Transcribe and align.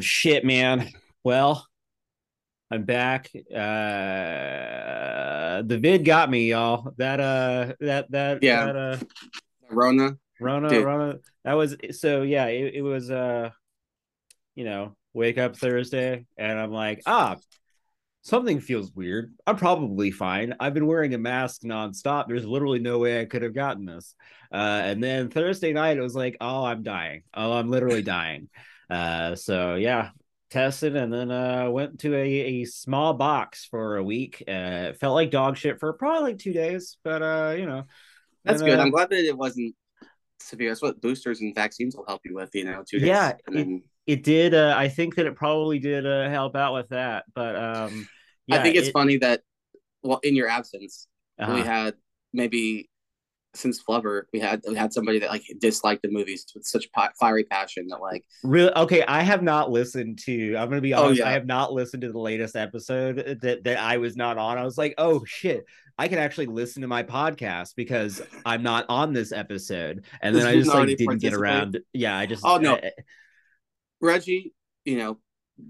shit, 0.00 0.44
man. 0.44 0.88
Well, 1.24 1.66
I'm 2.70 2.84
back. 2.84 3.30
Uh 3.54 3.60
the 5.62 5.78
vid 5.78 6.04
got 6.04 6.30
me, 6.30 6.50
y'all. 6.50 6.92
That 6.96 7.20
uh 7.20 7.74
that 7.80 8.10
that 8.10 8.42
Yeah. 8.42 8.66
that 8.66 8.76
uh 8.76 8.96
Rona. 9.70 10.16
Rona 10.40 10.68
Dude. 10.68 10.84
Rona 10.84 11.18
that 11.44 11.54
was 11.54 11.76
so 11.92 12.22
yeah, 12.22 12.46
it, 12.46 12.74
it 12.76 12.82
was 12.82 13.10
uh 13.10 13.50
you 14.54 14.64
know, 14.64 14.96
wake 15.12 15.38
up 15.38 15.56
Thursday 15.56 16.26
and 16.36 16.58
I'm 16.58 16.72
like, 16.72 17.02
ah, 17.06 17.36
something 18.22 18.60
feels 18.60 18.92
weird. 18.92 19.32
I'm 19.46 19.56
probably 19.56 20.10
fine. 20.10 20.54
I've 20.60 20.74
been 20.74 20.86
wearing 20.86 21.14
a 21.14 21.18
mask 21.18 21.62
nonstop. 21.62 22.28
There's 22.28 22.46
literally 22.46 22.78
no 22.78 22.98
way 22.98 23.20
I 23.20 23.24
could 23.24 23.42
have 23.42 23.54
gotten 23.54 23.86
this. 23.86 24.14
Uh, 24.52 24.80
and 24.84 25.02
then 25.02 25.30
Thursday 25.30 25.72
night, 25.72 25.96
it 25.96 26.02
was 26.02 26.14
like, 26.14 26.36
oh, 26.40 26.64
I'm 26.64 26.82
dying. 26.82 27.22
Oh, 27.32 27.52
I'm 27.52 27.68
literally 27.70 28.02
dying. 28.02 28.48
Uh, 28.90 29.36
so 29.36 29.76
yeah, 29.76 30.10
tested 30.50 30.96
and 30.96 31.12
then 31.12 31.30
uh 31.30 31.70
went 31.70 32.00
to 32.00 32.14
a, 32.14 32.26
a 32.26 32.64
small 32.64 33.14
box 33.14 33.66
for 33.70 33.96
a 33.96 34.02
week. 34.02 34.42
Uh, 34.48 34.90
it 34.90 34.98
felt 34.98 35.14
like 35.14 35.30
dog 35.30 35.56
shit 35.56 35.78
for 35.78 35.92
probably 35.92 36.32
like 36.32 36.38
two 36.38 36.52
days, 36.52 36.96
but 37.04 37.22
uh, 37.22 37.54
you 37.56 37.66
know, 37.66 37.84
That's 38.44 38.60
and, 38.60 38.70
good. 38.70 38.78
I'm 38.80 38.90
glad 38.90 39.10
that 39.10 39.24
it 39.24 39.36
wasn't 39.36 39.74
severe. 40.40 40.70
That's 40.70 40.82
what 40.82 41.00
boosters 41.00 41.40
and 41.40 41.54
vaccines 41.54 41.94
will 41.94 42.06
help 42.06 42.22
you 42.24 42.34
with, 42.34 42.50
you 42.54 42.64
know, 42.64 42.82
two 42.88 42.98
days. 42.98 43.08
Yeah, 43.08 43.34
then 43.46 43.82
it 44.06 44.24
did. 44.24 44.54
Uh, 44.54 44.74
I 44.76 44.88
think 44.88 45.14
that 45.16 45.26
it 45.26 45.36
probably 45.36 45.78
did 45.78 46.06
uh, 46.06 46.28
help 46.28 46.56
out 46.56 46.74
with 46.74 46.88
that, 46.88 47.24
but 47.32 47.54
um, 47.54 48.08
yeah, 48.46 48.56
I 48.56 48.62
think 48.62 48.76
it's 48.76 48.88
it- 48.88 48.92
funny 48.92 49.18
that, 49.18 49.42
well, 50.02 50.18
in 50.22 50.34
your 50.34 50.48
absence, 50.48 51.06
we 51.38 51.44
uh-huh. 51.44 51.62
had 51.62 51.94
maybe 52.32 52.90
since 53.54 53.82
Flubber, 53.82 54.22
we 54.32 54.38
had 54.40 54.62
we 54.68 54.76
had 54.76 54.92
somebody 54.92 55.18
that 55.18 55.30
like 55.30 55.42
disliked 55.58 56.02
the 56.02 56.10
movies 56.10 56.46
with 56.54 56.64
such 56.64 56.90
pa- 56.92 57.10
fiery 57.18 57.44
passion 57.44 57.88
that 57.88 58.00
like 58.00 58.24
Really? 58.44 58.72
Okay, 58.74 59.02
I 59.02 59.22
have 59.22 59.42
not 59.42 59.70
listened 59.70 60.20
to. 60.26 60.56
I'm 60.56 60.68
gonna 60.68 60.80
be 60.80 60.94
Oh, 60.94 61.04
honest. 61.06 61.18
yeah. 61.20 61.28
I 61.28 61.32
have 61.32 61.46
not 61.46 61.72
listened 61.72 62.02
to 62.02 62.12
the 62.12 62.18
latest 62.18 62.54
episode 62.56 63.38
that 63.42 63.64
that 63.64 63.78
I 63.78 63.96
was 63.96 64.16
not 64.16 64.38
on. 64.38 64.56
I 64.58 64.64
was 64.64 64.78
like, 64.78 64.94
oh 64.98 65.24
shit, 65.24 65.64
I 65.98 66.06
can 66.08 66.18
actually 66.18 66.46
listen 66.46 66.82
to 66.82 66.88
my 66.88 67.02
podcast 67.02 67.74
because 67.76 68.22
I'm 68.46 68.62
not 68.62 68.86
on 68.88 69.12
this 69.12 69.32
episode. 69.32 70.04
And 70.22 70.34
then 70.36 70.46
I 70.46 70.54
just 70.54 70.72
like 70.72 70.96
didn't 70.96 71.18
get 71.18 71.34
around. 71.34 71.80
Yeah, 71.92 72.16
I 72.16 72.26
just. 72.26 72.44
Oh, 72.44 72.58
no. 72.58 72.76
I- 72.76 72.92
Reggie, 74.00 74.54
you 74.84 74.96
know, 74.96 75.18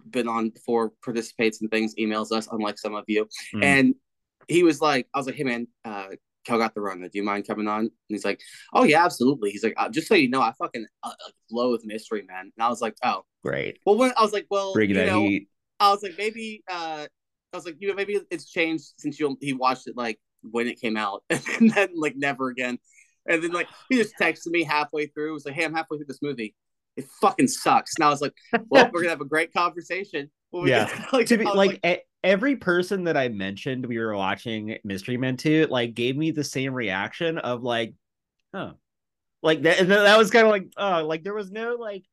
been 0.08 0.28
on 0.28 0.50
before, 0.50 0.92
participates 1.02 1.60
in 1.60 1.68
things, 1.68 1.94
emails 1.98 2.30
us, 2.30 2.48
unlike 2.52 2.78
some 2.78 2.94
of 2.94 3.04
you. 3.08 3.26
Mm. 3.54 3.64
And 3.64 3.94
he 4.48 4.62
was 4.62 4.80
like, 4.80 5.08
I 5.14 5.18
was 5.18 5.26
like, 5.26 5.36
hey 5.36 5.44
man, 5.44 5.66
uh, 5.84 6.08
Kel 6.44 6.58
got 6.58 6.74
the 6.74 6.80
run. 6.80 7.00
Do 7.00 7.08
you 7.12 7.22
mind 7.22 7.46
coming 7.46 7.68
on? 7.68 7.80
And 7.80 7.90
he's 8.08 8.24
like, 8.24 8.40
oh 8.72 8.84
yeah, 8.84 9.04
absolutely. 9.04 9.50
He's 9.50 9.64
like, 9.64 9.74
uh, 9.76 9.88
just 9.88 10.08
so 10.08 10.14
you 10.14 10.28
know, 10.28 10.40
I 10.40 10.52
fucking 10.58 10.86
uh, 11.02 11.08
uh, 11.08 11.30
loathe 11.50 11.80
Mystery 11.84 12.24
Men. 12.26 12.52
And 12.56 12.64
I 12.64 12.68
was 12.68 12.80
like, 12.80 12.94
oh, 13.04 13.24
great. 13.44 13.78
well, 13.84 13.96
when 13.96 14.12
I 14.16 14.22
was 14.22 14.32
like, 14.32 14.46
well, 14.50 14.72
Bring 14.72 14.90
you 14.90 14.96
that 14.96 15.06
know, 15.06 15.22
heat. 15.22 15.48
I 15.78 15.90
was 15.90 16.02
like, 16.02 16.14
maybe, 16.18 16.62
uh, 16.70 17.06
I 17.52 17.56
was 17.56 17.64
like, 17.64 17.76
you 17.78 17.88
know, 17.88 17.94
maybe 17.94 18.20
it's 18.30 18.50
changed 18.50 18.84
since 18.98 19.18
you 19.18 19.36
he 19.40 19.52
watched 19.52 19.86
it 19.86 19.96
like 19.96 20.18
when 20.42 20.66
it 20.66 20.80
came 20.80 20.96
out, 20.96 21.22
and 21.30 21.70
then 21.70 21.88
like 21.94 22.14
never 22.16 22.48
again. 22.48 22.78
And 23.28 23.42
then 23.42 23.52
like 23.52 23.68
he 23.88 23.96
just 23.96 24.14
texted 24.20 24.48
me 24.48 24.64
halfway 24.64 25.06
through. 25.06 25.26
He 25.26 25.32
was 25.32 25.44
like, 25.44 25.54
hey, 25.54 25.64
I'm 25.64 25.74
halfway 25.74 25.98
through 25.98 26.06
this 26.06 26.22
movie. 26.22 26.54
It 26.96 27.06
fucking 27.20 27.48
sucks. 27.48 27.94
And 27.96 28.04
I 28.04 28.10
was 28.10 28.20
like, 28.20 28.34
well, 28.68 28.90
we're 28.92 29.00
gonna 29.00 29.10
have 29.10 29.20
a 29.20 29.26
great 29.26 29.52
conversation. 29.52 30.30
Yeah. 30.52 30.86
get- 30.88 31.12
like, 31.12 31.26
to 31.26 31.38
be 31.38 31.44
like, 31.44 31.80
e- 31.84 31.98
every 32.22 32.56
person 32.56 33.04
that 33.04 33.16
I 33.16 33.28
mentioned 33.28 33.86
we 33.86 33.98
were 33.98 34.14
watching 34.16 34.76
Mystery 34.84 35.16
Men 35.16 35.36
to 35.38 35.66
like 35.68 35.94
gave 35.94 36.16
me 36.16 36.30
the 36.30 36.44
same 36.44 36.74
reaction 36.74 37.38
of 37.38 37.62
like, 37.62 37.94
oh, 38.54 38.72
like 39.42 39.62
that. 39.62 39.80
and 39.80 39.90
That 39.90 40.18
was 40.18 40.30
kind 40.30 40.46
of 40.46 40.50
like, 40.50 40.66
oh, 40.76 41.06
like 41.06 41.22
there 41.24 41.34
was 41.34 41.50
no 41.50 41.76
like. 41.76 42.04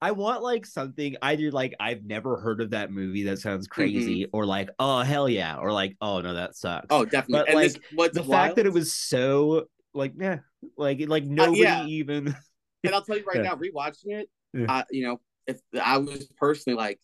I 0.00 0.10
want 0.10 0.42
like 0.42 0.66
something 0.66 1.14
either 1.22 1.52
like 1.52 1.76
I've 1.78 2.04
never 2.04 2.36
heard 2.40 2.60
of 2.60 2.70
that 2.70 2.90
movie 2.90 3.22
that 3.22 3.38
sounds 3.38 3.68
crazy, 3.68 4.26
or 4.32 4.44
like 4.44 4.68
oh 4.80 4.98
hell 5.02 5.28
yeah, 5.28 5.58
or 5.58 5.72
like 5.72 5.96
oh 6.00 6.20
no 6.20 6.34
that 6.34 6.56
sucks. 6.56 6.88
oh, 6.90 7.04
definitely. 7.04 7.38
But, 7.38 7.48
and 7.50 7.54
like, 7.54 7.72
this, 7.74 7.82
what's 7.94 8.14
the 8.16 8.24
wild, 8.24 8.32
fact 8.32 8.56
that 8.56 8.66
it 8.66 8.72
was 8.72 8.92
so 8.92 9.66
like 9.94 10.14
yeah, 10.18 10.38
like 10.76 11.04
like 11.06 11.22
nobody 11.22 11.62
Uh, 11.66 11.82
yeah. 11.82 11.86
even 11.86 12.34
and 12.82 12.92
I'll 12.96 13.02
tell 13.02 13.16
you 13.16 13.22
right 13.24 13.36
Yeah. 13.36 13.42
now, 13.42 13.54
rewatching 13.54 14.06
it, 14.08 14.28
Yeah. 14.52 14.66
I, 14.68 14.84
you 14.90 15.06
know, 15.06 15.20
if 15.46 15.60
I 15.80 15.98
was 15.98 16.26
personally 16.36 16.76
like, 16.76 16.98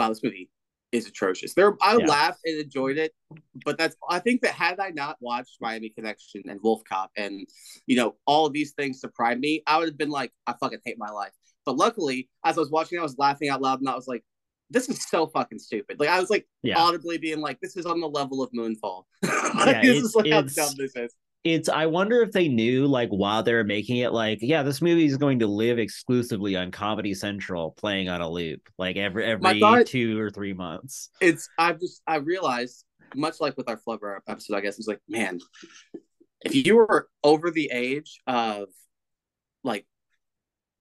wow, 0.00 0.08
this 0.08 0.22
movie 0.22 0.50
is 0.92 1.06
atrocious. 1.06 1.54
There, 1.54 1.76
I 1.80 1.96
Yeah. 1.96 2.06
laughed 2.06 2.40
and 2.44 2.60
enjoyed 2.60 2.98
it, 2.98 3.14
but 3.64 3.78
that's 3.78 3.96
I 4.08 4.18
think 4.18 4.40
that 4.42 4.52
had 4.52 4.80
I 4.80 4.90
not 4.90 5.16
watched 5.20 5.58
Miami 5.60 5.90
Connection 5.90 6.42
and 6.48 6.60
Wolf 6.62 6.82
Cop 6.88 7.10
and 7.16 7.46
you 7.86 7.96
know 7.96 8.16
all 8.26 8.46
of 8.46 8.52
these 8.52 8.72
things 8.72 9.00
surprised 9.00 9.40
me, 9.40 9.62
I 9.66 9.78
would 9.78 9.88
have 9.88 9.98
been 9.98 10.10
like, 10.10 10.32
I 10.46 10.54
fucking 10.58 10.80
hate 10.84 10.98
my 10.98 11.10
life. 11.10 11.32
But 11.64 11.76
luckily, 11.76 12.28
as 12.44 12.56
I 12.56 12.60
was 12.60 12.70
watching, 12.70 12.98
I 12.98 13.02
was 13.02 13.18
laughing 13.18 13.50
out 13.50 13.60
loud, 13.60 13.80
and 13.80 13.88
I 13.88 13.94
was 13.94 14.08
like, 14.08 14.24
this 14.70 14.88
is 14.88 15.04
so 15.06 15.26
fucking 15.26 15.58
stupid. 15.58 16.00
Like 16.00 16.08
I 16.08 16.18
was 16.18 16.30
like 16.30 16.48
yeah. 16.62 16.78
audibly 16.78 17.18
being 17.18 17.40
like, 17.40 17.60
this 17.60 17.76
is 17.76 17.86
on 17.86 18.00
the 18.00 18.08
level 18.08 18.42
of 18.42 18.50
Moonfall. 18.52 19.04
Yeah, 19.66 19.82
this 19.82 20.04
is 20.04 20.14
like 20.14 20.30
how 20.30 20.42
dumb 20.42 20.74
this 20.76 20.96
is. 20.96 21.12
It's 21.42 21.68
I 21.68 21.86
wonder 21.86 22.20
if 22.22 22.32
they 22.32 22.48
knew 22.48 22.86
like 22.86 23.08
while 23.08 23.42
they 23.42 23.54
were 23.54 23.64
making 23.64 23.98
it 23.98 24.12
like 24.12 24.38
yeah 24.42 24.62
this 24.62 24.82
movie 24.82 25.06
is 25.06 25.16
going 25.16 25.38
to 25.38 25.46
live 25.46 25.78
exclusively 25.78 26.56
on 26.56 26.70
Comedy 26.70 27.14
Central 27.14 27.72
playing 27.72 28.08
on 28.08 28.20
a 28.20 28.28
loop 28.28 28.68
like 28.78 28.96
every 28.96 29.24
every 29.24 29.60
thought- 29.60 29.86
two 29.86 30.20
or 30.20 30.30
three 30.30 30.52
months. 30.52 31.10
it's 31.20 31.48
I've 31.58 31.80
just 31.80 32.02
I 32.06 32.16
realized 32.16 32.84
much 33.14 33.40
like 33.40 33.56
with 33.56 33.68
our 33.68 33.76
Flubber 33.78 34.18
episode, 34.28 34.56
I 34.56 34.60
guess 34.60 34.78
it's 34.78 34.86
like, 34.86 35.00
man, 35.08 35.40
if 36.42 36.54
you 36.54 36.76
were 36.76 37.08
over 37.24 37.50
the 37.50 37.70
age 37.72 38.20
of 38.26 38.68
like 39.64 39.86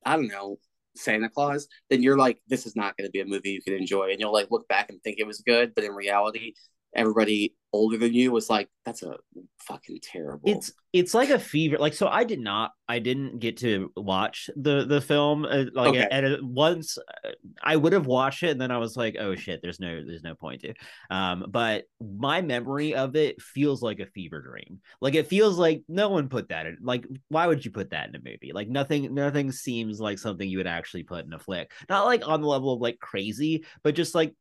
I 0.06 0.16
don't 0.16 0.28
know, 0.28 0.60
Santa 0.96 1.30
Claus, 1.30 1.68
then 1.90 2.04
you're 2.04 2.18
like, 2.18 2.40
this 2.48 2.66
is 2.66 2.76
not 2.76 2.98
gonna 2.98 3.10
be 3.10 3.22
a 3.22 3.26
movie 3.26 3.52
you 3.52 3.62
can 3.62 3.74
enjoy. 3.74 4.12
And 4.12 4.20
you'll 4.20 4.34
like 4.34 4.52
look 4.52 4.68
back 4.68 4.90
and 4.90 5.02
think 5.02 5.18
it 5.20 5.28
was 5.28 5.42
good, 5.42 5.74
but 5.74 5.84
in 5.84 5.92
reality, 5.92 6.54
everybody 6.96 7.56
older 7.72 7.98
than 7.98 8.14
you 8.14 8.32
was 8.32 8.50
like, 8.50 8.70
that's 8.86 9.04
a 9.04 9.18
fucking 9.60 10.00
terrible 10.02 10.50
It's 10.50 10.72
it's 10.92 11.14
like 11.14 11.30
a 11.30 11.38
fever 11.38 11.78
like 11.78 11.94
so 11.94 12.08
I 12.08 12.24
did 12.24 12.40
not 12.40 12.72
I 12.88 12.98
didn't 12.98 13.38
get 13.38 13.58
to 13.58 13.92
watch 13.96 14.50
the 14.56 14.86
the 14.86 15.00
film 15.00 15.46
uh, 15.46 15.66
like 15.76 15.90
Okay. 15.90 16.08
at, 16.10 16.24
at 16.24 16.44
once 16.44 16.98
uh, 16.98 17.30
I 17.62 17.76
would 17.76 17.94
have 17.94 18.08
watched 18.08 18.42
it 18.42 18.50
and 18.50 18.60
then 18.60 18.72
I 18.72 18.80
was 18.80 18.98
like 18.98 19.16
oh 19.20 19.36
shit 19.36 19.62
there's 19.62 19.80
no 19.80 20.04
there's 20.04 20.24
no 20.24 20.34
point 20.34 20.62
to 20.62 20.74
um 21.12 21.46
but 21.50 21.84
my 22.02 22.42
memory 22.42 22.96
of 22.96 23.16
it 23.16 23.40
feels 23.40 23.84
like 23.84 24.00
a 24.00 24.08
fever 24.08 24.42
dream. 24.42 24.80
Like 25.00 25.14
it 25.14 25.28
feels 25.28 25.60
like 25.60 25.84
no 25.88 26.10
one 26.10 26.28
put 26.30 26.50
that 26.50 26.66
in 26.66 26.78
like 26.82 27.06
why 27.28 27.46
would 27.46 27.64
you 27.64 27.70
put 27.70 27.92
that 27.92 28.10
in 28.10 28.16
a 28.16 28.20
movie? 28.24 28.52
Like 28.52 28.70
nothing 28.70 29.14
nothing 29.14 29.52
seems 29.52 30.00
like 30.00 30.18
something 30.18 30.50
you 30.50 30.58
would 30.58 30.66
actually 30.66 31.04
put 31.04 31.26
in 31.26 31.34
a 31.34 31.40
flick. 31.40 31.72
Not 31.88 32.06
like 32.08 32.28
on 32.28 32.42
the 32.42 32.48
level 32.48 32.74
of 32.74 32.82
like 32.82 32.98
crazy 33.00 33.66
but 33.84 33.94
just 33.94 34.16
like 34.16 34.34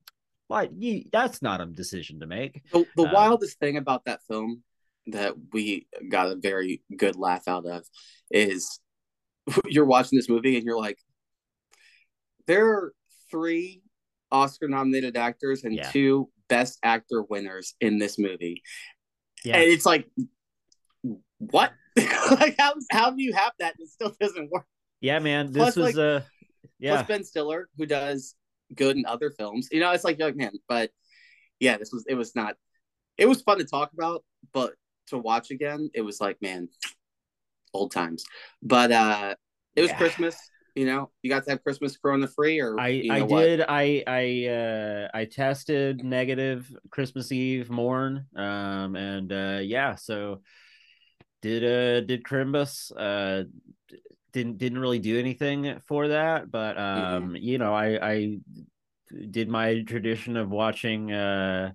why 0.48 0.68
you, 0.76 1.04
that's 1.12 1.40
not 1.42 1.60
a 1.60 1.66
decision 1.66 2.20
to 2.20 2.26
make 2.26 2.62
The, 2.72 2.84
the 2.96 3.04
Um, 3.04 3.12
wildest 3.12 3.58
thing 3.60 3.76
about 3.76 4.04
that 4.06 4.20
film 4.28 4.62
that 5.08 5.34
we 5.52 5.86
got 6.10 6.30
a 6.30 6.36
very 6.36 6.82
good 6.96 7.16
laugh 7.16 7.46
out 7.48 7.64
of 7.66 7.84
is 8.30 8.80
you're 9.66 9.84
watching 9.86 10.18
this 10.18 10.28
movie 10.28 10.56
and 10.56 10.64
you're 10.66 10.76
like, 10.78 10.98
there 12.46 12.66
are 12.68 12.92
three 13.30 13.82
Oscar 14.32 14.68
nominated 14.68 15.16
actors 15.16 15.64
and 15.64 15.74
Yeah. 15.74 15.90
two 15.90 16.30
Best 16.48 16.78
Actor 16.82 17.22
winners 17.24 17.74
in 17.80 17.98
this 17.98 18.18
movie. 18.18 18.62
Yeah. 19.44 19.56
And 19.58 19.64
it's 19.70 19.84
like, 19.86 20.06
what? 21.38 21.72
like, 22.30 22.56
how, 22.58 22.74
how 22.90 23.10
do 23.10 23.22
you 23.22 23.32
have 23.34 23.52
that? 23.58 23.74
and 23.78 23.86
It 23.86 23.90
still 23.90 24.14
doesn't 24.20 24.50
work. 24.50 24.66
yeah 25.00 25.18
man 25.18 25.52
this 25.52 25.74
Plus, 25.74 25.76
was 25.76 25.94
like, 25.94 25.96
uh 25.96 26.20
yeah 26.78 26.96
Plus 26.96 27.06
Ben 27.08 27.24
Stiller, 27.24 27.68
who 27.76 27.86
does 27.86 28.34
good 28.74 28.96
in 28.96 29.06
other 29.06 29.30
films. 29.30 29.68
You 29.70 29.80
know, 29.80 29.90
it's 29.92 30.04
like, 30.04 30.18
you're 30.18 30.28
like, 30.28 30.36
man, 30.36 30.52
but 30.68 30.90
yeah, 31.60 31.76
this 31.78 31.92
was, 31.92 32.04
it 32.08 32.14
was 32.14 32.34
not, 32.34 32.56
it 33.16 33.26
was 33.26 33.42
fun 33.42 33.58
to 33.58 33.64
talk 33.64 33.92
about, 33.92 34.24
but 34.52 34.74
to 35.08 35.18
watch 35.18 35.50
again, 35.50 35.90
it 35.94 36.02
was 36.02 36.20
like, 36.20 36.40
man, 36.40 36.68
old 37.74 37.92
times. 37.92 38.24
But 38.62 38.92
uh 38.92 39.34
it 39.76 39.82
was 39.82 39.90
Yeah. 39.90 39.98
Christmas, 39.98 40.50
you 40.74 40.86
know, 40.86 41.10
you 41.22 41.30
got 41.30 41.44
to 41.44 41.50
have 41.50 41.62
Christmas 41.62 41.96
Corona 41.96 42.28
free 42.28 42.60
or 42.60 42.78
I 42.78 42.88
you 42.88 43.08
know 43.08 43.24
I 43.24 43.26
what? 43.26 43.42
did 43.42 43.60
I 43.68 44.02
I 44.06 44.46
uh 44.48 45.08
I 45.14 45.24
tested 45.24 46.04
negative 46.04 46.74
Christmas 46.90 47.32
Eve 47.32 47.70
morn 47.70 48.26
um 48.36 48.96
and 48.96 49.32
uh 49.32 49.60
yeah 49.62 49.94
so 49.96 50.42
did 51.42 51.64
uh 51.64 52.00
did 52.06 52.22
Crimbus 52.24 52.90
uh 52.96 53.44
didn't 54.38 54.58
didn't 54.58 54.78
really 54.78 54.98
do 54.98 55.18
anything 55.18 55.80
for 55.86 56.08
that 56.08 56.50
but 56.50 56.76
Mm-hmm. 56.94 57.32
um 57.32 57.36
you 57.36 57.58
know 57.58 57.74
I 57.74 58.10
I 58.12 58.38
did 59.30 59.48
my 59.48 59.82
tradition 59.82 60.36
of 60.36 60.50
watching 60.50 61.12
uh 61.12 61.72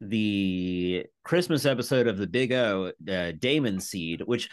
the 0.00 1.04
Christmas 1.24 1.66
episode 1.66 2.06
of 2.06 2.16
the 2.16 2.26
Big 2.26 2.52
O, 2.52 2.86
uh, 2.86 2.92
Daemonseed, 3.32 4.22
which 4.26 4.48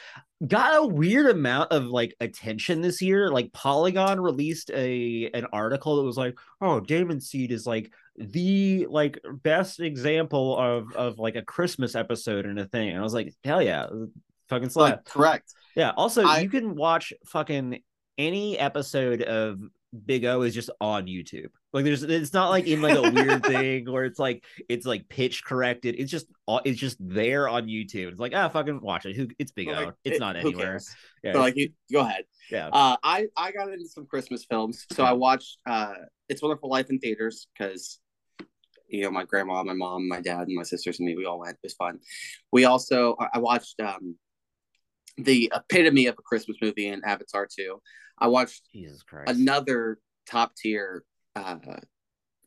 got 0.45 0.75
a 0.75 0.85
weird 0.85 1.27
amount 1.29 1.71
of 1.71 1.85
like 1.85 2.15
attention 2.19 2.81
this 2.81 3.01
year. 3.01 3.31
Like 3.31 3.53
Polygon 3.53 4.19
released 4.19 4.71
a 4.71 5.29
an 5.33 5.47
article 5.53 5.95
that 5.97 6.03
was 6.03 6.17
like, 6.17 6.37
"Oh, 6.59 6.81
Daemonseed 6.81 7.51
is 7.51 7.65
like 7.65 7.91
the 8.17 8.87
like 8.89 9.19
best 9.41 9.79
example 9.79 10.57
of 10.57 10.93
of 10.95 11.17
like 11.17 11.35
a 11.37 11.41
Christmas 11.43 11.95
episode 11.95 12.45
and 12.45 12.59
a 12.59 12.65
thing." 12.65 12.89
And 12.89 12.99
I 12.99 13.03
was 13.03 13.13
like, 13.13 13.33
"Hell 13.45 13.61
yeah, 13.63 13.87
fucking 14.49 14.71
Like, 14.75 15.05
correct. 15.05 15.53
Yeah. 15.77 15.91
Also, 15.95 16.25
I- 16.25 16.39
you 16.39 16.49
can 16.49 16.75
watch 16.75 17.13
fucking 17.25 17.81
any 18.17 18.57
episode 18.57 19.21
of 19.21 19.59
Big 20.05 20.25
O 20.25 20.41
is 20.41 20.53
just 20.53 20.69
on 20.81 21.05
YouTube. 21.05 21.49
Like 21.71 21.85
there's 21.85 22.03
it's 22.03 22.33
not 22.33 22.49
like 22.49 22.65
in 22.65 22.81
like 22.81 22.97
a 22.97 23.11
weird 23.11 23.45
thing 23.45 23.89
where 23.91 24.03
it's 24.03 24.19
like 24.19 24.43
it's 24.67 24.85
like 24.85 25.07
pitch 25.07 25.45
corrected. 25.45 25.95
It's 25.97 26.11
just 26.11 26.25
it's 26.65 26.79
just 26.79 26.97
there 26.99 27.47
on 27.47 27.67
YouTube. 27.67 28.09
It's 28.09 28.19
like 28.19 28.33
ah 28.35 28.49
fucking 28.49 28.81
watch 28.81 29.05
it. 29.05 29.15
Who 29.15 29.27
it's 29.37 29.51
Big 29.51 29.69
O. 29.69 29.93
It's 30.03 30.17
it, 30.17 30.19
not 30.19 30.35
anywhere. 30.35 30.79
Yeah. 31.23 31.33
So 31.33 31.39
like 31.39 31.55
you, 31.55 31.69
go 31.91 31.99
ahead. 31.99 32.23
Yeah. 32.51 32.69
Uh 32.73 32.97
I 33.03 33.27
I 33.37 33.51
got 33.51 33.71
into 33.71 33.87
some 33.87 34.07
Christmas 34.07 34.45
films. 34.45 34.85
So 34.91 35.03
I 35.03 35.13
watched 35.13 35.59
uh 35.65 35.93
It's 36.27 36.41
Wonderful 36.41 36.69
Life 36.69 36.89
in 36.89 36.99
theaters 36.99 37.47
because 37.53 37.99
you 38.87 39.03
know 39.03 39.11
my 39.11 39.25
grandma, 39.25 39.63
my 39.63 39.73
mom, 39.73 40.07
my 40.07 40.21
dad, 40.21 40.47
and 40.47 40.55
my 40.55 40.63
sisters 40.63 40.99
and 40.99 41.07
me 41.07 41.15
we 41.15 41.25
all 41.25 41.39
went. 41.39 41.51
It 41.51 41.59
was 41.63 41.73
fun. 41.73 41.99
We 42.51 42.65
also 42.65 43.15
I 43.33 43.37
watched 43.39 43.79
um 43.79 44.15
the 45.17 45.51
epitome 45.55 46.07
of 46.07 46.15
a 46.17 46.21
Christmas 46.21 46.57
movie 46.61 46.87
in 46.87 47.01
Avatar 47.05 47.47
2. 47.53 47.79
I 48.19 48.27
watched 48.27 48.69
Jesus 48.73 49.03
Christ. 49.03 49.29
another 49.29 49.99
top 50.27 50.55
tier 50.55 51.03
uh, 51.35 51.57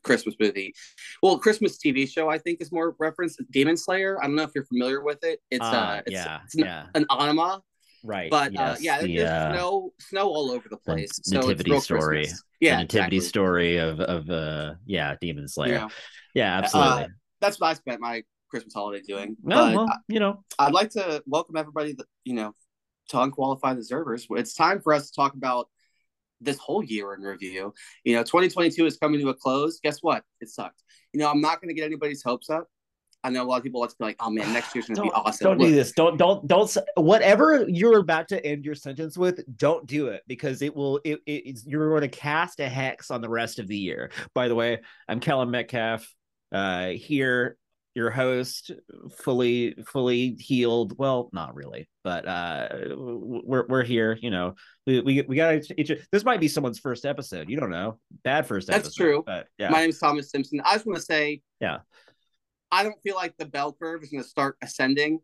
Christmas 0.03 0.35
movie. 0.39 0.73
Well, 1.21 1.37
Christmas 1.37 1.77
TV 1.77 2.09
show 2.09 2.29
I 2.29 2.37
think 2.37 2.61
is 2.61 2.71
more 2.71 2.95
referenced. 2.99 3.41
Demon 3.51 3.77
Slayer. 3.77 4.17
I 4.21 4.27
don't 4.27 4.35
know 4.35 4.43
if 4.43 4.51
you're 4.55 4.65
familiar 4.65 5.01
with 5.01 5.23
it. 5.23 5.39
It's 5.49 5.63
uh, 5.63 5.69
uh 5.69 6.01
it's, 6.05 6.13
yeah, 6.13 6.39
it's 6.43 6.55
an, 6.55 6.61
yeah. 6.61 6.85
an 6.95 7.05
anima. 7.09 7.61
Right. 8.03 8.31
But 8.31 8.57
uh, 8.57 8.75
yes, 8.77 8.77
uh, 8.77 8.79
yeah, 8.81 9.01
the, 9.01 9.17
there's 9.17 9.29
uh, 9.29 9.53
snow 9.53 9.93
snow 9.99 10.27
all 10.27 10.51
over 10.51 10.67
the 10.69 10.77
place. 10.77 11.19
The 11.23 11.35
nativity 11.35 11.71
so 11.71 11.79
story. 11.79 12.17
Christmas. 12.21 12.43
Yeah. 12.59 12.71
The 12.71 12.81
nativity 12.83 13.17
exactly. 13.17 13.29
story 13.29 13.77
of 13.77 13.99
of 13.99 14.29
uh 14.29 14.73
yeah, 14.85 15.15
Demon 15.21 15.47
Slayer. 15.47 15.73
Yeah, 15.73 15.87
yeah 16.33 16.57
absolutely. 16.57 17.03
Uh, 17.03 17.07
that's 17.39 17.59
what 17.59 17.67
I 17.67 17.73
spent 17.73 18.01
my 18.01 18.23
Christmas 18.51 18.73
holiday 18.73 19.01
doing. 19.01 19.37
No, 19.41 19.55
but 19.55 19.75
well, 19.75 19.89
you 20.07 20.19
know, 20.19 20.43
I'd 20.59 20.73
like 20.73 20.91
to 20.91 21.23
welcome 21.25 21.55
everybody 21.55 21.93
that 21.93 22.05
you 22.25 22.35
know 22.35 22.53
to 23.09 23.21
unqualified 23.21 23.77
observers. 23.77 24.27
It's 24.29 24.53
time 24.53 24.81
for 24.81 24.93
us 24.93 25.09
to 25.09 25.15
talk 25.15 25.33
about 25.33 25.67
this 26.41 26.57
whole 26.57 26.83
year 26.83 27.13
in 27.13 27.21
review. 27.21 27.73
You 28.03 28.15
know, 28.15 28.23
2022 28.23 28.85
is 28.85 28.97
coming 28.97 29.21
to 29.21 29.29
a 29.29 29.33
close. 29.33 29.79
Guess 29.81 29.99
what? 30.01 30.23
It 30.41 30.49
sucked. 30.49 30.83
You 31.13 31.19
know, 31.19 31.29
I'm 31.29 31.41
not 31.41 31.61
going 31.61 31.69
to 31.69 31.73
get 31.73 31.85
anybody's 31.85 32.21
hopes 32.21 32.49
up. 32.49 32.67
I 33.23 33.29
know 33.29 33.43
a 33.43 33.45
lot 33.45 33.57
of 33.57 33.63
people 33.63 33.81
like 33.81 33.91
to 33.91 33.95
be 33.99 34.05
like, 34.05 34.15
"Oh 34.19 34.31
man, 34.31 34.51
next 34.51 34.73
year's 34.73 34.87
going 34.87 34.95
to 34.95 35.03
be 35.03 35.11
awesome." 35.11 35.45
Don't 35.45 35.59
Look. 35.59 35.67
do 35.69 35.75
this. 35.75 35.91
Don't 35.91 36.17
don't 36.17 36.47
don't. 36.47 36.75
Whatever 36.95 37.65
you're 37.67 37.99
about 37.99 38.29
to 38.29 38.43
end 38.43 38.65
your 38.65 38.73
sentence 38.75 39.17
with, 39.17 39.43
don't 39.57 39.85
do 39.85 40.07
it 40.07 40.23
because 40.27 40.61
it 40.63 40.75
will. 40.75 40.99
It, 41.03 41.19
it 41.27 41.59
you're 41.65 41.89
going 41.89 42.01
to 42.01 42.07
cast 42.07 42.59
a 42.59 42.67
hex 42.67 43.11
on 43.11 43.21
the 43.21 43.29
rest 43.29 43.59
of 43.59 43.67
the 43.67 43.77
year. 43.77 44.09
By 44.33 44.47
the 44.47 44.55
way, 44.55 44.79
I'm 45.07 45.19
Kelham 45.19 45.51
Metcalf 45.51 46.11
uh, 46.51 46.87
here 46.87 47.57
your 47.93 48.09
host 48.09 48.71
fully 49.17 49.75
fully 49.85 50.35
healed. 50.35 50.97
Well 50.97 51.29
not 51.33 51.55
really 51.55 51.87
but 52.03 52.27
uh 52.27 52.67
we're 52.95 53.65
we're 53.67 53.83
here 53.83 54.17
you 54.21 54.31
know 54.31 54.55
we 54.85 55.01
we, 55.01 55.21
we 55.21 55.35
got 55.35 55.61
each 55.77 55.91
this 56.11 56.23
might 56.23 56.39
be 56.39 56.47
someone's 56.47 56.79
first 56.79 57.05
episode 57.05 57.49
you 57.49 57.57
don't 57.59 57.69
know 57.69 57.99
bad 58.23 58.45
first 58.45 58.67
that's 58.67 58.87
episode, 58.87 59.03
true. 59.03 59.23
but 59.25 59.47
yeah. 59.57 59.69
My 59.69 59.81
name 59.81 59.89
is 59.89 59.99
thomas 59.99 60.31
simpson. 60.31 60.61
I 60.63 60.73
just 60.73 60.85
want 60.85 60.97
to 60.97 61.05
say 61.05 61.41
yeah. 61.59 61.79
I 62.71 62.83
don't 62.83 63.01
feel 63.03 63.15
like 63.15 63.35
the 63.37 63.45
bell 63.45 63.73
curve 63.73 64.01
is 64.03 64.09
going 64.09 64.23
to 64.23 64.29
start 64.29 64.57
ascending 64.61 65.19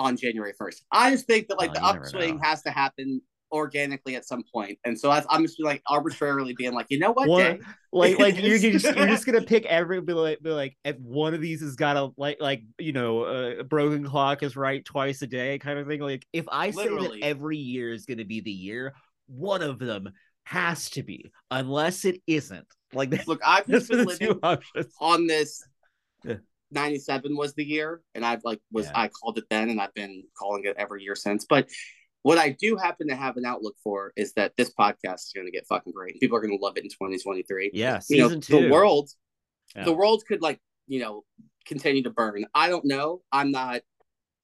on 0.00 0.16
january 0.16 0.52
1st 0.60 0.82
i 0.92 1.10
just 1.10 1.26
think 1.26 1.48
that 1.48 1.58
like 1.58 1.70
oh, 1.70 1.74
the 1.74 1.84
upswing 1.84 2.38
has 2.40 2.62
to 2.62 2.70
happen 2.70 3.20
organically 3.52 4.16
at 4.16 4.24
some 4.24 4.42
point. 4.52 4.78
And 4.84 4.98
so 4.98 5.10
I'm 5.10 5.42
just 5.42 5.60
like 5.60 5.82
arbitrarily 5.86 6.54
being 6.54 6.72
like, 6.72 6.86
you 6.88 6.98
know 6.98 7.12
what? 7.12 7.28
One, 7.28 7.60
like 7.92 8.18
like 8.18 8.40
you're 8.40 8.58
just 8.72 8.84
you're 8.84 9.06
just 9.06 9.26
gonna 9.26 9.42
pick 9.42 9.64
every 9.66 10.00
be 10.00 10.12
like 10.12 10.40
be 10.42 10.50
like 10.50 10.76
if 10.84 10.96
one 10.98 11.34
of 11.34 11.40
these 11.40 11.60
has 11.60 11.76
got 11.76 11.96
a 11.96 12.10
like 12.16 12.38
like 12.40 12.62
you 12.78 12.92
know 12.92 13.24
a 13.24 13.64
broken 13.64 14.04
clock 14.04 14.42
is 14.42 14.56
right 14.56 14.84
twice 14.84 15.22
a 15.22 15.26
day 15.26 15.58
kind 15.58 15.78
of 15.78 15.86
thing. 15.86 16.00
Like 16.00 16.26
if 16.32 16.46
I 16.50 16.70
Literally. 16.70 17.06
say 17.06 17.20
that 17.20 17.26
every 17.26 17.58
year 17.58 17.92
is 17.92 18.06
gonna 18.06 18.24
be 18.24 18.40
the 18.40 18.50
year, 18.50 18.94
one 19.26 19.62
of 19.62 19.78
them 19.78 20.12
has 20.44 20.90
to 20.90 21.02
be, 21.02 21.30
unless 21.50 22.04
it 22.04 22.20
isn't. 22.26 22.66
Like 22.92 23.10
look, 23.26 23.40
I've 23.44 23.66
just 23.66 23.88
been 23.88 24.04
living 24.04 24.40
on 25.00 25.26
this. 25.26 25.62
97 26.70 27.36
was 27.36 27.54
the 27.54 27.64
year 27.64 28.02
and 28.14 28.24
i've 28.24 28.44
like 28.44 28.60
was 28.70 28.86
yeah. 28.86 28.92
i 28.94 29.08
called 29.08 29.38
it 29.38 29.44
then 29.48 29.70
and 29.70 29.80
i've 29.80 29.94
been 29.94 30.22
calling 30.38 30.64
it 30.64 30.76
every 30.76 31.02
year 31.02 31.14
since 31.14 31.46
but 31.48 31.66
what 32.22 32.38
I 32.38 32.50
do 32.50 32.76
happen 32.76 33.08
to 33.08 33.16
have 33.16 33.36
an 33.36 33.44
outlook 33.44 33.76
for 33.82 34.12
is 34.16 34.32
that 34.34 34.52
this 34.56 34.72
podcast 34.78 35.26
is 35.26 35.32
going 35.34 35.46
to 35.46 35.52
get 35.52 35.66
fucking 35.66 35.92
great. 35.92 36.20
People 36.20 36.36
are 36.36 36.40
going 36.40 36.56
to 36.56 36.62
love 36.62 36.76
it 36.76 36.84
in 36.84 36.90
2023. 36.90 37.70
Yeah, 37.72 38.00
you 38.08 38.18
know, 38.18 38.40
two. 38.40 38.60
the 38.60 38.68
world, 38.70 39.10
yeah. 39.74 39.84
the 39.84 39.92
world 39.92 40.24
could 40.26 40.42
like 40.42 40.58
you 40.86 41.00
know 41.00 41.24
continue 41.66 42.02
to 42.02 42.10
burn. 42.10 42.44
I 42.54 42.68
don't 42.68 42.84
know. 42.84 43.22
I'm 43.32 43.50
not 43.50 43.82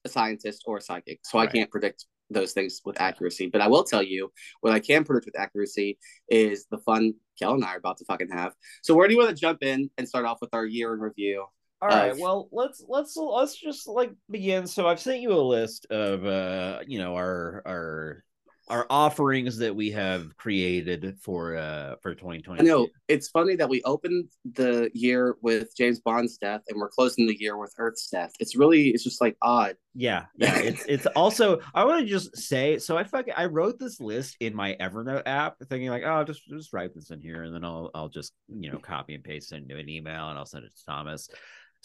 a 0.05 0.09
scientist 0.09 0.63
or 0.65 0.77
a 0.77 0.81
psychic, 0.81 1.19
so 1.23 1.39
right. 1.39 1.49
I 1.49 1.51
can't 1.51 1.71
predict 1.71 2.05
those 2.29 2.53
things 2.53 2.81
with 2.85 2.99
accuracy. 2.99 3.47
But 3.47 3.61
I 3.61 3.67
will 3.67 3.83
tell 3.83 4.03
you 4.03 4.31
what 4.61 4.73
I 4.73 4.79
can 4.79 5.03
predict 5.03 5.25
with 5.25 5.39
accuracy 5.39 5.97
is 6.29 6.65
the 6.71 6.79
fun 6.79 7.13
Kel 7.37 7.53
and 7.53 7.63
I 7.63 7.73
are 7.73 7.77
about 7.77 7.97
to 7.97 8.05
fucking 8.05 8.29
have. 8.31 8.53
So 8.81 8.95
where 8.95 9.07
do 9.07 9.13
you 9.13 9.19
want 9.19 9.29
to 9.29 9.39
jump 9.39 9.61
in 9.61 9.89
and 9.97 10.07
start 10.07 10.25
off 10.25 10.37
with 10.41 10.53
our 10.53 10.65
year 10.65 10.93
in 10.93 10.99
review? 10.99 11.45
All 11.81 11.89
right. 11.89 12.11
Of... 12.11 12.19
Well, 12.19 12.49
let's 12.51 12.83
let's 12.87 13.15
let's 13.15 13.55
just 13.55 13.87
like 13.87 14.11
begin. 14.29 14.67
So 14.67 14.87
I've 14.87 14.99
sent 14.99 15.21
you 15.21 15.33
a 15.33 15.41
list 15.41 15.87
of 15.89 16.25
uh, 16.25 16.79
you 16.87 16.99
know, 16.99 17.15
our 17.15 17.61
our 17.65 18.23
our 18.67 18.87
offerings 18.89 19.57
that 19.57 19.75
we 19.75 19.91
have 19.91 20.35
created 20.37 21.15
for 21.21 21.55
uh 21.55 21.95
for 22.01 22.15
2020. 22.15 22.61
I 22.61 22.63
know 22.63 22.87
it's 23.07 23.29
funny 23.29 23.55
that 23.57 23.69
we 23.69 23.83
opened 23.83 24.29
the 24.53 24.89
year 24.93 25.35
with 25.41 25.75
James 25.77 25.99
Bond's 25.99 26.37
death 26.37 26.61
and 26.67 26.79
we're 26.79 26.89
closing 26.89 27.27
the 27.27 27.39
year 27.39 27.57
with 27.57 27.73
Earth's 27.77 28.09
death. 28.09 28.31
It's 28.39 28.55
really 28.55 28.89
it's 28.89 29.03
just 29.03 29.21
like 29.21 29.37
odd. 29.41 29.75
Yeah, 29.93 30.25
yeah. 30.37 30.57
It's 30.57 30.83
it's 30.87 31.05
also 31.07 31.59
I 31.75 31.85
want 31.85 32.01
to 32.01 32.07
just 32.07 32.35
say 32.37 32.79
so 32.79 32.97
I 32.97 33.03
fucking 33.03 33.35
I 33.37 33.45
wrote 33.45 33.77
this 33.77 33.99
list 33.99 34.37
in 34.39 34.55
my 34.55 34.75
Evernote 34.79 35.23
app 35.27 35.57
thinking 35.69 35.89
like 35.89 36.03
oh 36.03 36.23
just 36.23 36.41
just 36.47 36.73
write 36.73 36.95
this 36.95 37.11
in 37.11 37.21
here 37.21 37.43
and 37.43 37.53
then 37.53 37.63
I'll 37.63 37.91
I'll 37.93 38.09
just 38.09 38.33
you 38.47 38.71
know 38.71 38.79
copy 38.79 39.13
and 39.13 39.23
paste 39.23 39.51
it 39.51 39.57
into 39.57 39.77
an 39.77 39.89
email 39.89 40.29
and 40.29 40.39
I'll 40.39 40.45
send 40.45 40.65
it 40.65 40.75
to 40.75 40.85
Thomas. 40.85 41.29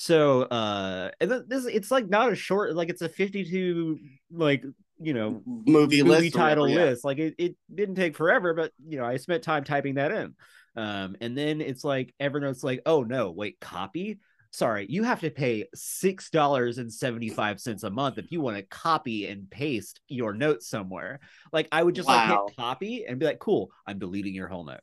So 0.01 0.45
uh 0.45 1.11
and 1.21 1.31
this 1.47 1.67
it's 1.67 1.91
like 1.91 2.09
not 2.09 2.33
a 2.33 2.35
short 2.35 2.75
like 2.75 2.89
it's 2.89 3.03
a 3.03 3.09
52 3.09 3.99
like 4.33 4.65
you 4.99 5.13
know 5.13 5.43
movie, 5.45 6.03
movie 6.03 6.03
list 6.03 6.35
title 6.35 6.65
whatever, 6.65 6.87
list. 6.87 7.05
Like 7.05 7.19
it, 7.19 7.35
it 7.37 7.57
didn't 7.73 7.97
take 7.97 8.17
forever, 8.17 8.55
but 8.55 8.73
you 8.89 8.99
know, 8.99 9.05
I 9.05 9.19
spent 9.19 9.43
time 9.43 9.63
typing 9.63 9.97
that 9.97 10.11
in. 10.11 10.35
Um 10.75 11.17
and 11.21 11.37
then 11.37 11.61
it's 11.61 11.85
like 11.85 12.15
Evernote's 12.19 12.65
like, 12.65 12.81
oh 12.87 13.03
no, 13.03 13.31
wait, 13.31 13.61
copy? 13.61 14.21
Sorry, 14.53 14.87
you 14.89 15.03
have 15.03 15.21
to 15.21 15.31
pay 15.31 15.67
six 15.75 16.31
dollars 16.31 16.79
and 16.79 16.91
seventy-five 16.91 17.61
cents 17.61 17.83
a 17.83 17.91
month 17.91 18.17
if 18.17 18.33
you 18.33 18.41
want 18.41 18.57
to 18.57 18.63
copy 18.63 19.27
and 19.27 19.51
paste 19.51 20.01
your 20.09 20.33
notes 20.33 20.67
somewhere. 20.67 21.21
Like 21.53 21.69
I 21.73 21.83
would 21.83 21.95
just 21.95 22.09
wow. 22.09 22.15
like 22.17 22.49
hit 22.49 22.57
copy 22.57 23.05
and 23.07 23.19
be 23.19 23.27
like, 23.27 23.39
cool, 23.39 23.71
I'm 23.87 23.99
deleting 23.99 24.35
your 24.35 24.49
whole 24.49 24.65
note 24.65 24.81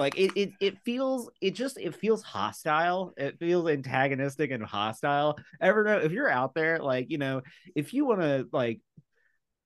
like 0.00 0.18
it, 0.18 0.32
it 0.34 0.50
it 0.60 0.78
feels 0.84 1.30
it 1.40 1.54
just 1.54 1.78
it 1.78 1.94
feels 1.94 2.22
hostile. 2.22 3.12
It 3.16 3.38
feels 3.38 3.68
antagonistic 3.68 4.50
and 4.50 4.64
hostile. 4.64 5.38
Evernote 5.62 6.04
if 6.04 6.12
you're 6.12 6.30
out 6.30 6.54
there 6.54 6.78
like 6.78 7.10
you 7.10 7.18
know 7.18 7.42
if 7.76 7.94
you 7.94 8.06
want 8.06 8.22
to 8.22 8.48
like 8.52 8.80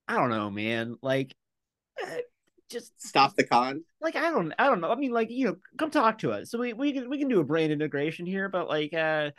i 0.06 0.16
don't 0.16 0.30
know 0.30 0.50
man 0.50 0.96
like 1.00 1.34
eh, 2.02 2.20
just 2.68 3.00
stop 3.00 3.36
the 3.36 3.44
con. 3.44 3.84
Like 4.00 4.16
i 4.16 4.30
don't 4.30 4.52
i 4.58 4.64
don't 4.64 4.80
know. 4.80 4.90
I 4.90 4.96
mean 4.96 5.12
like 5.12 5.30
you 5.30 5.46
know 5.46 5.56
come 5.78 5.90
talk 5.90 6.18
to 6.18 6.32
us. 6.32 6.50
So 6.50 6.58
we 6.58 6.72
we 6.72 6.92
can 6.92 7.08
we 7.08 7.18
can 7.18 7.28
do 7.28 7.40
a 7.40 7.44
brain 7.44 7.70
integration 7.70 8.26
here 8.26 8.48
but 8.48 8.68
like 8.68 8.92
uh 8.92 9.30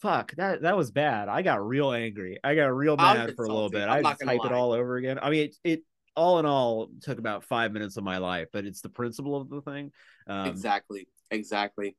fuck 0.00 0.34
that 0.36 0.62
that 0.62 0.76
was 0.76 0.90
bad. 0.90 1.28
I 1.28 1.42
got 1.42 1.64
real 1.64 1.92
angry. 1.92 2.38
I 2.42 2.56
got 2.56 2.66
real 2.66 2.96
mad 2.96 3.34
for 3.36 3.44
a 3.44 3.48
little 3.48 3.70
bit. 3.70 3.88
I'm 3.88 4.04
i 4.04 4.10
just 4.10 4.22
type 4.22 4.40
lie. 4.40 4.46
it 4.46 4.52
all 4.52 4.72
over 4.72 4.96
again. 4.96 5.18
I 5.22 5.30
mean 5.30 5.44
it, 5.44 5.56
it 5.62 5.82
all 6.16 6.38
in 6.38 6.46
all 6.46 6.90
took 7.00 7.18
about 7.18 7.44
five 7.44 7.72
minutes 7.72 7.96
of 7.96 8.04
my 8.04 8.18
life 8.18 8.48
but 8.52 8.64
it's 8.64 8.80
the 8.80 8.88
principle 8.88 9.36
of 9.36 9.48
the 9.48 9.60
thing 9.62 9.90
um, 10.26 10.46
exactly 10.46 11.08
exactly 11.30 11.96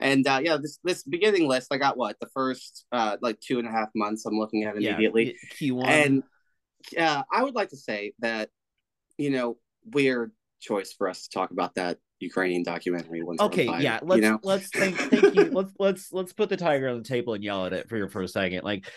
and 0.00 0.26
uh, 0.26 0.40
yeah 0.42 0.56
this 0.56 0.78
this 0.84 1.02
beginning 1.02 1.48
list 1.48 1.68
i 1.72 1.76
got 1.76 1.96
what 1.96 2.16
the 2.20 2.28
first 2.34 2.84
uh, 2.92 3.16
like 3.22 3.38
two 3.40 3.58
and 3.58 3.66
a 3.66 3.70
half 3.70 3.88
months 3.94 4.26
i'm 4.26 4.38
looking 4.38 4.64
at 4.64 4.76
immediately 4.76 5.36
yeah, 5.60 5.72
Q1. 5.72 5.86
and 5.86 6.22
uh, 6.98 7.22
i 7.32 7.42
would 7.42 7.54
like 7.54 7.70
to 7.70 7.76
say 7.76 8.12
that 8.20 8.50
you 9.16 9.30
know 9.30 9.56
weird 9.84 10.32
choice 10.60 10.92
for 10.92 11.08
us 11.08 11.24
to 11.24 11.30
talk 11.30 11.50
about 11.50 11.74
that 11.76 11.98
Ukrainian 12.20 12.62
documentary. 12.62 13.22
Okay, 13.40 13.64
yeah, 13.80 14.00
let's 14.02 14.22
you 14.22 14.28
know? 14.28 14.40
let's 14.42 14.68
thank 14.70 14.96
thank 14.96 15.34
you. 15.34 15.44
let's 15.52 15.72
let's 15.78 16.12
let's 16.12 16.32
put 16.32 16.48
the 16.48 16.56
tiger 16.56 16.88
on 16.88 16.98
the 16.98 17.04
table 17.04 17.34
and 17.34 17.44
yell 17.44 17.66
at 17.66 17.72
it 17.72 17.88
for 17.88 18.08
for 18.08 18.22
a 18.22 18.28
second. 18.28 18.64
Like, 18.64 18.90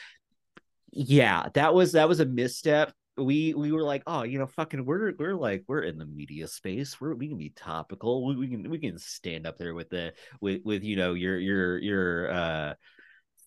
yeah, 0.92 1.48
that 1.54 1.74
was 1.74 1.92
that 1.92 2.10
was 2.10 2.20
a 2.20 2.26
misstep 2.26 2.94
we 3.24 3.54
we 3.54 3.72
were 3.72 3.84
like, 3.84 4.04
oh, 4.08 4.24
you 4.24 4.40
know, 4.40 4.48
fucking, 4.48 4.86
we're 4.86 5.14
we're 5.18 5.36
like 5.36 5.64
we're 5.68 5.84
in 5.84 5.98
the 5.98 6.06
media 6.06 6.48
space. 6.48 7.00
We're 7.00 7.16
we 7.16 7.28
can 7.28 7.38
be 7.38 7.50
topical. 7.50 8.26
We, 8.26 8.36
we 8.36 8.48
can 8.48 8.70
we 8.70 8.80
can 8.80 8.98
stand 8.98 9.48
up 9.48 9.58
there 9.58 9.74
with 9.74 9.90
the 9.90 10.14
with 10.40 10.62
with 10.64 10.84
you 10.84 10.96
know 10.96 11.14
your 11.14 11.38
your 11.38 11.78
your 11.78 12.32
uh 12.32 12.74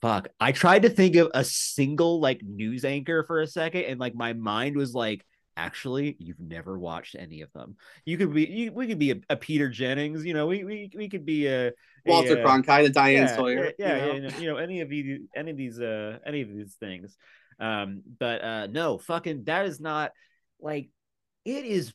fuck. 0.00 0.28
I 0.38 0.52
tried 0.52 0.83
to 0.83 0.90
think 0.90 1.16
of 1.16 1.31
a 1.35 1.45
single 1.45 2.21
like 2.21 2.43
news 2.43 2.85
anchor 2.85 3.25
for 3.25 3.40
a 3.40 3.47
second, 3.47 3.85
and 3.85 4.00
like 4.00 4.14
my 4.14 4.33
mind 4.33 4.76
was 4.76 4.95
like, 4.95 5.25
actually, 5.57 6.16
you've 6.19 6.40
never 6.40 6.78
watched 6.78 7.16
any 7.19 7.40
of 7.40 7.52
them. 7.52 7.76
You 8.04 8.19
could 8.19 8.35
be 8.35 8.45
you, 8.45 8.73
we 8.73 8.87
could 8.87 8.99
be 8.99 9.12
a, 9.12 9.16
a 9.31 9.37
Peter 9.37 9.69
Jennings. 9.69 10.25
You 10.25 10.35
know, 10.35 10.47
we 10.47 10.64
we 10.64 10.90
we 10.95 11.09
could 11.09 11.25
be 11.25 11.47
a 11.47 11.73
Walter 12.07 12.37
Cronkite, 12.37 12.87
a 12.87 12.88
Diane 12.90 13.26
yeah, 13.26 13.37
Sawyer. 13.37 13.73
Yeah, 13.78 14.12
you 14.12 14.21
know? 14.21 14.28
yeah, 14.28 14.38
you 14.38 14.47
know 14.49 14.57
any 14.57 14.81
of 14.81 14.88
these 14.88 15.21
any 15.35 15.50
of 15.50 15.57
these 15.57 15.81
uh 15.81 16.19
any 16.26 16.43
of 16.43 16.49
these 16.49 16.75
things. 16.78 17.16
Um, 17.58 18.02
but 18.18 18.42
uh 18.44 18.66
no, 18.68 18.99
fucking 18.99 19.44
that 19.44 19.66
is 19.66 19.80
not 19.80 20.12
like 20.61 20.88
it 21.44 21.64
is 21.64 21.92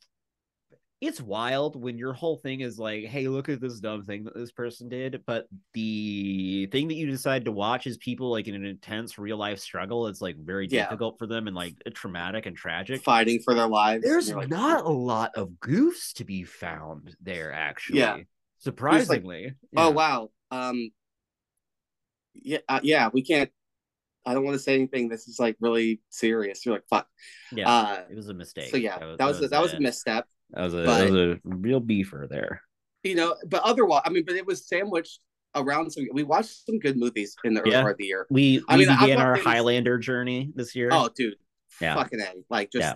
it's 1.02 1.22
wild 1.22 1.82
when 1.82 1.98
your 1.98 2.12
whole 2.12 2.36
thing 2.36 2.60
is 2.60 2.78
like, 2.78 3.06
hey, 3.06 3.30
look 3.30 3.48
at 3.48 3.62
this 3.62 3.80
dumb 3.80 4.04
thing 4.04 4.26
that 4.26 4.36
this 4.36 4.52
person 4.52 4.90
did. 4.90 5.22
But 5.26 5.48
the 5.74 6.66
thing 6.74 6.90
that 6.90 6.96
you 6.96 7.08
decide 7.10 7.46
to 7.46 7.54
watch 7.54 7.88
is 7.88 7.98
people 7.98 8.30
like 8.32 8.50
in 8.50 8.56
an 8.56 8.66
intense 8.66 9.18
real 9.18 9.38
life 9.38 9.60
struggle. 9.60 10.08
It's 10.08 10.20
like 10.20 10.36
very 10.38 10.68
Yeah. 10.70 10.84
difficult 10.84 11.18
for 11.18 11.26
them 11.26 11.48
and 11.48 11.56
like 11.56 11.76
traumatic 11.94 12.48
and 12.48 12.56
tragic. 12.56 13.02
fighting 13.02 13.40
for 13.40 13.54
their 13.54 13.68
lives. 13.68 14.04
There's 14.04 14.30
like, 14.34 14.50
not 14.50 14.84
a 14.84 14.90
lot 14.90 15.32
of 15.36 15.52
goofs 15.62 16.12
to 16.16 16.26
be 16.26 16.44
found 16.44 17.16
there, 17.22 17.54
actually. 17.54 18.00
Yeah. 18.00 18.18
Surprisingly. 18.58 19.54
Oh 19.78 19.88
Yeah. 19.88 19.94
wow. 19.94 20.32
Um. 20.52 20.90
Yeah, 22.34 22.60
uh, 22.68 22.82
yeah. 22.84 23.10
We 23.14 23.22
can't. 23.24 23.50
I 24.26 24.34
don't 24.34 24.44
want 24.44 24.56
to 24.56 24.60
say 24.64 24.76
anything. 24.76 25.10
This 25.10 25.28
is 25.28 25.40
like 25.40 25.56
really 25.60 26.02
serious. 26.10 26.66
You're 26.66 26.76
like 26.76 26.88
fuck. 26.90 27.08
Yeah. 27.52 27.70
Uh. 27.70 28.04
it 28.10 28.16
was 28.16 28.30
a 28.30 28.34
mistake. 28.34 28.70
So 28.70 28.78
yeah, 28.78 28.98
that 29.00 29.26
was, 29.26 29.42
a, 29.42 29.48
that 29.48 29.62
was 29.62 29.74
a 29.74 29.80
misstep. 29.80 30.26
That 30.52 30.64
was 30.64 30.74
a, 30.74 30.84
but- 30.84 30.98
that 31.00 31.12
was 31.12 31.22
a 31.22 31.40
real 31.44 31.82
beefer 31.82 32.28
there. 32.30 32.62
You 33.04 33.16
know, 33.16 33.36
but 33.48 33.62
otherwise, 33.64 34.02
I 34.06 34.10
mean, 34.10 34.26
but 34.26 34.36
it 34.36 34.46
was 34.46 34.68
sandwiched 34.68 35.20
around 35.56 35.90
some. 35.92 36.06
We 36.12 36.24
watched 36.24 36.66
some 36.66 36.80
good 36.80 36.98
movies 36.98 37.34
in 37.46 37.54
the 37.54 37.62
early 37.62 37.72
Yeah. 37.72 37.82
part 37.82 37.94
of 37.94 37.98
the 37.98 38.06
year. 38.06 38.28
We, 38.30 38.58
we 38.58 38.64
I 38.68 38.76
mean, 38.78 38.88
began 38.90 39.20
our 39.22 39.36
Highlander 39.36 39.98
journey 39.98 40.52
this 40.54 40.76
year. 40.76 40.90
Oh, 40.92 41.10
dude. 41.16 41.36
Yeah. 41.80 41.96
Fucking 41.96 42.20
a. 42.20 42.26
Like 42.50 42.72
just. 42.72 42.84
Yeah. 42.84 42.96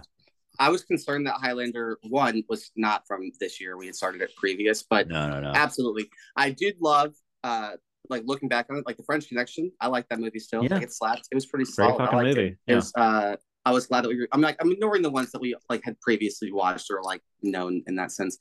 I 0.60 0.70
was 0.70 0.84
concerned 0.84 1.25
that 1.25 1.36
Highlander 1.42 1.98
one 2.03 2.44
was 2.48 2.70
not 2.75 3.08
from 3.08 3.32
this 3.39 3.60
year. 3.62 3.75
We 3.77 3.88
had 3.88 3.96
started 3.96 4.22
it 4.22 4.36
previous, 4.36 4.84
but 4.84 5.08
no, 5.08 5.27
no, 5.30 5.39
no. 5.39 5.51
absolutely, 5.56 6.10
I 6.36 6.51
did 6.51 6.75
love. 6.80 7.15
uh 7.44 7.72
like 8.13 8.24
looking 8.25 8.50
back 8.50 8.67
on 8.70 8.77
it, 8.77 8.86
like 8.86 8.98
the 8.98 9.03
French 9.03 9.27
Connection, 9.27 9.72
I 9.82 9.88
like 9.88 10.08
that 10.10 10.20
movie 10.20 10.39
still. 10.39 10.63
Yeah. 10.63 10.75
Like 10.75 10.84
it 10.84 10.93
slapped. 10.93 11.27
It 11.32 11.36
was 11.36 11.46
pretty 11.46 11.65
Great 11.65 11.75
solid. 11.75 11.96
I 11.96 12.05
fucking 12.05 12.17
liked 12.17 12.38
movie. 12.38 12.48
It. 12.48 12.58
Yeah. 12.67 12.74
It 12.74 12.75
was, 12.75 12.93
uh, 12.96 13.36
I 13.65 13.72
was 13.72 13.88
glad 13.88 14.03
that 14.03 14.10
we. 14.10 14.20
Were, 14.20 14.27
I'm 14.32 14.41
like 14.41 14.58
I'm 14.62 14.72
ignoring 14.72 15.01
the 15.01 15.10
ones 15.10 15.32
that 15.32 15.41
we 15.41 15.55
like 15.70 15.84
had 15.84 16.00
previously 16.00 16.51
watched 16.51 16.89
or 16.91 17.01
like 17.03 17.22
known 17.41 17.84
in 17.88 17.96
that 17.96 18.12
sense. 18.12 18.38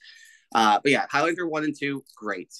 Uh, 0.54 0.78
but 0.82 0.92
yeah, 0.92 1.06
Highlander 1.10 1.46
one 1.46 1.64
and 1.64 1.74
two, 1.78 2.04
great. 2.16 2.52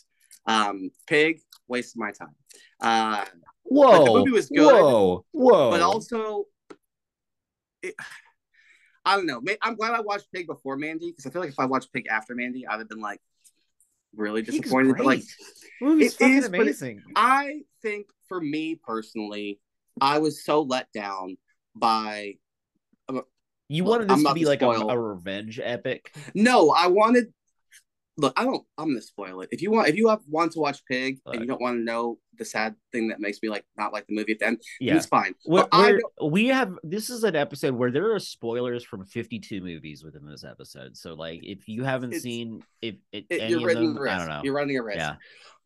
Um, 0.46 0.90
Pig, 1.06 1.40
waste 1.68 1.94
of 1.94 2.00
my 2.00 2.12
time. 2.12 2.34
Uh, 2.80 3.24
Whoa. 3.64 4.04
the 4.04 4.10
movie 4.12 4.30
was 4.30 4.48
good, 4.48 4.72
Whoa. 4.72 5.24
Whoa. 5.32 5.70
but 5.70 5.80
also, 5.80 6.44
it, 7.82 7.94
I 9.04 9.16
don't 9.16 9.26
know. 9.26 9.42
I'm 9.60 9.74
glad 9.74 9.92
I 9.92 10.00
watched 10.00 10.32
Pig 10.32 10.46
before 10.46 10.76
Mandy 10.76 11.10
because 11.10 11.26
I 11.26 11.30
feel 11.30 11.42
like 11.42 11.50
if 11.50 11.58
I 11.58 11.66
watched 11.66 11.92
Pig 11.92 12.06
after 12.08 12.34
Mandy, 12.34 12.66
I'd 12.66 12.78
have 12.78 12.88
been 12.88 13.00
like 13.00 13.20
really 14.16 14.42
disappointed. 14.42 14.96
But 14.96 15.06
like, 15.06 15.18
it 15.20 15.24
is 15.24 15.70
movie's 15.80 16.16
it 16.20 16.44
amazing. 16.46 17.02
I 17.16 17.60
think 17.82 18.06
for 18.28 18.40
me 18.40 18.76
personally, 18.76 19.60
I 20.00 20.18
was 20.18 20.44
so 20.44 20.62
let 20.62 20.92
down 20.92 21.36
by 21.74 22.36
you 23.68 23.84
wanted 23.84 24.08
this 24.08 24.18
I'm 24.18 24.24
to 24.24 24.34
be 24.34 24.44
like 24.44 24.60
a, 24.60 24.68
a 24.68 24.98
revenge 24.98 25.58
epic. 25.62 26.14
no. 26.34 26.70
I 26.70 26.88
wanted. 26.88 27.32
Look, 28.18 28.34
I 28.38 28.44
don't. 28.44 28.62
I'm 28.76 28.88
gonna 28.88 29.00
spoil 29.00 29.40
it. 29.40 29.48
If 29.52 29.62
you 29.62 29.70
want, 29.70 29.88
if 29.88 29.96
you 29.96 30.08
have 30.08 30.20
want 30.28 30.52
to 30.52 30.58
watch 30.60 30.84
Pig 30.84 31.18
and 31.24 31.40
you 31.40 31.46
don't 31.46 31.60
want 31.62 31.78
to 31.78 31.82
know 31.82 32.18
the 32.38 32.44
sad 32.44 32.74
thing 32.92 33.08
that 33.08 33.20
makes 33.20 33.38
me 33.42 33.48
like 33.48 33.64
not 33.78 33.92
like 33.92 34.06
the 34.06 34.14
movie 34.14 34.32
at 34.32 34.38
the 34.40 34.46
end, 34.48 34.62
Yeah. 34.80 34.96
it's 34.96 35.06
fine. 35.06 35.34
We're, 35.46 35.66
I 35.72 35.92
we're- 35.92 36.30
we 36.30 36.46
have 36.48 36.74
this 36.82 37.08
is 37.08 37.24
an 37.24 37.36
episode 37.36 37.74
where 37.74 37.90
there 37.90 38.14
are 38.14 38.18
spoilers 38.18 38.84
from 38.84 39.06
52 39.06 39.62
movies 39.62 40.04
within 40.04 40.26
this 40.26 40.44
episode. 40.44 40.94
So 40.96 41.14
like 41.14 41.40
if 41.42 41.66
you 41.68 41.84
haven't 41.84 42.14
seen 42.20 42.62
if 42.82 42.96
it, 43.12 43.24
it- 43.30 43.40
any 43.40 43.50
you're 43.52 43.60
of 43.60 43.76
running 43.76 43.94
them. 43.94 44.06
I 44.06 44.18
don't 44.18 44.28
know. 44.28 44.40
You're 44.44 44.54
running 44.54 44.76
a 44.76 44.82
risk. 44.82 44.98
Yeah. 44.98 45.14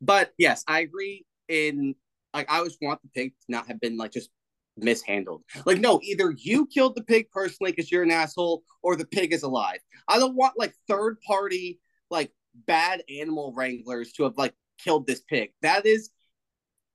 But 0.01 0.31
yes, 0.39 0.63
I 0.69 0.81
agree. 0.81 1.25
In 1.49 1.95
like, 2.33 2.51
I 2.51 2.59
always 2.59 2.77
want 2.81 3.01
the 3.03 3.09
pig 3.09 3.31
to 3.31 3.47
not 3.49 3.67
have 3.67 3.81
been 3.81 3.97
like 3.97 4.13
just 4.13 4.31
mishandled. 4.77 5.43
Like, 5.65 5.79
no, 5.79 6.01
either 6.03 6.35
you 6.37 6.67
killed 6.67 6.95
the 6.95 7.03
pig 7.03 7.31
personally 7.31 7.73
because 7.73 7.91
you're 7.91 8.03
an 8.03 8.11
asshole, 8.11 8.63
or 8.83 8.95
the 8.95 9.07
pig 9.07 9.33
is 9.33 9.43
alive. 9.43 9.79
I 10.07 10.19
don't 10.19 10.37
want 10.37 10.55
like 10.57 10.75
third 10.87 11.19
party 11.27 11.81
like 12.11 12.33
bad 12.55 13.03
animal 13.09 13.53
wranglers 13.55 14.13
to 14.13 14.25
have 14.25 14.37
like 14.37 14.55
killed 14.79 15.07
this 15.07 15.21
pig. 15.21 15.53
That 15.63 15.87
is 15.87 16.11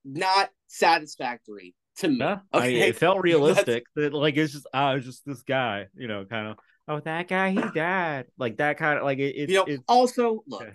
not 0.04 0.50
satisfactory 0.68 1.76
to 1.98 2.08
me. 2.08 2.18
Yeah, 2.20 2.40
I 2.52 2.58
Okay, 2.60 2.90
it 2.90 2.96
felt 2.98 3.20
realistic. 3.24 3.86
That 3.96 4.14
like 4.14 4.38
it's 4.38 4.54
just 4.54 4.68
ah, 4.74 4.94
it's 4.94 5.06
just 5.06 5.26
this 5.26 5.44
guy, 5.44 5.88
you 5.96 6.08
know, 6.08 6.26
kind 6.26 6.48
of. 6.48 6.58
Oh, 6.88 7.00
that 7.02 7.28
guy, 7.28 7.52
he 7.52 7.62
died. 7.76 8.26
Like 8.38 8.58
that 8.58 8.78
kind 8.78 8.98
of 8.98 9.04
like 9.06 9.20
it. 9.20 9.36
it 9.36 9.50
you 9.50 9.56
know. 9.56 9.66
it's, 9.68 9.84
also, 9.88 10.44
look, 10.48 10.64
Yeah. 10.64 10.72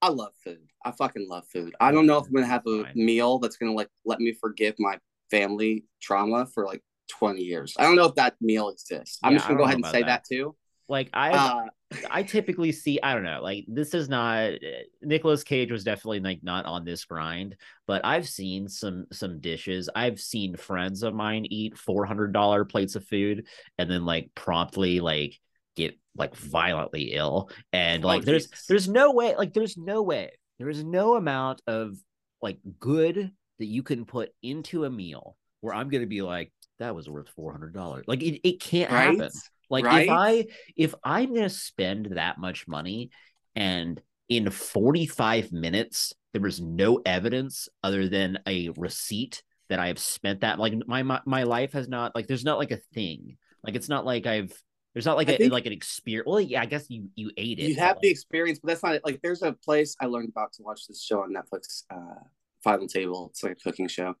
I 0.00 0.08
love 0.10 0.32
food. 0.44 0.70
I 0.84 0.92
fucking 0.92 1.28
love 1.28 1.44
food. 1.48 1.74
I 1.80 1.90
don't 1.90 2.06
know 2.06 2.18
if 2.18 2.26
I'm 2.26 2.32
gonna 2.32 2.46
have 2.46 2.66
a 2.66 2.86
meal 2.94 3.38
that's 3.38 3.56
gonna 3.56 3.72
like 3.72 3.88
let 4.04 4.20
me 4.20 4.32
forgive 4.32 4.76
my 4.78 4.98
family 5.30 5.84
trauma 6.00 6.46
for 6.46 6.64
like 6.64 6.82
20 7.10 7.42
years. 7.42 7.74
I 7.78 7.82
don't 7.82 7.96
know 7.96 8.04
if 8.06 8.14
that 8.14 8.36
meal 8.40 8.68
exists. 8.68 9.18
I'm 9.22 9.32
Yeah, 9.32 9.38
just 9.38 9.48
gonna 9.48 9.58
go 9.58 9.64
ahead 9.64 9.76
and 9.76 9.86
say 9.86 10.00
that. 10.00 10.06
that, 10.06 10.24
too. 10.24 10.54
like 10.88 11.10
I 11.12 11.30
Uh, 11.30 11.64
I 12.10 12.22
typically 12.22 12.72
see 12.72 13.00
I 13.02 13.14
don't 13.14 13.24
know 13.24 13.40
like 13.42 13.64
this 13.66 13.94
is 13.94 14.08
not 14.10 14.40
eh, 14.40 14.82
Nicolas 15.02 15.42
Cage 15.42 15.70
was 15.72 15.84
definitely 15.84 16.20
like 16.20 16.42
not 16.42 16.66
on 16.66 16.84
this 16.84 17.04
grind 17.04 17.56
but 17.86 18.04
I've 18.04 18.28
seen 18.28 18.68
some 18.68 19.06
some 19.10 19.40
dishes 19.40 19.88
I've 19.94 20.20
seen 20.20 20.56
friends 20.56 21.02
of 21.02 21.14
mine 21.14 21.46
eat 21.48 21.78
four 21.78 22.04
hundred 22.04 22.32
dollar 22.34 22.64
plates 22.66 22.94
of 22.94 23.06
food 23.06 23.46
and 23.78 23.90
then 23.90 24.04
like 24.04 24.30
promptly 24.34 25.00
like 25.00 25.38
get 25.76 25.98
like 26.16 26.34
violently 26.36 27.12
ill 27.14 27.50
and 27.72 28.04
Oh, 28.04 28.06
like 28.06 28.24
there's 28.24 28.48
Jesus. 28.48 28.66
there's 28.68 28.88
no 28.88 29.12
way 29.12 29.34
like 29.36 29.54
there's 29.54 29.76
no 29.78 30.02
way 30.02 30.30
there 30.58 30.68
is 30.68 30.84
no 30.84 31.14
amount 31.14 31.62
of 31.66 31.96
like 32.42 32.58
good 32.78 33.32
that 33.58 33.66
you 33.66 33.82
can 33.82 34.04
put 34.04 34.30
into 34.42 34.84
a 34.84 34.90
meal 34.90 35.36
where 35.60 35.74
I'm 35.74 35.88
gonna 35.88 36.06
be 36.06 36.22
like 36.22 36.52
that 36.78 36.94
was 36.94 37.08
worth 37.08 37.28
four 37.30 37.52
hundred 37.52 37.72
dollars 37.74 38.04
like 38.06 38.22
it, 38.22 38.46
it 38.46 38.60
can't 38.60 38.90
right? 38.90 39.18
happen 39.18 39.30
like 39.70 39.84
Right? 39.84 40.04
if 40.04 40.10
I 40.10 40.46
if 40.76 40.94
I'm 41.04 41.34
gonna 41.34 41.48
spend 41.50 42.06
that 42.12 42.38
much 42.38 42.66
money 42.68 43.10
and 43.54 44.00
in 44.28 44.50
45 44.50 45.52
minutes 45.52 46.12
there 46.32 46.42
was 46.42 46.60
no 46.60 47.00
evidence 47.06 47.68
other 47.82 48.08
than 48.08 48.38
a 48.46 48.68
receipt 48.76 49.42
that 49.70 49.78
I 49.78 49.88
have 49.88 49.98
spent 49.98 50.40
that 50.40 50.58
like 50.58 50.74
my 50.86 51.02
my, 51.02 51.20
my 51.26 51.42
life 51.44 51.72
has 51.72 51.88
not 51.88 52.14
like 52.14 52.26
there's 52.26 52.44
not 52.44 52.58
like 52.58 52.70
a 52.70 52.80
thing. 52.94 53.36
Like 53.64 53.74
it's 53.74 53.88
not 53.88 54.04
like 54.06 54.26
I've 54.26 54.52
there's 54.94 55.04
not 55.06 55.16
like 55.16 55.28
I 55.28 55.32
a 55.32 55.36
think- 55.36 55.52
like 55.52 55.66
an 55.66 55.72
experience. 55.72 56.26
Well, 56.26 56.40
yeah, 56.40 56.60
I 56.62 56.66
guess 56.66 56.86
you 56.88 57.08
you 57.14 57.30
ate 57.36 57.58
it. 57.58 57.68
You 57.68 57.76
have 57.76 57.98
the 58.00 58.08
experience, 58.08 58.58
but 58.58 58.68
that's 58.68 58.82
not 58.82 58.94
it. 58.94 59.02
Like, 59.04 59.20
there's 59.22 59.42
a 59.42 59.52
place 59.52 59.94
I 60.00 60.06
learned 60.06 60.30
about 60.30 60.52
to 60.54 60.62
watch 60.62 60.86
this 60.88 61.02
show 61.02 61.20
on 61.20 61.32
Netflix, 61.32 61.82
uh, 61.90 62.20
Final 62.64 62.88
Table. 62.88 63.28
It's 63.30 63.42
like 63.42 63.52
a 63.52 63.54
cooking 63.56 63.88
show, 63.88 64.14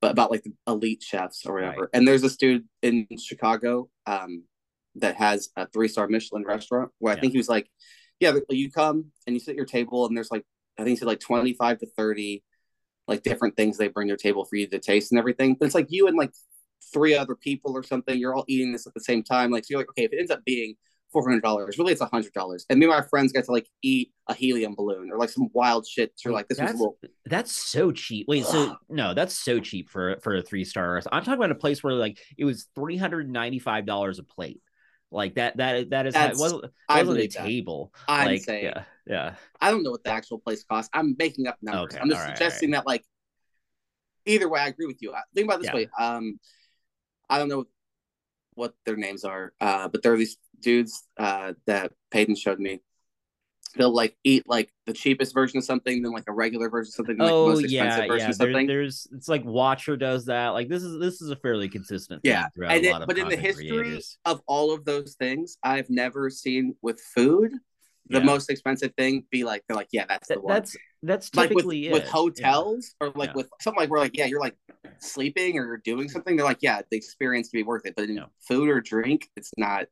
but 0.00 0.10
about 0.12 0.30
like 0.30 0.42
the 0.42 0.52
elite 0.66 1.02
chefs 1.02 1.44
or 1.46 1.54
whatever. 1.54 1.80
Right. 1.82 1.88
And 1.94 2.06
there's 2.06 2.22
this 2.22 2.36
dude 2.36 2.64
in 2.82 3.06
Chicago 3.18 3.88
um, 4.06 4.44
that 5.00 5.16
has 5.16 5.50
a 5.56 5.66
three 5.68 5.88
star 5.88 6.08
Michelin 6.08 6.44
restaurant 6.44 6.90
where 6.98 7.12
I 7.12 7.16
Yeah. 7.16 7.20
think 7.20 7.32
he 7.32 7.38
was 7.38 7.48
like, 7.48 7.70
yeah, 8.20 8.34
you 8.50 8.70
come 8.70 9.06
and 9.26 9.34
you 9.34 9.40
sit 9.40 9.50
at 9.52 9.56
your 9.56 9.66
table, 9.66 10.06
and 10.06 10.16
there's 10.16 10.30
like, 10.30 10.44
I 10.78 10.84
think 10.84 10.90
he 10.90 10.96
said 10.96 11.08
like 11.08 11.20
25 11.20 11.78
to 11.78 11.86
30 11.86 12.42
like 13.08 13.22
different 13.22 13.56
things 13.56 13.76
they 13.76 13.88
bring 13.88 14.06
to 14.06 14.10
your 14.10 14.16
table 14.16 14.44
for 14.44 14.56
you 14.56 14.66
to 14.68 14.78
taste 14.78 15.10
and 15.10 15.18
everything. 15.18 15.56
But 15.58 15.66
it's 15.66 15.74
like 15.74 15.88
you 15.90 16.06
and 16.06 16.16
like 16.16 16.32
three 16.92 17.14
other 17.14 17.34
people 17.34 17.72
or 17.76 17.82
something. 17.82 18.18
You're 18.18 18.34
all 18.34 18.44
eating 18.46 18.72
this 18.72 18.86
at 18.86 18.94
the 18.94 19.00
same 19.00 19.22
time. 19.22 19.50
Like, 19.50 19.64
so 19.64 19.68
you're 19.70 19.80
like, 19.80 19.90
okay, 19.90 20.04
if 20.04 20.12
it 20.12 20.18
ends 20.18 20.30
up 20.30 20.44
being 20.44 20.76
four 21.12 21.22
hundred 21.28 21.42
dollars, 21.42 21.76
really 21.78 21.92
it's 21.92 22.00
a 22.00 22.06
hundred 22.06 22.32
dollars. 22.32 22.66
And 22.70 22.78
me 22.78 22.86
and 22.86 22.94
my 22.94 23.02
friends 23.02 23.32
got 23.32 23.44
to 23.44 23.52
like 23.52 23.68
eat 23.82 24.12
a 24.28 24.34
helium 24.34 24.74
balloon 24.76 25.10
or 25.10 25.18
like 25.18 25.28
some 25.28 25.48
wild 25.52 25.86
shit. 25.86 26.12
So 26.16 26.30
like, 26.30 26.48
this 26.48 26.58
was 26.58 26.68
that's 26.68 26.78
little. 26.78 26.98
that's 27.26 27.52
so 27.52 27.90
cheap. 27.90 28.26
Wait, 28.28 28.44
so 28.44 28.76
no, 28.88 29.12
that's 29.12 29.34
so 29.34 29.58
cheap 29.60 29.90
for 29.90 30.18
for 30.22 30.36
a 30.36 30.42
three 30.42 30.64
star. 30.64 31.00
I'm 31.10 31.24
talking 31.24 31.34
about 31.34 31.50
a 31.50 31.56
place 31.56 31.82
where 31.82 31.94
like 31.94 32.18
it 32.38 32.44
was 32.44 32.68
three 32.74 32.96
hundred 32.96 33.28
ninety 33.28 33.58
five 33.58 33.86
dollars 33.86 34.18
a 34.18 34.24
plate. 34.24 34.60
Like 35.12 35.34
that 35.34 35.56
that 35.56 35.90
that 35.90 36.06
is 36.06 36.14
how, 36.14 36.20
That's- 36.22 36.38
wasn't, 36.38 36.64
wasn't 36.88 37.18
a 37.18 37.26
that. 37.26 37.30
table. 37.44 37.92
I'm 38.06 38.26
like 38.26 38.42
saying 38.42 38.64
yeah 38.64 38.84
yeah 39.06 39.34
I 39.60 39.70
don't 39.72 39.82
know 39.82 39.90
what 39.90 40.04
the 40.04 40.10
actual 40.10 40.38
place 40.38 40.62
costs. 40.62 40.88
I'm 40.94 41.16
making 41.18 41.46
up 41.48 41.56
numbers. 41.62 41.94
Okay, 41.94 41.98
I'm 42.00 42.08
just 42.08 42.20
all 42.20 42.26
right, 42.28 42.36
suggesting 42.38 42.70
that 42.72 42.86
like 42.86 43.04
either 44.26 44.48
way, 44.48 44.60
I 44.60 44.68
agree 44.68 44.86
with 44.86 45.02
you. 45.02 45.10
Uh, 45.12 45.20
Think 45.34 45.46
about 45.46 45.56
it 45.56 45.62
this 45.62 45.66
Yeah. 45.70 45.74
way. 45.74 45.88
Um, 45.98 46.38
I 47.28 47.38
don't 47.38 47.48
know 47.48 47.64
what 48.54 48.74
their 48.84 48.96
names 48.96 49.24
are, 49.24 49.52
uh, 49.60 49.88
but 49.88 50.02
there 50.02 50.12
are 50.12 50.16
these 50.16 50.36
dudes 50.60 51.06
uh, 51.16 51.54
that 51.66 51.92
Peyton 52.10 52.36
showed 52.36 52.60
me. 52.60 52.80
They'll 53.76 53.94
like 53.94 54.16
eat 54.24 54.44
like 54.48 54.72
the 54.86 54.92
cheapest 54.92 55.32
version 55.34 55.58
of 55.58 55.64
something, 55.64 56.02
then 56.02 56.12
like 56.12 56.24
a 56.28 56.32
regular 56.32 56.68
version 56.68 56.90
of 56.90 56.94
something, 56.94 57.16
then 57.16 57.26
like 57.26 57.36
oh 57.36 57.46
most 57.46 57.64
expensive 57.64 58.02
yeah 58.02 58.06
version 58.06 58.28
yeah 58.28 58.32
of 58.32 58.38
there, 58.38 58.66
there's 58.66 59.06
it's 59.12 59.28
like 59.28 59.44
watcher 59.44 59.96
does 59.96 60.26
that 60.26 60.48
like 60.48 60.68
this 60.68 60.82
is 60.82 60.98
this 61.00 61.20
is 61.22 61.30
a 61.30 61.36
fairly 61.36 61.68
consistent 61.68 62.22
thing 62.24 62.32
Yeah, 62.32 62.48
throughout 62.54 62.76
and 62.76 62.84
a 62.84 62.88
it, 62.88 62.92
lot 62.92 63.02
of 63.02 63.08
but 63.08 63.18
in 63.18 63.28
the 63.28 63.36
history 63.36 63.76
creators. 63.76 64.18
of 64.24 64.42
all 64.46 64.72
of 64.72 64.84
those 64.84 65.14
things, 65.18 65.56
I've 65.62 65.88
never 65.90 66.30
seen 66.30 66.74
with 66.82 67.00
food 67.00 67.52
the 68.08 68.18
Yeah. 68.18 68.24
most 68.24 68.50
expensive 68.50 68.92
thing 68.96 69.24
be 69.30 69.44
like 69.44 69.62
they're 69.68 69.76
like, 69.76 69.88
yeah, 69.92 70.04
that's 70.08 70.28
the 70.28 70.40
one. 70.40 70.56
that's 70.56 70.76
that's 71.02 71.36
like 71.36 71.50
with, 71.50 71.64
typically 71.64 71.88
with 71.92 72.02
it. 72.02 72.06
Yeah. 72.06 72.12
hotels 72.12 72.94
or 73.00 73.10
like 73.14 73.30
Yeah. 73.30 73.34
with 73.36 73.50
something 73.60 73.80
like 73.80 73.90
where 73.90 74.00
like 74.00 74.16
yeah 74.16 74.26
you're 74.26 74.40
like 74.40 74.56
sleeping 74.98 75.58
or 75.58 75.64
you're 75.66 75.76
doing 75.78 76.08
something 76.08 76.36
they're 76.36 76.44
like 76.44 76.58
yeah 76.60 76.82
the 76.90 76.96
experience 76.96 77.48
can 77.48 77.58
be 77.58 77.62
worth 77.62 77.86
it 77.86 77.94
but 77.96 78.08
in 78.08 78.16
No. 78.16 78.26
food 78.40 78.68
or 78.68 78.80
drink 78.80 79.30
it's 79.36 79.52
not 79.56 79.86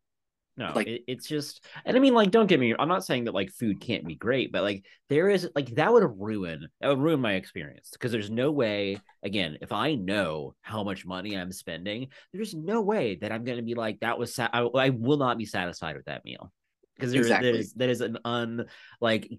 No, 0.59 0.73
Like- 0.75 0.89
it, 0.89 1.03
it's 1.07 1.27
just, 1.29 1.65
and 1.85 1.97
I 1.97 2.01
mean, 2.01 2.15
like, 2.15 2.33
don't 2.33 2.49
get 2.49 2.59
me. 2.59 2.75
I'm 2.77 2.89
not 2.89 3.05
saying 3.05 3.25
that 3.25 3.35
like 3.35 3.51
food 3.53 3.81
can't 3.81 4.05
be 4.05 4.17
great, 4.17 4.51
but 4.51 4.63
like 4.65 4.85
there 5.09 5.31
is 5.31 5.49
like 5.55 5.69
that 5.77 5.93
would 5.93 6.03
ruin 6.19 6.69
that 6.81 6.89
would 6.89 6.99
ruin 6.99 7.21
my 7.21 7.35
experience 7.35 7.91
because 7.93 8.11
there's 8.13 8.29
no 8.31 8.51
way. 8.51 8.99
Again, 9.23 9.59
if 9.63 9.71
I 9.73 9.95
know 9.95 10.55
how 10.61 10.83
much 10.83 11.07
money 11.07 11.35
I'm 11.37 11.53
spending, 11.53 12.09
there's 12.33 12.55
no 12.55 12.83
way 12.83 13.15
that 13.21 13.31
I'm 13.33 13.45
gonna 13.45 13.63
be 13.63 13.75
like 13.75 14.01
that 14.01 14.19
was. 14.19 14.35
Sa- 14.35 14.51
I, 14.53 14.63
I 14.63 14.91
will 14.91 15.17
not 15.19 15.39
be 15.39 15.47
satisfied 15.47 15.97
with 15.97 16.07
that 16.07 16.25
meal. 16.25 16.53
because 16.97 17.13
there, 17.13 17.21
Exactly. 17.23 17.53
that 17.53 17.59
is 17.59 17.73
that 17.75 17.89
is 17.89 18.01
an 18.01 18.19
un 18.25 18.67
like 19.01 19.31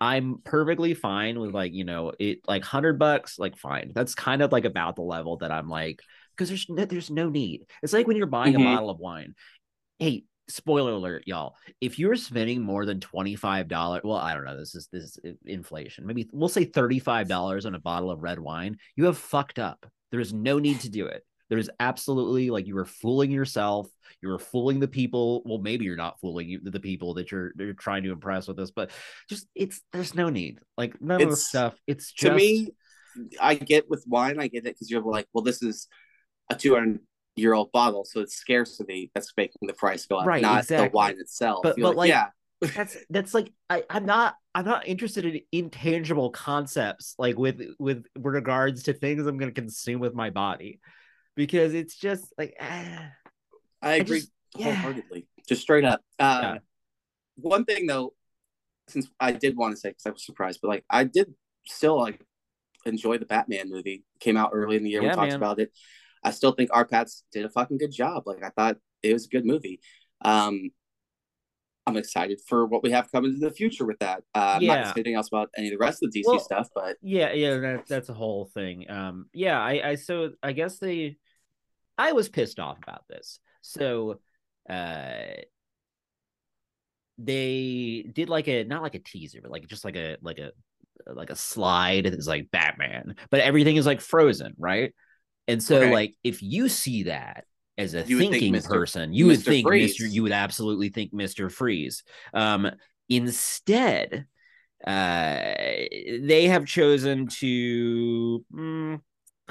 I'm 0.00 0.42
perfectly 0.44 0.92
fine 0.94 1.40
with 1.40 1.52
like 1.54 1.72
you 1.72 1.84
know 1.84 2.12
it 2.18 2.40
like 2.46 2.62
hundred 2.62 2.98
bucks 2.98 3.38
like 3.38 3.56
fine 3.56 3.92
that's 3.94 4.14
kind 4.14 4.42
of 4.42 4.52
like 4.52 4.66
about 4.66 4.96
the 4.96 5.02
level 5.02 5.38
that 5.38 5.50
I'm 5.50 5.68
like 5.68 6.00
because 6.36 6.48
there's 6.50 6.66
no, 6.68 6.84
there's 6.84 7.10
no 7.10 7.28
need 7.30 7.64
it's 7.82 7.92
like 7.94 8.06
when 8.06 8.16
you're 8.18 8.26
buying 8.26 8.54
Mhm. 8.54 8.60
a 8.60 8.64
bottle 8.64 8.90
of 8.90 8.98
wine 9.00 9.34
hey 9.98 10.22
spoiler 10.48 10.92
alert 10.92 11.24
y'all. 11.26 11.54
If 11.80 11.98
you're 11.98 12.16
spending 12.16 12.62
more 12.62 12.86
than 12.86 13.00
$25 13.00 14.04
well 14.04 14.16
I 14.16 14.34
don't 14.34 14.44
know 14.44 14.56
this 14.56 14.74
is 14.74 14.88
this 14.92 15.18
is 15.24 15.36
inflation. 15.44 16.06
Maybe 16.06 16.28
we'll 16.32 16.48
say 16.48 16.64
$35 16.66 17.66
on 17.66 17.74
a 17.74 17.78
bottle 17.78 18.10
of 18.10 18.22
red 18.22 18.38
wine 18.38 18.78
you 18.96 19.04
have 19.06 19.18
fucked 19.18 19.58
up. 19.58 19.86
There's 20.10 20.32
no 20.32 20.58
need 20.58 20.80
to 20.80 20.88
do 20.88 21.06
it. 21.06 21.22
There's 21.50 21.70
absolutely 21.80 22.50
like 22.50 22.66
you 22.66 22.74
were 22.74 22.84
fooling 22.84 23.30
yourself. 23.30 23.88
You 24.22 24.28
were 24.28 24.38
fooling 24.38 24.80
the 24.80 24.88
people. 24.88 25.42
Well 25.44 25.58
maybe 25.58 25.84
you're 25.84 25.96
not 25.96 26.20
fooling 26.20 26.48
you, 26.48 26.60
the 26.62 26.80
people 26.80 27.14
that 27.14 27.30
you're 27.30 27.52
you're 27.58 27.74
trying 27.74 28.02
to 28.04 28.12
impress 28.12 28.48
with 28.48 28.56
this 28.56 28.70
but 28.70 28.90
just 29.28 29.46
it's 29.54 29.80
there's 29.92 30.14
no 30.14 30.28
need. 30.30 30.60
Like 30.76 31.00
none 31.00 31.16
of 31.22 31.28
the 31.28 31.32
It's- 31.32 31.48
stuff 31.48 31.74
it's 31.86 32.12
to 32.14 32.34
me, 32.34 32.68
I 33.40 33.54
get 33.54 33.88
with 33.90 34.04
wine, 34.06 34.38
I 34.38 34.48
get 34.48 34.58
it 34.58 34.74
because 34.74 34.90
you're 34.90 35.02
like, 35.02 35.26
well, 35.32 35.42
this 35.42 35.62
is 35.62 35.88
a 36.50 36.54
200 36.54 37.00
year 37.38 37.54
old 37.54 37.72
bottle, 37.72 38.04
so 38.04 38.20
it's 38.20 38.34
scarcity 38.34 39.10
that's 39.14 39.32
making 39.36 39.66
the 39.66 39.72
price 39.74 40.06
go 40.06 40.18
up, 40.18 40.26
Right, 40.26 40.42
not 40.42 40.60
exactly. 40.62 40.88
the 40.88 40.92
wine 40.96 41.16
itself. 41.18 41.60
But- 41.62 41.78
You're 41.78 41.88
but, 41.90 41.96
like, 41.96 42.08
yeah, 42.08 42.26
that's 42.74 42.96
that's 43.08 43.34
like 43.34 43.52
I, 43.70 43.84
I'm 43.88 44.04
not 44.04 44.34
I'm 44.54 44.64
not 44.64 44.86
interested 44.88 45.24
in 45.24 45.40
intangible 45.52 46.30
concepts 46.30 47.14
like 47.18 47.38
with 47.38 47.62
with 47.78 48.04
regards 48.16 48.82
to 48.84 48.92
things 48.92 49.26
I'm 49.26 49.38
gonna 49.38 49.52
consume 49.52 50.00
with 50.00 50.12
my 50.14 50.30
body 50.30 50.80
because 51.36 51.72
it's 51.74 51.96
just 51.96 52.24
like 52.36 52.56
ah, 52.60 53.10
I 53.80 53.92
agree 53.94 54.20
just- 54.20 54.32
yeah. 54.56 54.64
wholeheartedly, 54.74 55.28
just 55.48 55.62
straight 55.62 55.84
up. 55.84 56.00
Uh, 56.18 56.40
Yeah. 56.42 56.58
One 57.36 57.64
thing 57.64 57.86
though, 57.86 58.14
since 58.88 59.08
I 59.20 59.30
did 59.32 59.56
want 59.56 59.74
to 59.74 59.80
say 59.80 59.90
because 59.90 60.06
I 60.06 60.10
was 60.10 60.26
surprised, 60.26 60.58
but 60.60 60.68
like 60.68 60.84
I 60.90 61.04
did 61.04 61.32
still 61.66 61.96
like 61.98 62.20
enjoy 62.84 63.18
the 63.18 63.26
Batman 63.26 63.70
movie. 63.70 64.04
Came 64.18 64.36
out 64.36 64.50
early 64.52 64.76
in 64.76 64.82
the 64.82 64.90
year. 64.90 65.02
Yeah, 65.02 65.10
we 65.10 65.14
talked 65.14 65.28
man. 65.28 65.36
about 65.36 65.60
it. 65.60 65.70
I 66.22 66.30
still 66.30 66.52
think 66.52 66.70
R-Patz 66.72 67.24
did 67.32 67.44
a 67.44 67.48
fucking 67.48 67.78
good 67.78 67.92
job. 67.92 68.24
Like 68.26 68.42
I 68.42 68.50
thought 68.50 68.76
it 69.02 69.12
was 69.12 69.26
a 69.26 69.28
good 69.28 69.44
movie. 69.44 69.80
Um, 70.22 70.70
I'm 71.86 71.96
excited 71.96 72.40
for 72.46 72.66
what 72.66 72.82
we 72.82 72.90
have 72.90 73.10
coming 73.10 73.32
in 73.32 73.40
the 73.40 73.50
future 73.50 73.86
with 73.86 73.98
that. 74.00 74.22
Uh, 74.34 74.58
I'm 74.60 74.66
not 74.66 74.78
Yeah. 74.78 74.92
anything 74.94 75.14
else 75.14 75.28
about 75.28 75.48
any 75.56 75.68
of 75.68 75.72
the 75.72 75.78
rest 75.78 76.02
of 76.02 76.12
the 76.12 76.20
DC 76.20 76.28
Well, 76.28 76.40
stuff, 76.40 76.68
but 76.74 76.96
yeah 77.00 77.32
yeah 77.32 77.56
that, 77.58 77.86
that's 77.88 78.08
a 78.08 78.14
whole 78.14 78.46
thing 78.52 78.90
um 78.90 79.26
yeah 79.32 79.58
I 79.58 79.90
I 79.90 79.94
so 79.94 80.32
I 80.42 80.52
guess 80.52 80.78
they 80.78 81.16
I 81.96 82.12
was 82.12 82.28
pissed 82.28 82.58
off 82.58 82.76
about 82.82 83.04
this 83.08 83.40
so 83.62 84.20
uh 84.68 85.12
they 87.18 88.08
did 88.12 88.28
like 88.28 88.48
a 88.48 88.64
not 88.64 88.82
like 88.82 88.94
a 88.94 89.00
teaser 89.00 89.40
but 89.42 89.50
like 89.50 89.66
just 89.66 89.84
like 89.84 89.96
a 89.96 90.16
like 90.22 90.38
a 90.38 90.52
like 91.06 91.30
a 91.30 91.36
slide 91.36 92.06
it's 92.06 92.26
like 92.26 92.50
batman 92.50 93.16
but 93.30 93.40
everything 93.40 93.76
is 93.76 93.86
like 93.86 94.00
frozen 94.00 94.54
right 94.58 94.92
and 95.48 95.62
so 95.62 95.76
Okay. 95.78 95.90
like 95.90 96.14
if 96.22 96.42
you 96.42 96.68
see 96.68 97.04
that 97.04 97.44
as 97.76 97.94
a 97.94 98.04
You 98.04 98.18
thinking 98.18 98.60
person 98.60 99.12
you 99.12 99.26
would 99.26 99.40
think 99.40 99.66
Freeze. 99.66 99.98
mr 99.98 100.12
you 100.12 100.22
would 100.22 100.32
absolutely 100.32 100.90
think 100.90 101.12
mr 101.12 101.50
freeze 101.50 102.02
um 102.34 102.70
instead 103.08 104.26
uh 104.86 105.40
they 106.22 106.46
have 106.48 106.66
chosen 106.66 107.26
to 107.26 108.44
mm, 108.52 109.00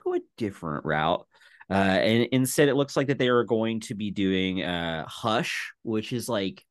go 0.04 0.14
a 0.14 0.20
different 0.38 0.86
route 0.86 1.26
uh 1.70 1.74
and 1.74 2.28
instead 2.32 2.70
it 2.70 2.76
looks 2.76 2.96
like 2.96 3.08
that 3.08 3.18
they 3.18 3.28
are 3.28 3.44
going 3.44 3.80
to 3.82 3.96
be 3.96 4.12
doing 4.12 4.64
uh 4.64 5.06
hush 5.08 5.74
which 5.84 6.14
is 6.14 6.30
like 6.30 6.64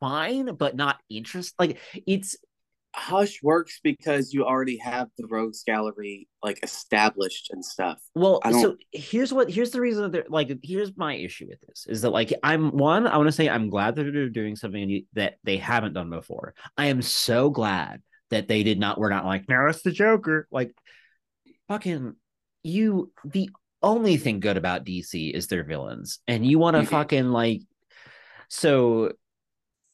fine 0.00 0.54
but 0.54 0.76
not 0.76 0.98
interest 1.08 1.54
like 1.58 1.78
it's 2.06 2.36
Hush 2.96 3.42
works 3.42 3.78
because 3.84 4.32
you 4.32 4.44
already 4.46 4.78
have 4.78 5.08
the 5.18 5.26
Rogues 5.26 5.62
Gallery 5.64 6.28
like 6.42 6.58
established 6.62 7.50
and 7.52 7.62
stuff. 7.64 7.98
well 8.14 8.40
so 8.62 8.76
here's 8.92 9.32
what 9.34 9.50
here's 9.50 9.70
the 9.70 9.80
reason 9.80 10.02
that 10.04 10.12
they're 10.12 10.24
like 10.28 10.50
here's 10.62 10.96
my 10.96 11.14
issue 11.14 11.46
with 11.48 11.60
this 11.68 11.86
is 11.88 12.02
that 12.02 12.10
like 12.10 12.32
i'm 12.42 12.70
one 12.70 13.06
i 13.06 13.16
want 13.16 13.26
to 13.26 13.32
say 13.32 13.48
i'm 13.48 13.68
glad 13.68 13.96
that 13.96 14.04
they're 14.04 14.28
doing 14.28 14.54
something 14.56 15.04
that 15.14 15.34
they 15.44 15.56
haven't 15.56 15.92
done 15.92 16.08
before 16.08 16.54
i 16.78 16.86
am 16.86 17.02
so 17.02 17.50
glad 17.50 18.00
that 18.30 18.46
they 18.48 18.62
did 18.62 18.78
not 18.78 18.98
we're 18.98 19.10
not 19.10 19.24
like 19.26 19.48
now 19.48 19.66
it's 19.66 19.82
the 19.82 19.90
joker 19.90 20.46
like 20.50 20.72
fucking 21.68 22.14
you 22.62 23.12
the 23.24 23.50
only 23.82 24.16
thing 24.16 24.40
good 24.40 24.56
about 24.56 24.84
dc 24.84 25.32
is 25.34 25.48
their 25.48 25.64
villains 25.64 26.20
and 26.28 26.46
you 26.46 26.58
want 26.58 26.76
to 26.76 26.82
Mhm. 26.82 26.88
fucking 26.88 27.28
like 27.30 27.62
so 28.48 29.12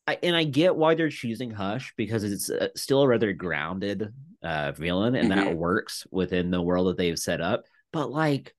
I, 0.07 0.19
and 0.23 0.35
I 0.35 0.45
get 0.45 0.75
why 0.75 0.95
they're 0.95 1.11
choosing 1.11 1.51
Hush 1.51 1.95
because 1.97 2.25
it's 2.25 2.51
uh, 2.51 2.69
still 2.75 3.03
a 3.03 3.09
rather 3.09 3.33
grounded 3.33 4.13
uh, 4.43 4.73
villain, 4.73 5.15
and 5.15 5.31
that 5.31 5.57
works 5.57 6.07
within 6.11 6.51
the 6.51 6.61
world 6.61 6.89
that 6.89 6.97
they've 6.97 7.19
set 7.19 7.41
up. 7.41 7.65
But 7.93 8.11
like, 8.11 8.55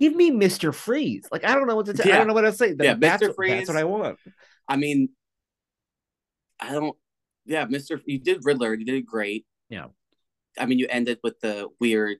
give 0.00 0.14
me 0.14 0.30
Mister 0.32 0.72
Freeze. 0.72 1.28
Like, 1.30 1.44
I 1.44 1.54
don't 1.54 1.68
know 1.68 1.76
what 1.76 1.86
to. 1.86 1.92
T- 1.92 2.02
I 2.02 2.08
Yeah. 2.08 2.18
don't 2.18 2.26
know 2.26 2.34
what 2.34 2.42
to 2.42 2.52
say. 2.52 2.74
Yeah, 2.80 2.94
that's, 2.94 3.22
Mr. 3.22 3.34
That's 3.48 3.68
what 3.68 3.76
I 3.76 3.84
want. 3.84 4.18
I 4.66 4.76
mean, 4.76 5.10
I 6.58 6.72
don't. 6.72 6.96
Yeah, 7.46 7.66
Mister, 7.66 8.00
you 8.06 8.18
did 8.18 8.44
Riddler. 8.44 8.74
You 8.74 8.84
did 8.84 9.06
great. 9.06 9.46
Yeah. 9.68 9.86
I 10.58 10.66
mean, 10.66 10.80
you 10.80 10.88
ended 10.90 11.18
with 11.22 11.38
the 11.40 11.68
weird 11.78 12.18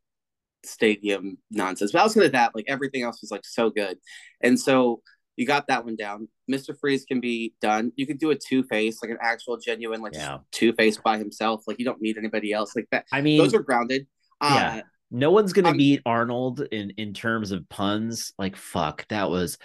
stadium 0.62 1.38
nonsense, 1.50 1.90
but 1.90 2.00
outside 2.02 2.26
of 2.26 2.32
that, 2.32 2.54
like 2.54 2.66
everything 2.68 3.02
else 3.02 3.20
was 3.20 3.32
like 3.32 3.44
so 3.44 3.70
good, 3.70 3.98
and 4.40 4.58
so 4.58 5.02
you 5.40 5.46
got 5.46 5.66
that 5.68 5.84
one 5.86 5.96
down. 5.96 6.28
Mister 6.46 6.74
Freeze 6.74 7.04
can 7.06 7.18
be 7.18 7.54
done. 7.62 7.92
You 7.96 8.06
could 8.06 8.18
do 8.18 8.30
a 8.30 8.36
Two 8.36 8.62
Face, 8.64 9.02
like 9.02 9.10
an 9.10 9.18
actual 9.22 9.56
genuine, 9.56 10.02
like 10.02 10.14
Yeah. 10.14 10.38
Two 10.52 10.72
Face 10.74 10.98
by 10.98 11.16
himself. 11.16 11.62
Like 11.66 11.78
you 11.78 11.84
don't 11.86 12.00
need 12.00 12.18
anybody 12.18 12.52
else 12.52 12.76
like 12.76 12.86
that. 12.92 13.06
I 13.10 13.22
mean, 13.22 13.38
Those 13.38 13.54
are 13.54 13.62
grounded. 13.62 14.06
Uh, 14.40 14.52
Yeah. 14.54 14.82
no 15.10 15.30
one's 15.30 15.52
gonna 15.54 15.68
I'm- 15.68 15.78
beat 15.78 16.02
Arnold 16.04 16.60
in 16.60 16.90
in 16.98 17.14
terms 17.14 17.52
of 17.52 17.68
puns. 17.70 18.32
Like, 18.38 18.54
fuck, 18.56 19.08
that 19.08 19.30
was. 19.30 19.56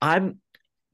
I'm. 0.00 0.40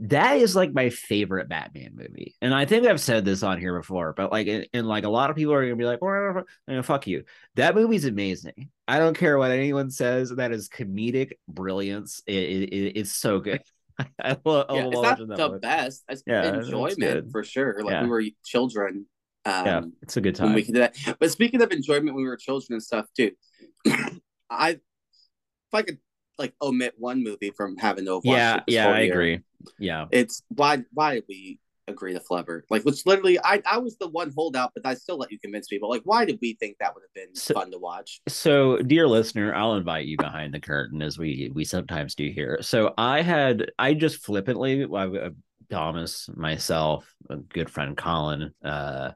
That 0.05 0.39
is 0.39 0.57
like 0.57 0.73
my 0.73 0.89
favorite 0.89 1.51
Batman 1.51 1.91
movie, 1.95 2.35
and 2.41 2.55
I 2.55 2.65
think 2.65 2.87
I've 2.87 3.03
said 3.03 3.23
this 3.27 3.43
on 3.43 3.61
here 3.61 3.77
before. 3.79 4.15
But 4.17 4.33
like, 4.33 4.49
and, 4.73 4.89
like 4.89 5.05
a 5.05 5.11
lot 5.11 5.29
of 5.29 5.37
people 5.37 5.53
are 5.53 5.63
gonna 5.63 5.77
be 5.77 5.85
like, 5.85 6.01
"Well, 6.01 6.45
eh, 6.69 6.81
"Fuck 6.81 7.07
you." 7.07 7.25
That 7.57 7.75
movie's 7.75 8.07
amazing. 8.07 8.71
I 8.89 8.99
don't 8.99 9.15
care 9.15 9.37
what 9.37 9.51
anyone 9.51 9.91
says. 9.91 10.31
That 10.31 10.53
is 10.53 10.71
comedic 10.71 11.33
brilliance. 11.49 12.23
It, 12.27 12.33
it- 12.73 12.99
it's 12.99 13.13
so 13.13 13.41
good. 13.41 13.61
I 14.23 14.37
love, 14.45 14.67
yeah, 14.71 14.87
it's 14.87 15.03
not 15.03 15.37
the 15.37 15.59
best. 15.61 16.05
It's 16.09 16.23
Yeah, 16.27 16.55
enjoyment 16.55 17.31
for 17.33 17.45
sure. 17.45 17.77
Like 17.83 17.93
Yeah. 17.95 18.03
we 18.03 18.09
were 18.09 18.23
children. 18.45 19.07
Um, 19.45 19.67
Yeah, 19.67 19.81
it's 20.03 20.17
a 20.17 20.21
good 20.21 20.35
time. 20.35 20.55
we 20.55 20.63
could 20.63 20.75
do 20.75 20.81
that. 20.81 20.97
But 21.19 21.31
speaking 21.31 21.63
of 21.63 21.73
enjoyment 21.73 22.15
when 22.15 22.25
we 22.25 22.29
were 22.29 22.37
children 22.37 22.75
and 22.75 22.83
stuff, 22.83 23.07
dude, 23.17 23.35
I 24.51 24.71
if 24.71 25.75
I 25.75 25.83
could 25.83 25.99
like 26.39 26.55
omit 26.63 26.95
one 26.99 27.23
movie 27.23 27.53
from 27.57 27.77
having 27.77 28.07
to 28.07 28.17
watched 28.17 28.25
yeah, 28.27 28.57
it 28.57 28.73
yeah, 28.73 28.89
I 28.89 29.01
year, 29.01 29.13
agree. 29.15 29.41
Yeah, 29.79 30.07
It's 30.11 30.43
why 30.49 30.85
why 30.93 31.23
we 31.29 31.59
agree 31.89 32.13
to 32.15 32.21
Flubber? 32.21 32.63
Like, 32.71 32.85
which 32.85 33.05
literally, 33.07 33.39
I 33.41 33.63
I 33.71 33.79
was 33.79 33.97
the 33.97 34.09
one 34.09 34.33
holdout, 34.37 34.73
but 34.75 34.87
I 34.87 34.95
still 34.95 35.17
let 35.19 35.31
you 35.33 35.39
convince 35.39 35.69
people. 35.69 35.89
Like, 35.89 36.03
why 36.05 36.25
did 36.25 36.39
we 36.41 36.55
think 36.61 36.77
that 36.81 36.95
would 36.95 37.03
have 37.03 37.15
been 37.15 37.35
So- 37.35 37.55
fun 37.55 37.71
to 37.73 37.79
watch? 37.79 38.21
so 38.29 38.77
dear 38.79 39.09
listener 39.09 39.55
i'll 39.55 39.75
invite 39.75 40.07
you 40.07 40.17
behind 40.17 40.53
the 40.55 40.61
curtain 40.61 41.01
as 41.03 41.19
we 41.19 41.51
we 41.55 41.65
sometimes 41.65 42.15
do 42.15 42.31
here 42.31 42.59
so 42.61 42.93
i 42.99 43.23
had 43.23 43.71
i 43.79 43.95
just 43.95 44.23
flippantly 44.25 44.85
I, 44.85 45.07
uh, 45.07 45.31
thomas 45.71 46.29
myself 46.35 47.13
a 47.31 47.37
good 47.37 47.71
friend 47.71 47.97
colin 47.97 48.53
uh 48.65 49.13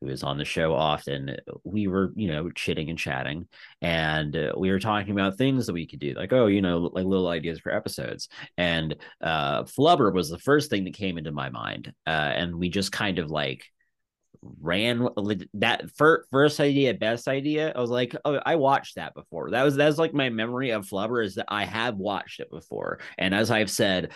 who 0.00 0.08
is 0.08 0.22
on 0.22 0.38
the 0.38 0.44
show 0.44 0.74
often 0.74 1.36
we 1.64 1.86
were 1.86 2.12
you 2.16 2.28
know 2.28 2.50
chitting 2.50 2.88
and 2.88 2.98
chatting 2.98 3.46
and 3.82 4.36
uh, 4.36 4.52
we 4.56 4.70
were 4.70 4.78
talking 4.78 5.12
about 5.12 5.36
things 5.36 5.66
that 5.66 5.72
we 5.72 5.86
could 5.86 5.98
do 5.98 6.14
like 6.14 6.32
oh 6.32 6.46
you 6.46 6.62
know 6.62 6.78
like 6.92 7.04
little 7.04 7.28
ideas 7.28 7.60
for 7.60 7.72
episodes 7.72 8.28
and 8.56 8.96
uh 9.20 9.62
flubber 9.64 10.12
was 10.12 10.30
the 10.30 10.38
first 10.38 10.70
thing 10.70 10.84
that 10.84 10.94
came 10.94 11.18
into 11.18 11.32
my 11.32 11.50
mind 11.50 11.92
uh 12.06 12.10
and 12.10 12.54
we 12.54 12.68
just 12.68 12.92
kind 12.92 13.18
of 13.18 13.30
like 13.30 13.64
ran 14.62 15.06
that 15.54 15.90
first 15.96 16.28
first 16.30 16.60
idea 16.60 16.94
best 16.94 17.28
idea 17.28 17.72
i 17.76 17.80
was 17.80 17.90
like 17.90 18.16
oh 18.24 18.40
i 18.46 18.56
watched 18.56 18.94
that 18.94 19.14
before. 19.14 19.50
That 19.50 19.64
was 19.64 19.76
that's 19.76 19.98
like 19.98 20.14
my 20.14 20.30
memory 20.30 20.70
of 20.70 20.86
flubber 20.86 21.24
is 21.24 21.34
that 21.34 21.46
i 21.48 21.64
have 21.64 21.96
watched 21.96 22.40
it 22.40 22.50
before 22.50 23.00
and 23.18 23.34
as 23.34 23.50
i've 23.50 23.70
said 23.70 24.12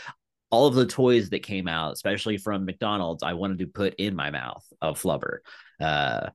all 0.51 0.67
of 0.67 0.75
the 0.75 0.87
toys 0.87 1.31
that 1.31 1.43
came 1.43 1.67
out 1.69 1.93
especially 1.93 2.37
from 2.37 2.65
mcdonald's 2.65 3.23
i 3.23 3.33
wanted 3.33 3.59
to 3.59 3.67
put 3.67 3.95
in 3.97 4.15
my 4.15 4.31
mouth 4.31 4.65
of 4.81 5.01
flubber 5.01 5.39
uh 5.81 6.29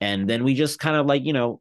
and 0.00 0.28
then 0.28 0.44
we 0.44 0.54
just 0.54 0.78
kind 0.78 0.96
of 0.96 1.06
like 1.06 1.24
you 1.24 1.32
know 1.32 1.60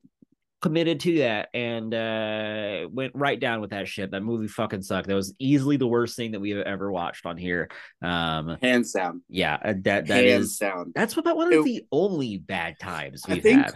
committed 0.62 1.02
to 1.02 1.18
that 1.18 1.50
and 1.54 1.94
uh 1.94 2.88
went 2.90 3.12
right 3.16 3.40
down 3.40 3.60
with 3.60 3.72
that 3.72 3.86
shit 3.88 4.12
that 4.12 4.22
movie 4.24 4.48
fucking 4.48 4.82
sucked 4.82 5.08
that 5.08 5.14
was 5.14 5.34
easily 5.38 5.76
the 5.76 5.86
worst 5.86 6.16
thing 6.16 6.32
that 6.32 6.40
we've 6.40 6.56
ever 6.58 6.90
watched 6.90 7.26
on 7.26 7.36
here 7.38 7.70
um 8.02 8.58
Hands 8.62 8.90
down, 8.94 9.22
yeah 9.28 9.56
uh, 9.64 9.74
that 9.84 10.08
that 10.08 10.24
hands 10.24 10.46
is 10.52 10.58
down. 10.58 10.94
that's 10.96 11.18
about 11.18 11.36
one 11.36 11.48
of 11.54 11.60
It- 11.60 11.66
the 11.66 11.86
only 11.92 12.38
bad 12.38 12.80
times 12.80 13.24
I 13.28 13.34
we've 13.34 13.44
think- 13.44 13.66
had. 13.66 13.76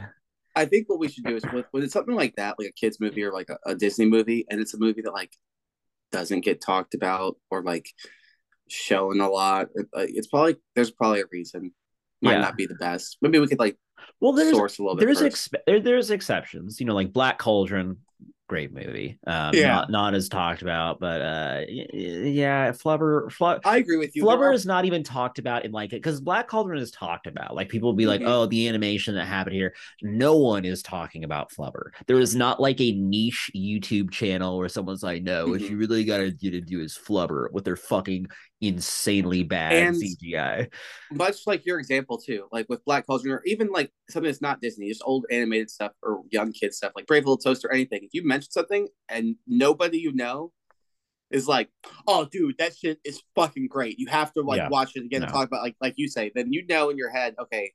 I 0.56 0.66
think 0.66 0.90
what 0.90 0.98
we 0.98 1.08
should 1.08 1.24
do 1.26 1.36
is 1.36 1.44
with, 1.54 1.68
when 1.70 1.84
it's 1.84 1.94
something 1.94 2.16
like 2.16 2.36
that, 2.38 2.56
like 2.58 2.70
a 2.70 2.72
kids 2.72 3.00
movie 3.00 3.22
or 3.22 3.32
like 3.32 3.48
a, 3.52 3.58
a 3.68 3.76
Disney 3.76 4.06
movie, 4.08 4.44
and 4.50 4.60
it's 4.60 4.74
a 4.74 4.80
movie 4.80 5.04
that 5.04 5.14
like 5.14 5.32
doesn't 6.12 6.42
get 6.42 6.62
talked 6.62 6.94
about 6.94 7.38
or 7.50 7.64
like 7.64 7.90
shown 8.70 9.20
a 9.22 9.30
lot. 9.30 9.68
Uh, 9.78 10.06
it's 10.08 10.28
probably 10.28 10.58
there's 10.76 10.92
probably 10.92 11.22
a 11.22 11.26
reason. 11.32 11.74
Might 12.22 12.34
yeah. 12.34 12.42
not 12.42 12.58
be 12.58 12.66
the 12.66 12.76
best. 12.76 13.18
Maybe 13.22 13.40
we 13.40 13.48
could 13.48 13.60
like 13.60 13.78
well 14.20 14.34
there's 14.34 14.56
source 14.56 14.80
a 14.80 14.84
little 14.84 14.96
bit. 14.96 15.06
There's 15.06 15.22
ex- 15.22 15.50
there, 15.66 15.80
there's 15.80 16.12
exceptions. 16.12 16.80
You 16.80 16.86
know, 16.86 16.96
like 16.96 17.14
Black 17.14 17.38
Cauldron 17.38 17.98
great 18.48 18.74
movie. 18.74 19.20
Um, 19.28 19.54
yeah, 19.54 19.68
not, 19.68 19.92
not, 19.92 20.14
as 20.16 20.30
talked 20.30 20.62
about, 20.62 21.00
but 21.00 21.22
uh, 21.22 21.62
yeah, 21.68 22.72
Flubber. 22.72 23.28
Flubber 23.32 23.60
I 23.66 23.78
agree 23.78 23.98
with 23.98 24.16
you. 24.16 24.24
Flubber 24.24 24.50
are... 24.50 24.54
is 24.54 24.66
not 24.66 24.86
even 24.86 25.04
talked 25.04 25.40
about 25.40 25.66
in 25.66 25.72
like 25.72 25.94
it 25.94 25.98
because 25.98 26.22
Black 26.22 26.48
Cauldron 26.48 26.82
is 26.82 26.92
talked 26.92 27.28
about. 27.28 27.56
Like 27.56 27.70
people 27.70 27.90
will 27.90 27.96
be 27.96 28.06
mm-hmm. 28.06 28.24
like, 28.24 28.34
oh, 28.34 28.46
the 28.46 28.68
animation 28.68 29.16
that 29.16 29.26
happened 29.26 29.56
here. 29.56 29.74
No 30.02 30.38
one 30.38 30.66
is 30.66 30.82
talking 30.82 31.24
about 31.24 31.52
Flubber. 31.52 31.92
There 32.08 32.20
is 32.20 32.36
not 32.36 32.60
like 32.60 32.80
a 32.82 32.94
niche 32.94 33.52
YouTube 33.56 34.12
channel 34.12 34.58
where 34.58 34.70
someone's 34.70 35.04
like, 35.04 35.24
no, 35.24 35.44
mm-hmm. 35.44 35.52
what 35.52 35.62
you 35.62 35.78
really 35.78 36.06
got 36.06 36.18
to 36.18 36.32
do 36.32 36.52
to 36.52 36.62
do 36.62 36.82
is 36.82 36.98
Flubber 36.98 37.52
with 37.52 37.66
their 37.66 37.76
fucking 37.76 38.28
insanely 38.62 39.44
bad 39.44 39.74
and 39.74 39.96
CGI. 39.96 40.72
Much 41.12 41.46
like 41.46 41.66
your 41.66 41.80
example 41.80 42.18
too, 42.18 42.48
like 42.52 42.68
with 42.70 42.84
Black 42.86 43.06
Cauldron, 43.06 43.34
or 43.34 43.42
even 43.46 43.70
like 43.72 43.92
something 44.10 44.30
that's 44.30 44.42
not 44.42 44.62
Disney, 44.62 44.90
just 44.90 45.04
old 45.06 45.26
animated 45.32 45.70
stuff 45.70 45.92
or 46.02 46.24
young 46.32 46.52
kid 46.52 46.74
stuff, 46.74 46.94
like 46.96 47.08
Brave 47.08 47.24
Little 47.24 47.38
Toaster, 47.38 47.68
or 47.68 47.74
anything. 47.74 48.04
If 48.04 48.14
you 48.14 48.26
mention 48.26 48.52
something 48.52 48.88
and 49.10 49.36
nobody 49.46 50.00
you 50.00 50.14
know 50.14 50.52
is 51.30 51.48
like, 51.48 51.70
"Oh, 52.08 52.26
dude, 52.32 52.58
that 52.58 52.76
shit 52.76 53.00
is 53.04 53.22
fucking 53.36 53.68
great," 53.68 54.00
you 54.00 54.08
have 54.08 54.34
to 54.34 54.42
like 54.42 54.58
yeah. 54.58 54.70
watch 54.70 54.96
it 54.96 55.06
again 55.06 55.22
no. 55.22 55.26
and 55.26 55.34
talk 55.34 55.48
about 55.48 55.62
like 55.62 55.76
like 55.82 55.94
you 55.98 56.08
say. 56.08 56.32
Then 56.34 56.52
you 56.52 56.66
know 56.68 56.90
in 56.90 56.98
your 56.98 57.10
head, 57.10 57.36
okay, 57.40 57.74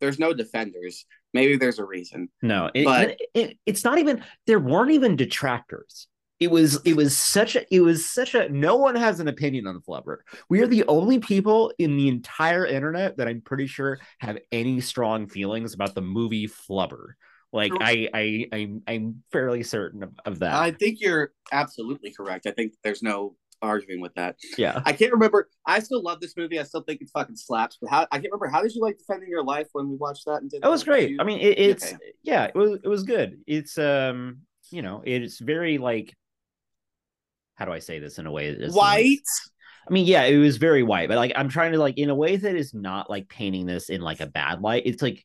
there's 0.00 0.18
no 0.18 0.32
defenders. 0.32 1.04
Maybe 1.34 1.56
there's 1.56 1.78
a 1.78 1.84
reason. 1.84 2.28
No, 2.42 2.70
it, 2.74 2.84
but 2.84 3.10
it, 3.10 3.20
it, 3.34 3.58
it's 3.66 3.84
not 3.84 3.98
even. 3.98 4.24
There 4.46 4.60
weren't 4.60 4.92
even 4.92 5.16
detractors 5.16 6.08
it 6.40 6.50
was 6.50 6.80
it 6.84 6.94
was 6.94 7.16
such 7.16 7.56
a 7.56 7.74
it 7.74 7.80
was 7.80 8.06
such 8.06 8.34
a 8.34 8.48
no 8.48 8.76
one 8.76 8.94
has 8.94 9.20
an 9.20 9.28
opinion 9.28 9.66
on 9.66 9.80
Flubber. 9.80 10.18
We 10.48 10.62
are 10.62 10.66
the 10.66 10.84
only 10.86 11.18
people 11.18 11.72
in 11.78 11.96
the 11.96 12.08
entire 12.08 12.64
internet 12.64 13.16
that 13.16 13.26
I'm 13.26 13.40
pretty 13.40 13.66
sure 13.66 13.98
have 14.20 14.38
any 14.52 14.80
strong 14.80 15.28
feelings 15.28 15.74
about 15.74 15.94
the 15.94 16.02
movie 16.02 16.46
Flubber. 16.46 17.12
Like 17.52 17.72
I 17.80 18.08
I 18.14 18.46
I'm 18.52 18.82
I'm 18.86 19.22
fairly 19.32 19.62
certain 19.62 20.02
of, 20.02 20.12
of 20.24 20.38
that. 20.40 20.54
I 20.54 20.70
think 20.70 21.00
you're 21.00 21.32
absolutely 21.50 22.12
correct. 22.12 22.46
I 22.46 22.52
think 22.52 22.74
there's 22.84 23.02
no 23.02 23.34
arguing 23.60 24.00
with 24.00 24.14
that. 24.14 24.36
Yeah. 24.56 24.80
I 24.84 24.92
can't 24.92 25.12
remember. 25.12 25.48
I 25.66 25.80
still 25.80 26.02
love 26.02 26.20
this 26.20 26.36
movie. 26.36 26.60
I 26.60 26.62
still 26.62 26.82
think 26.82 27.00
it 27.00 27.10
fucking 27.12 27.36
slaps. 27.36 27.78
But 27.80 27.90
how 27.90 28.06
I 28.12 28.18
can't 28.18 28.32
remember. 28.32 28.48
How 28.48 28.62
did 28.62 28.74
you 28.74 28.82
like 28.82 28.98
defending 28.98 29.28
your 29.28 29.42
life 29.42 29.66
when 29.72 29.88
we 29.88 29.96
watched 29.96 30.26
that 30.26 30.42
and 30.42 30.50
did 30.50 30.62
that? 30.62 30.68
It 30.68 30.70
was 30.70 30.84
great. 30.84 31.10
You... 31.10 31.16
I 31.20 31.24
mean, 31.24 31.40
it, 31.40 31.58
it's 31.58 31.86
okay. 31.86 31.96
yeah, 32.22 32.44
it 32.44 32.54
was 32.54 32.78
it 32.84 32.88
was 32.88 33.02
good. 33.02 33.40
It's 33.46 33.78
um, 33.78 34.42
you 34.70 34.82
know, 34.82 35.02
it's 35.04 35.38
very 35.38 35.78
like 35.78 36.14
how 37.58 37.64
do 37.64 37.72
I 37.72 37.80
say 37.80 37.98
this 37.98 38.18
in 38.20 38.26
a 38.26 38.30
way 38.30 38.52
that 38.52 38.62
is 38.62 38.74
white? 38.74 39.18
I 39.88 39.92
mean, 39.92 40.06
yeah, 40.06 40.24
it 40.24 40.36
was 40.36 40.58
very 40.58 40.84
white, 40.84 41.08
but 41.08 41.16
like 41.16 41.32
I'm 41.34 41.48
trying 41.48 41.72
to 41.72 41.78
like 41.78 41.98
in 41.98 42.08
a 42.08 42.14
way 42.14 42.36
that 42.36 42.54
is 42.54 42.72
not 42.72 43.10
like 43.10 43.28
painting 43.28 43.66
this 43.66 43.90
in 43.90 44.00
like 44.00 44.20
a 44.20 44.26
bad 44.26 44.60
light. 44.60 44.84
It's 44.86 45.02
like, 45.02 45.24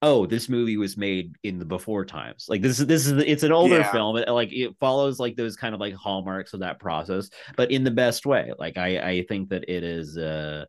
oh, 0.00 0.26
this 0.26 0.48
movie 0.48 0.76
was 0.76 0.96
made 0.96 1.34
in 1.42 1.58
the 1.58 1.64
before 1.64 2.04
times. 2.04 2.46
Like 2.48 2.62
this 2.62 2.78
is 2.78 2.86
this 2.86 3.06
is 3.08 3.20
it's 3.26 3.42
an 3.42 3.50
older 3.50 3.78
yeah. 3.78 3.90
film. 3.90 4.16
It, 4.16 4.28
like 4.28 4.52
it 4.52 4.76
follows 4.78 5.18
like 5.18 5.34
those 5.34 5.56
kind 5.56 5.74
of 5.74 5.80
like 5.80 5.94
hallmarks 5.94 6.54
of 6.54 6.60
that 6.60 6.78
process, 6.78 7.30
but 7.56 7.72
in 7.72 7.82
the 7.82 7.90
best 7.90 8.26
way. 8.26 8.52
Like 8.56 8.78
I 8.78 8.98
I 8.98 9.24
think 9.28 9.48
that 9.48 9.64
it 9.68 9.82
is 9.82 10.16
uh 10.16 10.66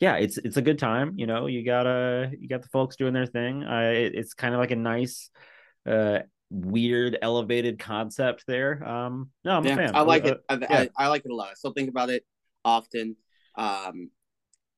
yeah, 0.00 0.16
it's 0.16 0.38
it's 0.38 0.56
a 0.56 0.62
good 0.62 0.80
time. 0.80 1.12
You 1.16 1.26
know, 1.26 1.46
you 1.46 1.64
gotta 1.64 2.32
you 2.36 2.48
got 2.48 2.62
the 2.62 2.68
folks 2.68 2.96
doing 2.96 3.14
their 3.14 3.26
thing. 3.26 3.62
Uh, 3.62 3.92
it, 3.94 4.14
it's 4.16 4.34
kind 4.34 4.54
of 4.54 4.58
like 4.58 4.72
a 4.72 4.76
nice 4.76 5.30
uh 5.86 6.20
weird 6.50 7.18
elevated 7.22 7.78
concept 7.78 8.44
there. 8.46 8.86
Um, 8.86 9.30
no, 9.44 9.56
I'm 9.56 9.64
yeah, 9.64 9.72
a 9.72 9.76
fan. 9.76 9.96
I 9.96 10.00
like 10.02 10.24
uh, 10.24 10.28
it. 10.28 10.40
I, 10.48 10.54
yeah. 10.54 10.66
I, 10.70 11.04
I, 11.04 11.08
like 11.08 11.24
it 11.24 11.30
a 11.30 11.34
lot. 11.34 11.48
I 11.50 11.54
still 11.54 11.72
think 11.72 11.88
about 11.88 12.10
it 12.10 12.24
often. 12.64 13.16
Um, 13.56 14.10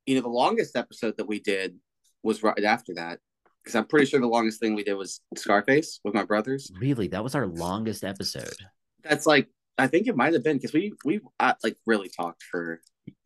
you 0.07 0.14
know, 0.14 0.22
the 0.22 0.28
longest 0.28 0.76
episode 0.76 1.16
that 1.18 1.26
we 1.26 1.40
did 1.40 1.76
was 2.22 2.42
right 2.42 2.64
after 2.64 2.94
that 2.94 3.18
because 3.62 3.74
I'm 3.74 3.87
pretty 3.87 4.07
sure 4.07 4.20
the 4.20 4.26
longest 4.26 4.61
thing 4.61 4.74
we 4.74 4.85
did 4.85 4.94
was 4.94 5.20
Scarface 5.37 6.00
with 6.04 6.14
my 6.14 6.24
brothers. 6.24 6.72
Really, 6.81 7.09
that 7.09 7.22
was 7.22 7.35
our 7.35 7.46
longest 7.46 8.04
episode. 8.04 8.54
That's 9.02 9.26
like 9.26 9.48
I 9.76 9.87
think 9.87 10.07
it 10.07 10.16
might 10.16 10.33
have 10.33 10.42
been 10.42 10.57
because 10.57 10.72
we 10.72 10.94
we 11.04 11.20
uh, 11.38 11.54
like 11.62 11.76
really 11.87 12.09
talked 12.09 12.42
for. 12.42 12.81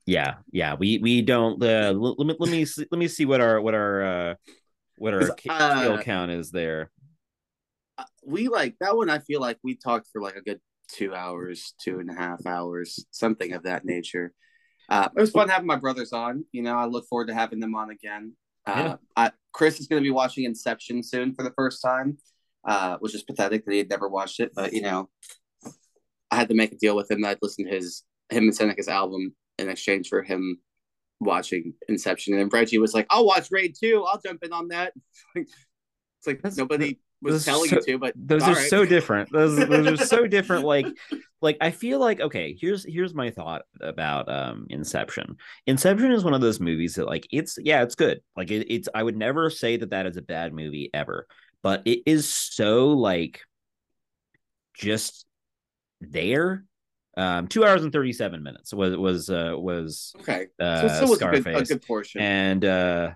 Yeah, 0.04 0.36
yeah, 0.50 0.74
we 0.74 0.98
we 0.98 1.22
don't. 1.22 1.62
Uh, 1.62 1.92
let 1.92 2.26
me 2.26 2.34
let 2.38 2.50
me 2.50 2.64
see, 2.64 2.86
let 2.90 2.98
me 2.98 3.06
see 3.06 3.24
what 3.24 3.40
our 3.40 3.60
what 3.60 3.74
our 3.74 4.02
uh, 4.02 4.34
what 4.96 5.14
our 5.14 5.30
uh, 5.30 5.34
kill 5.36 5.98
count 5.98 6.32
is 6.32 6.50
there 6.50 6.90
we 8.24 8.48
like 8.48 8.76
that 8.80 8.96
one. 8.96 9.10
I 9.10 9.18
feel 9.18 9.40
like 9.40 9.58
we 9.62 9.76
talked 9.76 10.08
for 10.12 10.20
like 10.20 10.36
a 10.36 10.42
good 10.42 10.60
two 10.88 11.14
hours, 11.14 11.74
two 11.82 11.98
and 11.98 12.10
a 12.10 12.14
half 12.14 12.46
hours, 12.46 13.04
something 13.10 13.52
of 13.52 13.64
that 13.64 13.84
nature. 13.84 14.32
Uh, 14.88 15.08
it 15.16 15.20
was 15.20 15.30
fun 15.30 15.48
having 15.48 15.66
my 15.66 15.76
brothers 15.76 16.12
on. 16.12 16.44
You 16.52 16.62
know, 16.62 16.76
I 16.76 16.86
look 16.86 17.06
forward 17.08 17.28
to 17.28 17.34
having 17.34 17.60
them 17.60 17.74
on 17.74 17.90
again. 17.90 18.34
Uh, 18.66 18.72
yeah. 18.76 18.96
I, 19.16 19.32
Chris 19.52 19.80
is 19.80 19.86
going 19.86 20.02
to 20.02 20.06
be 20.06 20.10
watching 20.10 20.44
Inception 20.44 21.02
soon 21.02 21.34
for 21.34 21.42
the 21.42 21.52
first 21.56 21.82
time, 21.82 22.18
uh, 22.66 22.96
which 23.00 23.14
is 23.14 23.22
pathetic 23.22 23.64
that 23.64 23.72
he 23.72 23.78
had 23.78 23.90
never 23.90 24.08
watched 24.08 24.40
it. 24.40 24.52
But 24.54 24.72
you 24.72 24.82
know, 24.82 25.08
I 26.30 26.36
had 26.36 26.48
to 26.48 26.54
make 26.54 26.72
a 26.72 26.76
deal 26.76 26.96
with 26.96 27.10
him 27.10 27.22
that 27.22 27.30
I'd 27.30 27.38
listen 27.42 27.64
to 27.66 27.70
his 27.70 28.02
him 28.30 28.44
and 28.44 28.54
Seneca's 28.54 28.88
album 28.88 29.34
in 29.58 29.68
exchange 29.68 30.08
for 30.08 30.22
him 30.22 30.58
watching 31.20 31.74
Inception. 31.88 32.34
And 32.34 32.40
then 32.40 32.48
Reggie 32.48 32.78
was 32.78 32.94
like, 32.94 33.06
"I'll 33.10 33.26
watch 33.26 33.48
Raid 33.50 33.74
too. 33.78 34.04
I'll 34.06 34.20
jump 34.20 34.42
in 34.42 34.52
on 34.52 34.68
that." 34.68 34.92
it's 35.34 35.52
like 36.26 36.42
That's, 36.42 36.56
nobody 36.56 36.98
was 37.22 37.44
telling 37.44 37.68
so, 37.68 37.76
you 37.76 37.82
to, 37.82 37.98
but 37.98 38.14
those 38.16 38.42
are 38.42 38.54
right. 38.54 38.68
so 38.68 38.84
different. 38.84 39.30
Those, 39.32 39.56
those 39.56 40.00
are 40.00 40.04
so 40.04 40.26
different. 40.28 40.64
Like, 40.64 40.86
like 41.40 41.56
I 41.60 41.70
feel 41.70 41.98
like 41.98 42.20
okay. 42.20 42.56
Here's 42.58 42.84
here's 42.84 43.14
my 43.14 43.30
thought 43.30 43.62
about 43.80 44.28
um 44.28 44.66
Inception. 44.70 45.36
Inception 45.66 46.12
is 46.12 46.24
one 46.24 46.34
of 46.34 46.40
those 46.40 46.60
movies 46.60 46.96
that 46.96 47.06
like 47.06 47.26
it's 47.30 47.58
yeah 47.62 47.82
it's 47.82 47.94
good. 47.94 48.20
Like 48.36 48.50
it, 48.50 48.72
it's 48.72 48.88
I 48.94 49.02
would 49.02 49.16
never 49.16 49.50
say 49.50 49.76
that 49.76 49.90
that 49.90 50.06
is 50.06 50.16
a 50.16 50.22
bad 50.22 50.52
movie 50.52 50.90
ever, 50.92 51.26
but 51.62 51.82
it 51.84 52.02
is 52.06 52.28
so 52.28 52.88
like 52.88 53.40
just 54.74 55.26
there 56.00 56.64
um 57.16 57.46
two 57.46 57.64
hours 57.64 57.84
and 57.84 57.92
37 57.92 58.42
minutes 58.42 58.72
was 58.72 58.96
was 58.96 59.28
uh 59.28 59.52
was 59.54 60.14
okay 60.20 60.46
uh 60.58 60.88
so, 60.88 61.06
so 61.06 61.14
Scarface. 61.14 61.40
A 61.40 61.52
good, 61.52 61.62
a 61.62 61.64
good 61.64 61.86
portion 61.86 62.22
and 62.22 62.64
uh 62.64 63.10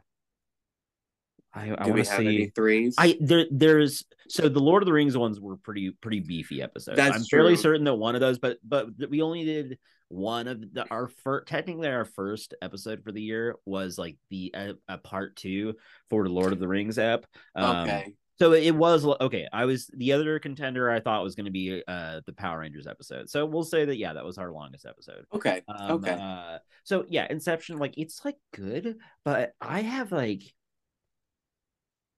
I, 1.57 1.71
I 1.71 1.87
want 1.89 1.97
to 1.97 2.05
see 2.05 2.47
threes. 2.55 2.95
I 2.99 3.17
there 3.19 3.47
there's 3.51 4.05
so 4.29 4.49
the 4.49 4.61
Lord 4.61 4.83
of 4.83 4.87
the 4.87 4.93
Rings 4.93 5.17
ones 5.17 5.41
were 5.41 5.57
pretty 5.57 5.91
pretty 5.91 6.21
beefy 6.21 6.63
episodes. 6.63 6.97
That's 6.97 7.17
I'm 7.17 7.25
true. 7.25 7.39
fairly 7.39 7.57
certain 7.57 7.85
that 7.85 7.95
one 7.95 8.15
of 8.15 8.21
those, 8.21 8.39
but 8.39 8.59
but 8.63 8.89
we 9.09 9.23
only 9.23 9.45
did 9.45 9.79
one 10.09 10.49
of 10.49 10.61
the 10.61 10.87
our 10.91 11.09
first 11.09 11.49
technically 11.49 11.89
our 11.89 12.05
first 12.05 12.55
episode 12.61 13.03
for 13.03 13.11
the 13.11 13.23
year 13.23 13.57
was 13.65 13.99
like 13.99 14.17
the 14.31 14.55
a, 14.55 14.75
a 14.87 14.99
part 14.99 15.35
two 15.37 15.75
for 16.11 16.25
the 16.25 16.31
Lord 16.31 16.53
of 16.53 16.59
the 16.59 16.69
Rings 16.69 16.99
app. 16.99 17.25
Um, 17.55 17.89
okay. 17.89 18.13
So 18.39 18.53
it 18.53 18.73
was 18.73 19.07
okay. 19.07 19.49
I 19.51 19.65
was 19.65 19.87
the 19.95 20.13
other 20.13 20.39
contender. 20.39 20.91
I 20.91 21.01
thought 21.01 21.23
was 21.23 21.35
going 21.35 21.47
to 21.47 21.51
be 21.51 21.83
uh 21.89 22.21
the 22.27 22.35
Power 22.35 22.59
Rangers 22.61 22.87
episode. 22.87 23.31
So 23.31 23.47
we'll 23.47 23.65
say 23.65 23.87
that 23.87 23.97
yeah, 23.97 24.13
that 24.13 24.27
was 24.27 24.37
our 24.37 24.53
longest 24.53 24.85
episode. 24.85 25.25
Okay. 25.33 25.63
Um, 25.69 25.93
okay. 25.93 26.19
Uh, 26.21 26.59
so 26.85 27.07
yeah, 27.09 27.27
Inception 27.31 27.79
like 27.79 27.95
it's 27.97 28.27
like 28.27 28.37
good, 28.55 28.99
but 29.25 29.53
I 29.59 29.81
have 29.81 30.13
like 30.13 30.43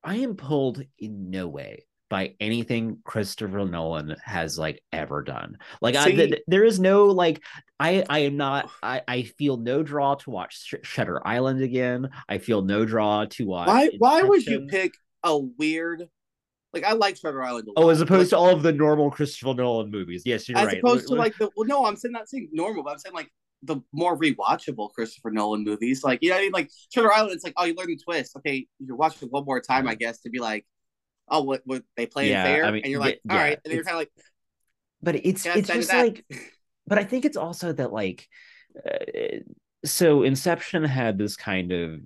I 0.08 0.16
am 0.16 0.36
pulled 0.36 0.82
in 0.98 1.28
no 1.28 1.48
way 1.48 1.84
by 2.08 2.34
anything 2.40 2.96
Christopher 3.04 3.66
Nolan 3.66 4.16
has 4.24 4.58
like 4.58 4.82
ever 4.90 5.22
done. 5.22 5.58
Like 5.82 5.96
See, 5.96 6.00
I, 6.00 6.12
th- 6.12 6.42
there 6.46 6.64
is 6.64 6.80
no 6.80 7.04
like 7.08 7.42
I 7.78 8.06
I 8.08 8.20
am 8.20 8.38
not 8.38 8.70
I 8.82 9.02
I 9.06 9.22
feel 9.24 9.58
no 9.58 9.82
draw 9.82 10.14
to 10.14 10.30
watch 10.30 10.64
Sh- 10.64 10.76
Shutter 10.82 11.20
Island 11.28 11.62
again. 11.62 12.08
I 12.26 12.38
feel 12.38 12.62
no 12.62 12.86
draw 12.86 13.26
to 13.26 13.46
watch. 13.46 13.68
Why 13.68 13.90
why 13.98 14.22
would 14.22 14.46
you 14.46 14.66
pick 14.66 14.94
a 15.22 15.36
weird 15.36 16.08
like 16.72 16.84
I 16.84 16.92
like 16.92 17.18
Shutter 17.18 17.42
Island. 17.42 17.68
oh, 17.76 17.90
as 17.90 18.00
opposed 18.00 18.30
to 18.30 18.38
all 18.38 18.48
of 18.48 18.62
the 18.62 18.72
normal 18.72 19.10
Christopher 19.10 19.52
Nolan 19.52 19.90
movies. 19.90 20.22
Yes, 20.24 20.48
you're 20.48 20.56
as 20.56 20.66
right. 20.66 20.76
As 20.76 20.78
opposed 20.78 21.08
to 21.08 21.16
like 21.16 21.36
the 21.36 21.50
well, 21.54 21.66
no, 21.66 21.84
I'm 21.84 21.96
saying 21.96 22.12
not 22.12 22.30
saying 22.30 22.48
normal, 22.52 22.82
but 22.82 22.92
I'm 22.92 22.98
saying 22.98 23.14
like 23.14 23.30
the 23.62 23.80
more 23.92 24.16
rewatchable 24.16 24.92
Christopher 24.92 25.30
Nolan 25.30 25.64
movies. 25.64 26.04
Like, 26.04 26.20
you 26.22 26.30
know, 26.30 26.36
I 26.36 26.42
mean? 26.42 26.52
like 26.52 26.70
Shutter 26.92 27.12
Island, 27.12 27.32
it's 27.32 27.44
like, 27.44 27.54
oh, 27.56 27.64
you 27.64 27.74
learn 27.74 27.88
the 27.88 27.96
twist. 27.96 28.36
Okay, 28.36 28.66
you 28.78 28.94
watch 28.94 29.22
it 29.22 29.30
one 29.30 29.44
more 29.44 29.60
time, 29.60 29.88
I 29.88 29.94
guess, 29.94 30.20
to 30.20 30.30
be 30.30 30.38
like, 30.38 30.66
oh, 31.28 31.42
what, 31.42 31.62
what 31.64 31.82
they 31.96 32.06
play 32.06 32.30
yeah, 32.30 32.42
it 32.42 32.46
fair, 32.46 32.64
I 32.64 32.70
mean, 32.70 32.82
and 32.84 32.90
you're 32.90 33.00
like, 33.00 33.20
yeah, 33.24 33.32
all 33.32 33.38
right, 33.38 33.58
and 33.64 33.74
you're 33.74 33.84
kind 33.84 33.96
of 33.96 34.00
like, 34.00 34.12
but 35.02 35.16
it's 35.16 35.46
it's 35.46 35.68
just 35.68 35.92
like, 35.92 36.24
but 36.86 36.98
I 36.98 37.04
think 37.04 37.24
it's 37.24 37.36
also 37.36 37.72
that 37.72 37.92
like, 37.92 38.26
uh, 38.84 39.38
so 39.84 40.22
Inception 40.22 40.84
had 40.84 41.18
this 41.18 41.36
kind 41.36 41.72
of 41.72 42.00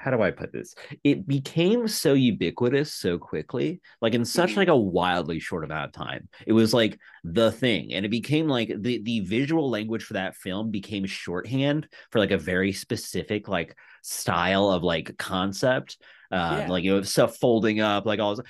how 0.00 0.10
do 0.10 0.22
I 0.22 0.30
put 0.30 0.50
this? 0.50 0.74
It 1.04 1.26
became 1.26 1.86
so 1.86 2.14
ubiquitous 2.14 2.94
so 2.94 3.18
quickly, 3.18 3.82
like 4.00 4.14
in 4.14 4.24
such 4.24 4.50
mm-hmm. 4.50 4.60
like 4.60 4.68
a 4.68 4.76
wildly 4.76 5.40
short 5.40 5.62
amount 5.62 5.88
of 5.88 5.92
time. 5.92 6.28
It 6.46 6.54
was 6.54 6.72
like 6.72 6.98
the 7.22 7.52
thing, 7.52 7.92
and 7.92 8.06
it 8.06 8.08
became 8.08 8.48
like 8.48 8.72
the 8.74 9.02
the 9.02 9.20
visual 9.20 9.68
language 9.68 10.04
for 10.04 10.14
that 10.14 10.36
film 10.36 10.70
became 10.70 11.04
shorthand 11.04 11.86
for 12.10 12.18
like 12.18 12.30
a 12.30 12.38
very 12.38 12.72
specific 12.72 13.46
like 13.46 13.76
style 14.02 14.70
of 14.70 14.82
like 14.82 15.18
concept. 15.18 15.98
Um, 16.32 16.58
yeah. 16.58 16.68
like 16.68 16.84
you 16.84 16.94
know 16.94 17.02
stuff 17.02 17.36
folding 17.36 17.80
up, 17.80 18.06
like 18.06 18.20
all 18.20 18.36
this. 18.36 18.46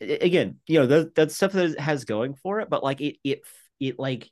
again, 0.00 0.56
you 0.66 0.80
know 0.80 0.86
that 0.86 1.14
that's 1.14 1.36
stuff 1.36 1.52
that 1.52 1.78
has 1.78 2.06
going 2.06 2.34
for 2.34 2.60
it, 2.60 2.70
but 2.70 2.82
like 2.82 3.02
it 3.02 3.18
it 3.22 3.42
it 3.78 3.98
like 3.98 4.30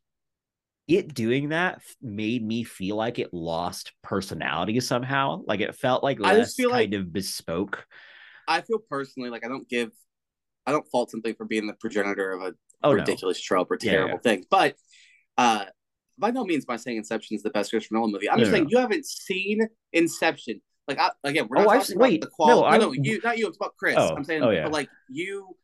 it 0.88 1.14
doing 1.14 1.50
that 1.50 1.80
made 2.00 2.44
me 2.44 2.64
feel 2.64 2.96
like 2.96 3.18
it 3.18 3.32
lost 3.32 3.92
personality 4.02 4.80
somehow. 4.80 5.42
Like 5.46 5.60
it 5.60 5.74
felt 5.76 6.02
like 6.02 6.18
I 6.22 6.34
less 6.34 6.48
just 6.48 6.56
feel 6.56 6.70
kind 6.70 6.92
like- 6.92 7.00
of 7.00 7.12
bespoke. 7.12 7.86
I 8.48 8.60
feel 8.60 8.78
personally 8.90 9.30
like 9.30 9.44
I 9.44 9.48
don't 9.48 9.68
give, 9.68 9.92
I 10.66 10.72
don't 10.72 10.86
fault 10.90 11.10
something 11.10 11.34
for 11.34 11.44
being 11.44 11.66
the 11.68 11.74
progenitor 11.74 12.32
of 12.32 12.42
a 12.42 12.54
Oh 12.82 12.90
no. 12.92 12.98
ridiculous 12.98 13.40
trope 13.40 13.70
or 13.70 13.78
Yeah, 13.80 13.92
terrible 13.92 14.18
thing. 14.18 14.44
But 14.50 14.74
uh 15.38 15.66
by 16.18 16.30
no 16.32 16.44
means 16.44 16.64
by 16.64 16.76
saying 16.76 16.96
Inception 16.98 17.36
is 17.36 17.42
the 17.42 17.50
best 17.50 17.70
Christopher 17.70 17.94
Nolan 17.94 18.10
movie. 18.12 18.28
I'm 18.28 18.36
No, 18.38 18.42
just 18.42 18.50
no, 18.52 18.58
saying 18.58 18.68
you 18.70 18.78
haven't 18.78 19.06
seen 19.06 19.66
Inception. 19.92 20.60
Like 20.88 20.98
I, 20.98 21.10
again, 21.22 21.46
we're 21.48 21.58
Oh, 21.58 21.64
not 21.64 21.70
I've- 21.76 21.82
talking 21.84 21.98
wait, 22.00 22.16
about 22.22 22.26
the 22.26 22.30
quality. 22.34 22.78
no, 22.78 22.84
No, 22.86 22.92
no, 22.92 23.02
you, 23.02 23.20
not 23.22 23.38
you. 23.38 23.46
I'm 23.46 23.52
about 23.54 23.76
Chris. 23.78 23.94
Oh, 23.96 24.14
I'm 24.16 24.24
saying, 24.24 24.42
oh, 24.42 24.50
yeah. 24.50 24.64
but 24.64 24.72
like 24.72 24.88
you, 25.08 25.56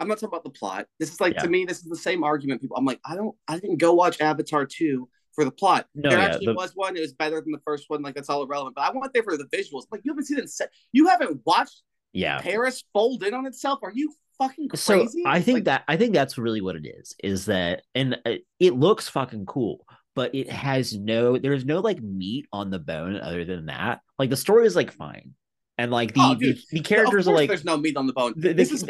I'm 0.00 0.08
not 0.08 0.14
talking 0.14 0.28
about 0.28 0.44
the 0.44 0.50
plot. 0.50 0.86
This 0.98 1.12
is 1.12 1.20
like 1.20 1.34
Yeah. 1.34 1.42
to 1.42 1.48
me, 1.48 1.64
this 1.64 1.78
is 1.78 1.84
the 1.84 1.96
same 1.96 2.24
argument. 2.24 2.60
People, 2.62 2.76
I'm 2.76 2.84
like, 2.84 3.00
I 3.04 3.14
don't, 3.14 3.36
I 3.46 3.58
didn't 3.58 3.76
go 3.78 3.92
watch 3.94 4.20
Avatar 4.20 4.64
two 4.66 5.08
for 5.34 5.44
the 5.44 5.50
plot. 5.52 5.86
No, 5.94 6.10
there 6.10 6.18
yeah, 6.18 6.24
actually 6.26 6.46
the- 6.46 6.54
was 6.54 6.72
one. 6.74 6.96
It 6.96 7.00
was 7.00 7.12
better 7.12 7.40
than 7.40 7.52
the 7.52 7.60
first 7.64 7.84
one. 7.88 8.02
Like 8.02 8.14
that's 8.14 8.28
all 8.28 8.42
irrelevant. 8.42 8.74
But 8.76 8.82
I 8.82 8.98
went 8.98 9.12
there 9.12 9.22
for 9.22 9.36
the 9.36 9.44
visuals. 9.44 9.84
Like 9.92 10.00
you 10.04 10.12
haven't 10.12 10.24
seen 10.24 10.38
it. 10.38 10.50
You 10.92 11.06
haven't 11.08 11.40
watched 11.44 11.82
Yeah. 12.12 12.40
Paris 12.40 12.82
fold 12.92 13.22
in 13.22 13.34
on 13.34 13.46
itself. 13.46 13.80
Are 13.82 13.92
you 13.94 14.12
fucking 14.38 14.70
So 14.74 15.00
crazy? 15.00 15.22
I 15.26 15.40
think 15.40 15.56
Like, 15.58 15.64
that 15.64 15.84
I 15.86 15.96
think 15.96 16.14
that's 16.14 16.38
really 16.38 16.60
what 16.62 16.74
it 16.76 16.86
is. 16.86 17.14
Is 17.22 17.46
that 17.46 17.82
and 17.94 18.18
uh, 18.26 18.36
it 18.58 18.74
looks 18.74 19.08
fucking 19.08 19.46
cool, 19.46 19.84
but 20.16 20.34
it 20.34 20.50
has 20.50 20.96
no 20.96 21.38
there's 21.38 21.64
no 21.64 21.80
like 21.80 22.00
meat 22.02 22.46
on 22.52 22.70
the 22.70 22.78
bone 22.78 23.20
other 23.20 23.44
than 23.44 23.66
that. 23.66 24.00
Like 24.18 24.30
the 24.30 24.36
story 24.36 24.66
is 24.66 24.74
like 24.74 24.90
fine, 24.92 25.34
and 25.78 25.90
like 25.92 26.14
the 26.14 26.20
Oh, 26.22 26.34
the, 26.34 26.58
the 26.72 26.80
characters 26.80 27.28
are 27.28 27.34
like 27.34 27.48
there's 27.48 27.64
no 27.64 27.76
meat 27.76 27.96
on 27.96 28.06
the 28.06 28.12
bone. 28.14 28.32
the, 28.36 28.48
the, 28.48 28.54
this 28.54 28.72
is 28.72 28.84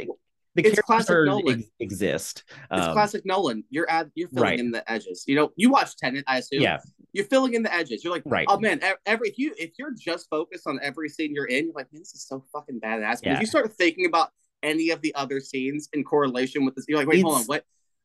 the, 0.65 0.71
it's 0.71 0.81
classic 0.83 1.25
Nolan. 1.27 1.61
ex- 1.61 1.69
exist. 1.81 2.45
It's 2.73 2.87
Um, 2.87 2.93
classic 2.93 3.25
Nolan. 3.27 3.65
You're 3.71 3.89
at 3.91 4.09
you're 4.15 4.29
filling 4.29 4.43
right. 4.51 4.59
in 4.59 4.71
the 4.71 4.89
edges. 4.91 5.25
You 5.27 5.37
know, 5.37 5.53
you 5.57 5.71
watch 5.71 5.97
Tenet, 5.97 6.25
I 6.27 6.39
assume. 6.39 6.63
Yeah, 6.63 6.79
You're 7.13 7.25
filling 7.27 7.55
in 7.55 7.63
the 7.63 7.73
edges. 7.75 8.03
You're 8.05 8.13
like, 8.13 8.23
right. 8.27 8.47
oh 8.49 8.59
man, 8.59 8.81
every 9.07 9.29
if 9.29 9.39
you 9.39 9.55
if 9.59 9.73
you're 9.79 9.93
just 9.99 10.29
focused 10.31 10.67
on 10.67 10.79
every 10.83 11.09
scene 11.09 11.35
you're 11.35 11.47
in, 11.47 11.67
you're 11.67 11.75
like, 11.75 11.93
man, 11.93 12.01
this 12.03 12.15
is 12.15 12.27
so 12.27 12.45
fucking 12.53 12.81
badass. 12.81 13.17
But 13.23 13.27
Yeah. 13.27 13.35
if 13.35 13.41
you 13.41 13.47
start 13.47 13.73
thinking 13.75 14.07
about 14.07 14.31
any 14.63 14.91
of 14.91 15.01
the 15.01 15.15
other 15.15 15.41
scenes 15.41 15.89
in 15.93 16.05
correlation 16.05 16.65
with 16.65 16.75
this, 16.75 16.85
you're 16.89 16.99
like, 16.99 17.09
wait, 17.09 17.23
hold 17.23 17.37
on, 17.37 17.45
what? 17.45 17.65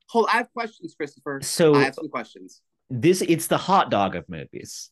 Hold, 0.09 0.27
I 0.31 0.37
have 0.37 0.51
questions, 0.53 0.93
Christopher. 0.95 1.39
So 1.41 1.75
I 1.75 1.83
have 1.83 1.95
some 1.95 2.09
questions. 2.09 2.61
this 2.89 3.21
it's 3.21 3.47
the 3.47 3.57
hot 3.57 3.89
dog 3.91 4.15
of 4.15 4.23
movies. 4.29 4.91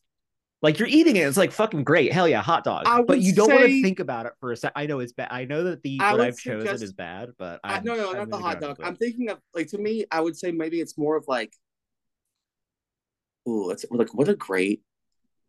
Like 0.64 0.78
you're 0.78 0.88
eating 0.88 1.16
it, 1.16 1.28
it's 1.28 1.36
like 1.36 1.52
fucking 1.52 1.84
great. 1.84 2.10
Hell 2.10 2.26
yeah, 2.26 2.40
hot 2.40 2.64
dog. 2.64 2.86
But 3.06 3.20
you 3.20 3.34
don't 3.34 3.52
want 3.52 3.66
to 3.66 3.82
think 3.82 4.00
about 4.00 4.24
it 4.24 4.32
for 4.40 4.50
a 4.50 4.56
sec. 4.56 4.72
I 4.74 4.86
know 4.86 5.00
it's 5.00 5.12
bad. 5.12 5.28
I 5.30 5.44
know 5.44 5.64
that 5.64 5.82
the 5.82 5.98
I 6.00 6.12
what 6.12 6.22
I've 6.22 6.38
chosen 6.38 6.82
is 6.82 6.94
bad, 6.94 7.32
but 7.36 7.60
I, 7.62 7.76
I'm, 7.76 7.84
no, 7.84 7.94
no, 7.94 8.12
I'm 8.12 8.30
not 8.30 8.30
the 8.30 8.38
hot 8.38 8.60
dog. 8.62 8.80
I'm 8.82 8.96
thinking 8.96 9.28
of 9.28 9.40
like 9.52 9.66
to 9.68 9.78
me, 9.78 10.06
I 10.10 10.22
would 10.22 10.38
say 10.38 10.52
maybe 10.52 10.80
it's 10.80 10.96
more 10.96 11.18
of 11.18 11.26
like, 11.28 11.52
ooh, 13.46 13.68
it's 13.72 13.84
like 13.90 14.14
what 14.14 14.30
a 14.30 14.34
great, 14.34 14.80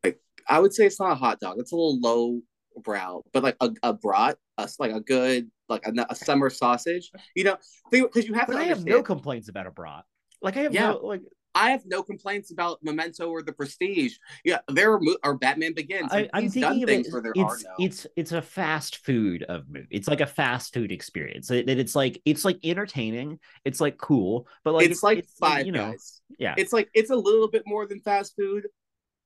like 0.04 0.20
I 0.50 0.60
would 0.60 0.74
say 0.74 0.86
it's 0.86 1.00
not 1.00 1.14
a 1.14 1.16
hot 1.16 1.40
dog. 1.40 1.60
It's 1.60 1.72
a 1.72 1.76
little 1.78 1.98
low 2.02 2.42
brow, 2.84 3.24
but 3.32 3.42
like 3.42 3.56
a, 3.62 3.72
a 3.84 3.94
brat, 3.94 4.36
a, 4.58 4.68
like 4.80 4.92
a 4.92 5.00
good 5.00 5.50
like 5.70 5.88
a, 5.88 5.94
a 6.10 6.16
summer 6.16 6.50
sausage. 6.50 7.10
You 7.36 7.46
know, 7.46 7.58
because 7.90 8.28
you 8.28 8.34
have 8.34 8.48
But 8.48 8.56
to 8.56 8.60
I 8.60 8.64
have 8.64 8.86
no 8.86 9.02
complaints 9.02 9.48
about 9.48 9.66
a 9.66 9.72
brat. 9.72 10.04
Like 10.42 10.58
I 10.58 10.64
have 10.64 10.74
Yeah. 10.74 10.90
no 10.90 10.98
like 10.98 11.22
I 11.56 11.72
have 11.72 11.86
no 11.86 12.04
complaints 12.04 12.52
about 12.52 12.80
Memento 12.84 13.30
or 13.30 13.42
The 13.42 13.54
Prestige. 13.54 14.18
Yeah, 14.44 14.60
there 14.68 14.92
are 14.94 15.00
mo- 15.00 15.18
or 15.24 15.38
Batman 15.38 15.74
Begins. 15.74 16.12
I, 16.12 16.30
I'm 16.34 16.50
thinking 16.50 16.84
of 16.84 16.90
it. 16.90 17.08
It's 17.08 17.64
no. 17.64 17.70
it's 17.80 18.06
it's 18.16 18.32
a 18.34 18.42
fast 18.42 18.98
food 19.06 19.44
of 19.44 19.68
movie. 19.70 19.88
It's 19.90 20.08
like 20.08 20.22
a 20.22 20.26
fast 20.28 20.74
food 20.74 20.92
experience. 20.92 21.48
That 21.48 21.66
that 21.68 21.80
it's 21.80 21.96
like 21.96 22.22
it's 22.26 22.46
like 22.46 22.60
entertaining. 22.64 23.40
It's 23.64 23.80
like 23.82 23.98
cool, 23.98 24.48
but 24.64 24.74
like 24.74 24.90
it's 24.90 25.02
like 25.02 25.26
Five 25.40 25.66
you 25.66 25.72
know 25.72 25.92
Guys. 25.92 26.22
yeah. 26.38 26.56
It's 26.58 26.74
like 26.74 26.90
it's 26.94 27.10
a 27.10 27.16
little 27.16 27.48
bit 27.50 27.64
more 27.66 27.88
than 27.88 28.02
fast 28.02 28.36
food, 28.36 28.68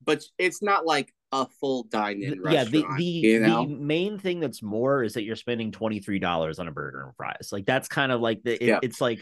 but 0.04 0.22
it's 0.38 0.62
not 0.62 0.86
like 0.86 1.12
a 1.32 1.46
full 1.60 1.84
dine-in 1.84 2.42
yeah 2.50 2.64
the 2.64 2.84
the, 2.96 3.04
you 3.04 3.38
know, 3.38 3.64
the 3.64 3.72
main 3.72 4.18
thing 4.18 4.40
that's 4.40 4.64
more 4.64 5.04
is 5.04 5.14
that 5.14 5.22
you're 5.22 5.36
spending 5.36 5.70
$23 5.70 6.58
on 6.58 6.66
a 6.66 6.72
burger 6.72 7.04
and 7.04 7.14
fries 7.14 7.50
like 7.52 7.64
that's 7.64 7.86
kind 7.86 8.10
of 8.10 8.20
like 8.20 8.42
the 8.42 8.54
it- 8.60 8.66
Yeah. 8.66 8.78
it's 8.82 9.00
like 9.00 9.20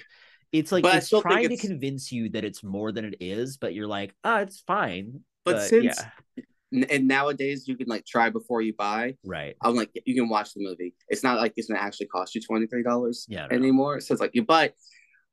it's 0.53 0.73
like 0.73 0.83
But 0.83 0.97
it's 0.97 1.09
trying 1.11 1.49
to 1.49 1.57
convince 1.57 2.11
you 2.11 2.31
that 2.31 2.45
it's 2.45 2.63
more 2.65 2.93
than 2.93 3.05
it 3.05 3.17
is 3.21 3.57
but 3.59 3.75
you're 3.75 3.87
like 3.87 4.15
ah 4.25 4.39
it's 4.41 4.61
fine 4.61 5.21
but, 5.45 5.57
but 5.57 5.63
since 5.69 6.01
yeah 6.37 6.45
and 6.91 7.09
nowadays 7.09 7.67
you 7.67 7.77
can 7.77 7.87
like 7.89 8.05
try 8.05 8.29
before 8.29 8.61
you 8.61 8.75
buy. 8.75 9.15
right 9.25 9.57
I'm 9.63 9.75
like 9.75 9.91
you 10.05 10.15
can 10.15 10.29
watch 10.29 10.53
the 10.53 10.63
movie. 10.63 10.95
It's 11.09 11.23
not 11.25 11.39
like 11.39 11.55
it's 11.57 11.69
gonna 11.69 11.81
actually 11.81 12.07
cost 12.09 12.35
you 12.35 12.43
twenty 12.43 12.67
three 12.67 12.83
dollars 12.83 13.25
yeah 13.29 13.47
anymore. 13.51 14.01
So 14.01 14.13
it's 14.13 14.21
like 14.21 14.35
you. 14.35 14.45
But 14.45 14.75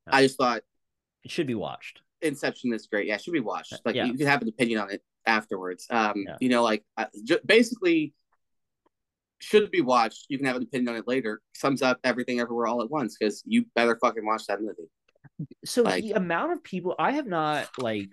No. 0.08 0.18
I 0.18 0.24
just 0.24 0.38
thought 0.38 0.62
it 1.26 1.32
should 1.32 1.48
be 1.48 1.56
watched 1.56 2.02
Inception 2.22 2.74
is 2.74 2.88
great. 2.88 3.08
Yeah, 3.08 3.16
it 3.16 3.22
should 3.22 3.34
be 3.34 3.42
watched. 3.42 3.74
Like 3.84 3.96
Yeah. 3.96 4.06
you 4.06 4.14
can 4.14 4.28
have 4.28 4.42
an 4.42 4.48
opinion 4.48 4.80
on 4.80 4.92
it 4.92 5.02
afterwards. 5.26 5.86
Um, 5.90 6.24
Yeah. 6.26 6.38
you 6.40 6.48
know, 6.48 6.64
like 6.64 6.86
uh, 6.98 7.08
ju- 7.26 7.40
basically 7.46 8.14
should 9.40 9.70
be 9.72 9.82
watched. 9.82 10.28
You 10.30 10.38
can 10.38 10.48
have 10.48 10.56
an 10.56 10.64
opinion 10.64 10.90
on 10.90 10.96
it 10.96 11.08
later. 11.08 11.42
Sums 11.54 11.82
up 11.82 12.00
everything 12.06 12.40
everywhere 12.40 12.68
all 12.68 12.82
at 12.82 12.90
once 12.90 13.18
because 13.20 13.44
you 13.46 13.66
better 13.76 13.98
fucking 14.02 14.26
watch 14.26 14.46
that 14.48 14.62
movie. 14.62 14.90
So 15.66 15.84
Like- 15.84 16.04
the 16.04 16.14
amount 16.14 16.54
of 16.54 16.64
people 16.64 16.96
i 16.98 17.12
have 17.12 17.28
not 17.28 17.68
like 17.78 18.10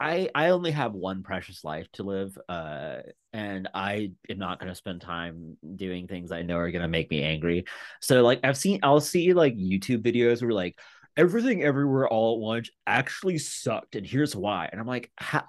i 0.00 0.28
i 0.34 0.50
only 0.50 0.70
have 0.70 0.92
one 0.94 1.22
precious 1.22 1.64
life 1.64 1.86
to 1.92 2.02
live 2.02 2.36
uh 2.48 2.98
and 3.32 3.68
i 3.74 4.12
am 4.28 4.38
not 4.38 4.58
going 4.58 4.68
to 4.68 4.74
spend 4.74 5.00
time 5.00 5.56
doing 5.76 6.06
things 6.06 6.32
i 6.32 6.42
know 6.42 6.56
are 6.56 6.70
going 6.70 6.82
to 6.82 6.88
make 6.88 7.10
me 7.10 7.22
angry. 7.22 7.64
So 8.00 8.22
like 8.22 8.40
i've 8.44 8.56
seen 8.56 8.80
i'll 8.82 9.00
see 9.00 9.32
like 9.34 9.56
youtube 9.56 10.02
videos 10.02 10.40
where 10.42 10.52
like 10.52 10.78
everything 11.16 11.62
everywhere 11.62 12.08
all 12.08 12.34
at 12.36 12.40
once 12.40 12.70
actually 12.86 13.38
sucked 13.38 13.96
and 13.96 14.06
here's 14.06 14.34
why. 14.36 14.68
And 14.70 14.80
i'm 14.80 14.86
like 14.86 15.10
how 15.16 15.44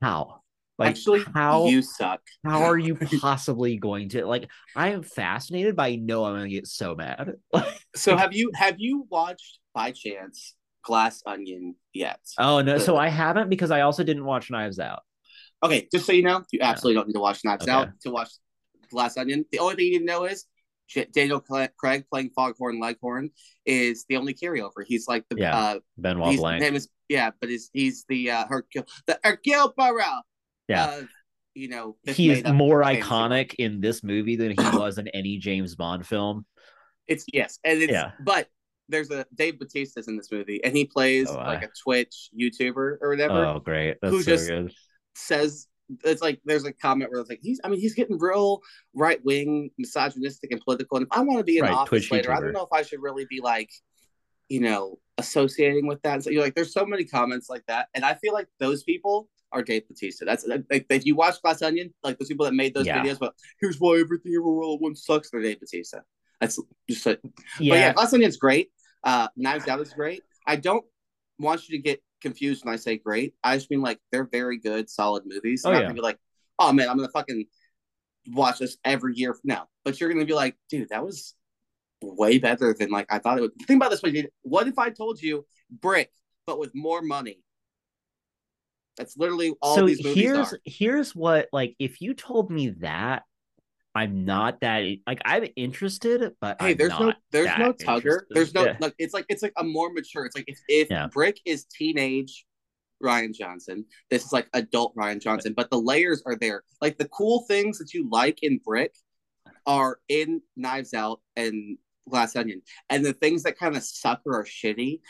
how 0.00 0.41
like 0.82 0.90
Actually, 0.90 1.24
how 1.34 1.66
you 1.66 1.80
suck. 1.82 2.20
how 2.44 2.62
are 2.62 2.78
you 2.78 2.94
possibly 3.20 3.76
going 3.76 4.08
to 4.10 4.26
like 4.26 4.48
i 4.76 4.88
am 4.90 5.02
fascinated 5.02 5.76
but 5.76 5.84
i 5.84 5.96
know 5.96 6.24
i'm 6.24 6.34
going 6.36 6.48
to 6.50 6.54
get 6.54 6.66
so 6.66 6.94
mad 6.94 7.34
So 7.96 8.16
have 8.16 8.32
you 8.34 8.50
have 8.54 8.76
you 8.78 9.06
watched 9.10 9.58
by 9.74 9.92
chance 9.92 10.54
Glass 10.84 11.22
Onion 11.26 11.76
yet? 11.92 12.20
oh 12.38 12.60
no 12.62 12.78
so 12.78 12.96
i 12.96 13.08
haven't 13.08 13.48
because 13.48 13.70
i 13.70 13.82
also 13.82 14.02
didn't 14.04 14.24
watch 14.24 14.50
knives 14.50 14.78
out 14.78 15.02
Okay, 15.64 15.86
just 15.92 16.06
so 16.06 16.12
you 16.12 16.24
know, 16.24 16.42
you 16.50 16.58
absolutely 16.60 16.94
don't 16.98 17.06
need 17.06 17.12
to 17.14 17.20
watch 17.20 17.44
Knives 17.44 17.62
Okay. 17.62 17.70
Out 17.70 17.88
to 18.02 18.10
watch 18.10 18.30
Glass 18.90 19.16
Onion. 19.16 19.44
The 19.52 19.60
only 19.60 19.76
thing 19.76 19.84
you 19.86 19.92
need 19.92 19.98
to 20.00 20.04
know 20.12 20.24
is 20.24 20.44
Daniel 21.14 21.38
Craig 21.40 22.04
playing 22.10 22.30
Foghorn 22.34 22.80
Leghorn 22.80 23.30
is 23.64 24.04
the 24.08 24.16
only 24.16 24.34
carryover. 24.34 24.82
He's 24.84 25.06
like 25.06 25.24
the 25.30 25.36
Yeah. 25.38 25.56
uh, 25.56 25.78
benoit 25.98 26.36
blanc 26.36 26.60
name 26.62 26.74
is 26.74 26.88
yeah, 27.08 27.30
but 27.40 27.48
he's 27.48 27.70
he's 27.72 28.04
the 28.08 28.32
uh, 28.32 28.44
Hercule 28.48 28.86
the 29.06 29.20
Hercule 29.22 29.72
Poirot. 29.78 30.24
Yeah. 30.68 30.98
of, 30.98 31.08
you 31.54 31.68
know, 31.68 31.96
this 32.04 32.16
he 32.16 32.30
is 32.30 32.44
more 32.44 32.82
iconic 32.82 33.54
in 33.58 33.80
this 33.80 34.02
movie 34.02 34.36
than 34.36 34.50
he 34.52 34.76
was 34.76 34.98
in 34.98 35.08
any 35.08 35.38
James 35.38 35.74
Bond 35.74 36.06
film. 36.06 36.46
It's 37.08 37.24
yes, 37.32 37.58
and 37.64 37.82
it's 37.82 37.92
Yeah. 37.92 38.12
but 38.24 38.48
there's 38.88 39.10
a 39.10 39.26
Dave 39.34 39.58
Bautista's 39.58 40.08
in 40.08 40.16
this 40.16 40.30
movie, 40.30 40.62
and 40.64 40.76
he 40.76 40.84
plays 40.84 41.28
Oh, 41.30 41.34
like 41.34 41.62
I- 41.62 41.66
a 41.66 41.68
Twitch 41.82 42.30
YouTuber 42.38 42.98
or 43.00 43.08
whatever. 43.10 43.44
Oh, 43.44 43.58
great! 43.58 43.96
That's 44.00 44.12
Who 44.14 44.22
so 44.22 44.30
just- 44.30 44.48
good. 44.48 44.72
says 45.14 45.66
it's 46.04 46.22
like 46.22 46.40
there's 46.46 46.64
a 46.64 46.72
comment 46.72 47.10
where 47.10 47.20
it's 47.20 47.28
like 47.28 47.40
he's 47.42 47.60
I 47.64 47.68
mean 47.68 47.78
he's 47.80 47.94
getting 47.94 48.18
real 48.18 48.62
right 48.94 49.22
wing, 49.24 49.70
misogynistic 49.76 50.50
and 50.52 50.60
political. 50.62 50.96
And 50.96 51.06
if 51.06 51.12
I 51.12 51.20
want 51.20 51.38
to 51.40 51.44
be 51.44 51.58
in 51.58 51.64
Right, 51.64 51.72
office 51.72 51.88
Twitch 51.88 52.10
later, 52.12 52.32
I 52.32 52.40
don't 52.40 52.52
know 52.52 52.62
if 52.62 52.72
I 52.72 52.82
should 52.82 53.02
really 53.02 53.26
be 53.28 53.40
like, 53.40 53.68
you 54.48 54.60
know, 54.60 54.98
associating 55.18 55.86
with 55.86 56.00
that. 56.02 56.14
And 56.14 56.24
so 56.24 56.30
you're 56.30 56.42
like, 56.42 56.54
there's 56.54 56.72
so 56.72 56.86
many 56.86 57.04
comments 57.04 57.50
like 57.50 57.64
that, 57.66 57.88
and 57.94 58.04
I 58.06 58.14
feel 58.14 58.32
like 58.32 58.46
those 58.58 58.84
people 58.84 59.28
are 59.52 59.62
Dave 59.62 59.86
Bautista. 59.88 60.24
That's 60.24 60.46
like 60.46 60.86
if 60.90 61.04
you 61.06 61.14
watch 61.14 61.40
Glass 61.42 61.62
Onion, 61.62 61.92
like 62.02 62.18
those 62.18 62.28
people 62.28 62.44
that 62.46 62.54
made 62.54 62.74
those 62.74 62.86
Yeah. 62.86 63.02
videos, 63.02 63.18
but 63.18 63.34
here's 63.60 63.78
why 63.78 63.98
everything 64.00 64.32
everywhere 64.34 64.62
all 64.64 64.74
at 64.74 64.80
once 64.80 65.04
sucks. 65.04 65.30
They're 65.30 65.42
Dave 65.42 65.60
Bautista. 65.60 66.02
That's 66.40 66.58
just 66.88 67.06
like, 67.06 67.20
Yeah, 67.60 67.72
but 67.72 67.78
yeah, 67.78 67.92
Glass 67.92 68.12
Onion's 68.14 68.36
great. 68.36 68.70
Uh, 69.04 69.28
Knives 69.36 69.68
Out 69.68 69.80
is 69.80 69.92
great. 69.92 70.22
I 70.46 70.56
don't 70.56 70.84
want 71.38 71.68
you 71.68 71.76
to 71.76 71.82
get 71.82 72.02
confused 72.20 72.64
when 72.64 72.72
I 72.72 72.76
say 72.76 72.96
great. 72.98 73.34
I 73.42 73.56
just 73.56 73.70
mean 73.70 73.80
like 73.80 73.98
they're 74.10 74.28
very 74.30 74.58
good, 74.58 74.88
solid 74.88 75.24
movies. 75.26 75.62
Oh, 75.64 75.70
not 75.70 75.78
yeah. 75.78 75.82
gonna 75.82 75.94
be 75.94 76.00
like, 76.00 76.18
oh 76.58 76.72
man, 76.72 76.88
I'm 76.88 76.96
gonna 76.96 77.08
fucking 77.10 77.46
watch 78.32 78.58
this 78.58 78.76
every 78.84 79.14
year. 79.16 79.36
No, 79.44 79.64
but 79.84 80.00
you're 80.00 80.12
gonna 80.12 80.24
be 80.24 80.34
like, 80.34 80.56
dude, 80.70 80.88
that 80.90 81.04
was 81.04 81.34
way 82.02 82.38
better 82.38 82.74
than 82.74 82.90
like 82.90 83.06
I 83.12 83.18
thought 83.18 83.38
it 83.38 83.42
would. 83.42 83.52
Think 83.66 83.78
about 83.78 83.90
this 83.90 84.02
way, 84.02 84.10
dude. 84.12 84.30
What 84.42 84.66
if 84.68 84.78
I 84.78 84.90
told 84.90 85.20
you 85.20 85.46
Brick, 85.70 86.10
but 86.46 86.58
with 86.58 86.74
more 86.74 87.02
money? 87.02 87.40
That's 88.96 89.16
literally 89.16 89.54
all 89.62 89.74
so 89.76 89.86
these 89.86 90.02
movies 90.02 90.22
here's 90.22 90.52
are. 90.52 90.60
here's 90.64 91.14
what 91.16 91.48
like 91.52 91.74
if 91.78 92.00
you 92.00 92.14
told 92.14 92.50
me 92.50 92.70
that, 92.80 93.22
I'm 93.94 94.24
not 94.24 94.60
that 94.60 94.84
like 95.06 95.20
I'm 95.24 95.46
interested, 95.56 96.32
but 96.40 96.56
Hey, 96.60 96.70
I'm 96.72 96.76
there's 96.76 96.90
no 96.90 97.12
there's 97.30 97.58
no 97.58 97.72
tugger. 97.72 97.96
interested. 97.96 98.26
There's 98.30 98.54
no 98.54 98.64
Yeah. 98.66 98.76
like 98.80 98.94
it's 98.98 99.14
like 99.14 99.26
it's 99.28 99.42
like 99.42 99.54
a 99.56 99.64
more 99.64 99.92
mature. 99.92 100.24
It's 100.26 100.36
like 100.36 100.44
if 100.46 100.58
if 100.68 100.90
Yeah. 100.90 101.08
Brick 101.12 101.40
is 101.44 101.64
teenage 101.64 102.44
Rian 103.02 103.34
Johnson, 103.34 103.84
this 104.10 104.24
is 104.24 104.32
like 104.32 104.48
adult 104.52 104.94
Rian 104.94 105.20
Johnson, 105.20 105.54
but 105.56 105.70
the 105.70 105.78
layers 105.80 106.22
are 106.26 106.36
there. 106.36 106.62
Like 106.80 106.98
the 106.98 107.08
cool 107.08 107.44
things 107.48 107.78
that 107.78 107.92
you 107.94 108.08
like 108.10 108.42
in 108.42 108.58
Brick 108.64 108.94
are 109.66 109.98
in 110.08 110.42
Knives 110.56 110.92
Out 110.94 111.20
and 111.36 111.78
Glass 112.08 112.34
Onion, 112.36 112.62
and 112.90 113.04
the 113.04 113.12
things 113.12 113.42
that 113.44 113.58
kind 113.58 113.76
of 113.76 113.82
suck 113.82 114.20
or 114.26 114.40
are 114.40 114.44
shitty. 114.44 115.00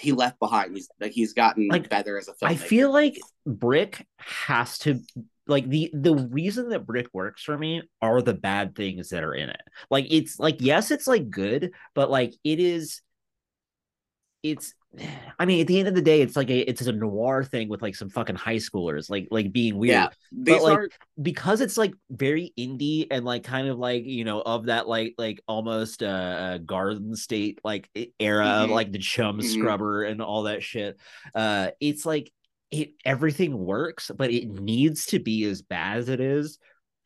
He 0.00 0.12
left 0.12 0.38
behind. 0.38 0.74
He's 0.74 0.88
like 1.00 1.12
he's 1.12 1.32
gotten 1.32 1.68
Like, 1.68 1.88
better 1.88 2.18
as 2.18 2.28
a 2.28 2.32
filmmaker. 2.32 2.50
I 2.50 2.54
feel 2.56 2.92
like 2.92 3.18
Brick 3.46 4.06
has 4.18 4.78
to 4.80 5.00
like 5.46 5.68
the 5.68 5.90
the 5.92 6.14
reason 6.14 6.70
that 6.70 6.86
Brick 6.86 7.08
works 7.12 7.42
for 7.42 7.56
me 7.56 7.82
are 8.00 8.22
the 8.22 8.34
bad 8.34 8.74
things 8.74 9.10
that 9.10 9.24
are 9.24 9.34
in 9.34 9.50
it. 9.50 9.60
Like 9.90 10.06
it's 10.10 10.38
like 10.38 10.56
yes, 10.60 10.90
it's 10.90 11.06
like 11.06 11.30
good, 11.30 11.72
but 11.94 12.10
like 12.10 12.34
it 12.44 12.60
is 12.60 13.02
it's 14.42 14.74
I 15.38 15.46
mean, 15.46 15.60
at 15.60 15.66
the 15.66 15.78
end 15.78 15.88
of 15.88 15.94
the 15.94 16.02
day, 16.02 16.20
it's 16.20 16.36
like 16.36 16.50
a 16.50 16.58
it's 16.68 16.82
a 16.82 16.92
noir 16.92 17.44
thing 17.44 17.68
with 17.68 17.80
like 17.80 17.94
some 17.94 18.10
fucking 18.10 18.36
high 18.36 18.56
schoolers, 18.56 19.08
like 19.08 19.28
like 19.30 19.52
being 19.52 19.76
weird. 19.78 19.92
yeah, 19.92 20.08
these 20.32 20.62
like, 20.62 20.76
are 20.76 20.88
because 21.22 21.60
it's 21.60 21.78
like 21.78 21.94
very 22.10 22.52
indie 22.58 23.06
and 23.10 23.24
like 23.24 23.44
kind 23.44 23.68
of 23.68 23.78
like 23.78 24.04
you 24.04 24.24
know 24.24 24.42
of 24.42 24.66
that 24.66 24.88
like 24.88 25.14
like 25.16 25.40
almost 25.46 26.02
uh, 26.02 26.06
uh 26.06 26.58
garden 26.58 27.14
state 27.14 27.60
like 27.64 27.88
era 28.18 28.46
of 28.46 28.70
Mhm. 28.70 28.74
like 28.74 28.92
the 28.92 28.98
chum 28.98 29.38
Mhm. 29.38 29.44
scrubber 29.44 30.02
and 30.04 30.20
all 30.20 30.44
that 30.44 30.62
shit 30.62 30.98
uh 31.34 31.70
it's 31.80 32.04
like 32.04 32.32
it 32.70 32.90
everything 33.04 33.56
works 33.56 34.10
but 34.16 34.30
it 34.30 34.48
needs 34.48 35.06
to 35.06 35.18
be 35.18 35.44
as 35.44 35.62
bad 35.62 35.98
as 35.98 36.08
it 36.08 36.20
is 36.20 36.58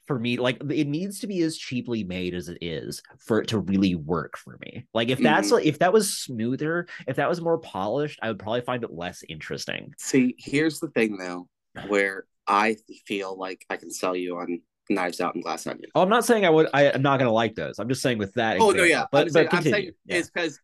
for 0.06 0.18
me 0.18 0.36
like 0.36 0.62
it 0.70 0.86
needs 0.86 1.20
to 1.20 1.26
be 1.26 1.42
as 1.42 1.56
cheaply 1.56 2.04
made 2.04 2.34
as 2.34 2.48
it 2.48 2.58
is 2.60 3.02
for 3.18 3.40
it 3.40 3.48
to 3.48 3.58
really 3.58 3.94
work 3.94 4.36
for 4.36 4.58
me 4.60 4.86
like 4.94 5.08
if 5.08 5.18
that's 5.18 5.50
like 5.50 5.64
if 5.64 5.78
that 5.78 5.92
was 5.92 6.18
smoother 6.18 6.86
if 7.06 7.16
that 7.16 7.28
was 7.28 7.40
more 7.40 7.58
polished 7.58 8.18
i 8.22 8.28
would 8.28 8.38
probably 8.38 8.60
find 8.60 8.84
it 8.84 8.92
less 8.92 9.22
interesting 9.28 9.92
see. 9.98 10.34
Here's 10.38 10.80
the 10.80 10.88
thing 10.88 11.16
though, 11.16 11.48
where 11.88 12.24
I 12.46 12.76
feel 13.06 13.36
like 13.36 13.64
I 13.70 13.76
can 13.76 13.90
sell 13.90 14.14
you 14.14 14.36
on 14.36 14.60
Knives 14.90 15.20
Out 15.20 15.34
and 15.34 15.42
Glass 15.42 15.66
Onion. 15.66 15.90
Oh, 15.94 16.02
I'm 16.02 16.08
not 16.08 16.24
saying 16.24 16.44
I 16.44 16.50
would. 16.50 16.68
I, 16.74 16.92
I'm 16.92 17.02
not 17.02 17.18
gonna 17.18 17.32
like 17.32 17.54
those. 17.54 17.78
I'm 17.78 17.88
just 17.88 18.02
saying 18.02 18.18
with 18.18 18.34
that. 18.34 18.58
Oh 18.60 18.70
no, 18.70 18.84
yeah, 18.84 19.06
but 19.10 19.22
I'm 19.22 19.30
saying, 19.30 19.48
but 19.50 19.56
I'm 19.56 19.62
saying 19.62 19.74
continue. 19.74 19.92
Yeah. 20.04 20.16
it's 20.16 20.30
because 20.30 20.60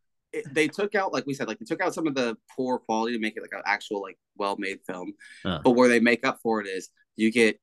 they 0.53 0.69
took 0.69 0.95
out, 0.95 1.13
like 1.13 1.27
we 1.27 1.35
said, 1.35 1.49
like 1.49 1.59
they 1.59 1.65
took 1.65 1.81
out 1.81 1.95
some 1.95 2.07
of 2.07 2.15
the 2.15 2.37
poor 2.55 2.79
quality 2.79 3.17
to 3.17 3.21
make 3.21 3.37
it 3.37 3.41
like 3.41 3.53
an 3.53 3.63
actual 3.67 4.03
like 4.03 4.19
well-made 4.37 4.81
film. 4.87 5.13
Uh. 5.45 5.59
But 5.65 5.73
where 5.73 5.89
they 5.89 6.01
make 6.01 6.25
up 6.25 6.39
for 6.43 6.61
it 6.61 6.69
is 6.69 6.91
you 7.17 7.33
get 7.33 7.59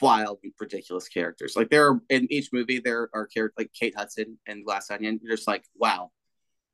wild, 0.00 0.38
ridiculous 0.60 1.08
characters. 1.08 1.54
Like 1.56 1.70
there 1.70 1.88
are 1.88 2.00
in 2.08 2.26
each 2.30 2.50
movie 2.52 2.78
there 2.78 3.08
are 3.14 3.26
characters 3.26 3.54
like 3.58 3.72
Kate 3.72 3.94
Hudson 3.96 4.38
and 4.46 4.64
Glass 4.64 4.90
Onion. 4.90 5.20
You're 5.22 5.36
just 5.36 5.48
like, 5.48 5.64
wow, 5.76 6.10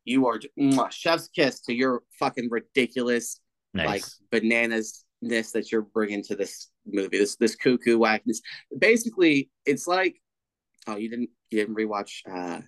you 0.05 0.27
are 0.27 0.39
just, 0.39 0.57
mwah, 0.59 0.91
chef's 0.91 1.29
kiss 1.29 1.61
to 1.63 1.75
your 1.75 2.03
fucking 2.19 2.49
ridiculous 2.51 3.41
nice. 3.75 3.87
like 3.87 4.05
bananas 4.31 5.05
ness 5.21 5.53
that 5.53 5.71
you're 5.71 5.83
bringing 5.83 6.23
to 6.25 6.35
this 6.37 6.69
movie. 6.87 7.19
This 7.19 7.37
this 7.37 7.55
cuckoo 7.55 7.99
wackness. 7.99 8.41
Basically, 8.77 9.51
it's 9.65 9.87
like 9.87 10.17
oh, 10.87 10.97
you 10.97 11.09
didn't 11.09 11.31
you 11.51 11.61
didn't 11.61 11.77
rewatch 11.77 12.21
uh 12.31 12.61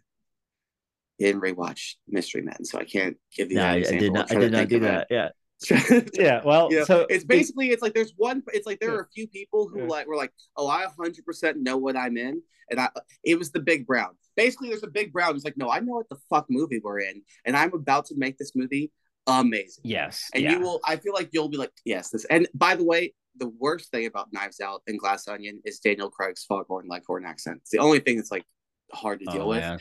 you 1.18 1.26
didn't 1.26 1.42
rewatch 1.42 1.94
Mystery 2.08 2.42
Men, 2.42 2.64
so 2.64 2.78
I 2.78 2.84
can't 2.84 3.16
give 3.36 3.50
you 3.50 3.58
no, 3.58 3.62
that 3.62 3.92
I, 3.92 3.96
I 3.96 3.98
did 3.98 4.12
not. 4.12 4.32
I 4.32 4.34
did 4.34 4.52
not 4.52 4.68
do 4.68 4.76
of 4.76 4.82
that. 4.82 5.06
Yeah. 5.10 5.28
Yeah. 6.14 6.42
Well, 6.44 6.70
You 6.70 6.78
know, 6.80 6.84
so 6.84 7.06
it's 7.08 7.24
basically 7.24 7.70
it's 7.70 7.82
like 7.82 7.94
there's 7.94 8.12
one 8.16 8.42
it's 8.52 8.66
like 8.66 8.80
there 8.80 8.90
Yeah. 8.90 8.96
are 8.96 9.02
a 9.02 9.08
few 9.14 9.26
people 9.28 9.68
who 9.68 9.80
Yeah. 9.80 9.86
like 9.88 10.06
were 10.06 10.16
like 10.16 10.32
oh 10.56 10.68
i 10.68 10.86
100% 10.98 11.56
know 11.56 11.76
what 11.76 11.96
i'm 11.96 12.16
in 12.16 12.42
and 12.70 12.80
i 12.80 12.88
it 13.24 13.38
was 13.38 13.50
the 13.50 13.60
big 13.60 13.86
brown 13.86 14.10
basically 14.36 14.68
there's 14.68 14.82
a 14.82 14.88
big 14.88 15.12
brown 15.12 15.32
who's 15.34 15.44
like 15.44 15.56
no 15.56 15.70
i 15.70 15.80
know 15.80 15.94
what 15.94 16.08
the 16.08 16.18
fuck 16.30 16.46
movie 16.48 16.80
we're 16.82 17.00
in 17.00 17.22
and 17.44 17.56
i'm 17.56 17.72
about 17.74 18.06
to 18.06 18.14
make 18.16 18.36
this 18.38 18.52
movie 18.54 18.90
amazing 19.26 19.82
yes. 19.84 20.28
and 20.34 20.44
yeah. 20.44 20.52
you 20.52 20.60
will 20.60 20.80
i 20.84 20.96
feel 20.96 21.14
like 21.14 21.30
you'll 21.32 21.48
be 21.48 21.56
like 21.56 21.72
yes 21.84 22.10
this 22.10 22.24
and 22.26 22.46
by 22.54 22.74
the 22.76 22.84
way 22.84 23.12
the 23.38 23.48
worst 23.58 23.90
thing 23.90 24.06
about 24.06 24.28
knives 24.32 24.60
out 24.60 24.82
and 24.86 24.98
glass 24.98 25.26
onion 25.28 25.60
is 25.64 25.78
daniel 25.78 26.10
craig's 26.10 26.44
foghorn 26.44 26.86
leghorn 26.88 27.24
accent 27.24 27.58
it's 27.62 27.70
the 27.70 27.78
only 27.78 28.00
thing 28.00 28.16
that's 28.16 28.30
like 28.30 28.44
hard 28.92 29.20
to 29.20 29.26
oh, 29.28 29.32
deal 29.32 29.42
Oh, 29.42 29.48
with 29.48 29.80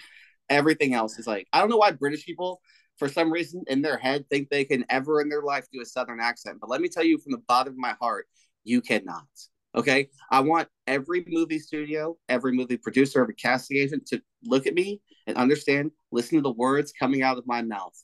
everything 0.49 0.93
else 0.93 1.19
is 1.19 1.27
like 1.27 1.47
i 1.51 1.59
don't 1.59 1.69
know 1.69 1.77
why 1.77 1.91
british 1.91 2.25
people 2.25 2.61
for 2.97 3.07
some 3.07 3.31
reason 3.31 3.63
in 3.67 3.81
their 3.81 3.97
head 3.97 4.25
think 4.29 4.49
they 4.49 4.65
can 4.65 4.85
ever 4.89 5.21
in 5.21 5.29
their 5.29 5.41
life 5.41 5.65
do 5.71 5.81
a 5.81 5.85
southern 5.85 6.19
accent 6.19 6.57
but 6.59 6.69
let 6.69 6.81
me 6.81 6.87
tell 6.87 7.03
you 7.03 7.17
from 7.17 7.31
the 7.31 7.41
bottom 7.47 7.73
of 7.73 7.79
my 7.79 7.95
heart 7.99 8.27
you 8.63 8.81
cannot 8.81 9.27
okay? 9.75 10.09
I 10.29 10.39
want 10.41 10.67
every 10.87 11.25
movie 11.27 11.59
studio 11.59 12.17
every 12.29 12.51
movie 12.51 12.77
producer 12.77 13.21
every 13.21 13.35
casting 13.35 13.77
agent 13.77 14.05
to 14.07 14.21
look 14.43 14.67
at 14.67 14.73
me 14.73 15.01
and 15.27 15.37
understand 15.37 15.91
listen 16.11 16.37
to 16.37 16.41
the 16.41 16.51
words 16.51 16.93
coming 16.97 17.23
out 17.23 17.37
of 17.37 17.47
my 17.47 17.61
mouth. 17.61 17.95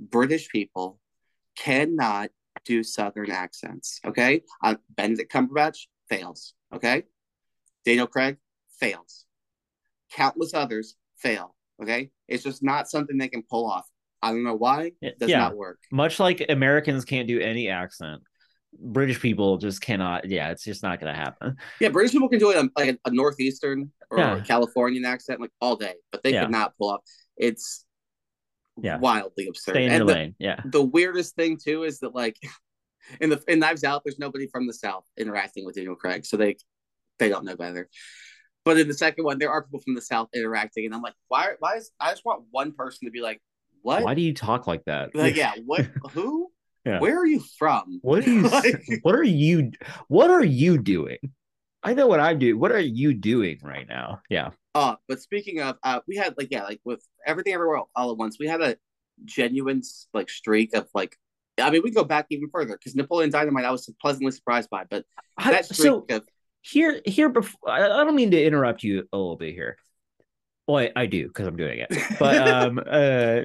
British 0.00 0.48
people 0.48 0.98
cannot 1.56 2.30
do 2.64 2.82
southern 2.82 3.30
accents 3.30 4.00
okay? 4.04 4.42
Uh, 4.62 4.76
benedict 4.96 5.32
cumberbatch 5.32 5.86
fails 6.08 6.54
okay? 6.74 7.04
Daniel 7.84 8.06
craig 8.06 8.36
fails. 8.80 9.24
Countless 10.12 10.54
others 10.54 10.96
fail 11.18 11.54
okay? 11.80 12.10
It's 12.28 12.44
just 12.44 12.62
not 12.62 12.88
something 12.88 13.16
they 13.16 13.28
can 13.28 13.44
pull 13.48 13.70
off 13.70 13.86
i 14.22 14.30
don't 14.30 14.44
know 14.44 14.54
why 14.54 14.92
it 15.00 15.18
does 15.18 15.28
Yeah. 15.30 15.38
not 15.40 15.56
work 15.56 15.78
Much 15.90 16.18
like 16.20 16.44
Americans 16.48 17.04
can't 17.04 17.28
do 17.28 17.40
any 17.40 17.68
accent, 17.68 18.22
British 18.80 19.20
people 19.20 19.58
just 19.58 19.80
cannot. 19.82 20.28
Yeah, 20.28 20.50
it's 20.50 20.64
just 20.64 20.82
not 20.82 21.00
gonna 21.00 21.14
happen. 21.14 21.56
yeah 21.80 21.88
british 21.90 22.12
people 22.12 22.28
can 22.28 22.38
do 22.38 22.50
it 22.50 22.70
like 22.76 22.98
a, 23.04 23.10
northeastern 23.10 23.90
or 24.10 24.18
Yeah. 24.18 24.40
californian 24.46 25.04
accent 25.04 25.40
like 25.40 25.50
all 25.60 25.76
day 25.76 25.94
but 26.10 26.22
they 26.22 26.32
Yeah. 26.32 26.42
could 26.42 26.52
not 26.52 26.76
pull 26.78 26.90
off 26.90 27.00
it's 27.36 27.84
Yeah. 28.80 28.98
wildly 28.98 29.48
absurd 29.48 29.72
Stay 29.72 29.84
in 29.86 29.92
and 29.92 30.08
the, 30.08 30.14
lane. 30.14 30.34
Yeah. 30.38 30.60
the 30.64 30.82
weirdest 30.82 31.34
thing 31.36 31.58
too 31.62 31.82
is 31.84 31.98
that 32.00 32.14
like 32.14 32.36
in 33.20 33.30
the 33.30 33.42
in 33.48 33.58
Knives 33.58 33.82
Out, 33.84 34.02
there's 34.04 34.18
nobody 34.18 34.46
from 34.46 34.66
the 34.66 34.72
South 34.72 35.04
interacting 35.18 35.64
with 35.66 35.74
Daniel 35.74 35.96
Craig, 35.96 36.24
so 36.24 36.36
they 36.36 36.56
they 37.18 37.28
don't 37.28 37.44
know 37.44 37.56
better. 37.56 37.88
But 38.64 38.78
in 38.78 38.86
the 38.86 38.94
second 38.94 39.24
one, 39.24 39.38
there 39.38 39.50
are 39.50 39.64
people 39.64 39.80
from 39.80 39.96
the 39.96 40.00
South 40.00 40.28
interacting, 40.34 40.86
and 40.86 40.94
I'm 40.94 41.02
like, 41.02 41.14
why? 41.28 41.54
Why 41.58 41.74
is 41.78 41.90
I 41.98 42.10
just 42.12 42.24
want 42.24 42.44
one 42.52 42.72
person 42.72 43.06
to 43.06 43.10
be 43.10 43.20
like, 43.20 43.42
what? 43.82 44.04
Why 44.04 44.14
do 44.14 44.22
you 44.22 44.34
talk 44.34 44.66
like 44.66 44.84
that? 44.86 45.14
Like, 45.14 45.36
yeah, 45.42 45.52
what? 45.64 45.86
Who? 46.12 46.50
Yeah. 46.84 46.98
Where 46.98 47.18
are 47.18 47.26
you 47.26 47.40
from? 47.58 48.00
What 48.02 48.26
are 48.26 48.30
you? 48.30 48.42
Like- 48.48 48.82
what 49.02 49.14
are 49.14 49.22
you? 49.22 49.70
What 50.08 50.30
are 50.30 50.44
you 50.44 50.78
doing? 50.78 51.18
I 51.82 51.94
know 51.94 52.06
what 52.06 52.20
I'm 52.20 52.38
doing. 52.38 52.58
What 52.58 52.72
are 52.72 52.80
you 52.80 53.12
doing 53.12 53.58
right 53.62 53.88
now? 53.88 54.20
Yeah. 54.30 54.50
Uh, 54.74 54.94
but 55.08 55.20
speaking 55.20 55.60
of, 55.60 55.76
uh, 55.82 56.00
we 56.06 56.16
had 56.16 56.34
like 56.38 56.48
yeah, 56.50 56.64
like 56.64 56.80
with 56.84 57.04
everything 57.26 57.54
everywhere 57.54 57.82
all 57.94 58.10
at 58.10 58.16
once, 58.16 58.38
we 58.38 58.46
had 58.46 58.60
a 58.60 58.76
genuine 59.24 59.82
like 60.14 60.30
streak 60.30 60.74
of 60.74 60.88
like. 60.94 61.16
I 61.60 61.68
mean, 61.70 61.82
we 61.84 61.90
go 61.90 62.02
back 62.02 62.26
even 62.30 62.48
further 62.48 62.78
because 62.78 62.94
Napoleon 62.94 63.30
Dynamite, 63.30 63.66
I 63.66 63.70
was 63.70 63.88
pleasantly 64.00 64.32
surprised 64.32 64.70
by, 64.70 64.84
but 64.88 65.04
that 65.38 65.66
streak 65.66 65.76
so 65.76 66.06
of 66.08 66.22
here 66.62 67.00
here 67.04 67.28
before 67.28 67.70
I, 67.70 67.84
I 67.84 68.04
don't 68.04 68.14
mean 68.14 68.30
to 68.30 68.42
interrupt 68.42 68.82
you 68.82 69.08
a 69.12 69.16
little 69.16 69.36
bit 69.36 69.54
here 69.54 69.76
well 70.66 70.78
i, 70.78 70.90
I 70.94 71.06
do 71.06 71.26
because 71.26 71.46
i'm 71.46 71.56
doing 71.56 71.80
it 71.80 71.92
but 72.18 72.48
um 72.48 72.78
uh 72.78 73.40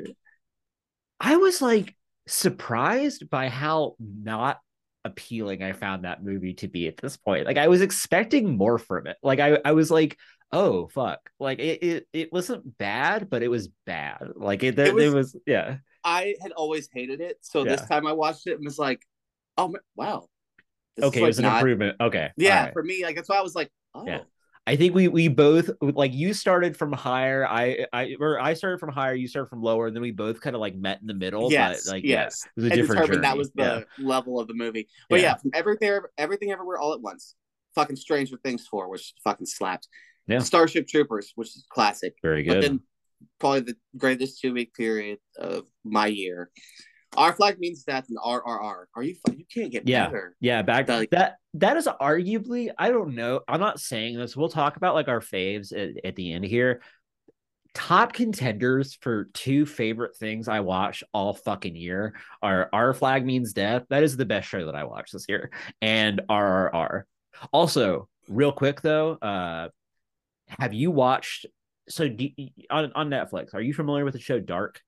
i 1.19 1.35
was 1.37 1.61
like 1.61 1.95
surprised 2.27 3.29
by 3.29 3.49
how 3.49 3.95
not 3.99 4.59
appealing 5.05 5.63
i 5.63 5.71
found 5.71 6.03
that 6.03 6.23
movie 6.23 6.53
to 6.53 6.67
be 6.67 6.87
at 6.87 6.97
this 6.97 7.15
point 7.15 7.45
like 7.45 7.57
i 7.57 7.67
was 7.67 7.81
expecting 7.81 8.57
more 8.57 8.77
from 8.77 9.07
it 9.07 9.15
like 9.23 9.39
i 9.39 9.57
i 9.63 9.71
was 9.71 9.89
like 9.89 10.17
oh 10.51 10.87
fuck 10.87 11.19
like 11.39 11.59
it 11.59 11.83
it, 11.83 12.07
it 12.11 12.33
wasn't 12.33 12.77
bad 12.77 13.29
but 13.29 13.41
it 13.43 13.47
was 13.47 13.69
bad 13.85 14.17
like 14.35 14.63
it, 14.63 14.77
it, 14.77 14.93
was- 14.93 15.13
was, 15.13 15.35
yeah 15.45 15.77
I 16.03 16.35
had 16.41 16.53
always 16.53 16.87
hated 16.93 17.19
it. 17.19 17.37
So 17.41 17.65
this 17.65 17.81
time 17.85 18.07
I 18.07 18.13
watched 18.13 18.47
it 18.47 18.53
and 18.53 18.63
was 18.63 18.79
like, 18.79 19.01
oh 19.57 19.75
wow. 19.97 20.27
Okay 21.01 21.19
it 21.19 21.21
like, 21.21 21.27
was 21.27 21.39
an 21.39 21.43
not- 21.43 21.57
improvement 21.57 21.97
okay 21.99 22.31
Yeah, 22.37 22.65
right. 22.65 22.73
for 22.73 22.81
me, 22.81 23.03
like 23.03 23.17
that's 23.17 23.27
why 23.27 23.37
I 23.37 23.41
was 23.41 23.55
like, 23.55 23.69
oh 23.93 24.05
Yeah. 24.05 24.21
I 24.67 24.75
think 24.75 24.93
we 24.93 25.07
we 25.07 25.29
both 25.29 25.69
like 25.81 26.13
you 26.13 26.33
started 26.33 26.75
from 26.75 26.91
higher. 26.91 27.47
I 27.47 27.85
I 27.93 28.17
or 28.19 28.39
I 28.39 28.53
started 28.53 28.79
from 28.79 28.89
higher. 28.91 29.15
You 29.15 29.27
started 29.29 29.47
from 29.49 29.61
lower, 29.63 29.87
and 29.87 29.95
then 29.95 30.01
we 30.03 30.11
both 30.11 30.41
kind 30.41 30.55
of 30.55 30.59
like 30.59 30.75
met 30.75 30.99
in 30.99 31.07
the 31.07 31.13
middle. 31.13 31.49
yes, 31.51 31.85
but 31.85 31.93
like 31.93 32.03
yes. 32.03 32.43
yeah, 32.45 32.49
it 32.49 32.61
was 32.63 32.65
a 32.65 32.75
different 32.75 33.01
determined 33.01 33.23
that 33.23 33.37
was 33.37 33.49
Yeah. 33.55 33.83
the 33.97 34.03
level 34.05 34.39
of 34.41 34.47
the 34.49 34.53
movie. 34.53 34.89
But 35.09 35.21
Yeah. 35.21 35.27
yeah, 35.27 35.35
from 35.35 35.51
everything 35.53 35.99
everything 36.17 36.51
everywhere 36.51 36.77
all 36.77 36.93
at 36.93 37.01
once. 37.01 37.33
Fucking 37.75 37.95
Stranger 37.95 38.37
Things 38.43 38.67
4, 38.67 38.89
which 38.89 39.13
fucking 39.23 39.45
slapped. 39.45 39.87
Yeah. 40.27 40.39
Starship 40.39 40.87
Troopers, 40.87 41.31
which 41.35 41.49
is 41.55 41.65
classic. 41.69 42.15
very 42.21 42.43
But 42.43 42.53
good. 42.55 42.63
then 42.63 42.79
probably 43.39 43.61
the 43.61 43.75
greatest 43.95 44.41
two 44.41 44.51
week 44.51 44.73
period 44.73 45.19
of 45.37 45.65
my 45.85 46.07
year. 46.07 46.49
Our 47.17 47.33
flag 47.33 47.59
means 47.59 47.83
death 47.83 48.05
and 48.09 48.17
RRR. 48.17 48.85
Are 48.95 49.03
you 49.03 49.15
you 49.35 49.43
can't 49.53 49.71
get 49.71 49.87
Yeah. 49.87 50.05
better. 50.05 50.35
yeah, 50.39 50.61
back 50.61 50.87
like- 50.87 51.09
that 51.09 51.37
that 51.55 51.75
is 51.77 51.87
arguably. 51.87 52.69
I 52.77 52.91
don't 52.91 53.15
know. 53.15 53.41
I'm 53.47 53.59
not 53.59 53.79
saying 53.79 54.17
this. 54.17 54.37
We'll 54.37 54.49
talk 54.49 54.77
about 54.77 54.93
like 54.95 55.07
our 55.07 55.19
faves 55.19 55.73
at, 55.73 56.05
at 56.05 56.15
the 56.15 56.31
end 56.31 56.45
here. 56.45 56.81
Top 57.73 58.13
contenders 58.13 58.97
for 59.01 59.25
two 59.33 59.65
favorite 59.65 60.15
things 60.17 60.47
I 60.47 60.61
watch 60.61 61.03
all 61.13 61.33
fucking 61.33 61.75
year 61.75 62.15
are 62.41 62.69
Our 62.73 62.93
Flag 62.93 63.23
Means 63.25 63.53
Death. 63.53 63.83
That 63.89 64.01
is 64.03 64.17
the 64.17 64.25
best 64.25 64.47
show 64.47 64.65
that 64.65 64.75
I 64.75 64.83
watched 64.85 65.13
this 65.13 65.25
year, 65.29 65.51
and 65.81 66.21
RRR. 66.29 67.03
Also, 67.51 68.07
real 68.27 68.51
quick 68.51 68.81
though, 68.81 69.11
uh, 69.13 69.69
have 70.59 70.73
you 70.73 70.89
watched? 70.91 71.45
So 71.89 72.07
do, 72.09 72.29
on 72.71 72.91
on 72.93 73.09
Netflix, 73.09 73.53
are 73.53 73.61
you 73.61 73.73
familiar 73.73 74.05
with 74.05 74.13
the 74.13 74.19
show 74.19 74.39
Dark? 74.39 74.81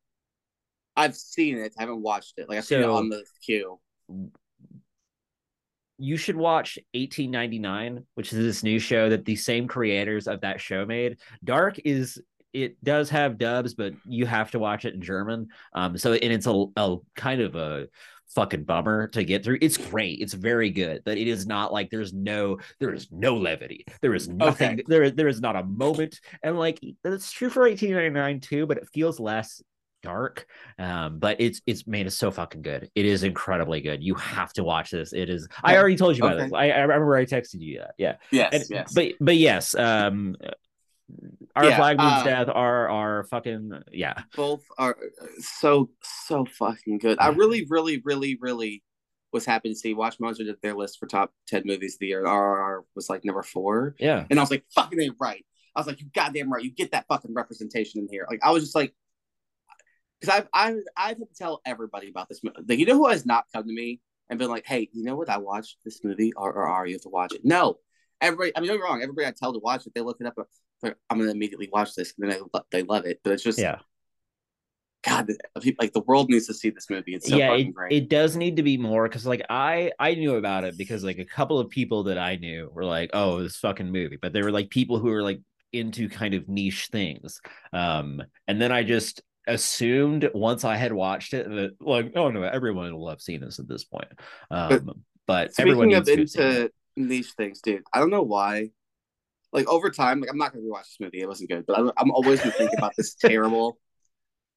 I've 1.00 1.16
seen 1.16 1.58
it. 1.58 1.74
I 1.78 1.84
haven't 1.84 2.02
watched 2.02 2.38
it. 2.38 2.50
Like 2.50 2.58
I've 2.58 2.66
seen 2.66 2.82
it 2.82 2.90
on 2.90 3.10
the 3.10 3.24
queue. 3.44 3.80
you 5.98 6.18
should 6.18 6.38
watch 6.38 6.80
1899 6.94 8.06
which 8.16 8.32
is 8.32 8.40
this 8.40 8.64
new 8.64 8.80
show 8.80 9.10
that 9.10 9.26
the 9.26 9.36
same 9.36 9.68
creators 9.68 10.28
of 10.28 10.40
that 10.42 10.62
show 10.62 10.86
made 10.86 11.18
dark 11.44 11.78
is 11.84 12.22
it 12.54 12.84
does 12.84 13.10
have 13.10 13.38
dubs, 13.38 13.74
but 13.74 13.94
you 14.06 14.26
have 14.26 14.52
to 14.52 14.60
watch 14.60 14.86
it 14.86 14.94
in 14.94 15.02
German. 15.02 15.50
Um, 15.74 15.98
so 15.98 16.14
and 16.14 16.34
it's 16.34 16.48
a, 16.48 16.66
a 16.76 16.98
kind 17.16 17.42
of 17.42 17.56
a 17.56 17.88
fucking 18.30 18.64
bummer 18.64 19.08
to 19.10 19.24
get 19.24 19.44
through. 19.44 19.60
It's 19.62 19.78
great. 19.78 20.20
It's 20.20 20.34
very 20.34 20.70
good, 20.70 21.02
but 21.06 21.18
it 21.18 21.28
is 21.28 21.46
not 21.46 21.74
like 21.74 21.90
there's 21.90 22.14
no 22.14 22.58
there 22.80 22.94
is 22.94 23.08
no 23.12 23.38
levity. 23.38 23.86
There 24.02 24.16
is 24.16 24.28
nothing. 24.28 24.74
Okay. 24.74 24.84
There 24.88 25.12
there 25.12 25.28
is 25.28 25.42
not 25.42 25.56
a 25.56 25.64
moment. 25.64 26.20
And 26.44 26.58
like 26.58 26.80
that's 27.04 27.32
true 27.32 27.50
for 27.50 27.62
1899 27.62 28.40
too, 28.42 28.66
but 28.66 28.78
it 28.78 28.90
feels 28.94 29.20
less 29.20 29.62
dark. 30.02 30.46
Um, 30.78 31.20
but 31.20 31.40
it's 31.40 31.62
it's 31.66 31.86
made 31.88 32.08
it 32.08 32.12
so 32.12 32.32
fucking 32.32 32.62
good. 32.62 32.90
It 32.96 33.06
is 33.06 33.24
incredibly 33.24 33.82
good. 33.82 34.04
You 34.04 34.16
have 34.16 34.54
to 34.54 34.64
watch 34.64 34.92
this. 34.92 35.14
It 35.14 35.30
is. 35.30 35.48
I 35.64 35.78
already 35.78 35.96
told 35.96 36.18
you 36.18 36.24
about 36.24 36.38
Okay. 36.38 36.46
this. 36.46 36.54
I, 36.54 36.70
I 36.72 36.80
remember 36.82 37.16
I 37.16 37.26
texted 37.26 37.60
you 37.62 37.80
that. 37.80 37.96
Yeah. 37.98 38.16
Yes, 38.32 38.54
And- 38.54 38.64
yes. 38.70 38.94
But 38.94 39.14
but 39.20 39.38
yes. 39.38 39.76
Um. 39.76 40.36
Our 41.56 41.66
Yeah, 41.66 41.78
flag 41.78 41.98
means 41.98 42.12
uh, 42.12 42.24
death. 42.24 42.50
Our 42.54 42.88
our 42.88 43.24
fucking 43.24 43.72
yeah. 43.92 44.14
both 44.36 44.62
are 44.78 44.96
uh, 45.22 45.26
so 45.40 45.90
so 46.04 46.46
fucking 46.46 47.00
good. 47.00 47.18
I 47.20 47.30
really, 47.30 47.66
really, 47.68 48.00
really, 48.06 48.38
really 48.40 48.84
was 49.34 49.44
happy 49.46 49.70
to 49.70 49.76
see 49.76 49.96
WatchMojo 49.96 50.38
did 50.38 50.56
their 50.62 50.76
list 50.76 51.00
for 51.00 51.08
top 51.08 51.34
ten 51.48 51.64
movies 51.66 51.96
of 51.96 52.00
the 52.00 52.08
year. 52.08 52.26
RRR 52.26 52.82
was 52.96 53.10
like 53.10 53.26
number 53.26 53.42
four, 53.42 53.96
Yeah. 54.00 54.26
and 54.30 54.40
I 54.40 54.44
was 54.44 54.52
like, 54.52 54.64
"Fucking 54.76 55.02
ain't 55.02 55.16
right." 55.20 55.44
I 55.76 55.80
was 55.80 55.88
like, 55.88 56.00
"You 56.00 56.08
goddamn 56.14 56.52
right! 56.54 56.64
You 56.64 56.72
get 56.72 56.92
that 56.92 57.06
fucking 57.08 57.34
representation 57.34 58.02
in 58.02 58.08
here." 58.12 58.28
Like 58.30 58.40
I 58.44 58.52
was 58.52 58.62
just 58.64 58.76
like, 58.76 58.94
because 60.20 60.36
I've 60.36 60.48
I've 60.54 60.84
I've 60.98 61.18
had 61.18 61.30
to 61.30 61.36
tell 61.36 61.62
everybody 61.66 62.10
about 62.10 62.30
this. 62.30 62.44
movie. 62.44 62.58
Like, 62.68 62.80
you 62.80 62.86
know 62.86 62.96
who 62.96 63.08
has 63.08 63.26
not 63.26 63.46
come 63.54 63.64
to 63.64 63.74
me 63.74 64.02
and 64.30 64.40
been 64.40 64.50
like, 64.50 64.66
"Hey, 64.66 64.90
you 64.94 65.04
know 65.04 65.16
what? 65.16 65.30
I 65.30 65.38
watched 65.38 65.78
this 65.84 66.04
movie. 66.04 66.34
or 66.36 66.52
or 66.52 66.68
are 66.68 66.86
You 66.86 66.96
have 66.96 67.02
to 67.04 67.10
watch 67.10 67.34
it." 67.34 67.42
No, 67.44 67.80
everybody. 68.22 68.52
I 68.56 68.60
mean, 68.60 68.70
don't 68.70 68.82
wrong. 68.82 69.02
Everybody 69.02 69.28
I 69.28 69.34
tell 69.38 69.54
to 69.54 69.60
watch 69.60 69.86
it, 69.88 69.94
they 69.94 70.02
look 70.02 70.18
it 70.20 70.28
up. 70.28 70.36
Like, 70.82 70.96
I'm 71.10 71.20
gonna 71.20 71.32
immediately 71.32 71.70
watch 71.72 71.96
this, 71.96 72.14
and 72.18 72.30
then 72.30 72.40
they 72.40 72.60
they 72.72 72.84
love 72.84 73.06
it. 73.06 73.20
But 73.24 73.34
it's 73.34 73.44
just 73.44 73.60
Yeah. 73.60 73.80
God, 75.02 75.32
like 75.80 75.94
the 75.94 76.02
world 76.02 76.30
needs 76.30 76.48
to 76.48 76.54
see 76.54 76.72
this 76.72 76.90
movie. 76.90 77.16
It's 77.16 77.30
so 77.30 77.38
yeah 77.38 77.50
fucking 77.50 77.74
it, 77.90 78.04
it 78.04 78.10
does 78.10 78.36
need 78.36 78.58
to 78.58 78.64
be 78.64 78.78
more 78.78 79.08
because 79.08 79.26
like 79.26 79.42
i 79.50 79.92
i 79.98 80.14
knew 80.14 80.36
about 80.36 80.66
it 80.66 80.78
because 80.78 81.06
like 81.06 81.20
a 81.20 81.26
couple 81.26 81.58
of 81.58 81.70
people 81.70 82.04
that 82.04 82.18
i 82.18 82.36
knew 82.36 82.70
were 82.74 82.84
like 82.84 83.10
oh 83.14 83.42
this 83.42 83.56
fucking 83.56 83.92
movie 83.92 84.18
but 84.22 84.34
they 84.34 84.42
were 84.42 84.52
like 84.52 84.70
people 84.70 85.00
who 85.00 85.10
were 85.10 85.24
like 85.24 85.40
into 85.72 86.10
kind 86.10 86.34
of 86.34 86.50
niche 86.50 86.90
things 86.92 87.40
um 87.72 88.22
and 88.48 88.62
then 88.62 88.72
i 88.72 88.84
just 88.84 89.22
assumed 89.50 90.30
once 90.34 90.64
i 90.64 90.76
had 90.76 90.94
watched 90.94 91.34
it 91.34 91.50
that 91.50 91.72
like 91.82 92.12
oh 92.16 92.30
no 92.30 92.44
everyone 92.44 92.94
will 92.96 93.10
have 93.10 93.22
seen 93.22 93.42
this 93.42 93.60
at 93.60 93.68
this 93.68 93.84
point 93.84 94.12
um 94.52 94.92
but, 95.30 95.52
everyone 95.60 95.92
Speaking 95.92 95.96
of 95.96 96.06
to 96.06 96.42
have 96.42 96.56
into 96.56 96.72
niche 96.96 97.34
things, 97.38 97.62
dude, 97.62 97.84
I 97.94 98.00
don't 98.00 98.10
know 98.10 98.24
why. 98.24 98.72
Like 99.54 99.68
over 99.68 99.92
time, 99.92 100.22
like 100.22 100.30
I'm 100.32 100.40
not 100.40 100.54
gonna 100.54 100.66
rewatch 100.66 100.86
this 100.86 100.98
movie. 101.00 101.22
It 101.22 101.28
wasn't 101.28 101.52
good, 101.52 101.66
but 101.68 101.78
I'm, 101.78 101.92
I'm 101.98 102.10
always 102.10 102.40
gonna 102.40 102.52
think 102.52 102.72
about 102.76 102.94
this 102.98 103.14
terrible, 103.22 103.78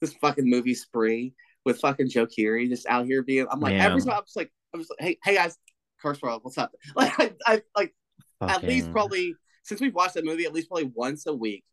this 0.01 0.15
fucking 0.15 0.49
movie 0.49 0.73
spree 0.75 1.35
with 1.67 1.79
fucking 1.81 2.09
Joe 2.09 2.27
Keery 2.27 2.71
just 2.71 2.87
out 2.87 3.05
here 3.05 3.23
being. 3.23 3.47
I'm 3.51 3.61
like 3.61 3.75
Yeah. 3.75 3.85
every 3.85 4.01
time 4.01 4.15
I'm 4.15 4.25
just 4.25 4.37
like 4.37 4.51
I'm 4.73 4.81
just 4.81 4.91
like 4.91 5.01
hey 5.01 5.19
hey 5.23 5.35
guys, 5.35 5.59
Kurt's 6.01 6.23
World, 6.23 6.41
what's 6.43 6.57
up? 6.57 6.73
Like 6.97 7.21
I, 7.21 7.33
I 7.47 7.63
like 7.77 7.95
at 8.41 8.63
least 8.63 8.93
probably 8.93 9.35
since 9.65 9.79
we've 9.79 9.95
watched 9.95 10.15
that 10.15 10.25
movie 10.25 10.47
at 10.47 10.55
least 10.55 10.69
probably 10.69 10.91
once 10.95 11.27
a 11.27 11.35
week 11.35 11.65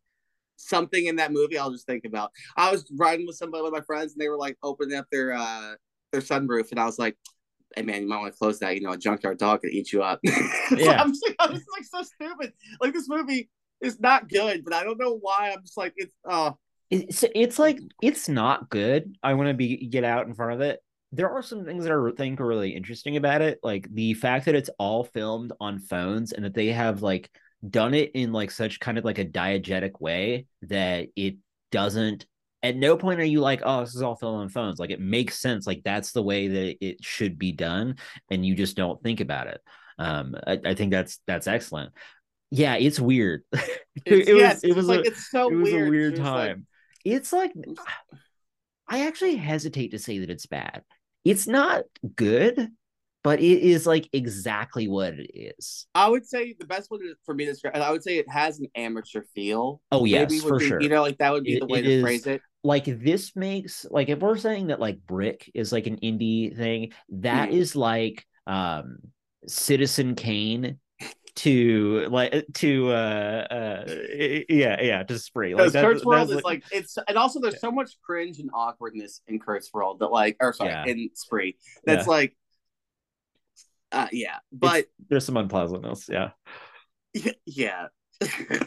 something 0.60 1.06
in 1.06 1.16
that 1.16 1.32
movie 1.32 1.58
i'll 1.58 1.70
just 1.70 1.86
think 1.86 2.04
about 2.04 2.30
i 2.56 2.70
was 2.70 2.90
riding 2.98 3.26
with 3.26 3.36
somebody 3.36 3.62
with 3.62 3.72
my 3.72 3.80
friends 3.80 4.12
and 4.12 4.20
they 4.20 4.28
were 4.28 4.38
like 4.38 4.56
opening 4.62 4.96
up 4.98 5.06
their 5.10 5.32
uh 5.32 5.74
their 6.12 6.20
sunroof 6.20 6.70
and 6.70 6.80
i 6.80 6.84
was 6.84 6.98
like 6.98 7.16
hey 7.76 7.82
man 7.82 8.02
you 8.02 8.08
might 8.08 8.18
want 8.18 8.32
to 8.32 8.38
close 8.38 8.58
that 8.58 8.74
you 8.74 8.82
know 8.82 8.92
a 8.92 8.98
junkyard 8.98 9.38
dog 9.38 9.60
could 9.60 9.70
eat 9.70 9.92
you 9.92 10.02
up 10.02 10.20
Yeah. 10.24 11.00
i'm 11.00 11.10
just 11.10 11.24
like 11.26 11.36
i'm 11.40 11.54
just 11.54 11.66
like 11.76 11.84
so 11.84 12.02
stupid 12.02 12.52
like 12.80 12.92
this 12.92 13.08
movie 13.08 13.48
is 13.80 13.98
not 14.00 14.28
good 14.28 14.64
but 14.64 14.74
i 14.74 14.82
don't 14.84 14.98
know 14.98 15.16
why 15.20 15.52
i'm 15.52 15.62
just 15.62 15.76
like 15.76 15.94
it's 15.96 16.14
uh 16.28 16.52
it's 16.90 17.24
it's 17.34 17.58
like 17.58 17.78
it's 18.02 18.28
not 18.28 18.68
good. 18.68 19.16
I 19.22 19.34
want 19.34 19.48
to 19.48 19.54
be 19.54 19.86
get 19.86 20.04
out 20.04 20.26
in 20.26 20.34
front 20.34 20.54
of 20.54 20.60
it. 20.60 20.80
There 21.12 21.30
are 21.30 21.42
some 21.42 21.64
things 21.64 21.84
that 21.84 21.92
I 21.92 22.10
think 22.16 22.40
are 22.40 22.46
really 22.46 22.70
interesting 22.74 23.16
about 23.16 23.42
it, 23.42 23.58
like 23.62 23.88
the 23.92 24.14
fact 24.14 24.46
that 24.46 24.54
it's 24.54 24.70
all 24.78 25.04
filmed 25.04 25.52
on 25.60 25.78
phones 25.78 26.32
and 26.32 26.44
that 26.44 26.54
they 26.54 26.68
have 26.68 27.02
like 27.02 27.30
done 27.68 27.94
it 27.94 28.12
in 28.14 28.32
like 28.32 28.50
such 28.50 28.80
kind 28.80 28.98
of 28.98 29.04
like 29.04 29.18
a 29.18 29.24
diegetic 29.24 30.00
way 30.00 30.46
that 30.62 31.08
it 31.16 31.36
doesn't. 31.72 32.26
At 32.62 32.76
no 32.76 32.96
point 32.96 33.20
are 33.20 33.24
you 33.24 33.40
like, 33.40 33.62
oh, 33.64 33.80
this 33.80 33.94
is 33.94 34.02
all 34.02 34.16
filmed 34.16 34.40
on 34.42 34.48
phones. 34.50 34.78
Like 34.78 34.90
it 34.90 35.00
makes 35.00 35.38
sense. 35.38 35.66
Like 35.66 35.82
that's 35.84 36.12
the 36.12 36.22
way 36.22 36.48
that 36.48 36.76
it 36.84 37.02
should 37.02 37.38
be 37.38 37.52
done, 37.52 37.96
and 38.30 38.44
you 38.44 38.54
just 38.54 38.76
don't 38.76 39.02
think 39.02 39.20
about 39.20 39.46
it. 39.46 39.60
Um, 39.98 40.34
I, 40.46 40.58
I 40.64 40.74
think 40.74 40.90
that's 40.90 41.20
that's 41.26 41.46
excellent. 41.46 41.92
Yeah, 42.50 42.74
it's 42.74 43.00
weird. 43.00 43.44
it's, 43.52 44.28
it 44.28 44.34
was 44.34 44.64
it 44.64 44.76
was 44.76 44.86
like 44.88 45.00
a, 45.00 45.08
it's 45.08 45.30
so 45.30 45.50
it 45.50 45.54
was 45.54 45.70
weird 45.70 45.88
a 45.88 45.90
weird 45.90 46.12
It's 46.12 46.18
just 46.20 46.30
like- 46.30 46.48
time. 46.48 46.66
it's 47.04 47.32
like 47.32 47.52
I 48.88 49.06
actually 49.06 49.36
hesitate 49.36 49.92
to 49.92 49.98
say 49.98 50.18
that 50.18 50.30
it's 50.30 50.46
bad. 50.46 50.82
It's 51.24 51.46
not 51.46 51.84
good, 52.16 52.68
but 53.22 53.40
it 53.40 53.60
is 53.62 53.86
like 53.86 54.08
exactly 54.12 54.88
what 54.88 55.14
it 55.14 55.30
is. 55.58 55.86
I 55.94 56.08
would 56.08 56.26
say 56.26 56.54
the 56.58 56.64
best 56.66 56.90
one 56.90 57.00
for 57.24 57.34
me 57.34 57.44
to 57.46 57.52
describe. 57.52 57.76
I 57.76 57.90
would 57.90 58.02
say 58.02 58.18
it 58.18 58.28
has 58.30 58.58
an 58.60 58.66
amateur 58.74 59.22
feel. 59.34 59.80
Oh 59.92 60.04
yes, 60.04 60.40
for 60.42 60.58
be- 60.58 60.66
sure. 60.68 60.80
You 60.80 60.88
know, 60.88 61.02
like 61.02 61.18
that 61.18 61.32
would 61.32 61.44
be 61.44 61.54
It- 61.56 61.60
the 61.60 61.66
way 61.66 61.82
to 61.82 61.90
is- 61.90 62.02
phrase 62.02 62.26
it. 62.26 62.40
like 62.64 62.84
this 62.84 63.34
makes 63.36 63.86
like 63.90 64.08
if 64.08 64.18
we're 64.20 64.36
saying 64.36 64.68
that 64.68 64.80
like 64.80 64.98
Brick 65.06 65.50
is 65.54 65.72
like 65.72 65.86
an 65.86 65.98
indie 65.98 66.56
thing, 66.56 66.92
that 67.10 67.50
Mhm. 67.50 67.52
is 67.54 67.76
like 67.76 68.26
um 68.46 68.98
Citizen 69.46 70.14
Kane 70.14 70.78
to 71.36 72.06
like 72.10 72.44
to 72.54 72.88
uh 72.90 73.46
uh 73.50 73.84
yeah 74.48 74.82
yeah 74.82 75.02
to 75.04 75.18
spree 75.18 75.54
like 75.54 75.72
that- 75.72 75.82
Kurt's 75.84 76.04
World 76.04 76.30
is 76.30 76.42
like 76.42 76.64
it's, 76.72 76.98
and 77.08 77.16
also 77.16 77.40
there's 77.40 77.60
so 77.60 77.70
much 77.70 77.92
cringe 78.02 78.38
and 78.40 78.50
awkwardness 78.52 79.22
in 79.28 79.38
Kurt's 79.38 79.72
World 79.72 80.00
that 80.00 80.08
like, 80.08 80.36
or 80.40 80.52
sorry, 80.52 80.70
Yeah. 80.70 80.84
in 80.86 81.08
Spree. 81.14 81.56
That's 81.84 82.06
like, 82.06 82.36
uh, 83.92 84.08
yeah, 84.12 84.38
but 84.52 84.86
there's 85.08 85.24
some 85.24 85.36
unpleasantness 85.36 86.08
yeah 86.08 86.30
yeah, 87.46 87.86
hey 88.20 88.60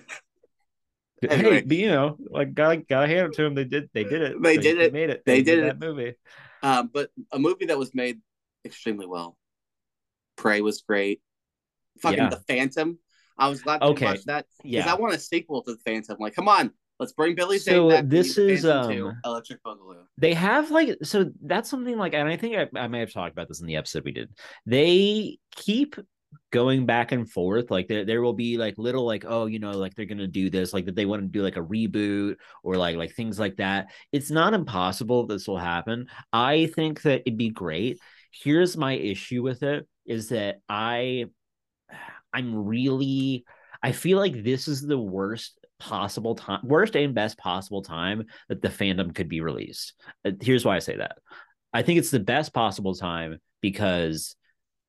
Anyway. 1.29 1.61
but 1.61 1.77
you 1.77 1.87
know 1.87 2.17
like 2.29 2.53
gotta 2.53 2.77
gotta 2.77 3.07
hand 3.07 3.27
it 3.27 3.33
to 3.33 3.43
them 3.43 3.55
they 3.55 3.63
did 3.63 3.89
they 3.93 4.03
did 4.03 4.21
it 4.21 4.41
They 4.41 4.57
did 4.57 4.77
it. 4.79 4.93
made 4.93 5.09
it 5.09 5.23
They 5.25 5.41
did 5.41 5.59
made 5.59 5.67
it. 5.69 5.79
that 5.79 5.79
movie 5.79 6.15
um, 6.61 6.89
but 6.93 7.09
a 7.31 7.39
movie 7.39 7.65
that 7.67 7.77
was 7.77 7.93
made 7.93 8.19
extremely 8.65 9.05
well. 9.05 9.37
Prey 10.37 10.61
was 10.61 10.81
great. 10.81 11.21
Fucking 11.99 12.17
Yeah. 12.19 12.29
The 12.29 12.37
Phantom. 12.47 12.97
I 13.37 13.49
was 13.49 13.61
glad 13.61 13.79
to 13.79 13.87
Okay. 13.87 14.05
watch 14.05 14.23
that 14.25 14.45
because 14.63 14.85
yeah 14.85 14.91
I 14.93 14.95
want 14.95 15.13
a 15.13 15.19
sequel 15.19 15.61
to 15.63 15.73
The 15.73 15.79
Phantom. 15.79 16.17
Like, 16.19 16.35
come 16.35 16.47
on, 16.47 16.71
let's 16.99 17.13
bring 17.13 17.35
Billy 17.35 17.57
Zane 17.57 17.89
So. 17.89 18.01
This 18.03 18.37
is, 18.37 18.65
um, 18.65 19.17
Electric 19.25 19.63
Boogaloo. 19.63 20.03
they 20.17 20.33
have 20.33 20.71
like 20.71 20.97
so 21.03 21.31
that's 21.41 21.69
something 21.69 21.97
like 21.97 22.13
and 22.13 22.27
i 22.27 22.37
think 22.37 22.55
I, 22.55 22.67
I 22.79 22.87
may 22.87 22.99
have 22.99 23.11
talked 23.11 23.33
about 23.33 23.47
this 23.47 23.61
in 23.61 23.67
the 23.67 23.75
episode 23.77 24.05
we 24.05 24.11
did 24.11 24.29
they 24.65 25.37
keep 25.55 25.95
going 26.51 26.85
back 26.85 27.11
and 27.11 27.29
forth 27.29 27.69
like 27.69 27.87
there, 27.87 28.05
there 28.05 28.21
will 28.21 28.33
be 28.33 28.57
like 28.57 28.75
little 28.77 29.05
like 29.05 29.23
oh 29.27 29.45
you 29.45 29.59
know 29.59 29.71
like 29.71 29.93
they're 29.95 30.05
gonna 30.05 30.27
do 30.27 30.49
this 30.49 30.73
like 30.73 30.85
that 30.85 30.95
they 30.95 31.05
want 31.05 31.21
to 31.21 31.27
do 31.27 31.43
like 31.43 31.57
a 31.57 31.61
reboot 31.61 32.35
or 32.63 32.75
like 32.75 32.95
like 32.95 33.13
things 33.13 33.39
like 33.39 33.55
that 33.57 33.87
it's 34.11 34.31
not 34.31 34.53
impossible 34.53 35.27
this 35.27 35.47
will 35.47 35.57
happen 35.57 36.07
i 36.31 36.65
think 36.75 37.01
that 37.03 37.21
it'd 37.25 37.37
be 37.37 37.49
great 37.49 37.99
here's 38.31 38.75
my 38.75 38.93
issue 38.93 39.43
with 39.43 39.61
it 39.61 39.87
is 40.05 40.29
that 40.29 40.59
i 40.67 41.25
i'm 42.33 42.55
really 42.65 43.45
i 43.83 43.91
feel 43.91 44.17
like 44.17 44.43
this 44.43 44.67
is 44.67 44.81
the 44.81 44.97
worst 44.97 45.59
possible 45.83 46.35
time 46.35 46.61
worst 46.63 46.95
and 46.95 47.13
best 47.13 47.37
possible 47.37 47.81
time 47.81 48.23
that 48.47 48.61
the 48.61 48.69
Phantom 48.69 49.11
could 49.11 49.27
be 49.27 49.41
released. 49.41 49.93
Uh, 50.23 50.31
here's 50.41 50.63
why 50.63 50.77
i 50.77 50.79
say 50.79 50.95
that. 50.97 51.17
I 51.73 51.81
think 51.81 51.99
it's 51.99 52.11
the 52.11 52.19
best 52.19 52.53
possible 52.53 52.95
time 52.95 53.39
because 53.61 54.35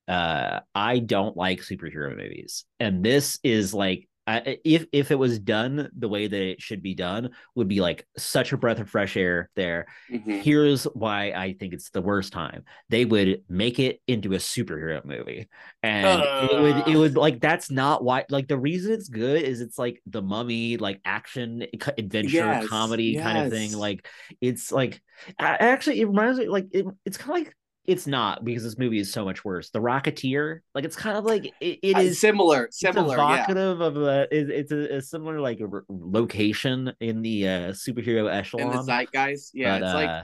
uh 0.07 0.61
i 0.75 0.99
don't 0.99 1.37
like 1.37 1.61
superhero 1.61 2.17
movies. 2.17 2.65
And 2.79 3.05
this 3.05 3.39
is 3.43 3.75
like 3.75 4.09
I, 4.27 4.59
if 4.65 4.87
if 4.93 5.11
it 5.11 5.19
was 5.19 5.39
done 5.39 5.91
the 5.97 6.09
way 6.09 6.27
that 6.27 6.41
it 6.43 6.63
should 6.63 6.83
be 6.83 6.95
done 6.95 7.31
would 7.55 7.69
be 7.69 7.81
like 7.81 8.07
such 8.17 8.53
a 8.53 8.57
breath 8.57 8.81
of 8.81 8.89
fresh 8.89 9.17
air 9.17 9.51
there 9.55 9.87
Mhm. 10.11 10.43
here's 10.43 10.85
why 10.85 11.33
I 11.33 11.55
think 11.59 11.75
it's 11.75 11.91
the 11.91 12.03
worst 12.03 12.33
time. 12.33 12.65
They 12.89 13.05
would 13.05 13.43
make 13.49 13.79
it 13.79 14.01
into 14.07 14.33
a 14.35 14.39
superhero 14.39 15.05
movie, 15.05 15.49
and 15.83 16.21
it 16.39 16.61
would 16.61 16.89
it 16.89 16.97
would 16.97 17.17
like 17.17 17.41
that's 17.41 17.71
not 17.71 18.03
why. 18.03 18.25
Like 18.31 18.49
the 18.49 18.59
reason 18.59 18.93
it's 18.93 19.09
good 19.09 19.43
is 19.43 19.61
it's 19.61 19.79
like 19.79 20.03
the 20.07 20.23
Mummy, 20.23 20.77
like 20.77 21.01
action 21.05 21.65
adventure 21.99 22.33
Yes, 22.33 22.67
comedy 22.69 23.17
kind 23.17 23.39
of 23.39 23.53
thing. 23.53 23.73
Like 23.73 24.07
it's 24.41 24.73
like 24.73 25.03
a- 25.39 25.63
actually 25.63 26.01
it 26.01 26.07
reminds 26.07 26.39
me 26.39 26.49
like 26.49 26.67
it, 26.73 26.87
it's 27.05 27.17
kind 27.17 27.39
of 27.41 27.47
like. 27.47 27.57
It's 27.87 28.07
not 28.07 28.45
because 28.45 28.63
this 28.63 28.79
movie 28.79 28.99
is 28.99 29.13
so 29.13 29.25
much 29.25 29.45
worse. 29.45 29.69
The 29.71 29.79
Rocketeer, 29.79 30.61
like 30.75 30.85
it's 30.85 30.97
kind 30.97 31.19
of 31.19 31.25
like 31.25 31.53
it, 31.61 31.79
it 31.83 31.97
Uh, 31.97 32.15
similar, 32.15 32.65
it's 32.65 32.81
similar, 32.81 33.17
yeah. 33.17 33.35
evocative 33.35 33.81
of 33.81 33.97
a 33.99 34.23
it, 34.31 34.51
it's 34.51 34.73
a, 34.73 34.97
a 34.97 35.03
similar 35.03 35.39
like 35.39 35.61
a 35.61 35.69
location 35.89 36.93
in 37.01 37.21
the 37.21 37.47
uh 37.47 37.73
superhero 37.73 38.33
echelon. 38.33 38.69
In 38.69 38.73
the 38.73 38.83
zeitgeist, 38.83 39.51
yeah, 39.53 39.79
but, 39.79 39.85
it's 39.85 39.95
like 39.95 40.09
uh, 40.09 40.23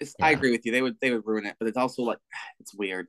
it's, 0.00 0.14
I 0.20 0.32
agree 0.32 0.50
with 0.50 0.66
you. 0.66 0.72
They 0.72 0.82
would 0.82 0.96
they 1.00 1.12
would 1.12 1.24
ruin 1.24 1.46
it, 1.46 1.54
but 1.60 1.68
it's 1.68 1.76
also 1.76 2.02
like 2.02 2.18
it's 2.60 2.74
weird. 2.74 3.06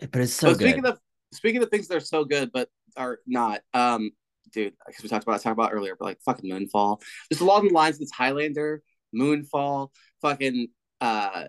but 0.00 0.22
it's 0.22 0.32
so 0.32 0.48
but 0.48 0.56
speaking 0.56 0.82
good. 0.82 0.92
of 0.92 1.00
speaking 1.32 1.62
of 1.62 1.68
things 1.68 1.88
that 1.88 1.96
are 1.96 2.00
so 2.00 2.24
good 2.24 2.50
but 2.52 2.68
are 2.96 3.18
not, 3.26 3.60
um, 3.74 4.10
dude, 4.52 4.72
because 4.86 5.02
we 5.02 5.08
talked 5.08 5.24
about 5.24 5.40
talked 5.42 5.52
about 5.52 5.72
earlier, 5.72 5.96
but 5.98 6.06
like 6.06 6.20
fucking 6.24 6.50
Moonfall, 6.50 7.02
just 7.30 7.42
along 7.42 7.68
the 7.68 7.74
lines 7.74 7.96
of 7.96 8.00
this 8.00 8.10
Highlander, 8.10 8.82
Moonfall, 9.14 9.90
fucking 10.22 10.68
uh, 11.00 11.44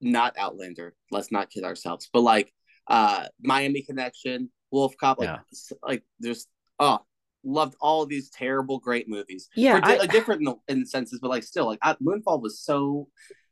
not 0.00 0.36
Outlander. 0.38 0.94
Let's 1.10 1.32
not 1.32 1.50
kid 1.50 1.64
ourselves, 1.64 2.08
but 2.12 2.20
like 2.20 2.52
uh, 2.86 3.26
Miami 3.40 3.82
Connection, 3.82 4.50
Wolf 4.70 4.94
Cop, 4.98 5.18
like 5.18 5.28
yeah. 5.28 5.76
like 5.82 6.02
there's 6.18 6.46
oh 6.78 7.00
loved 7.44 7.76
all 7.80 8.02
of 8.02 8.08
these 8.08 8.28
terrible 8.30 8.78
great 8.78 9.08
movies. 9.08 9.48
Yeah, 9.54 9.78
For, 9.78 10.02
I, 10.02 10.06
different 10.06 10.40
in, 10.40 10.44
the, 10.44 10.56
in 10.68 10.86
senses, 10.86 11.20
but 11.20 11.30
like 11.30 11.44
still 11.44 11.66
like 11.66 11.78
I, 11.82 11.94
Moonfall 11.94 12.42
was 12.42 12.60
so. 12.60 13.08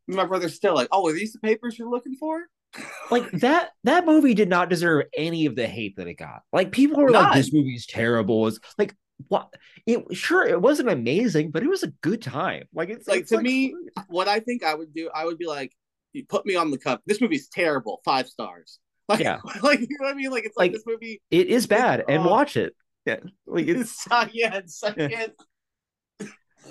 My 0.06 0.26
brother's 0.26 0.54
still 0.54 0.74
like, 0.74 0.88
oh, 0.92 1.08
are 1.08 1.12
these 1.14 1.32
the 1.32 1.38
papers 1.38 1.78
you're 1.78 1.88
looking 1.88 2.16
for? 2.16 2.42
like 3.10 3.30
that 3.30 3.70
that 3.84 4.04
movie 4.04 4.34
did 4.34 4.48
not 4.48 4.68
deserve 4.68 5.06
any 5.16 5.46
of 5.46 5.56
the 5.56 5.66
hate 5.66 5.96
that 5.96 6.08
it 6.08 6.14
got. 6.14 6.42
Like 6.52 6.72
people 6.72 7.02
were 7.02 7.10
None. 7.10 7.24
like, 7.24 7.34
"This 7.34 7.52
movie's 7.52 7.86
terrible." 7.86 8.46
It's 8.48 8.58
like 8.76 8.94
what? 9.28 9.54
It 9.86 10.04
sure 10.14 10.44
it 10.44 10.60
wasn't 10.60 10.90
amazing, 10.90 11.52
but 11.52 11.62
it 11.62 11.68
was 11.68 11.84
a 11.84 11.92
good 12.02 12.20
time. 12.20 12.64
Like 12.74 12.90
it's 12.90 13.06
like 13.06 13.20
it's 13.20 13.30
to 13.30 13.36
like, 13.36 13.44
me, 13.44 13.74
what 14.08 14.28
I 14.28 14.40
think 14.40 14.64
I 14.64 14.74
would 14.74 14.92
do, 14.92 15.08
I 15.14 15.24
would 15.24 15.38
be 15.38 15.46
like, 15.46 15.72
"You 16.14 16.24
put 16.26 16.46
me 16.46 16.56
on 16.56 16.70
the 16.70 16.78
cup. 16.78 17.02
This 17.06 17.20
movie's 17.20 17.48
terrible. 17.48 18.00
Five 18.04 18.28
stars." 18.28 18.78
Like, 19.06 19.20
yeah, 19.20 19.40
like 19.62 19.80
you 19.80 19.88
know 20.00 20.06
what 20.06 20.12
I 20.12 20.14
mean? 20.14 20.30
Like 20.30 20.46
it's 20.46 20.56
like, 20.56 20.70
like 20.70 20.72
this 20.72 20.84
movie. 20.86 21.20
It 21.30 21.48
is 21.48 21.66
bad, 21.66 21.98
like, 21.98 22.06
and 22.08 22.22
oh, 22.22 22.30
watch 22.30 22.56
it. 22.56 22.74
Yeah, 23.04 23.16
like 23.46 23.68
it's, 23.68 24.06
it's 24.10 24.34
yeah, 24.34 24.54
it's 24.54 24.80
second. 24.80 25.10
Yeah 25.10 25.26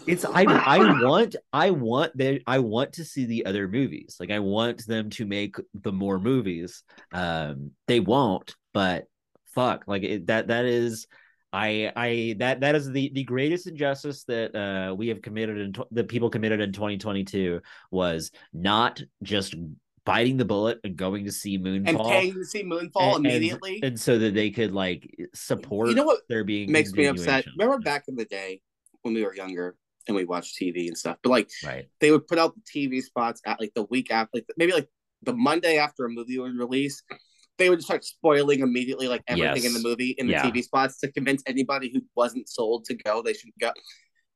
it's 0.08 0.26
I 0.26 0.44
I 0.44 1.02
want 1.02 1.36
I 1.52 1.72
want 1.72 2.18
that 2.18 2.42
I 2.48 2.60
want 2.60 2.94
to 2.94 3.06
see 3.06 3.26
the 3.26 3.46
other 3.46 3.68
movies. 3.68 4.18
Like 4.20 4.32
I 4.32 4.40
want 4.40 4.86
them 4.86 5.10
to 5.12 5.26
make 5.26 5.56
the 5.74 5.92
more 5.92 6.20
movies. 6.20 6.84
Um 7.12 7.72
they 7.88 8.00
won't, 8.00 8.56
but 8.74 9.06
fuck, 9.54 9.84
like 9.88 10.04
it, 10.04 10.28
that 10.28 10.48
that 10.48 10.66
is 10.66 11.08
I 11.54 11.92
I 11.96 12.36
that 12.40 12.62
that 12.62 12.76
is 12.76 12.92
the 12.92 13.12
the 13.14 13.24
greatest 13.24 13.68
injustice 13.68 14.24
that 14.26 14.56
uh 14.56 14.96
we 14.96 15.08
have 15.10 15.22
committed 15.22 15.58
and 15.58 15.80
the 15.92 16.04
people 16.04 16.30
committed 16.30 16.60
in 16.60 16.74
2022 16.74 17.62
was 17.92 18.32
not 18.52 19.02
just 19.22 19.56
biting 20.06 20.38
the 20.38 20.46
bullet 20.46 20.80
and 20.84 20.96
going 20.96 21.26
to 21.26 21.32
see 21.32 21.58
Moonfall 21.58 21.88
and 21.88 22.00
paying 22.00 22.34
to 22.34 22.44
see 22.44 22.64
Moonfall 22.64 23.18
and, 23.18 23.26
immediately, 23.26 23.76
and, 23.76 23.84
and, 23.84 24.00
so 24.00 24.18
that 24.18 24.34
they 24.34 24.50
could 24.50 24.74
like 24.74 25.16
support. 25.34 25.90
You 25.90 25.96
know 25.96 26.04
what? 26.04 26.22
There 26.28 26.44
being 26.44 26.72
makes 26.72 26.92
me 26.92 27.06
upset. 27.06 27.46
Remember 27.58 27.80
back 27.80 28.06
in 28.08 28.16
the 28.16 28.26
day 28.26 28.62
when 29.04 29.14
we 29.14 29.24
were 29.24 29.36
younger, 29.36 29.78
and 30.08 30.16
we 30.16 30.26
watched 30.26 30.60
TV 30.60 30.88
and 30.88 30.98
stuff. 30.98 31.18
But 31.24 31.30
like, 31.30 31.50
right. 31.66 31.88
they 32.00 32.12
would 32.12 32.28
put 32.28 32.38
out 32.38 32.54
the 32.56 32.62
TV 32.62 33.02
spots 33.02 33.42
at 33.46 33.60
like 33.60 33.74
the 33.74 33.84
week 33.84 34.12
after, 34.12 34.32
like 34.34 34.46
maybe 34.58 34.74
like 34.74 34.90
the 35.22 35.34
Monday 35.34 35.78
after 35.78 36.06
a 36.06 36.10
movie 36.10 36.38
would 36.38 36.58
release. 36.58 37.02
They 37.58 37.70
would 37.70 37.80
just 37.80 37.88
start 37.88 38.04
spoiling 38.04 38.62
immediately, 38.62 39.08
like 39.08 39.24
everything 39.28 39.64
yes. 39.64 39.66
in 39.66 39.74
the 39.74 39.88
movie 39.88 40.16
in 40.18 40.28
the 40.28 40.34
yeah. 40.34 40.44
TV 40.44 40.64
spots 40.64 41.00
to 41.00 41.12
convince 41.12 41.44
anybody 41.46 41.92
who 41.94 42.02
wasn't 42.16 42.50
sold 42.50 42.86
to 42.86 42.96
go. 42.96 43.22
They 43.22 43.34
should 43.34 43.52
go. 43.60 43.72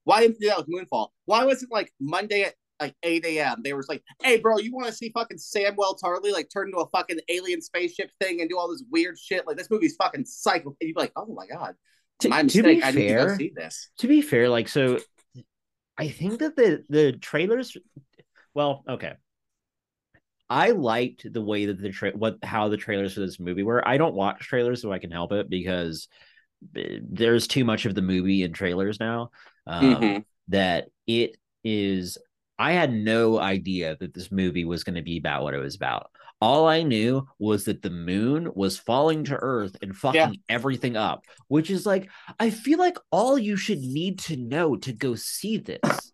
Why 0.04 0.22
didn't 0.22 0.38
they 0.40 0.48
do 0.48 0.50
that 0.50 0.60
with 0.60 0.68
Moonfall? 0.68 1.10
Why 1.26 1.44
was 1.44 1.64
it 1.64 1.70
like 1.72 1.92
Monday 2.00 2.44
at 2.44 2.54
like 2.80 2.96
8 3.04 3.26
a.m. 3.26 3.62
They 3.64 3.74
were 3.74 3.84
like, 3.88 4.04
hey, 4.22 4.38
bro, 4.38 4.58
you 4.58 4.74
want 4.74 4.88
to 4.88 4.94
see 4.94 5.12
fucking 5.14 5.38
Samwell 5.38 5.98
Tarly 6.00 6.32
like 6.32 6.50
turn 6.54 6.68
into 6.68 6.80
a 6.80 6.90
fucking 6.90 7.20
alien 7.30 7.62
spaceship 7.62 8.12
thing 8.22 8.42
and 8.42 8.50
do 8.50 8.58
all 8.58 8.70
this 8.70 8.84
weird 8.92 9.18
shit? 9.18 9.48
Like, 9.48 9.58
this 9.58 9.70
movie's 9.70 9.96
fucking 9.96 10.26
psycho. 10.26 10.70
And 10.80 10.88
you'd 10.88 10.96
be 10.96 11.02
like, 11.02 11.14
oh 11.16 11.34
my 11.34 11.48
God. 11.48 11.76
To, 12.20 12.30
my 12.30 12.44
mistake. 12.44 12.64
To 12.64 12.70
be 12.70 12.84
I 12.84 12.92
fair, 12.92 13.36
see 13.38 13.52
this. 13.56 13.90
To 14.00 14.08
be 14.08 14.22
fair, 14.22 14.50
like, 14.50 14.68
so 14.68 15.00
I 15.98 16.10
think 16.10 16.40
that 16.40 16.56
the 16.56 16.84
the 16.90 17.12
trailers, 17.14 17.76
well, 18.54 18.84
okay. 18.88 19.14
I 20.50 20.72
liked 20.72 21.32
the 21.32 21.42
way 21.42 21.66
that 21.66 21.82
the 21.82 21.92
tra- 21.92 22.12
what 22.12 22.38
how 22.44 22.70
the 22.70 22.78
trailers 22.78 23.14
for 23.14 23.20
this 23.20 23.40
movie 23.40 23.64
were. 23.64 23.86
I 23.88 23.98
don't 23.98 24.16
watch 24.16 24.40
trailers 24.40 24.82
so 24.82 24.92
I 24.92 25.00
can 25.00 25.12
help 25.12 25.32
it 25.32 25.50
because 25.50 26.08
there's 26.74 27.48
too 27.48 27.66
much 27.66 27.86
of 27.86 27.96
the 27.96 28.02
movie 28.02 28.44
in 28.44 28.54
trailers 28.54 29.00
now. 29.00 29.32
Um, 29.66 29.96
mm-hmm. 29.96 30.20
That 30.50 30.88
it 31.06 31.38
is. 31.64 32.18
I 32.58 32.72
had 32.72 32.92
no 32.92 33.40
idea 33.40 33.98
that 34.00 34.14
this 34.14 34.32
movie 34.32 34.66
was 34.66 34.84
going 34.84 34.96
to 34.96 35.04
be 35.04 35.18
about 35.18 35.44
what 35.44 35.54
it 35.54 35.60
was 35.60 35.76
about. 35.76 36.10
All 36.40 36.68
I 36.68 36.84
knew 36.84 37.28
was 37.40 37.66
that 37.66 37.82
the 37.82 37.90
moon 37.90 38.50
was 38.54 38.78
falling 38.78 39.24
to 39.26 39.36
Earth 39.36 39.76
and 39.82 39.96
fucking 39.96 40.16
yeah. 40.16 40.40
everything 40.50 40.96
up, 40.96 41.26
which 41.48 41.70
is 41.70 41.86
like, 41.86 42.10
I 42.40 42.52
feel 42.52 42.80
like 42.80 42.98
all 43.12 43.38
you 43.38 43.58
should 43.58 43.82
need 43.82 44.20
to 44.20 44.38
know 44.38 44.76
to 44.78 44.94
go 44.94 45.16
see 45.16 45.58
this. 45.58 46.12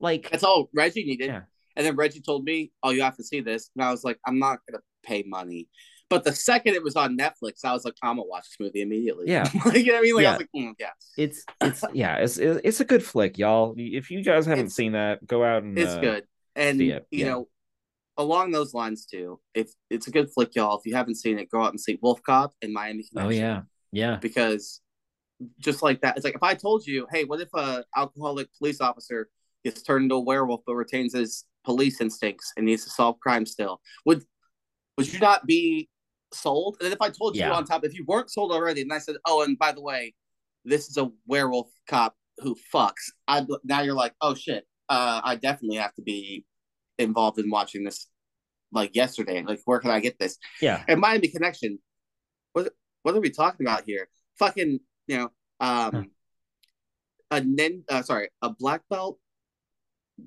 Like, 0.00 0.30
that's 0.30 0.44
all 0.44 0.70
Reggie 0.74 1.04
needed. 1.04 1.26
Yeah. 1.26 1.42
And 1.80 1.86
then 1.86 1.96
Reggie 1.96 2.20
told 2.20 2.44
me, 2.44 2.72
Oh, 2.82 2.90
you 2.90 3.00
have 3.00 3.16
to 3.16 3.24
see 3.24 3.40
this. 3.40 3.70
And 3.74 3.82
I 3.82 3.90
was 3.90 4.04
like, 4.04 4.18
I'm 4.26 4.38
not 4.38 4.58
going 4.68 4.78
to 4.78 4.82
pay 5.02 5.24
money. 5.26 5.66
But 6.10 6.24
the 6.24 6.34
second 6.34 6.74
it 6.74 6.82
was 6.82 6.94
on 6.94 7.16
Netflix, 7.16 7.64
I 7.64 7.72
was 7.72 7.86
like, 7.86 7.94
I'm 8.02 8.16
gonna 8.16 8.26
watch 8.28 8.42
this 8.42 8.56
movie 8.60 8.82
immediately. 8.82 9.26
Yeah, 9.28 9.48
like, 9.64 9.76
you 9.76 9.86
know 9.86 9.92
what 9.92 9.98
I 9.98 10.02
mean? 10.02 10.14
Like, 10.16 10.22
yeah. 10.22 10.28
I 10.28 10.32
was 10.32 10.40
like, 10.40 10.50
mm, 10.56 10.74
yeah, 10.78 10.90
it's 11.16 11.44
it's 11.62 11.84
yeah, 11.94 12.16
it's 12.16 12.36
it's 12.36 12.80
a 12.80 12.84
good 12.84 13.02
flick, 13.02 13.38
y'all. 13.38 13.74
If 13.78 14.10
you 14.10 14.22
guys 14.22 14.44
haven't 14.44 14.66
it's, 14.66 14.74
seen 14.74 14.92
that, 14.92 15.24
go 15.24 15.42
out 15.42 15.62
and 15.62 15.78
it's 15.78 15.92
uh, 15.92 16.00
good. 16.00 16.24
And 16.56 16.80
you 16.80 17.00
yeah. 17.12 17.26
know, 17.26 17.48
along 18.16 18.50
those 18.50 18.74
lines 18.74 19.06
too, 19.06 19.38
if 19.54 19.70
it's 19.88 20.08
a 20.08 20.10
good 20.10 20.28
flick, 20.32 20.56
y'all. 20.56 20.76
If 20.76 20.84
you 20.84 20.96
haven't 20.96 21.14
seen 21.14 21.38
it, 21.38 21.48
go 21.48 21.62
out 21.62 21.70
and 21.70 21.80
see 21.80 21.96
Wolf 22.02 22.20
Cop 22.24 22.54
and 22.60 22.72
Miami 22.72 23.04
Connection. 23.04 23.26
Oh 23.26 23.30
yeah, 23.30 23.62
yeah. 23.92 24.16
Because 24.16 24.80
just 25.60 25.80
like 25.80 26.00
that, 26.00 26.16
it's 26.16 26.24
like 26.24 26.34
if 26.34 26.42
I 26.42 26.54
told 26.54 26.84
you, 26.88 27.06
hey, 27.12 27.22
what 27.22 27.40
if 27.40 27.54
a 27.54 27.84
alcoholic 27.96 28.48
police 28.58 28.80
officer 28.80 29.28
gets 29.64 29.82
turned 29.82 30.04
into 30.04 30.16
a 30.16 30.20
werewolf 30.20 30.62
but 30.66 30.74
retains 30.74 31.14
his 31.14 31.44
police 31.64 32.00
instincts 32.00 32.52
and 32.56 32.66
needs 32.66 32.84
to 32.84 32.90
solve 32.90 33.18
crime 33.20 33.46
still? 33.46 33.80
Would 34.06 34.24
would 34.96 35.12
you 35.12 35.18
not 35.18 35.46
be 35.46 35.88
sold? 36.32 36.76
And 36.80 36.92
if 36.92 37.00
I 37.00 37.10
told 37.10 37.36
you 37.36 37.42
yeah. 37.42 37.52
on 37.52 37.64
top, 37.64 37.84
if 37.84 37.94
you 37.94 38.04
weren't 38.06 38.30
sold 38.30 38.52
already, 38.52 38.82
and 38.82 38.92
I 38.92 38.98
said, 38.98 39.16
oh, 39.26 39.42
and 39.42 39.58
by 39.58 39.72
the 39.72 39.80
way, 39.80 40.14
this 40.64 40.88
is 40.88 40.96
a 40.96 41.10
werewolf 41.26 41.68
cop 41.88 42.14
who 42.38 42.56
fucks. 42.74 43.10
I 43.26 43.46
now 43.64 43.82
you're 43.82 43.94
like, 43.94 44.14
oh 44.20 44.34
shit, 44.34 44.66
uh, 44.88 45.20
I 45.24 45.36
definitely 45.36 45.78
have 45.78 45.94
to 45.94 46.02
be 46.02 46.44
involved 46.98 47.38
in 47.38 47.50
watching 47.50 47.84
this 47.84 48.06
like 48.72 48.94
yesterday. 48.94 49.42
Like, 49.42 49.60
where 49.64 49.80
can 49.80 49.90
I 49.90 50.00
get 50.00 50.18
this? 50.18 50.38
Yeah. 50.60 50.82
And 50.88 51.00
Miami 51.00 51.28
Connection. 51.28 51.78
What 52.52 52.72
what 53.02 53.14
are 53.14 53.20
we 53.20 53.30
talking 53.30 53.66
about 53.66 53.84
here? 53.86 54.08
Fucking, 54.38 54.80
you 55.06 55.16
know, 55.16 55.30
um, 55.60 56.10
a 57.30 57.40
nin, 57.40 57.84
uh, 57.88 58.02
sorry, 58.02 58.28
a 58.42 58.50
black 58.50 58.82
belt, 58.90 59.18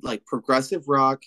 like 0.02 0.26
progressive 0.26 0.88
rock 0.88 1.24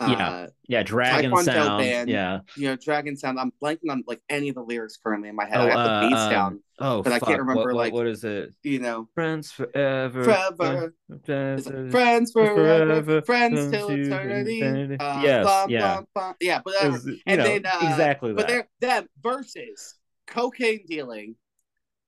yeah, 0.00 0.28
uh, 0.28 0.46
yeah, 0.68 0.82
Dragon 0.82 1.34
Sound, 1.42 1.80
band, 1.80 2.10
yeah, 2.10 2.40
you 2.54 2.68
know, 2.68 2.76
Dragon 2.76 3.16
Sound. 3.16 3.40
I'm 3.40 3.50
blanking 3.62 3.90
on 3.90 4.04
like 4.06 4.20
any 4.28 4.50
of 4.50 4.54
the 4.54 4.62
lyrics 4.62 4.98
currently 5.02 5.30
in 5.30 5.36
my 5.36 5.46
head. 5.46 5.56
Oh, 5.56 5.64
I 5.64 5.68
got 5.70 6.00
the 6.00 6.08
beats 6.08 6.20
uh, 6.20 6.30
down, 6.30 6.52
um, 6.52 6.60
oh, 6.80 7.02
but 7.02 7.12
fuck. 7.12 7.22
I 7.22 7.26
can't 7.26 7.40
remember 7.40 7.64
what, 7.64 7.74
like 7.74 7.92
what 7.94 8.06
is 8.06 8.22
it? 8.22 8.52
You 8.62 8.80
know, 8.80 9.08
friends 9.14 9.50
forever, 9.50 10.22
forever, 10.22 10.94
friends 11.24 11.66
forever, 11.66 11.90
friends, 11.90 12.32
forever, 12.32 13.22
friends 13.22 13.70
till 13.70 13.90
eternity. 13.90 14.58
eternity. 14.58 14.96
Uh, 15.00 15.22
yes, 15.22 15.66
yeah, 15.70 16.00
bum. 16.14 16.34
yeah, 16.40 16.60
but 16.62 16.74
uh, 16.82 16.98
and 17.26 17.38
know, 17.38 17.44
then 17.44 17.64
uh, 17.64 17.78
exactly, 17.90 18.34
but 18.34 18.48
they're 18.48 18.68
them 18.80 19.06
versus 19.22 19.96
cocaine 20.26 20.84
dealing. 20.86 21.36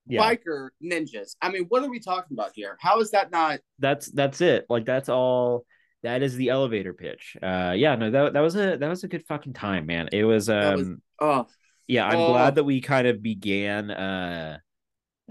Yeah. 0.04 0.20
biker 0.20 0.70
ninjas. 0.82 1.36
I 1.40 1.48
mean, 1.48 1.66
what 1.68 1.84
are 1.84 1.88
we 1.88 2.00
talking 2.00 2.36
about 2.36 2.50
here? 2.56 2.76
How 2.80 2.98
is 2.98 3.12
that 3.12 3.30
not? 3.30 3.60
That's 3.78 4.10
that's 4.10 4.40
it. 4.40 4.66
Like 4.68 4.84
that's 4.84 5.08
all 5.08 5.64
that 6.02 6.22
is 6.22 6.34
the 6.36 6.50
elevator 6.50 6.92
pitch. 6.92 7.36
Uh, 7.42 7.74
yeah, 7.76 7.94
no, 7.94 8.10
that 8.10 8.32
that 8.32 8.40
was 8.40 8.56
a 8.56 8.76
that 8.76 8.88
was 8.88 9.04
a 9.04 9.08
good 9.08 9.24
fucking 9.26 9.52
time, 9.52 9.86
man. 9.86 10.08
It 10.12 10.24
was 10.24 10.48
um, 10.48 10.74
was, 10.74 10.88
oh, 11.20 11.46
yeah, 11.86 12.06
I'm 12.06 12.18
oh. 12.18 12.28
glad 12.28 12.56
that 12.56 12.64
we 12.64 12.80
kind 12.80 13.06
of 13.06 13.22
began, 13.22 13.90
uh, 13.90 14.58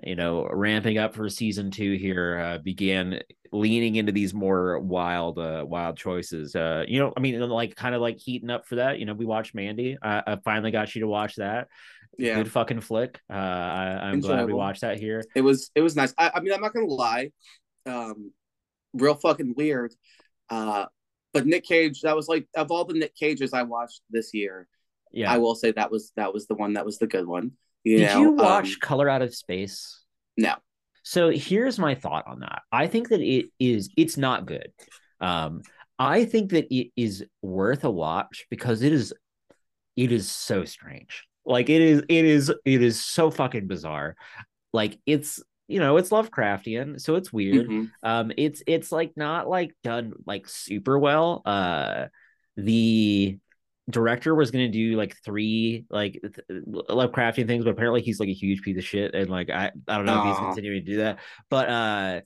you 0.03 0.15
know, 0.15 0.47
ramping 0.51 0.97
up 0.97 1.15
for 1.15 1.27
season 1.29 1.71
two 1.71 1.93
here. 1.93 2.39
Uh, 2.39 2.57
began 2.59 3.19
leaning 3.51 3.95
into 3.95 4.13
these 4.13 4.33
more 4.33 4.79
wild, 4.79 5.37
uh, 5.37 5.65
wild 5.67 5.97
choices. 5.97 6.55
Uh, 6.55 6.85
you 6.87 6.99
know, 6.99 7.11
I 7.15 7.19
mean, 7.19 7.39
like 7.41 7.75
kind 7.75 7.93
of 7.93 8.01
like 8.01 8.17
heating 8.17 8.49
up 8.49 8.65
for 8.65 8.75
that. 8.75 8.99
You 8.99 9.05
know, 9.05 9.13
we 9.13 9.25
watched 9.25 9.53
Mandy. 9.53 9.97
I, 10.01 10.23
I 10.25 10.35
finally 10.37 10.71
got 10.71 10.95
you 10.95 11.01
to 11.01 11.07
watch 11.07 11.35
that. 11.35 11.67
Yeah, 12.17 12.35
good 12.35 12.51
fucking 12.51 12.81
flick. 12.81 13.19
Uh, 13.29 13.33
I, 13.33 14.09
am 14.09 14.19
glad 14.19 14.45
we 14.45 14.53
watched 14.53 14.81
that 14.81 14.99
here. 14.99 15.23
It 15.35 15.41
was 15.41 15.71
it 15.75 15.81
was 15.81 15.95
nice. 15.95 16.13
I, 16.17 16.31
I 16.35 16.39
mean, 16.41 16.53
I'm 16.53 16.61
not 16.61 16.73
gonna 16.73 16.85
lie. 16.85 17.31
Um, 17.85 18.31
real 18.93 19.15
fucking 19.15 19.53
weird 19.55 19.93
uh, 20.51 20.85
but 21.33 21.47
Nick 21.47 21.65
Cage, 21.65 22.01
that 22.01 22.15
was 22.15 22.27
like 22.27 22.47
of 22.55 22.69
all 22.71 22.85
the 22.85 22.93
Nick 22.93 23.15
Cages 23.15 23.53
I 23.53 23.63
watched 23.63 24.01
this 24.09 24.33
year. 24.33 24.67
Yeah, 25.11 25.31
I 25.31 25.39
will 25.39 25.55
say 25.55 25.71
that 25.71 25.89
was 25.89 26.11
that 26.15 26.33
was 26.33 26.45
the 26.47 26.55
one 26.55 26.73
that 26.73 26.85
was 26.85 26.99
the 26.99 27.07
good 27.07 27.25
one. 27.25 27.53
You 27.83 27.99
Did 27.99 28.09
know? 28.09 28.21
you 28.21 28.31
watch 28.33 28.73
um, 28.73 28.79
Color 28.81 29.09
Out 29.09 29.21
of 29.21 29.33
Space? 29.33 30.03
No. 30.37 30.55
So 31.03 31.29
here's 31.31 31.79
my 31.79 31.95
thought 31.95 32.27
on 32.27 32.41
that. 32.41 32.61
I 32.71 32.87
think 32.87 33.09
that 33.09 33.21
it 33.21 33.47
is 33.59 33.89
it's 33.97 34.17
not 34.17 34.45
good. 34.45 34.71
Um, 35.19 35.63
I 35.97 36.25
think 36.25 36.51
that 36.51 36.67
it 36.73 36.91
is 36.95 37.25
worth 37.41 37.83
a 37.83 37.91
watch 37.91 38.45
because 38.49 38.81
it 38.81 38.93
is 38.93 39.13
it 39.95 40.11
is 40.11 40.29
so 40.29 40.65
strange. 40.65 41.27
Like 41.45 41.69
it 41.69 41.81
is 41.81 42.03
it 42.07 42.25
is 42.25 42.53
it 42.65 42.83
is 42.83 43.03
so 43.03 43.31
fucking 43.31 43.67
bizarre. 43.67 44.15
Like 44.73 44.99
it's 45.05 45.41
you 45.71 45.79
know 45.79 45.97
it's 45.97 46.09
lovecraftian 46.09 46.99
so 46.99 47.15
it's 47.15 47.31
weird 47.31 47.67
mm-hmm. 47.67 47.85
um 48.03 48.31
it's 48.37 48.61
it's 48.67 48.91
like 48.91 49.13
not 49.15 49.47
like 49.47 49.73
done 49.83 50.13
like 50.25 50.47
super 50.47 50.99
well 50.99 51.41
uh 51.45 52.05
the 52.57 53.37
director 53.89 54.33
was 54.33 54.51
going 54.51 54.71
to 54.71 54.71
do 54.71 54.95
like 54.95 55.15
three 55.23 55.85
like 55.89 56.13
th- 56.13 56.63
Lovecraftian 56.67 57.47
things, 57.47 57.63
but 57.63 57.71
apparently 57.71 58.01
he's 58.01 58.19
like 58.19 58.29
a 58.29 58.33
huge 58.33 58.61
piece 58.61 58.77
of 58.77 58.83
shit, 58.83 59.13
and 59.13 59.29
like 59.29 59.49
I 59.49 59.71
I 59.87 59.97
don't 59.97 60.05
know 60.05 60.21
if 60.21 60.27
he's 60.27 60.45
continuing 60.45 60.85
to 60.85 60.91
do 60.91 60.97
that, 60.97 61.19
but 61.49 61.69
uh. 61.69 62.21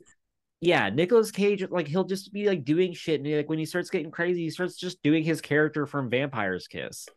Yeah, 0.62 0.90
Nicolas 0.90 1.32
Cage, 1.32 1.64
like 1.70 1.86
he'll 1.86 2.06
just 2.06 2.34
be 2.34 2.48
like 2.48 2.64
doing 2.64 2.94
shit, 2.94 3.22
and 3.22 3.36
like 3.36 3.50
when 3.50 3.60
he 3.60 3.66
starts 3.66 3.92
getting 3.92 4.10
crazy, 4.10 4.44
he 4.44 4.50
starts 4.50 4.78
just 4.78 5.04
doing 5.04 5.24
his 5.24 5.40
character 5.40 5.86
from 5.86 6.10
Vampire's 6.10 6.68
Kiss, 6.68 7.08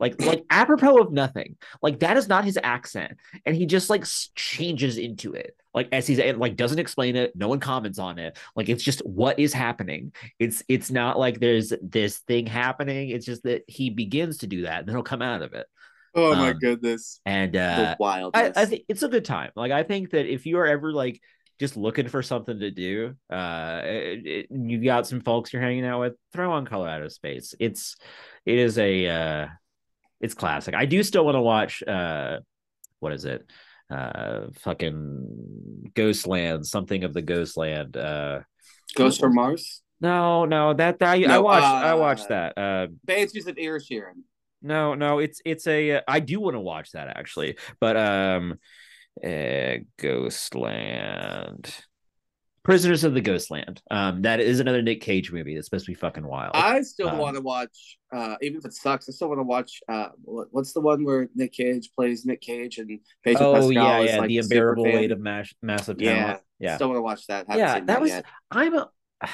like 0.00 0.20
like 0.20 0.44
apropos 0.50 0.98
of 0.98 1.12
nothing. 1.12 1.56
Like 1.80 2.00
that 2.00 2.18
is 2.18 2.28
not 2.28 2.44
his 2.44 2.58
accent, 2.62 3.16
and 3.46 3.56
he 3.56 3.64
just 3.64 3.88
like 3.88 4.04
changes 4.34 4.98
into 4.98 5.32
it, 5.32 5.54
like 5.74 5.88
as 5.92 6.06
he's 6.06 6.18
like 6.36 6.56
doesn't 6.56 6.78
explain 6.78 7.16
it, 7.16 7.34
no 7.36 7.48
one 7.48 7.60
comments 7.60 7.98
on 7.98 8.18
it, 8.18 8.38
like 8.56 8.68
it's 8.68 8.82
just 8.84 9.00
what 9.06 9.38
is 9.38 9.52
happening. 9.52 10.12
It's 10.38 10.62
it's 10.68 10.90
not 10.90 11.18
like 11.18 11.40
there's 11.40 11.72
this 11.82 12.18
thing 12.18 12.46
happening. 12.46 13.10
It's 13.10 13.26
just 13.26 13.44
that 13.44 13.62
he 13.68 13.90
begins 13.90 14.38
to 14.38 14.46
do 14.46 14.62
that, 14.62 14.80
and 14.80 14.88
then 14.88 14.94
he'll 14.96 15.02
come 15.02 15.22
out 15.22 15.42
of 15.42 15.52
it. 15.54 15.66
Oh 16.14 16.34
my 16.34 16.50
Um, 16.50 16.58
goodness. 16.58 17.20
And 17.24 17.56
uh, 17.56 17.96
I, 18.34 18.52
wildness. 18.52 18.56
I 18.56 18.64
think 18.66 18.82
it's 18.88 19.02
a 19.02 19.08
good 19.08 19.24
time. 19.24 19.50
Like 19.54 19.72
I 19.72 19.82
think 19.84 20.10
that 20.10 20.26
if 20.26 20.46
you 20.46 20.58
are 20.58 20.66
ever 20.66 20.92
like 20.92 21.20
just 21.60 21.76
looking 21.76 22.08
for 22.08 22.22
something 22.22 22.58
to 22.58 22.70
do, 22.70 23.14
uh, 23.30 23.82
it, 23.84 24.26
it- 24.26 24.46
you've 24.50 24.84
got 24.84 25.06
some 25.06 25.20
folks 25.20 25.52
you're 25.52 25.62
hanging 25.62 25.84
out 25.86 26.00
with, 26.00 26.14
throw 26.32 26.52
on 26.52 26.66
Color 26.66 26.88
Out 26.88 27.02
of 27.02 27.12
Space. 27.12 27.54
It's 27.60 27.96
it 28.44 28.58
is 28.58 28.78
a 28.78 29.06
uh, 29.06 29.46
it's 30.20 30.34
classic. 30.34 30.74
I 30.74 30.86
do 30.86 31.02
still 31.02 31.24
want 31.24 31.36
to 31.36 31.42
watch 31.42 31.82
uh, 31.82 32.40
what 33.00 33.12
is 33.12 33.24
it? 33.24 33.48
Uh, 33.90 34.46
fucking 34.60 35.90
Ghostland, 35.94 36.66
something 36.66 37.04
of 37.04 37.12
the 37.12 37.22
Ghostland. 37.22 37.96
Uh, 37.96 38.40
Ghost 38.94 39.20
from 39.20 39.34
Mars. 39.34 39.82
no, 40.00 40.44
no, 40.44 40.74
that, 40.74 40.98
that 41.00 41.08
I 41.08 41.18
No, 41.18 41.42
watched. 41.42 41.64
I 41.66 41.90
uh, 41.90 41.96
watched 41.96 42.28
that. 42.28 42.56
Uh, 42.56 42.86
Banshees 43.04 43.46
of 43.46 43.56
Inisherin. 43.56 44.22
no, 44.62 44.94
no, 44.94 45.18
it's 45.18 45.40
it's 45.44 45.66
a. 45.66 46.02
uh, 46.06 46.18
do 46.20 46.40
want 46.40 46.54
to 46.54 46.60
watch 46.60 46.92
that 46.92 47.08
actually, 47.08 47.56
but 47.80 47.96
um, 47.96 48.58
uh, 49.24 49.76
Ghostland, 49.98 51.74
Prisoners 52.62 53.04
of 53.04 53.14
the 53.14 53.20
Ghostland. 53.22 53.80
Um, 53.90 54.22
that 54.22 54.40
is 54.40 54.60
another 54.60 54.82
Nick 54.82 55.00
Cage 55.00 55.32
movie 55.32 55.54
that's 55.54 55.66
supposed 55.66 55.86
to 55.86 55.90
be 55.92 55.94
fucking 55.94 56.26
wild. 56.26 56.52
I 56.54 56.82
still 56.82 57.08
Um, 57.08 57.18
want 57.18 57.36
to 57.36 57.42
watch, 57.42 57.98
uh, 58.12 58.36
even 58.42 58.58
if 58.58 58.66
it 58.66 58.74
sucks. 58.74 59.08
I 59.08 59.12
still 59.12 59.28
want 59.28 59.38
to 59.38 59.44
watch. 59.44 59.80
Uh, 59.88 60.08
what's 60.24 60.72
the 60.74 60.80
one 60.80 61.04
where 61.04 61.28
Nick 61.34 61.52
Cage 61.52 61.90
plays 61.96 62.26
Nick 62.26 62.42
Cage 62.42 62.78
and 62.78 63.00
Pedro 63.24 63.46
oh 63.48 63.54
Pascal 63.54 63.72
yeah, 63.72 64.00
yeah, 64.00 64.18
like 64.18 64.28
the 64.28 64.38
unbearable 64.38 64.84
weight 64.84 65.10
of 65.10 65.20
mash, 65.20 65.54
massive 65.62 65.98
talent. 65.98 66.40
Yeah, 66.58 66.68
Yeah, 66.68 66.76
Still 66.76 66.88
want 66.88 66.98
to 66.98 67.02
watch 67.02 67.26
that. 67.28 67.46
Haven't 67.48 67.58
yeah, 67.58 67.74
seen 67.76 67.86
that 67.86 68.00
was. 68.00 68.10
yet. 68.10 68.24
I'm 68.50 68.74
a, 68.74 68.90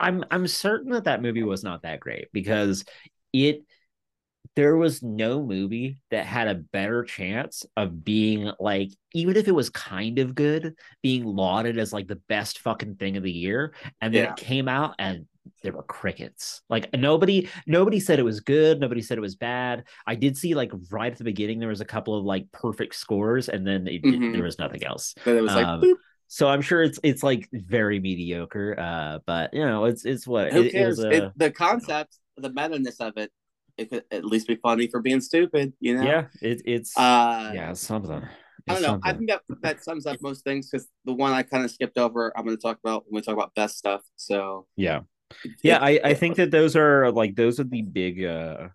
I'm 0.00 0.24
I'm 0.30 0.46
certain 0.46 0.92
that 0.92 1.04
that 1.04 1.22
movie 1.22 1.42
was 1.42 1.64
not 1.64 1.82
that 1.82 2.00
great 2.00 2.28
because 2.32 2.84
it 3.32 3.64
there 4.56 4.76
was 4.76 5.02
no 5.02 5.42
movie 5.42 6.00
that 6.10 6.26
had 6.26 6.48
a 6.48 6.54
better 6.54 7.04
chance 7.04 7.64
of 7.76 8.04
being 8.04 8.50
like 8.60 8.90
even 9.14 9.36
if 9.36 9.48
it 9.48 9.54
was 9.54 9.70
kind 9.70 10.18
of 10.18 10.34
good 10.34 10.74
being 11.02 11.24
lauded 11.24 11.78
as 11.78 11.92
like 11.92 12.08
the 12.08 12.20
best 12.28 12.60
fucking 12.60 12.96
thing 12.96 13.16
of 13.16 13.22
the 13.22 13.32
year 13.32 13.74
and 14.00 14.14
then 14.14 14.24
Yeah. 14.24 14.30
it 14.32 14.36
came 14.36 14.68
out 14.68 14.94
and 14.98 15.26
there 15.62 15.72
were 15.72 15.82
crickets 15.84 16.60
like 16.68 16.90
nobody 16.94 17.48
nobody 17.66 17.98
said 18.00 18.18
it 18.18 18.22
was 18.24 18.40
good 18.40 18.80
nobody 18.80 19.00
said 19.00 19.16
it 19.16 19.22
was 19.22 19.36
bad 19.36 19.84
i 20.06 20.14
did 20.14 20.36
see 20.36 20.54
like 20.54 20.70
right 20.90 21.12
at 21.12 21.18
the 21.18 21.24
beginning 21.24 21.58
there 21.58 21.68
was 21.70 21.80
a 21.80 21.86
couple 21.86 22.14
of 22.18 22.24
like 22.24 22.50
perfect 22.52 22.94
scores 22.94 23.48
and 23.48 23.66
then 23.66 23.86
it, 23.86 24.02
Mhm. 24.04 24.32
there 24.32 24.42
was 24.42 24.58
nothing 24.58 24.84
else 24.84 25.14
But 25.24 25.36
it 25.36 25.40
was 25.40 25.54
like, 25.54 25.66
Um, 25.66 25.80
boop, 25.80 25.96
so 26.26 26.48
i'm 26.48 26.60
sure 26.60 26.82
it's 26.82 27.00
it's 27.02 27.22
like 27.22 27.48
very 27.52 27.98
mediocre 28.00 28.78
uh 28.78 29.18
but 29.26 29.54
you 29.54 29.64
know 29.64 29.86
it's 29.86 30.04
it's 30.04 30.26
what 30.26 30.52
who 30.52 30.62
it- 30.62 30.72
cares? 30.72 31.00
uh, 31.00 31.30
the 31.36 31.50
concept, 31.50 32.18
the 32.36 32.50
meta 32.50 32.78
ness 32.78 33.00
of 33.00 33.16
it, 33.16 33.32
it 33.78 33.90
could 33.90 34.04
at 34.10 34.24
least 34.24 34.48
be 34.48 34.56
funny 34.56 34.88
for 34.88 35.00
being 35.00 35.20
stupid. 35.20 35.72
You 35.80 35.96
know? 35.96 36.02
yeah 36.02 36.26
it, 36.42 36.62
it's 36.64 36.96
Uh, 36.96 37.52
yeah 37.54 37.70
it's 37.70 37.80
something 37.80 38.22
I 38.68 38.74
don't 38.74 38.82
know. 38.82 39.00
I 39.02 39.14
think 39.14 39.30
that 39.30 39.40
that 39.62 39.82
sums 39.82 40.04
up 40.04 40.20
most 40.20 40.44
things 40.44 40.68
because 40.70 40.86
the 41.06 41.14
one 41.14 41.32
I 41.32 41.42
kind 41.42 41.64
of 41.64 41.70
skipped 41.70 41.96
over, 41.96 42.36
I'm 42.36 42.44
going 42.44 42.54
to 42.54 42.60
talk 42.60 42.78
about 42.84 43.04
when 43.08 43.18
we 43.18 43.22
talk 43.22 43.32
about 43.32 43.54
best 43.54 43.78
stuff. 43.78 44.02
So 44.16 44.66
yeah 44.76 45.00
yeah 45.62 45.78
i 45.82 46.00
i 46.04 46.14
think 46.14 46.36
that 46.36 46.50
those 46.50 46.74
are 46.74 47.12
like 47.12 47.36
those 47.36 47.60
are 47.60 47.64
the 47.64 47.82
big 47.82 48.24
uh 48.24 48.68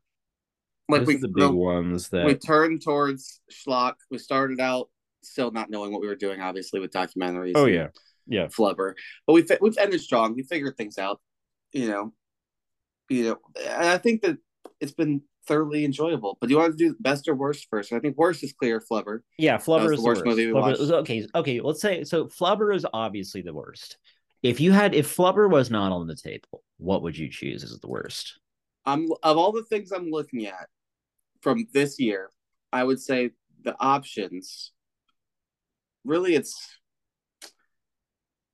like 0.88 1.08
we 1.08 1.16
the 1.16 1.28
big 1.28 1.50
ones 1.50 2.10
that 2.10 2.26
we 2.26 2.36
turned 2.36 2.84
towards 2.84 3.42
schlock. 3.52 3.94
We 4.12 4.18
started 4.18 4.60
out 4.60 4.90
still 5.24 5.52
not 5.52 5.70
knowing 5.70 5.92
what 5.92 6.02
we 6.02 6.08
were 6.08 6.16
doing, 6.16 6.42
obviously 6.42 6.80
with 6.80 6.92
documentaries. 6.92 7.54
oh 7.56 7.66
yeah 7.66 7.88
yeah 8.28 8.48
flubber, 8.48 8.94
but 9.26 9.34
we've 9.34 9.50
we've 9.62 9.78
ended 9.78 10.02
strong. 10.02 10.36
We 10.36 10.44
figured 10.44 10.78
things 10.78 10.98
out. 10.98 11.20
You 11.72 11.88
know, 11.88 12.14
you 13.10 13.24
know, 13.24 13.38
and 13.66 13.88
I 13.90 13.98
think 13.98 14.22
that 14.22 14.38
it's 14.84 14.92
been 14.92 15.22
thoroughly 15.48 15.84
enjoyable. 15.86 16.38
But 16.40 16.48
do 16.48 16.54
you 16.54 16.60
want 16.60 16.78
to 16.78 16.84
do 16.90 16.96
best 17.00 17.28
or 17.28 17.36
worst 17.36 17.68
first? 17.70 17.92
I 17.94 18.00
think 18.00 18.18
worst 18.18 18.44
is 18.44 18.54
clear. 18.54 18.80
Flubber. 18.80 19.20
yeah 19.38 19.58
flubber 19.58 19.94
is 19.94 20.00
the 20.00 20.06
worst 20.06 20.20
worst, 20.22 20.26
movie 20.26 20.48
we 20.48 20.54
Flubber- 20.54 20.80
watched. 20.80 20.92
okay 21.04 21.28
okay 21.36 21.60
let's 21.62 21.82
say 21.82 22.04
so 22.04 22.26
flubber 22.28 22.76
is 22.76 22.86
obviously 22.94 23.42
the 23.42 23.54
worst 23.54 23.98
if 24.44 24.60
you 24.60 24.72
had 24.72 24.94
if 24.94 25.16
flubber 25.16 25.50
was 25.50 25.70
not 25.72 25.92
on 25.92 26.06
the 26.08 26.16
table 26.16 26.64
what 26.78 27.02
would 27.04 27.18
you 27.18 27.30
choose 27.30 27.64
as 27.64 27.80
the 27.80 27.88
worst 27.88 28.40
I'm 28.86 29.08
of 29.24 29.38
all 29.38 29.52
the 29.54 29.64
things 29.64 29.92
I'm 29.92 30.10
looking 30.10 30.46
at 30.46 30.68
from 31.42 31.66
this 31.74 32.00
year, 32.00 32.30
I 32.74 32.84
would 32.84 33.00
say 33.02 33.32
the 33.64 33.76
options. 33.80 34.72
Really, 36.04 36.36
it's 36.36 36.54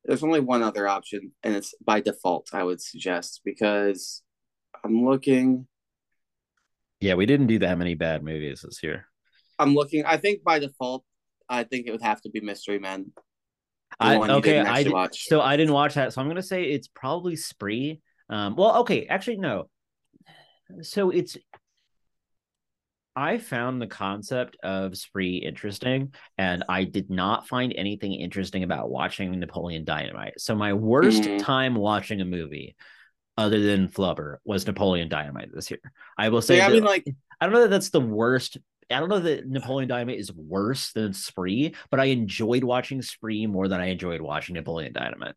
there's 0.05 0.23
only 0.23 0.39
one 0.39 0.61
other 0.63 0.87
option, 0.87 1.31
and 1.43 1.55
it's 1.55 1.73
by 1.83 1.99
default. 2.01 2.49
I 2.53 2.63
would 2.63 2.81
suggest 2.81 3.41
because 3.43 4.21
I'm 4.83 5.03
looking. 5.05 5.67
Yeah 6.99 7.13
we 7.15 7.25
didn't 7.25 7.47
do 7.47 7.59
that 7.59 7.77
many 7.77 7.95
bad 7.95 8.23
movies 8.23 8.61
this 8.63 8.81
year 8.83 9.05
I'm 9.57 9.75
looking. 9.75 10.05
I 10.05 10.15
think 10.15 10.41
by 10.41 10.59
default, 10.59 11.03
I 11.49 11.65
think 11.65 11.85
it 11.85 11.91
would 11.91 12.01
have 12.01 12.21
to 12.21 12.29
be 12.29 12.39
Mystery 12.39 12.79
Men. 12.79 13.11
I, 13.99 14.15
okay, 14.15 14.53
didn't 14.53 14.67
I 14.67 14.83
did, 14.83 14.93
watch. 14.93 15.27
so 15.27 15.41
I 15.41 15.57
didn't 15.57 15.73
watch 15.73 15.95
that, 15.95 16.13
so 16.13 16.21
I'm 16.21 16.29
gonna 16.29 16.41
say 16.41 16.63
it's 16.63 16.87
probably 16.87 17.35
Spree. 17.35 17.99
Um, 18.29 18.55
well, 18.55 18.77
okay, 18.81 19.05
actually 19.07 19.35
no. 19.35 19.69
So 20.81 21.09
it's 21.09 21.37
I 23.15 23.37
found 23.37 23.81
the 23.81 23.87
concept 23.87 24.55
of 24.63 24.95
Spree 24.95 25.37
interesting, 25.37 26.13
and 26.37 26.63
I 26.69 26.85
did 26.85 27.09
not 27.09 27.47
find 27.49 27.73
anything 27.75 28.13
interesting 28.13 28.63
about 28.63 28.89
watching 28.89 29.37
Napoleon 29.37 29.83
Dynamite. 29.83 30.39
So 30.39 30.55
my 30.55 30.71
worst 30.71 31.23
Mhm. 31.23 31.37
time 31.39 31.75
watching 31.75 32.21
a 32.21 32.25
movie, 32.25 32.77
other 33.39 33.59
than 33.61 33.87
Flubber, 33.87 34.37
was 34.45 34.67
Napoleon 34.67 35.09
Dynamite 35.09 35.49
this 35.53 35.71
year. 35.71 35.79
I 36.17 36.29
will 36.29 36.41
say, 36.41 36.57
yeah, 36.57 36.67
I 36.67 36.69
mean, 36.71 36.83
like 36.83 37.05
I 37.39 37.45
don't 37.45 37.53
know 37.53 37.61
that 37.61 37.69
that's 37.69 37.89
the 37.89 38.01
worst. 38.01 38.57
I 38.91 38.99
don't 38.99 39.09
know 39.09 39.19
that 39.19 39.47
Napoleon 39.47 39.87
Dynamite 39.87 40.17
is 40.19 40.31
worse 40.33 40.91
than 40.93 41.13
Spree, 41.13 41.75
but 41.91 41.99
I 41.99 42.05
enjoyed 42.05 42.63
watching 42.63 43.01
Spree 43.01 43.45
more 43.47 43.67
than 43.67 43.79
I 43.79 43.87
enjoyed 43.87 44.19
watching 44.21 44.55
Napoleon 44.55 44.93
Dynamite. 44.93 45.35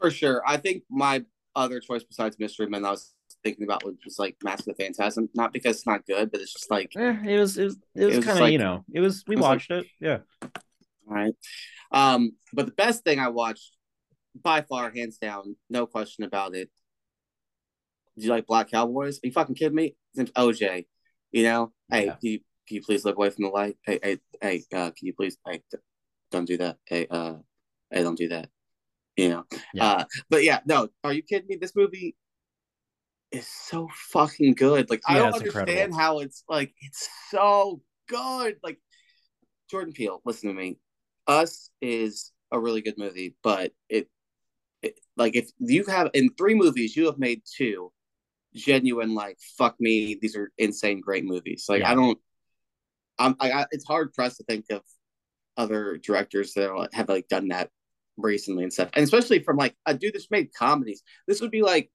for 0.00 0.10
sure. 0.10 0.42
I 0.46 0.56
think 0.56 0.82
my 0.90 1.24
other 1.54 1.80
choice 1.80 2.02
besides 2.02 2.36
Mystery 2.38 2.66
Men, 2.66 2.84
I 2.84 2.90
was 2.90 3.12
thinking 3.44 3.64
about 3.64 3.84
was 3.84 3.94
just 4.02 4.18
like 4.18 4.36
Mask 4.42 4.60
of 4.68 4.76
the 4.76 4.82
Phantasm. 4.84 5.28
Not 5.34 5.52
because 5.52 5.76
it's 5.76 5.86
not 5.86 6.04
good, 6.06 6.30
but 6.32 6.40
it's 6.40 6.52
just 6.52 6.70
like 6.70 6.92
Eh, 6.96 7.16
it 7.26 7.38
was 7.38 7.56
it 7.58 7.64
was 7.64 7.78
it 7.94 8.04
was, 8.06 8.16
was 8.16 8.24
kind 8.24 8.38
of 8.38 8.42
like- 8.42 8.52
you 8.52 8.58
know 8.58 8.84
it 8.92 9.00
was 9.00 9.24
we 9.26 9.34
it 9.34 9.38
was 9.38 9.42
like- 9.42 9.50
watched 9.50 9.70
it 9.70 9.86
yeah 10.00 10.18
All 10.42 11.14
right. 11.14 11.34
Um, 11.92 12.32
but 12.52 12.66
the 12.66 12.72
best 12.72 13.04
thing 13.04 13.18
I 13.18 13.28
watched 13.28 13.76
by 14.42 14.62
far, 14.62 14.90
hands 14.90 15.18
down, 15.18 15.56
no 15.68 15.86
question 15.86 16.24
about 16.24 16.54
it. 16.56 16.70
Do 18.16 18.24
you 18.24 18.30
like 18.30 18.46
Black 18.46 18.70
Cowboys? 18.70 19.18
Are 19.18 19.26
you 19.26 19.32
fucking 19.32 19.54
kidding 19.54 19.74
me? 19.74 19.96
His 20.14 20.18
name's 20.18 20.30
OJ. 20.32 20.86
You 21.30 21.42
know, 21.44 21.72
hey, 21.90 22.06
Yeah. 22.06 22.12
can 22.12 22.30
you, 22.30 22.38
can 22.68 22.74
you 22.76 22.82
please 22.82 23.04
look 23.04 23.16
away 23.16 23.30
from 23.30 23.44
the 23.44 23.50
light? 23.50 23.76
Hey, 23.84 23.98
hey, 24.02 24.18
hey, 24.40 24.64
uh, 24.72 24.90
can 24.90 25.06
you 25.06 25.14
please, 25.14 25.38
hey, 25.46 25.62
don't 26.30 26.44
do 26.44 26.58
that. 26.58 26.76
Hey, 26.86 27.06
uh, 27.10 27.36
hey, 27.90 28.02
don't 28.02 28.18
do 28.18 28.28
that. 28.28 28.50
You 29.16 29.28
know, 29.30 29.44
Yeah. 29.72 29.84
uh, 29.84 30.04
but 30.28 30.44
yeah, 30.44 30.60
no, 30.66 30.88
are 31.04 31.12
you 31.12 31.22
kidding 31.22 31.48
me? 31.48 31.56
This 31.56 31.74
movie 31.74 32.16
is 33.30 33.46
so 33.46 33.88
fucking 34.10 34.54
good. 34.54 34.90
Like, 34.90 35.00
I 35.06 35.18
don't 35.18 35.34
understand 35.34 35.68
incredible. 35.68 35.98
how 35.98 36.18
it's 36.18 36.44
like, 36.48 36.74
it's 36.82 37.08
so 37.30 37.80
good. 38.08 38.56
Like, 38.62 38.78
Jordan 39.70 39.94
Peele, 39.94 40.20
listen 40.26 40.48
to 40.50 40.54
me. 40.54 40.78
Us 41.26 41.70
is 41.80 42.32
a 42.50 42.58
really 42.58 42.82
good 42.82 42.98
movie, 42.98 43.34
but 43.42 43.72
it, 43.88 44.08
it 44.82 44.98
like 45.16 45.34
if 45.34 45.50
you 45.58 45.84
have 45.86 46.10
in 46.12 46.28
three 46.36 46.54
movies, 46.54 46.94
you 46.94 47.06
have 47.06 47.18
made 47.18 47.40
two 47.56 47.90
genuine 48.54 49.14
like 49.14 49.38
fuck 49.58 49.76
me, 49.80 50.18
these 50.20 50.36
are 50.36 50.50
insane 50.58 51.00
great 51.00 51.24
movies. 51.24 51.66
Like 51.68 51.80
Yeah. 51.80 51.92
I 51.92 51.94
don't, 51.94 52.18
I'm 53.18 53.36
I, 53.40 53.50
I 53.52 53.66
it's 53.70 53.84
hard 53.86 54.12
pressed 54.12 54.38
to 54.38 54.44
think 54.44 54.66
of 54.70 54.82
other 55.56 55.98
directors 55.98 56.54
that 56.54 56.88
have 56.92 57.08
like 57.08 57.28
done 57.28 57.48
that 57.48 57.70
recently 58.16 58.62
and 58.64 58.72
stuff, 58.72 58.90
and 58.94 59.02
especially 59.04 59.42
from 59.42 59.56
like 59.56 59.74
a 59.86 59.94
dude 59.94 60.14
that's 60.14 60.30
made 60.30 60.52
comedies. 60.54 61.02
This 61.26 61.40
would 61.40 61.50
be 61.50 61.62
like, 61.62 61.90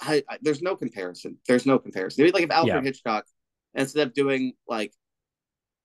I, 0.00 0.22
I, 0.28 0.38
there's 0.42 0.62
no 0.62 0.76
comparison. 0.76 1.38
There's 1.46 1.66
no 1.66 1.78
comparison. 1.78 2.22
It'd 2.24 2.34
like 2.34 2.44
if 2.44 2.50
Alfred 2.50 2.76
Yeah. 2.76 2.82
Hitchcock 2.82 3.24
instead 3.74 4.06
of 4.06 4.14
doing 4.14 4.54
like 4.68 4.92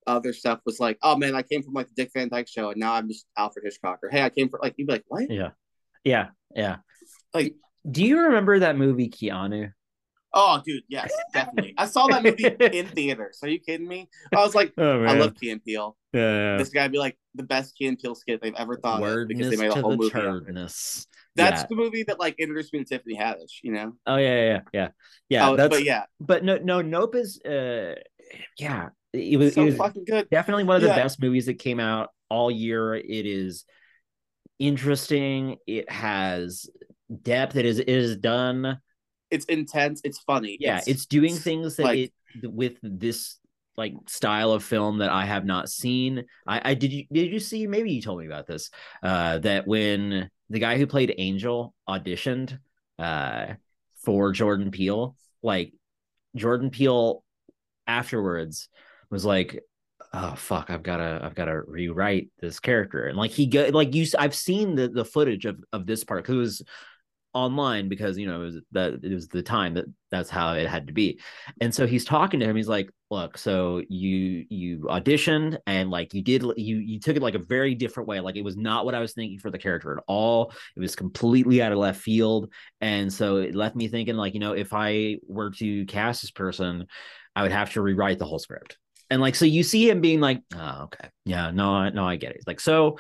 other 0.08 0.34
stuff 0.34 0.60
was 0.66 0.80
like, 0.80 0.98
oh 1.02 1.18
man, 1.18 1.36
I 1.36 1.42
came 1.42 1.64
from 1.64 1.74
like 1.74 1.88
the 1.88 1.94
Dick 1.96 2.12
Van 2.14 2.30
Dyke 2.30 2.48
Show, 2.48 2.70
and 2.70 2.80
now 2.80 2.94
I'm 2.94 3.08
just 3.08 3.26
Alfred 3.38 3.66
Hitchcock. 3.66 4.00
Or 4.04 4.10
hey, 4.10 4.22
I 4.22 4.30
came 4.30 4.50
from 4.50 4.60
like 4.64 4.76
you'd 4.78 4.88
be 4.88 4.94
like, 4.94 5.04
what? 5.08 5.30
yeah 5.30 5.50
yeah 6.04 6.28
yeah 6.56 6.78
Like, 7.34 7.56
do 7.90 8.04
you 8.04 8.22
remember 8.22 8.60
that 8.60 8.78
movie 8.78 9.10
Keanu 9.10 9.72
Oh, 10.38 10.62
dude, 10.66 10.84
yes, 10.90 11.12
definitely. 11.34 11.74
I 11.78 11.86
saw 11.88 12.08
that 12.08 12.22
movie 12.22 12.44
in 12.78 12.88
theaters. 12.88 13.40
Are 13.42 13.48
you 13.48 13.60
kidding 13.60 13.88
me? 13.88 14.10
I 14.36 14.38
was 14.38 14.54
like, 14.54 14.74
Oh 14.78 15.04
I 15.04 15.14
love 15.14 15.34
Key 15.36 15.52
and 15.52 15.64
Peele. 15.64 15.96
yeah. 16.14 16.58
This 16.58 16.70
guy 16.70 16.88
be 16.90 16.98
like 17.00 17.18
the 17.36 17.44
best 17.44 17.76
Key 17.78 17.88
and 17.88 17.98
Peele 17.98 18.16
skit 18.16 18.42
they've 18.42 18.54
ever 18.58 18.76
thought 18.76 19.02
of 19.02 19.28
because 19.30 19.50
they 19.50 19.56
made 19.56 19.72
a 19.72 19.82
whole 19.82 19.96
movie. 19.96 20.14
out 20.14 20.26
of 20.26 20.36
it. 20.36 20.46
turdness. 20.46 21.08
That's 21.38 21.62
Yeah. 21.62 21.68
the 21.70 21.76
movie 21.76 22.04
that 22.04 22.20
like 22.20 22.36
introduced 22.40 22.74
me 22.74 22.80
to 22.80 22.86
Tiffany 22.86 23.18
Haddish. 23.18 23.60
You 23.64 23.72
know? 23.74 23.94
Oh 24.06 24.18
yeah, 24.18 24.36
yeah, 24.44 24.60
yeah, 24.74 24.88
yeah. 25.30 25.50
oh, 25.50 25.56
that's 25.56 25.70
but 25.74 25.84
yeah, 25.84 26.04
but 26.20 26.44
no, 26.44 26.58
no, 26.58 26.82
Nope 26.82 27.16
is 27.16 27.40
uh, 27.42 27.96
yeah. 28.60 28.90
It 29.14 29.38
was, 29.40 29.54
so 29.54 29.62
it 29.62 29.66
was 29.68 29.76
fucking 29.78 30.04
good. 30.04 30.30
definitely 30.30 30.66
one 30.66 30.76
of 30.76 30.82
the 30.82 30.90
Yeah. 30.90 30.96
best 30.98 31.22
movies 31.22 31.46
that 31.46 31.60
came 31.60 31.80
out 31.80 32.10
all 32.30 32.52
year. 32.52 32.94
It 32.96 33.26
is 33.26 33.64
interesting. 34.60 35.58
It 35.68 35.90
has 35.90 36.70
depth. 37.22 37.56
It 37.56 37.66
is 37.66 37.80
it 37.80 37.88
is 37.90 38.18
done. 38.18 38.80
It's 39.36 39.46
intense. 39.46 40.02
It's 40.04 40.20
funny. 40.20 40.58
Yeah, 40.60 40.82
it's, 40.88 41.06
doing 41.06 41.36
things 41.36 41.76
that 41.76 41.84
like- 41.84 42.14
it 42.42 42.52
with 42.52 42.78
this 42.82 43.38
like 43.78 43.94
style 44.08 44.54
of 44.54 44.64
film 44.64 45.00
that 45.00 45.10
I 45.10 45.26
have 45.26 45.46
not 45.46 45.70
seen. 45.70 46.26
I, 46.48 46.72
I 46.72 46.74
did 46.74 46.94
you 46.94 47.06
did 47.12 47.32
you 47.32 47.40
see? 47.40 47.68
Maybe 47.68 47.92
you 47.92 48.02
told 48.02 48.20
me 48.20 48.26
about 48.26 48.48
this. 48.48 48.72
Uh, 49.04 49.40
that 49.40 49.68
when 49.68 50.30
the 50.50 50.60
guy 50.60 50.78
who 50.78 50.88
played 50.88 51.14
Angel 51.18 51.74
auditioned 51.88 52.58
uh 52.98 53.48
for 54.04 54.32
Jordan 54.32 54.72
Peele, 54.72 55.16
like 55.44 55.74
Jordan 56.36 56.70
Peele 56.70 57.24
afterwards 57.88 58.70
was 59.10 59.26
like 59.26 59.64
oh 60.14 60.34
fuck 60.36 60.70
i've 60.70 60.84
gotta 60.84 61.20
i've 61.24 61.36
gotta 61.36 61.62
rewrite 61.62 62.30
this 62.40 62.60
character 62.60 63.06
and 63.06 63.18
like 63.18 63.32
he 63.32 63.46
go 63.46 63.70
like 63.74 63.94
you 63.94 64.06
i've 64.18 64.36
seen 64.36 64.76
the 64.76 64.88
the 64.88 65.06
footage 65.06 65.46
of 65.46 65.64
of 65.74 65.86
this 65.86 66.04
part 66.04 66.24
because 66.24 66.36
it 66.36 66.40
was 66.40 66.62
online 67.36 67.90
because 67.90 68.18
you 68.18 68.26
know 68.26 68.42
it 68.42 68.46
was 68.46 68.56
that 68.72 68.94
it 69.04 69.14
was 69.14 69.28
the 69.28 69.44
time 69.44 69.74
that 69.74 69.86
that's 70.10 70.30
how 70.30 70.54
it 70.54 70.68
had 70.68 70.88
to 70.88 70.94
be. 70.94 71.20
And 71.60 71.76
so 71.76 71.86
he's 71.86 72.06
talking 72.06 72.40
to 72.40 72.46
him 72.46 72.56
he's 72.56 72.70
like 72.70 72.90
look 73.12 73.38
so 73.38 73.82
you 73.90 74.46
you 74.50 74.80
auditioned 74.90 75.58
and 75.68 75.92
like 75.92 76.14
you 76.14 76.24
did 76.24 76.44
you 76.56 76.78
you 76.78 77.00
took 77.00 77.18
it 77.18 77.22
like 77.22 77.36
a 77.36 77.40
very 77.40 77.76
different 77.76 78.08
way. 78.08 78.22
Like 78.22 78.38
it 78.38 78.44
was 78.44 78.56
not 78.56 78.86
what 78.86 78.96
i 78.96 79.00
was 79.00 79.14
thinking 79.14 79.38
for 79.38 79.52
the 79.52 79.60
character 79.60 79.98
at 79.98 80.04
all. 80.08 80.54
It 80.78 80.80
was 80.80 80.96
completely 80.96 81.62
out 81.62 81.74
of 81.74 81.78
left 81.78 82.02
field. 82.02 82.52
And 82.80 83.12
so 83.12 83.38
it 83.38 83.54
left 83.54 83.76
me 83.76 83.90
thinking 83.90 84.16
like 84.16 84.34
you 84.34 84.40
know 84.40 84.54
if 84.54 84.70
i 84.72 85.18
were 85.28 85.52
to 85.52 85.86
cast 85.86 86.22
this 86.22 86.32
person 86.32 86.88
i 87.36 87.44
would 87.44 87.52
have 87.52 87.74
to 87.74 87.82
rewrite 87.82 88.18
the 88.18 88.26
whole 88.26 88.40
script. 88.40 88.78
And 89.10 89.22
like 89.22 89.36
so 89.36 89.44
you 89.44 89.62
see 89.62 89.90
him 89.90 90.00
being 90.00 90.22
like 90.22 90.42
oh 90.56 90.84
okay. 90.86 91.10
Yeah 91.26 91.52
no 91.52 91.90
no 91.90 92.08
i 92.08 92.16
get 92.16 92.32
it. 92.32 92.44
Like 92.48 92.62
so 92.62 92.98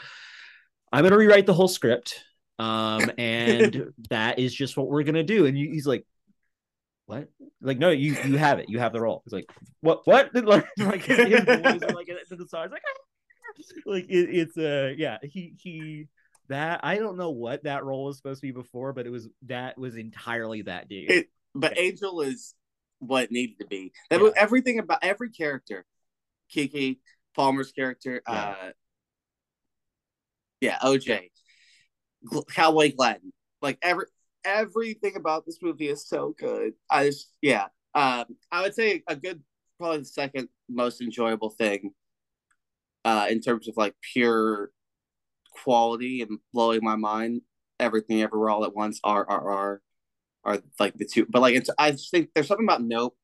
i'm 0.91 1.03
gonna 1.03 1.17
rewrite 1.17 1.45
the 1.45 1.53
whole 1.53 1.69
script 1.69 2.21
um 2.59 3.11
and 3.17 3.93
that 4.09 4.39
is 4.39 4.53
just 4.53 4.77
what 4.77 4.87
we're 4.87 5.03
gonna 5.03 5.23
do 5.23 5.45
and 5.45 5.57
you, 5.57 5.69
he's 5.71 5.85
like 5.87 6.05
what 7.05 7.27
like 7.61 7.77
no 7.77 7.89
you 7.89 8.15
you 8.25 8.37
have 8.37 8.59
it 8.59 8.69
you 8.69 8.79
have 8.79 8.93
the 8.93 8.99
role 9.01 9.21
he's 9.25 9.33
like 9.33 9.45
what 9.81 10.05
what 10.07 10.33
like 10.35 10.65
like 10.77 11.01
his, 11.03 11.17
his 11.17 11.43
boys 11.43 11.81
like 11.93 12.07
to 12.29 12.35
the 12.35 12.47
like 12.71 12.81
"Ah." 12.85 13.63
like 13.85 14.05
it, 14.09 14.29
it's 14.35 14.57
uh 14.57 14.93
yeah 14.97 15.17
he 15.21 15.53
he 15.61 16.07
that 16.47 16.79
i 16.83 16.97
don't 16.97 17.17
know 17.17 17.31
what 17.31 17.63
that 17.63 17.83
role 17.83 18.05
was 18.05 18.17
supposed 18.17 18.41
to 18.41 18.47
be 18.47 18.51
before 18.51 18.93
but 18.93 19.05
it 19.05 19.09
was 19.11 19.27
that 19.43 19.77
was 19.77 19.95
entirely 19.97 20.61
that 20.63 20.87
dude 20.87 21.09
It- 21.11 21.29
But 21.53 21.77
Angel 21.77 22.21
is 22.21 22.53
what 22.99 23.31
needed 23.31 23.59
to 23.59 23.67
be. 23.67 23.93
That 24.09 24.17
Yeah. 24.17 24.23
was- 24.23 24.33
Everything 24.35 24.79
about 24.79 24.99
every 25.03 25.29
character, 25.29 25.85
Keke 26.53 26.99
Palmer's 27.35 27.71
character, 27.71 28.21
Yeah. 28.27 28.33
uh, 28.61 28.71
yeah, 30.61 30.79
OJ, 30.79 31.29
Cowboy 32.49 32.93
Glenn, 32.95 33.33
like 33.61 33.77
every 33.81 34.05
everything 34.43 35.15
about 35.15 35.45
this 35.45 35.59
movie 35.61 35.89
is 35.89 36.07
so 36.07 36.35
good. 36.37 36.73
I 36.89 37.05
just 37.05 37.29
yeah, 37.41 37.67
um, 37.93 38.25
I 38.51 38.61
would 38.61 38.75
say 38.75 39.03
a 39.07 39.15
good, 39.15 39.41
probably 39.77 39.99
the 39.99 40.05
second 40.05 40.49
most 40.69 41.01
enjoyable 41.01 41.49
thing, 41.49 41.91
uh, 43.03 43.27
in 43.29 43.41
terms 43.41 43.67
of 43.67 43.77
like 43.77 43.95
pure 44.13 44.71
quality 45.63 46.21
and 46.21 46.39
blowing 46.53 46.81
my 46.83 46.95
mind. 46.95 47.41
Everything, 47.79 48.21
everywhere, 48.21 48.49
all 48.49 48.63
at 48.63 48.73
once. 48.73 48.99
R 49.03 49.25
R 49.27 49.51
R 49.51 49.81
are 50.45 50.59
like 50.79 50.93
the 50.95 51.05
two. 51.05 51.25
But 51.29 51.41
like 51.41 51.55
it's 51.55 51.69
I 51.77 51.91
just 51.91 52.11
think 52.11 52.29
there's 52.33 52.47
something 52.47 52.65
about 52.65 52.81
Nope. 52.81 53.17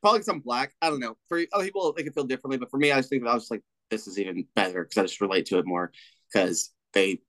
Probably 0.00 0.22
I'm 0.28 0.40
black. 0.40 0.74
I 0.80 0.90
don't 0.90 1.00
know. 1.00 1.16
For 1.28 1.42
other 1.52 1.64
people, 1.64 1.92
they 1.92 2.04
can 2.04 2.12
feel 2.12 2.24
differently, 2.24 2.56
but 2.56 2.70
for 2.70 2.78
me, 2.78 2.92
I 2.92 2.96
just 2.96 3.10
think 3.10 3.24
that 3.24 3.30
I 3.30 3.34
was 3.34 3.50
like, 3.50 3.62
this 3.90 4.06
is 4.06 4.18
even 4.18 4.46
better 4.54 4.84
because 4.84 4.98
I 4.98 5.02
just 5.02 5.20
relate 5.20 5.46
to 5.46 5.58
it 5.58 5.66
more 5.66 5.92
because 6.32 6.70
they 6.92 7.20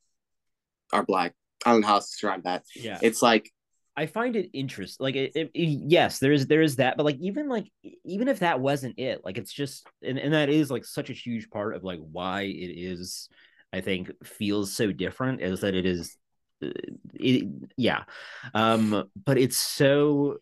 are 0.91 1.03
black. 1.03 1.33
I 1.65 1.71
don't 1.71 1.81
know 1.81 1.87
how 1.87 1.99
to 1.99 2.05
describe 2.05 2.43
that. 2.43 2.63
yeah 2.75 2.99
It's 3.01 3.21
like 3.21 3.51
I 3.99 4.05
find 4.05 4.37
it 4.37 4.49
interesting. 4.53 5.03
Like, 5.03 5.15
it, 5.17 5.33
it, 5.35 5.51
yes, 5.53 6.19
there 6.19 6.31
is 6.31 6.47
there 6.47 6.61
is 6.61 6.77
that, 6.77 6.95
but 6.95 7.05
like 7.05 7.17
even 7.19 7.49
like 7.49 7.69
even 8.05 8.29
if 8.29 8.39
that 8.39 8.61
wasn't 8.61 8.97
it, 8.97 9.25
like 9.25 9.37
it's 9.37 9.51
just 9.51 9.85
and 10.01 10.17
and 10.17 10.33
that 10.33 10.47
is 10.47 10.71
like 10.71 10.85
such 10.85 11.09
a 11.09 11.13
huge 11.13 11.49
part 11.49 11.75
of 11.75 11.83
like 11.83 11.99
why 11.99 12.43
it 12.43 12.71
is. 12.79 13.27
I 13.73 13.81
think 13.81 14.11
feels 14.23 14.73
so 14.73 14.91
different 14.91 15.41
is 15.41 15.61
that 15.61 15.75
it 15.75 15.85
is, 15.85 16.17
uh, 16.63 16.69
it, 17.13 17.47
yeah, 17.77 18.05
um, 18.53 19.09
but 19.25 19.37
it's 19.37 19.57
so 19.57 20.37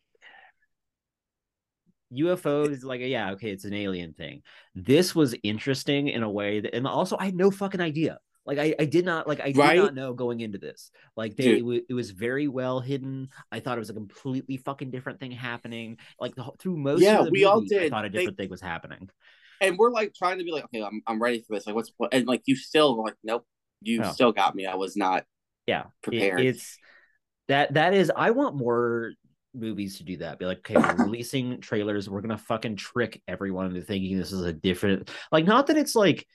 UFO 2.14 2.70
is 2.70 2.84
like 2.84 3.02
yeah 3.02 3.32
okay 3.32 3.50
it's 3.50 3.66
an 3.66 3.74
alien 3.74 4.14
thing. 4.14 4.44
This 4.76 5.16
was 5.16 5.36
interesting 5.42 6.10
in 6.10 6.22
a 6.22 6.30
way 6.30 6.60
that 6.60 6.76
and 6.76 6.86
also 6.86 7.18
I 7.20 7.26
had 7.26 7.36
no 7.36 7.50
fucking 7.50 7.82
idea. 7.82 8.20
Like 8.48 8.58
I, 8.60 8.74
I 8.80 8.86
did 8.86 9.06
not 9.06 9.28
like 9.28 9.42
I 9.42 9.48
did 9.48 9.58
Right? 9.58 9.78
not 9.78 9.94
know 9.94 10.14
going 10.14 10.40
into 10.40 10.58
this. 10.58 10.90
Like 11.16 11.36
they 11.36 11.58
it, 11.58 11.66
wa- 11.66 11.80
it 11.90 11.94
was 11.94 12.12
very 12.12 12.48
well 12.48 12.80
hidden. 12.80 13.28
I 13.52 13.60
thought 13.60 13.78
it 13.78 13.80
was 13.80 13.90
a 13.90 13.94
completely 13.94 14.58
fucking 14.58 14.90
different 14.90 15.20
thing 15.20 15.32
happening. 15.32 15.98
Like 16.20 16.34
the, 16.36 16.50
through 16.58 16.78
most 16.78 17.02
Yeah, 17.02 17.20
of 17.20 17.26
the 17.26 17.32
we 17.32 17.44
all 17.44 17.60
movie, 17.62 17.76
I 17.78 17.80
did. 17.82 17.90
thought 17.92 18.06
a 18.06 18.10
They- 18.10 18.20
different 18.20 18.38
thing 18.38 18.50
was 18.50 18.62
happening. 18.62 19.10
and 19.62 19.78
we're 19.78 19.92
like 19.92 20.14
trying 20.16 20.38
to 20.40 20.44
be 20.46 20.52
like, 20.52 20.64
okay, 20.66 20.82
I'm 20.82 21.02
I'm 21.06 21.22
ready 21.22 21.44
for 21.46 21.56
this. 21.56 21.68
Like 21.68 21.76
what's 21.76 21.92
what 21.98 22.14
and 22.14 22.26
like 22.26 22.42
you 22.46 22.56
still 22.56 23.04
like, 23.04 23.16
nope, 23.24 23.46
you 23.82 24.00
No. 24.00 24.12
still 24.14 24.32
got 24.32 24.56
me. 24.56 24.66
I 24.66 24.76
was 24.76 24.96
not 24.96 25.26
Yeah, 25.68 25.82
It- 25.82 25.86
prepared. 26.02 26.40
it's 26.42 26.78
that 27.50 27.74
that 27.74 27.94
is 27.94 28.12
I 28.16 28.32
want 28.32 28.56
more 28.56 29.12
movies 29.54 29.98
to 29.98 30.04
do 30.04 30.18
that. 30.18 30.38
Be 30.40 30.46
like, 30.46 30.60
okay, 30.60 30.76
we're 30.78 31.06
releasing 31.06 31.60
trailers. 31.60 32.10
We're 32.10 32.22
gonna 32.22 32.38
fucking 32.38 32.76
trick 32.78 33.22
everyone 33.28 33.66
into 33.68 33.82
thinking 33.82 34.18
this 34.18 34.32
is 34.32 34.44
a 34.44 34.54
different. 34.54 35.10
Like, 35.32 35.46
not 35.46 35.68
that 35.68 35.78
it's 35.78 35.96
like, 35.96 36.26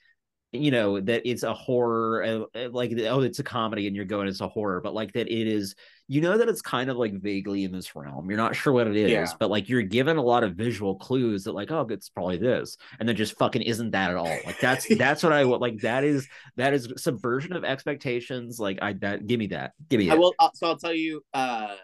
you 0.53 0.71
know, 0.71 0.99
that 1.01 1.27
it's 1.29 1.43
a 1.43 1.53
horror. 1.53 2.23
uh, 2.55 2.59
uh, 2.59 2.69
Like, 2.71 2.93
oh, 2.99 3.21
it's 3.21 3.39
a 3.39 3.43
comedy, 3.43 3.87
and 3.87 3.95
you're 3.95 4.05
going 4.05 4.27
it's 4.27 4.41
a 4.41 4.47
horror, 4.47 4.81
but 4.81 4.93
like 4.93 5.13
that 5.13 5.27
it 5.27 5.47
is. 5.47 5.75
You 6.09 6.19
know 6.19 6.37
that 6.37 6.49
it's 6.49 6.61
kind 6.61 6.89
of 6.89 6.97
like 6.97 7.13
vaguely 7.13 7.63
in 7.63 7.71
this 7.71 7.95
realm. 7.95 8.29
You're 8.29 8.37
not 8.37 8.55
sure 8.57 8.73
what 8.73 8.87
it 8.87 8.95
is, 8.97 9.09
Yeah. 9.09 9.25
but 9.39 9.49
like 9.49 9.69
you're 9.69 9.81
given 9.81 10.17
a 10.17 10.21
lot 10.21 10.43
of 10.43 10.53
visual 10.55 10.95
clues 10.95 11.45
that 11.45 11.53
like, 11.53 11.71
oh, 11.71 11.87
it's 11.89 12.09
probably 12.09 12.35
this, 12.37 12.75
and 12.99 13.07
then 13.07 13.15
just 13.15 13.37
fucking 13.37 13.61
isn't 13.61 13.91
that 13.91 14.11
at 14.11 14.17
all. 14.17 14.37
Like 14.45 14.59
that's 14.59 14.85
that's 14.97 15.23
what 15.23 15.31
I 15.31 15.45
want. 15.45 15.61
Like 15.61 15.77
that 15.79 16.03
is 16.03 16.27
that 16.57 16.73
is 16.73 16.91
subversion 16.97 17.53
of 17.53 17.63
expectations. 17.63 18.59
Like 18.59 18.79
I 18.81 18.93
that 18.93 19.27
give 19.27 19.39
me 19.39 19.47
that, 19.47 19.71
give 19.89 19.99
me 19.99 20.09
I 20.11 20.15
it. 20.15 20.19
will 20.19 20.33
uh, 20.39 20.49
so 20.53 20.67
I'll 20.67 20.77
tell 20.77 20.93
you 20.93 21.21
uh 21.33 21.75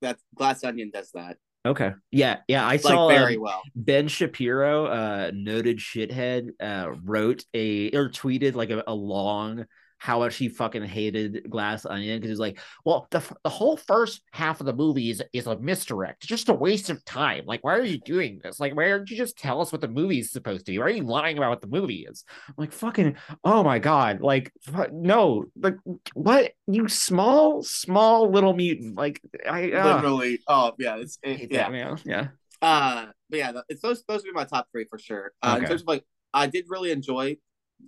that 0.00 0.18
Glass 0.34 0.64
Onion 0.64 0.90
does 0.92 1.10
that. 1.12 1.36
Okay. 1.64 1.92
Yeah. 2.10 2.38
Yeah. 2.48 2.64
I 2.66 2.72
Like 2.72 2.80
saw 2.80 3.08
very 3.08 3.36
um, 3.36 3.42
well. 3.42 3.62
Ben 3.74 4.08
Shapiro, 4.08 4.86
uh, 4.86 5.30
noted 5.32 5.78
shithead, 5.78 6.50
uh, 6.60 6.92
wrote 7.04 7.44
a 7.54 7.90
or 7.90 8.08
tweeted 8.08 8.54
like 8.54 8.70
a, 8.70 8.82
a 8.86 8.94
long 8.94 9.66
how 10.02 10.18
much 10.18 10.34
he 10.34 10.48
fucking 10.48 10.82
hated 10.82 11.48
Glass 11.48 11.86
Onion 11.86 12.18
because 12.18 12.30
he's 12.30 12.40
like, 12.40 12.58
well, 12.84 13.06
the 13.12 13.22
the 13.44 13.48
whole 13.48 13.76
first 13.76 14.20
half 14.32 14.58
of 14.58 14.66
the 14.66 14.72
movie 14.72 15.10
is 15.10 15.22
is 15.32 15.46
a 15.46 15.56
misdirect, 15.60 16.26
just 16.26 16.48
a 16.48 16.52
waste 16.52 16.90
of 16.90 17.04
time. 17.04 17.44
Like, 17.46 17.62
why 17.62 17.76
are 17.76 17.84
you 17.84 18.00
doing 18.00 18.40
this? 18.42 18.58
Like, 18.58 18.74
why 18.74 18.88
don't 18.88 19.08
you 19.08 19.16
just 19.16 19.38
tell 19.38 19.60
us 19.60 19.70
what 19.70 19.80
the 19.80 19.86
movie 19.86 20.18
is 20.18 20.32
supposed 20.32 20.66
to 20.66 20.72
be? 20.72 20.78
Why 20.80 20.86
are 20.86 20.90
you 20.90 21.04
lying 21.04 21.38
about 21.38 21.50
what 21.50 21.60
the 21.60 21.68
movie 21.68 22.04
is? 22.10 22.24
I'm 22.48 22.54
like, 22.56 22.72
fucking, 22.72 23.14
oh 23.44 23.62
my 23.62 23.78
god, 23.78 24.20
like, 24.20 24.52
no, 24.90 25.44
like, 25.54 25.76
what 26.14 26.50
you 26.66 26.88
small, 26.88 27.62
small 27.62 28.28
little 28.28 28.54
mutant? 28.54 28.96
Like, 28.96 29.20
I 29.48 29.70
uh, 29.70 29.94
Literally. 29.94 30.40
Oh 30.48 30.72
yeah, 30.80 30.96
it's 30.96 31.16
it, 31.22 31.52
yeah. 31.52 31.68
man. 31.68 31.96
Yeah. 32.04 32.28
Uh, 32.60 33.06
but 33.30 33.38
yeah, 33.38 33.52
it's 33.68 33.82
those 33.82 34.02
those 34.08 34.22
would 34.22 34.30
be 34.30 34.32
my 34.32 34.46
top 34.46 34.66
three 34.72 34.86
for 34.90 34.98
sure. 34.98 35.30
Uh, 35.40 35.58
In 35.60 35.68
terms 35.68 35.82
of 35.82 35.86
like, 35.86 36.04
I 36.34 36.48
did 36.48 36.64
really 36.68 36.90
enjoy 36.90 37.36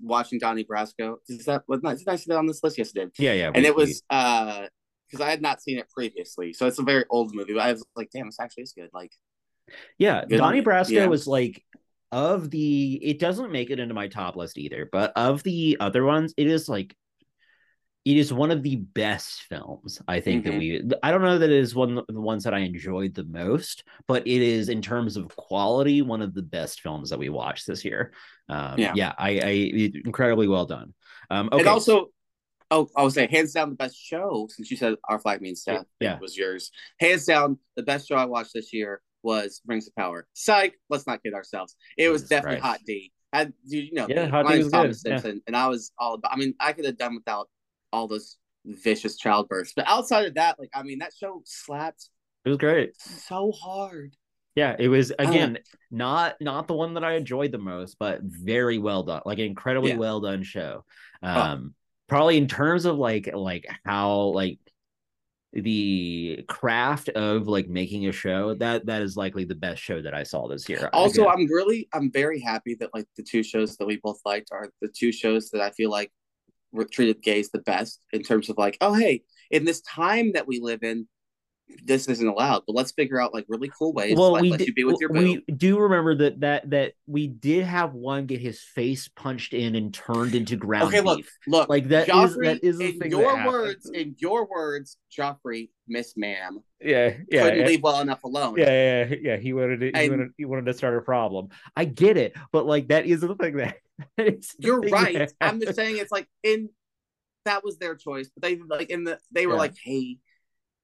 watching 0.03 0.39
Donnie 0.39 0.65
Brasco. 0.65 1.17
Is 1.29 1.45
that 1.47 1.63
what? 1.67 1.83
Did 1.83 2.09
I 2.09 2.17
see 2.17 2.27
that 2.29 2.39
on 2.39 2.47
this 2.47 2.63
list? 2.63 2.79
Yes, 2.79 2.91
it 2.91 2.95
did. 2.95 3.11
Yeah, 3.19 3.33
yeah. 3.33 3.47
And 3.55 3.63
we- 3.63 3.67
it 3.69 3.75
was 3.77 4.03
uh 4.11 4.67
because 5.11 5.25
I 5.25 5.31
had 5.31 5.43
not 5.43 5.63
seen 5.63 5.79
it 5.79 5.89
previously, 5.91 6.53
so 6.53 6.67
it's 6.67 6.79
a 6.79 6.83
very 6.83 7.05
old 7.11 7.35
movie. 7.35 7.53
But 7.55 7.63
I 7.63 7.73
was 7.73 7.85
like, 7.95 8.11
damn, 8.13 8.27
this 8.27 8.41
actually 8.41 8.65
is 8.65 8.73
good. 8.73 8.89
Like, 8.93 9.13
Yeah, 9.99 10.25
Good 10.29 10.39
Donnie 10.39 10.59
on 10.59 10.65
you. 10.65 10.71
Brasco 10.71 10.91
Yeah. 10.91 11.07
was 11.07 11.27
like 11.27 11.63
of 12.11 12.51
the 12.51 12.95
it 13.03 13.19
doesn't 13.19 13.51
make 13.53 13.71
it 13.71 13.79
into 13.81 13.95
my 13.95 14.09
top 14.09 14.37
list 14.37 14.57
either, 14.59 14.89
but 14.91 15.13
of 15.17 15.43
the 15.43 15.77
other 15.81 16.05
ones, 16.05 16.33
it 16.37 16.47
is 16.47 16.69
like 16.69 16.95
it 18.05 18.17
is 18.19 18.33
one 18.33 18.51
of 18.51 18.63
the 18.63 18.77
best 18.77 19.43
films 19.45 20.01
I 20.07 20.21
think 20.21 20.45
that 20.45 20.53
Mhm. 20.55 20.59
we 20.59 20.91
I 21.03 21.11
don't 21.11 21.23
know 21.23 21.39
that 21.39 21.51
it 21.51 21.57
is 21.59 21.75
one 21.75 21.99
of 21.99 22.05
the 22.09 22.21
ones 22.21 22.45
that 22.45 22.53
I 22.55 22.59
enjoyed 22.59 23.15
the 23.15 23.25
most, 23.25 23.85
but 24.07 24.27
it 24.27 24.43
is 24.43 24.69
in 24.69 24.83
terms 24.83 25.17
of 25.17 25.35
quality 25.37 26.03
one 26.03 26.21
of 26.23 26.35
the 26.35 26.43
best 26.43 26.81
films 26.83 27.11
that 27.11 27.19
we 27.19 27.29
watched 27.31 27.67
this 27.67 27.85
year. 27.85 28.13
Um 28.49 28.79
Yeah. 28.79 28.93
yeah, 28.95 29.15
I 29.19 29.31
I 29.41 29.91
incredibly 30.05 30.49
well 30.49 30.67
done. 30.67 30.93
Um 31.31 31.49
okay. 31.51 31.61
and 31.61 31.69
also 31.69 32.11
Oh, 32.71 32.89
I 32.97 33.03
was 33.05 33.15
saying 33.15 33.29
hands 33.29 33.53
down 33.53 33.69
the 33.71 33.77
best 33.77 33.97
show 33.97 34.49
since 34.51 34.71
you 34.71 34.77
said 34.77 34.97
our 35.09 35.19
flag 35.19 35.41
means 35.41 35.63
death. 35.63 35.87
Yeah. 36.01 36.19
was 36.19 36.37
yours. 36.37 36.73
Hands 36.99 37.25
down 37.25 37.59
the 37.77 37.83
best 37.83 38.09
show 38.09 38.17
I 38.17 38.25
watched 38.25 38.53
this 38.55 38.73
year 38.73 39.01
was 39.23 39.61
Rings 39.67 39.87
of 39.87 39.95
Power. 39.95 40.27
Psych. 40.33 40.75
Let's 40.91 41.07
not 41.07 41.23
kid 41.23 41.35
ourselves. 41.35 41.77
It 41.97 42.09
was 42.09 42.23
Jesus 42.23 42.31
definitely 42.31 42.61
Christ. 42.61 42.79
Hot 42.79 42.87
D. 42.87 43.13
I, 43.33 43.45
dude, 43.45 43.55
you 43.89 43.93
know, 43.93 44.07
Yeah. 44.09 44.27
Hot 44.29 44.47
D 44.49 44.59
was 44.59 44.71
Thomas 44.73 45.03
good. 45.03 45.11
Yeah. 45.11 45.17
Simpson, 45.19 45.43
and 45.47 45.57
I 45.57 45.69
was 45.69 45.93
all 45.99 46.15
about. 46.15 46.33
I 46.33 46.37
mean, 46.37 46.55
I 46.59 46.73
could 46.73 46.85
have 46.87 46.97
done 46.99 47.15
without 47.15 47.49
all 47.95 48.09
those 48.09 48.37
vicious 48.67 49.17
childbirths, 49.19 49.73
but 49.77 49.87
outside 49.87 50.27
of 50.27 50.35
that, 50.35 50.59
like, 50.59 50.71
I 50.75 50.83
mean, 50.83 50.99
that 50.99 51.13
show 51.19 51.43
slapped 51.45 52.09
It 52.45 52.49
was 52.49 52.59
great. 52.59 52.97
so 53.01 53.53
hard. 53.53 54.17
Yeah, 54.57 54.77
it 54.79 54.89
was 54.89 55.09
don't 55.19 55.29
again 55.29 55.59
not 55.91 56.37
not 56.41 56.69
the 56.69 56.75
one 56.75 56.95
that 56.95 57.05
I 57.05 57.15
enjoyed 57.15 57.51
the 57.53 57.59
most, 57.59 57.97
but 57.99 58.21
very 58.23 58.79
well 58.79 59.03
done. 59.03 59.23
Like 59.25 59.39
an 59.39 59.47
incredibly 59.47 59.91
Yeah. 59.91 59.97
well 59.97 60.21
done 60.21 60.43
show. 60.45 60.85
Oh. 61.23 61.29
Um 61.41 61.75
probably 62.09 62.37
in 62.37 62.47
terms 62.47 62.85
of 62.85 62.97
like 62.97 63.31
like 63.35 63.67
how 63.85 64.33
like 64.35 64.59
the 65.53 66.45
craft 66.49 67.09
of 67.11 67.47
like 67.47 67.69
making 67.69 68.07
a 68.09 68.13
show 68.13 68.55
that 68.55 68.87
that 68.87 69.03
is 69.03 69.17
likely 69.17 69.45
the 69.45 69.55
best 69.55 69.81
show 69.83 70.03
that 70.03 70.15
I 70.15 70.23
saw 70.25 70.49
this 70.49 70.69
year. 70.69 70.89
Also, 70.93 71.23
Again, 71.23 71.33
I'm 71.35 71.47
really, 71.53 71.89
I'm 71.93 72.11
very 72.11 72.41
happy 72.41 72.75
that 72.81 72.91
like 72.93 73.07
the 73.17 73.23
two 73.23 73.43
shows 73.45 73.77
that 73.77 73.87
we 73.87 73.97
both 74.03 74.21
liked 74.25 74.51
are 74.53 74.71
the 74.81 74.89
two 74.89 75.13
shows 75.13 75.51
that 75.51 75.61
I 75.61 75.71
feel 75.71 75.91
like 75.91 76.11
treated 76.83 77.23
gays 77.23 77.51
the 77.51 77.61
best 77.61 78.01
in 78.13 78.23
terms 78.23 78.49
of 78.51 78.59
like, 78.59 78.77
oh 78.81 78.95
hey, 78.95 79.23
in 79.51 79.65
this 79.65 79.81
time 79.83 80.33
that 80.33 80.47
we 80.49 80.59
live 80.61 80.83
in, 80.83 81.07
this 81.83 82.09
isn't 82.09 82.29
allowed, 82.29 82.63
but 82.67 82.75
let's 82.77 82.93
figure 82.93 83.19
out 83.19 83.33
like 83.33 83.47
really 83.49 83.71
cool 83.79 83.95
ways 83.95 84.17
well, 84.19 84.29
to 84.29 84.33
like, 84.35 84.43
we 84.43 84.51
let 84.51 84.59
did, 84.59 84.69
you 84.69 84.75
be 84.75 84.85
with 84.85 84.99
your 85.01 85.09
boo. 85.09 85.19
we 85.47 85.55
do 85.55 85.79
remember 85.79 86.15
that 86.17 86.41
that 86.41 86.69
that 86.71 86.93
we 87.07 87.27
did 87.27 87.65
have 87.65 87.95
one 87.95 88.27
get 88.27 88.39
his 88.41 88.61
face 88.61 89.09
punched 89.09 89.55
in 89.55 89.75
and 89.75 89.95
turned 89.95 90.35
into 90.35 90.57
ground 90.57 90.89
Okay, 90.89 91.01
look, 91.01 91.19
beef. 91.19 91.39
look, 91.47 91.71
Like 91.71 91.89
that 91.89 92.07
is 92.09 92.15
Joffrey, 92.15 92.45
that 92.45 92.65
is 92.65 92.77
the 92.79 92.89
in 92.91 92.99
thing 93.01 93.11
your 93.11 93.35
that 93.37 93.47
words, 93.49 93.91
in 93.91 94.15
your 94.19 94.47
words, 94.47 94.99
Joffrey, 95.17 95.71
Miss 95.89 96.15
Ma'am, 96.19 96.61
Yeah, 96.83 97.15
yeah, 97.31 97.43
couldn't 97.45 97.61
yeah. 97.61 97.67
leave 97.67 97.83
well 97.83 98.01
enough 98.01 98.23
alone. 98.25 98.57
Yeah, 98.59 98.65
yeah, 98.67 99.05
yeah, 99.09 99.17
yeah. 99.23 99.37
He 99.39 99.55
wanted 99.55 99.81
to, 99.81 99.87
he 99.87 99.93
And- 99.95 100.11
wanted 100.11 100.29
he 100.37 100.45
wanted 100.45 100.67
to 100.67 100.75
start 100.75 100.97
a 100.99 101.01
problem. 101.01 101.49
I 101.75 101.87
get 101.87 102.19
it, 102.19 102.37
but 102.53 102.67
like 102.67 102.89
that 102.89 103.07
is 103.07 103.23
the 103.23 103.35
thing 103.37 103.57
that 103.57 103.69
it's 103.69 103.81
the 103.84 103.84
You're 104.59 104.81
right. 104.81 105.31
I'm 105.41 105.61
just 105.61 105.77
saying 105.77 105.99
it's 105.99 106.13
like 106.13 106.29
in 106.43 106.69
that 107.45 107.63
was 107.65 107.79
their 107.79 107.95
choice, 107.95 108.31
but 108.35 108.43
they 108.43 108.57
like 108.57 108.91
in 108.91 109.05
the 109.05 109.19
they 109.33 109.47
were 109.47 109.53
Yeah. 109.55 109.59
like, 109.59 109.75
hey, 109.83 110.19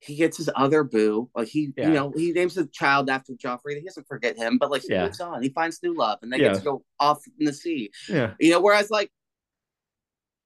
he 0.01 0.17
gets 0.17 0.37
his 0.37 0.51
other 0.55 0.85
boo. 0.85 1.31
Like 1.35 1.49
he, 1.49 1.73
Yeah. 1.77 1.89
you 1.89 1.95
know, 1.95 2.13
he 2.17 2.33
names 2.33 2.55
the 2.55 2.67
child 2.67 3.11
after 3.11 3.33
Joffrey. 3.35 3.77
He 3.77 3.83
doesn't 3.83 4.07
forget 4.07 4.37
him, 4.37 4.59
but 4.59 4.71
like 4.71 4.83
he 4.83 4.93
Yeah. 4.93 5.05
moves 5.05 5.21
on. 5.21 5.43
He 5.43 5.51
finds 5.51 5.83
new 5.83 5.97
love, 5.97 6.19
and 6.23 6.33
they 6.33 6.39
get 6.39 6.55
to 6.55 6.63
go 6.63 6.85
off 6.99 7.23
in 7.39 7.47
the 7.47 7.53
sea. 7.53 7.91
yeah, 8.09 8.35
You 8.39 8.51
know, 8.53 8.61
whereas 8.61 8.91
like 8.91 9.11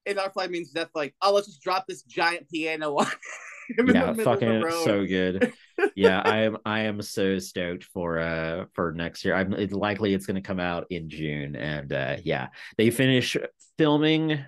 in 0.05 0.19
our 0.19 0.29
flight 0.29 0.51
means 0.51 0.71
death, 0.71 0.89
like 0.95 1.15
oh, 1.21 1.33
let's 1.33 1.47
just 1.47 1.61
drop 1.61 1.85
this 1.87 2.03
giant 2.03 2.49
piano 2.49 2.95
on 2.95 3.05
him 3.77 3.79
in 3.79 3.87
the 3.87 3.93
yeah, 3.93 4.13
fucking 4.13 4.47
of 4.47 4.59
the 4.61 4.65
road. 4.65 4.83
so 4.85 5.05
good. 5.05 5.53
Yeah, 5.95 6.21
I 6.21 6.41
am 6.43 6.57
I 6.65 6.81
am 6.81 7.01
so 7.01 7.39
stoked 7.39 7.85
for 7.85 8.19
uh 8.19 8.65
for 8.73 8.91
next 8.93 9.25
year. 9.25 9.35
I'm 9.35 9.53
it's 9.53 9.73
likely 9.73 10.13
it's 10.13 10.25
gonna 10.25 10.41
come 10.41 10.59
out 10.59 10.87
in 10.89 11.09
June, 11.09 11.55
and 11.55 11.91
uh 11.91 12.17
yeah, 12.23 12.47
they 12.77 12.89
finish 12.91 13.37
filming 13.77 14.39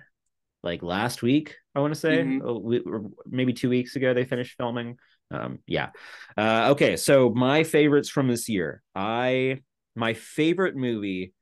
like 0.62 0.82
last 0.82 1.22
week. 1.22 1.56
I 1.74 1.80
want 1.80 1.94
to 1.94 2.00
say, 2.00 2.18
Mhm. 2.22 2.40
Oh, 2.44 3.10
maybe 3.26 3.52
two 3.52 3.68
weeks 3.68 3.96
ago 3.96 4.14
they 4.14 4.24
finished 4.24 4.56
filming. 4.56 4.98
Um, 5.30 5.58
yeah. 5.66 5.90
Uh, 6.36 6.68
okay, 6.70 6.96
so 6.96 7.30
my 7.30 7.62
favorites 7.62 8.08
from 8.08 8.28
this 8.28 8.48
year. 8.48 8.82
I 8.94 9.60
my 9.94 10.14
favorite 10.14 10.76
movie 10.76 11.34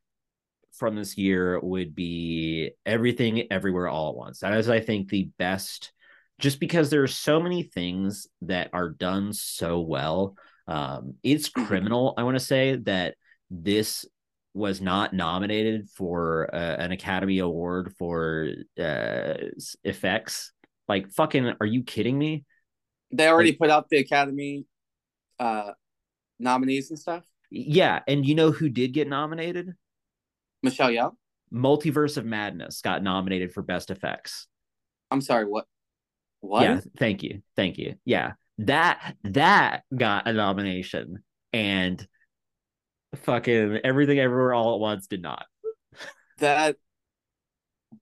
from 0.72 0.96
this 0.96 1.16
year 1.16 1.58
would 1.60 1.94
be 1.94 2.72
Everything 2.84 3.50
Everywhere 3.50 3.88
All 3.88 4.10
at 4.10 4.16
Once. 4.16 4.40
That 4.40 4.54
is, 4.54 4.68
I 4.68 4.80
think, 4.80 5.08
the 5.08 5.30
best, 5.38 5.92
just 6.38 6.60
because 6.60 6.90
there 6.90 7.02
are 7.02 7.08
so 7.08 7.40
many 7.40 7.62
things 7.62 8.26
that 8.42 8.70
are 8.72 8.90
done 8.90 9.32
so 9.32 9.80
well. 9.80 10.36
Um, 10.66 11.14
it's 11.22 11.48
Mhm. 11.48 11.66
criminal, 11.66 12.14
I 12.16 12.24
want 12.24 12.36
to 12.36 12.44
say, 12.44 12.76
that 12.76 13.16
this 13.50 14.04
was 14.52 14.80
not 14.80 15.12
nominated 15.12 15.88
for 15.90 16.52
uh, 16.54 16.76
an 16.76 16.92
Academy 16.92 17.38
Award 17.38 17.94
for 17.98 18.48
uh, 18.78 19.34
effects. 19.84 20.52
Like, 20.88 21.10
fucking, 21.10 21.54
are 21.60 21.66
you 21.66 21.82
kidding 21.82 22.18
me? 22.18 22.44
They 23.12 23.28
already 23.28 23.52
put 23.52 23.70
out 23.70 23.88
the 23.88 23.98
Academy 23.98 24.66
uh 25.38 25.72
nominees 26.38 26.90
and 26.90 26.98
stuff. 26.98 27.24
Yeah, 27.50 28.00
and 28.08 28.26
you 28.26 28.34
know 28.34 28.50
who 28.50 28.68
did 28.68 28.92
get 28.92 29.08
nominated? 29.08 29.74
Michelle 30.62 30.90
Yeoh. 30.90 31.16
Multiverse 31.52 32.16
of 32.16 32.24
Madness 32.24 32.80
got 32.80 33.02
nominated 33.02 33.52
for 33.52 33.62
best 33.62 33.90
effects. 33.90 34.48
I'm 35.10 35.20
sorry, 35.20 35.44
what? 35.44 35.66
What? 36.46 36.62
Yeah, 36.62 36.80
thank 36.98 37.22
you. 37.22 37.42
Thank 37.56 37.78
you. 37.78 37.96
Yeah. 38.04 38.32
That 38.58 39.16
that 39.24 39.82
got 39.94 40.26
a 40.26 40.32
nomination 40.32 41.22
and 41.52 42.06
fucking 43.24 43.80
everything 43.84 44.18
everywhere 44.18 44.54
all 44.54 44.74
at 44.74 44.80
once 44.80 45.06
did 45.06 45.22
not. 45.22 45.46
That 46.38 46.76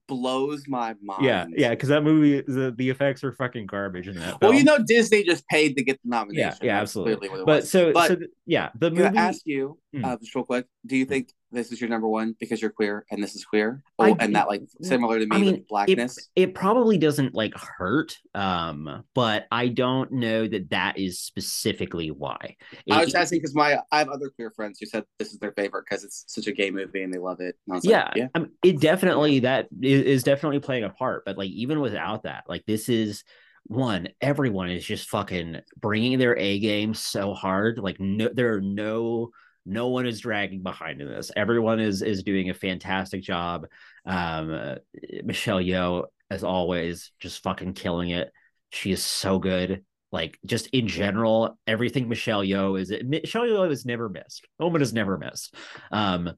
blows 0.07 0.67
my 0.67 0.95
mind. 1.01 1.23
Yeah, 1.23 1.45
yeah, 1.55 1.69
because 1.69 1.89
that 1.89 2.03
movie 2.03 2.41
the, 2.41 2.73
the 2.75 2.89
effects 2.89 3.23
are 3.23 3.31
fucking 3.33 3.65
garbage 3.65 4.07
in 4.07 4.17
that. 4.17 4.41
Well, 4.41 4.53
you 4.53 4.63
know, 4.63 4.77
Disney 4.85 5.23
just 5.23 5.47
paid 5.47 5.77
to 5.77 5.83
get 5.83 5.99
the 6.03 6.09
nomination. 6.09 6.57
yeah, 6.61 6.65
yeah, 6.75 6.81
absolutely. 6.81 7.15
clearly 7.15 7.29
what 7.29 7.39
it 7.41 7.45
But 7.45 7.61
was. 7.61 7.71
so 7.71 7.93
But- 7.93 8.07
so 8.07 8.17
yeah, 8.45 8.69
the 8.77 8.91
movie 8.91 9.17
ask 9.17 9.41
you, 9.45 9.79
Hmm. 9.93 10.05
uh, 10.05 10.17
just 10.17 10.35
real 10.35 10.43
quick, 10.45 10.65
do 10.85 10.97
you 10.97 11.05
think 11.05 11.31
this 11.55 11.71
is 11.71 11.81
your 11.81 11.89
number 11.89 12.07
one 12.07 12.35
because 12.39 12.61
you're 12.61 12.71
queer 12.71 13.05
and 13.09 13.23
this 13.23 13.35
is 13.35 13.45
queer? 13.45 13.81
I- 13.97 14.11
Oh, 14.11 14.17
and 14.19 14.35
that 14.35 14.47
like 14.47 14.61
similar 14.81 15.19
to 15.19 15.25
me 15.25 15.35
I 15.35 15.39
mean, 15.39 15.53
with 15.53 15.67
blackness? 15.67 16.29
it 16.35 16.53
probably 16.53 16.97
doesn't 16.97 17.33
like 17.33 17.53
hurt 17.57 18.17
um 18.35 19.03
but 19.13 19.47
i 19.51 19.67
don't 19.69 20.11
know 20.11 20.47
that 20.47 20.69
that 20.69 20.99
is 20.99 21.19
specifically 21.19 22.11
why 22.11 22.55
I 22.91 23.03
was 23.03 23.15
asking 23.15 23.39
because 23.39 23.55
my 23.55 23.79
I 23.91 23.99
have 23.99 24.09
other 24.09 24.29
queer 24.29 24.51
friends 24.51 24.79
who 24.79 24.85
said 24.85 25.05
this 25.17 25.31
is 25.31 25.39
their 25.39 25.53
favorite 25.53 25.85
because 25.89 26.03
it's 26.03 26.25
such 26.27 26.47
a 26.47 26.51
gay 26.51 26.71
movie 26.71 27.03
and 27.03 27.13
they 27.13 27.17
love 27.17 27.39
it. 27.39 27.55
I 27.71 27.79
yeah, 27.83 28.03
like, 28.03 28.15
yeah, 28.15 28.27
I 28.35 28.39
mean, 28.39 28.51
it 28.63 28.79
definitely 28.79 29.39
that 29.39 29.67
is, 29.81 30.01
is 30.03 30.23
definitely 30.23 30.59
playing 30.59 30.83
a 30.83 30.89
part 30.89 31.23
but 31.25 31.37
like 31.37 31.49
even 31.49 31.79
without 31.79 32.23
that 32.23 32.43
like 32.47 32.65
this 32.65 32.89
is 32.89 33.23
one 33.67 34.09
everyone 34.21 34.69
is 34.69 34.85
just 34.85 35.09
fucking 35.09 35.61
bringing 35.77 36.19
their 36.19 36.37
a 36.37 36.59
game 36.59 36.93
so 36.93 37.33
hard 37.33 37.79
like 37.79 37.99
no 37.99 38.29
there 38.31 38.53
are 38.53 38.61
no 38.61 39.31
no 39.65 39.87
one 39.87 40.05
is 40.05 40.19
dragging 40.19 40.61
behind 40.61 41.01
in 41.01 41.07
this. 41.07 41.31
Everyone 41.35 41.79
is 41.79 42.01
is 42.01 42.23
doing 42.23 42.49
a 42.49 42.53
fantastic 42.53 43.21
job. 43.21 43.67
Um 44.05 44.51
uh, 44.53 44.75
michelle 45.23 45.59
yeoh 45.59 46.05
as 46.29 46.43
always 46.43 47.11
just 47.19 47.43
fucking 47.43 47.73
killing 47.73 48.09
it. 48.09 48.31
She 48.71 48.91
is 48.91 49.03
so 49.03 49.39
good. 49.39 49.83
Like 50.11 50.37
just 50.45 50.67
in 50.67 50.87
general 50.87 51.57
everything 51.67 52.07
michelle 52.07 52.43
yeoh 52.43 52.79
is 52.79 52.93
michelle 53.03 53.43
yeoh 53.43 53.69
has 53.69 53.85
never 53.85 54.09
missed. 54.09 54.47
Woman 54.59 54.81
has 54.81 54.93
never 54.93 55.17
missed. 55.17 55.55
Um 55.91 56.31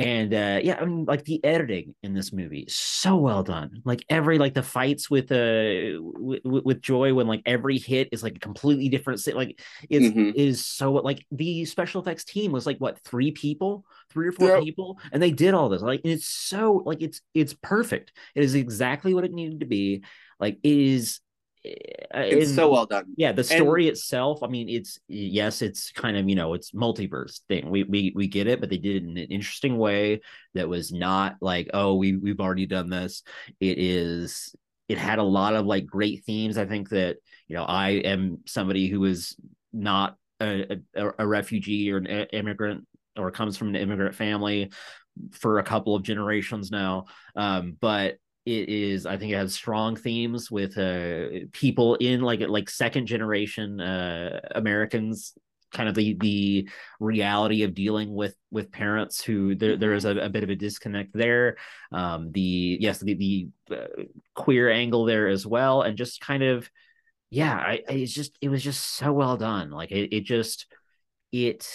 and 0.00 0.32
uh 0.34 0.58
yeah 0.62 0.78
i 0.80 0.84
mean 0.84 1.04
like 1.04 1.24
the 1.24 1.44
editing 1.44 1.94
in 2.02 2.14
this 2.14 2.32
movie 2.32 2.64
so 2.68 3.16
well 3.16 3.42
done. 3.42 3.82
Like 3.84 4.04
every 4.08 4.38
like 4.38 4.54
the 4.54 4.62
fights 4.62 5.10
with 5.10 5.30
uh 5.32 6.00
with, 6.00 6.40
with 6.44 6.80
joy 6.82 7.14
when 7.14 7.26
like 7.26 7.42
every 7.46 7.78
hit 7.78 8.08
is 8.12 8.22
like 8.22 8.36
a 8.36 8.40
completely 8.40 8.88
different 8.88 9.20
like 9.34 9.60
it's 9.88 10.06
Mhm. 10.06 10.32
is 10.32 10.64
so 10.64 10.92
like 10.92 11.24
the 11.30 11.64
special 11.64 12.00
effects 12.02 12.24
team 12.24 12.52
was 12.52 12.66
like 12.66 12.78
what 12.78 12.98
three 13.04 13.32
people? 13.32 13.84
Three 14.10 14.26
or 14.28 14.32
four 14.32 14.48
Yep. 14.48 14.50
people? 14.50 14.98
And 15.12 15.22
they 15.22 15.30
did 15.30 15.54
all 15.54 15.68
this 15.68 15.82
like 15.82 16.00
it's 16.04 16.26
so 16.28 16.82
like 16.84 17.02
it's 17.02 17.20
it's 17.34 17.54
perfect. 17.54 18.12
It 18.34 18.44
is 18.44 18.54
exactly 18.54 19.14
what 19.14 19.24
it 19.24 19.32
needed 19.32 19.60
to 19.60 19.66
be. 19.66 20.02
Like 20.38 20.58
it 20.62 20.78
is 20.78 21.20
it's 21.62 22.46
and- 22.48 22.56
so 22.56 22.70
well 22.70 22.86
done. 22.86 23.04
yeah 23.16 23.32
the 23.32 23.44
story 23.44 23.86
itself 23.86 24.42
i 24.42 24.46
mean 24.46 24.68
it's 24.68 24.98
yes 25.08 25.60
it's 25.60 25.92
kind 25.92 26.16
of 26.16 26.28
you 26.28 26.34
know 26.34 26.54
it's 26.54 26.72
multiverse 26.72 27.40
thing. 27.48 27.68
We 27.68 27.84
we 27.84 28.12
we 28.14 28.28
get 28.28 28.46
it 28.46 28.60
but 28.60 28.70
they 28.70 28.78
did 28.78 28.96
it 28.96 29.04
in 29.04 29.10
an 29.10 29.26
interesting 29.30 29.76
way 29.76 30.20
that 30.54 30.68
was 30.68 30.92
not 30.92 31.36
like 31.40 31.70
oh 31.74 31.94
we 31.96 32.16
we've 32.16 32.40
already 32.40 32.66
done 32.66 32.88
this. 32.88 33.22
It 33.60 33.78
is 33.78 34.54
it 34.88 34.98
had 34.98 35.18
a 35.18 35.22
lot 35.22 35.54
of 35.54 35.66
like 35.66 35.86
great 35.86 36.24
themes. 36.24 36.56
I 36.56 36.64
think 36.64 36.88
that 36.90 37.18
you 37.46 37.56
know 37.56 37.64
i 37.64 37.90
am 37.90 38.38
somebody 38.46 38.88
who 38.88 39.04
is 39.04 39.36
not 39.72 40.16
a, 40.40 40.78
a, 40.96 41.10
a 41.18 41.26
refugee 41.26 41.92
or 41.92 41.98
an 41.98 42.06
immigrant 42.06 42.86
or 43.16 43.30
comes 43.30 43.56
from 43.56 43.68
an 43.68 43.76
immigrant 43.76 44.14
family 44.14 44.70
for 45.32 45.58
a 45.58 45.62
couple 45.64 45.94
of 45.94 46.02
generations 46.02 46.70
now. 46.70 47.04
Um 47.36 47.76
but 47.80 48.16
it 48.46 48.68
is 48.68 49.06
i 49.06 49.16
think 49.16 49.32
it 49.32 49.36
has 49.36 49.54
strong 49.54 49.96
themes 49.96 50.50
with 50.50 50.76
uh 50.78 51.26
people 51.52 51.94
in 51.96 52.20
like 52.22 52.40
like 52.40 52.70
second 52.70 53.06
generation 53.06 53.80
uh 53.80 54.40
americans 54.54 55.34
kind 55.72 55.88
of 55.88 55.94
the 55.94 56.14
the 56.14 56.68
reality 56.98 57.62
of 57.62 57.74
dealing 57.74 58.12
with 58.12 58.34
with 58.50 58.72
parents 58.72 59.22
who 59.22 59.54
there, 59.54 59.76
there 59.76 59.92
is 59.94 60.04
a, 60.04 60.16
a 60.16 60.28
bit 60.28 60.42
of 60.42 60.50
a 60.50 60.56
disconnect 60.56 61.10
there. 61.14 61.56
Um 61.92 62.32
the 62.32 62.76
yes 62.80 62.98
the 62.98 63.14
the 63.14 63.48
uh, 63.76 64.02
queer 64.34 64.68
angle 64.68 65.04
there 65.04 65.28
as 65.28 65.46
well 65.46 65.82
and 65.82 65.96
just 65.96 66.20
kind 66.20 66.42
of 66.42 66.68
yeah 67.30 67.54
I, 67.54 67.82
I 67.88 67.92
it's 67.92 68.12
just 68.12 68.36
it 68.40 68.48
was 68.48 68.64
just 68.64 68.84
so 68.96 69.12
well 69.12 69.36
done. 69.36 69.70
Like 69.70 69.92
it, 69.92 70.12
it 70.14 70.24
just 70.24 70.66
it 71.32 71.68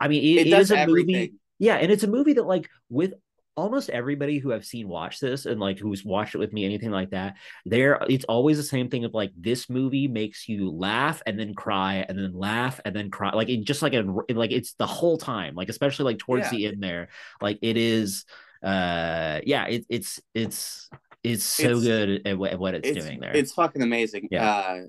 i 0.00 0.08
mean 0.08 0.22
it, 0.22 0.46
It, 0.46 0.46
it 0.46 0.58
is 0.58 0.70
a 0.70 0.76
everything. 0.76 1.28
movie 1.28 1.34
yeah, 1.58 1.76
and 1.76 1.92
it's 1.92 2.02
a 2.02 2.08
movie 2.08 2.32
that 2.32 2.46
like 2.46 2.68
with 2.88 3.14
almost 3.56 3.90
everybody 3.90 4.38
who 4.38 4.52
I've 4.52 4.64
seen 4.64 4.88
watch 4.88 5.20
this 5.20 5.46
and 5.46 5.60
like 5.60 5.78
who's 5.78 6.04
watched 6.04 6.34
it 6.34 6.38
with 6.38 6.52
me, 6.52 6.64
anything 6.64 6.90
like 6.90 7.10
that, 7.10 7.36
there 7.64 8.00
it's 8.08 8.24
always 8.24 8.56
the 8.56 8.62
same 8.62 8.88
thing 8.88 9.04
of 9.04 9.14
like 9.14 9.32
this 9.36 9.68
movie 9.68 10.08
makes 10.08 10.48
you 10.48 10.70
laugh 10.70 11.22
and 11.26 11.38
then 11.38 11.54
cry 11.54 12.04
and 12.08 12.18
then 12.18 12.32
laugh 12.32 12.80
and 12.84 12.94
then 12.94 13.10
cry. 13.10 13.30
Like 13.30 13.48
it 13.48 13.64
just 13.64 13.82
like 13.82 13.94
a 13.94 14.04
like 14.30 14.52
it's 14.52 14.74
the 14.74 14.86
whole 14.86 15.18
time, 15.18 15.54
like 15.54 15.68
especially 15.68 16.06
like 16.06 16.18
towards 16.18 16.44
yeah. 16.46 16.50
the 16.50 16.66
end 16.66 16.82
there. 16.82 17.08
Like 17.40 17.58
it 17.62 17.76
is 17.76 18.24
uh 18.62 19.40
yeah, 19.44 19.66
it, 19.66 19.86
it's 19.88 20.20
it's 20.34 20.88
it's 21.22 21.44
so 21.44 21.72
it's, 21.72 21.82
good 21.82 22.26
at, 22.26 22.26
at, 22.26 22.58
what 22.58 22.74
it's, 22.74 22.88
it's, 22.88 23.04
doing 23.04 23.20
there. 23.20 23.36
It's 23.36 23.52
fucking 23.52 23.82
amazing. 23.82 24.28
Yeah. 24.30 24.50
Uh 24.50 24.80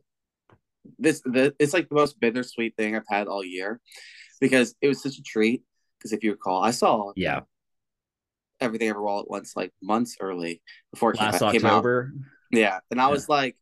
this 1.00 1.22
the 1.22 1.54
it's 1.60 1.74
like 1.74 1.90
the 1.90 1.96
most 1.96 2.20
bittersweet 2.20 2.76
thing 2.76 2.96
I've 2.96 3.04
had 3.10 3.28
all 3.28 3.44
year 3.44 3.80
because 4.40 4.76
it 4.82 4.88
was 4.88 5.02
such 5.02 5.18
a 5.18 5.24
treat. 5.24 5.64
Because 5.98 6.12
if 6.12 6.22
you 6.22 6.32
recall, 6.32 6.62
I 6.62 6.72
saw 6.72 7.14
yeah 7.16 7.42
everything 8.64 8.90
ever 8.90 9.06
all 9.06 9.20
at 9.20 9.30
once 9.30 9.54
like 9.56 9.72
months 9.82 10.18
early 10.20 10.62
before 10.92 11.12
it 11.12 11.20
last 11.20 11.40
came, 11.40 11.66
October. 11.66 12.12
Came 12.12 12.22
out. 12.22 12.60
Yeah, 12.60 12.80
and 12.92 13.02
I 13.02 13.06
yeah. 13.06 13.12
was 13.12 13.30
like, 13.30 13.58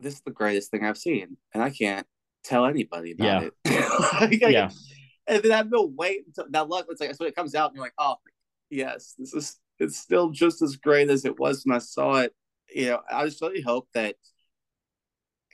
"This 0.00 0.14
is 0.14 0.22
the 0.22 0.30
greatest 0.30 0.70
thing 0.70 0.84
I've 0.84 0.98
seen," 0.98 1.36
and 1.52 1.62
I 1.62 1.70
can't 1.70 2.06
tell 2.44 2.66
anybody 2.66 3.12
about 3.12 3.42
yeah. 3.64 3.72
it. 3.72 4.40
like, 4.42 4.52
yeah, 4.52 4.70
and 5.26 5.42
then 5.42 5.52
I 5.52 5.56
have 5.56 5.70
no 5.70 5.90
wait 5.96 6.22
until 6.26 6.50
now. 6.50 6.64
Luck, 6.64 6.86
it's 6.88 7.00
like 7.00 7.14
so 7.14 7.24
it 7.24 7.36
comes 7.36 7.54
out, 7.54 7.70
and 7.70 7.76
you're 7.76 7.84
like, 7.84 7.94
"Oh, 7.98 8.16
yes, 8.70 9.14
this 9.18 9.32
is 9.34 9.58
it's 9.78 9.98
still 9.98 10.30
just 10.30 10.62
as 10.62 10.76
great 10.76 11.10
as 11.10 11.24
it 11.24 11.38
was 11.38 11.62
when 11.64 11.76
I 11.76 11.80
saw 11.80 12.16
it." 12.16 12.32
You 12.74 12.88
know, 12.88 13.00
I 13.10 13.24
just 13.24 13.40
really 13.40 13.62
hope 13.62 13.88
that 13.94 14.16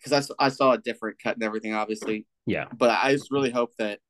because 0.02 0.30
I, 0.38 0.46
I 0.46 0.48
saw 0.48 0.72
a 0.72 0.78
different 0.78 1.18
cut 1.22 1.36
and 1.36 1.42
everything, 1.42 1.74
obviously. 1.74 2.26
Yeah. 2.46 2.66
But 2.76 2.90
I 2.90 3.12
just 3.12 3.30
really 3.30 3.50
hope 3.50 3.72
that 3.78 4.00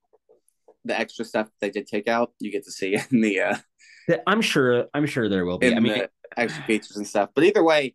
the 0.85 0.99
extra 0.99 1.25
stuff 1.25 1.49
they 1.61 1.71
did 1.71 1.87
take 1.87 2.09
out, 2.09 2.33
you 2.39 2.51
get 2.51 2.65
to 2.65 2.73
see 2.73 2.97
in 3.11 3.21
the. 3.21 3.41
uh 3.41 3.57
I'm 4.27 4.41
sure. 4.41 4.87
I'm 4.93 5.07
sure 5.07 5.29
there 5.29 5.45
will 5.45 5.59
be. 5.59 5.75
I 5.75 5.79
mean, 5.79 6.03
extra 6.37 6.65
features 6.65 6.97
and 6.97 7.07
stuff. 7.07 7.31
But 7.35 7.45
either 7.45 7.63
way, 7.63 7.95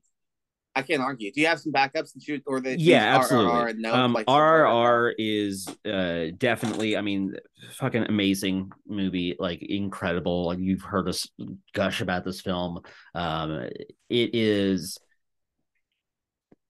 I 0.75 0.81
can't 0.81 1.01
argue. 1.01 1.31
Do 1.31 1.39
you 1.39 1.47
have 1.47 1.59
some 1.59 1.71
backups 1.71 2.13
that 2.13 2.27
you 2.27 2.41
or 2.45 2.59
the 2.59 2.77
yeah, 2.77 3.17
absolutely. 3.17 3.51
RRR, 3.51 3.77
no, 3.77 3.93
um, 3.93 4.13
like 4.13 4.25
RRR 4.27 5.13
is 5.17 5.67
uh, 5.85 6.25
definitely. 6.37 6.97
I 6.97 7.01
mean, 7.01 7.35
fucking 7.71 8.03
amazing 8.03 8.71
movie. 8.85 9.35
Like 9.39 9.61
incredible. 9.61 10.47
Like 10.47 10.59
you've 10.59 10.81
heard 10.81 11.07
us 11.07 11.27
gush 11.73 12.01
about 12.01 12.25
this 12.25 12.41
film. 12.41 12.81
Um, 13.13 13.69
it 14.09 14.35
is 14.35 14.99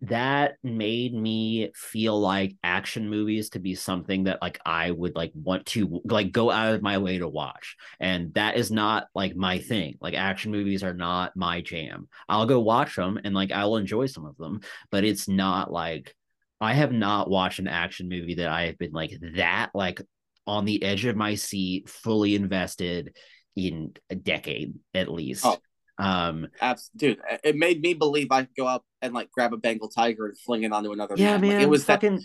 that 0.01 0.55
made 0.61 1.13
me 1.13 1.71
feel 1.73 2.19
like 2.19 2.55
action 2.63 3.09
movies 3.09 3.49
to 3.51 3.59
be 3.59 3.75
something 3.75 4.25
that 4.25 4.41
like 4.41 4.59
I 4.65 4.91
would 4.91 5.15
like 5.15 5.31
want 5.33 5.65
to 5.67 6.01
like 6.05 6.31
go 6.31 6.51
out 6.51 6.75
of 6.75 6.81
my 6.81 6.97
way 6.97 7.17
to 7.17 7.27
watch. 7.27 7.75
And 7.99 8.33
that 8.33 8.57
is 8.57 8.71
not 8.71 9.07
like 9.15 9.35
my 9.35 9.59
thing. 9.59 9.97
Like 10.01 10.13
action 10.13 10.51
movies 10.51 10.83
are 10.83 10.93
not 10.93 11.35
my 11.35 11.61
jam. 11.61 12.07
I'll 12.27 12.45
go 12.45 12.59
watch 12.59 12.95
them 12.95 13.19
and 13.23 13.33
like 13.33 13.51
I'll 13.51 13.77
enjoy 13.77 14.07
some 14.07 14.25
of 14.25 14.37
them, 14.37 14.61
but 14.91 15.05
it's 15.05 15.27
not 15.27 15.71
like 15.71 16.13
I 16.59 16.73
have 16.73 16.91
not 16.91 17.29
watched 17.29 17.59
an 17.59 17.67
action 17.67 18.09
movie 18.09 18.35
that 18.35 18.49
I 18.49 18.67
have 18.67 18.77
been 18.77 18.91
like 18.91 19.17
that 19.35 19.71
like 19.73 20.01
on 20.45 20.65
the 20.65 20.83
edge 20.83 21.05
of 21.05 21.15
my 21.15 21.35
seat, 21.35 21.89
fully 21.89 22.35
invested 22.35 23.15
in 23.55 23.93
a 24.09 24.15
decade 24.15 24.75
at 24.93 25.11
least. 25.11 25.45
Oh, 25.45 25.57
um, 25.97 26.47
Abs- 26.61 26.89
dude, 26.95 27.19
it 27.43 27.55
made 27.55 27.81
me 27.81 27.93
believe 27.93 28.31
I 28.31 28.43
could 28.43 28.55
go 28.55 28.67
up 28.67 28.83
and 29.01 29.13
like 29.13 29.31
grab 29.31 29.53
a 29.53 29.57
Bengal 29.57 29.89
tiger 29.89 30.25
and 30.25 30.37
fling 30.37 30.63
it 30.63 30.71
onto 30.71 30.91
another. 30.91 31.15
Yeah, 31.17 31.31
man. 31.33 31.41
man 31.41 31.53
like, 31.53 31.63
it 31.63 31.69
was 31.69 31.85
fucking 31.85 32.21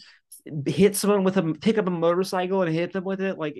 that... 0.46 0.70
hit 0.70 0.96
someone 0.96 1.24
with 1.24 1.36
a 1.36 1.54
pick 1.54 1.78
up 1.78 1.86
a 1.86 1.90
motorcycle 1.90 2.62
and 2.62 2.74
hit 2.74 2.92
them 2.92 3.04
with 3.04 3.20
it. 3.20 3.38
Like, 3.38 3.56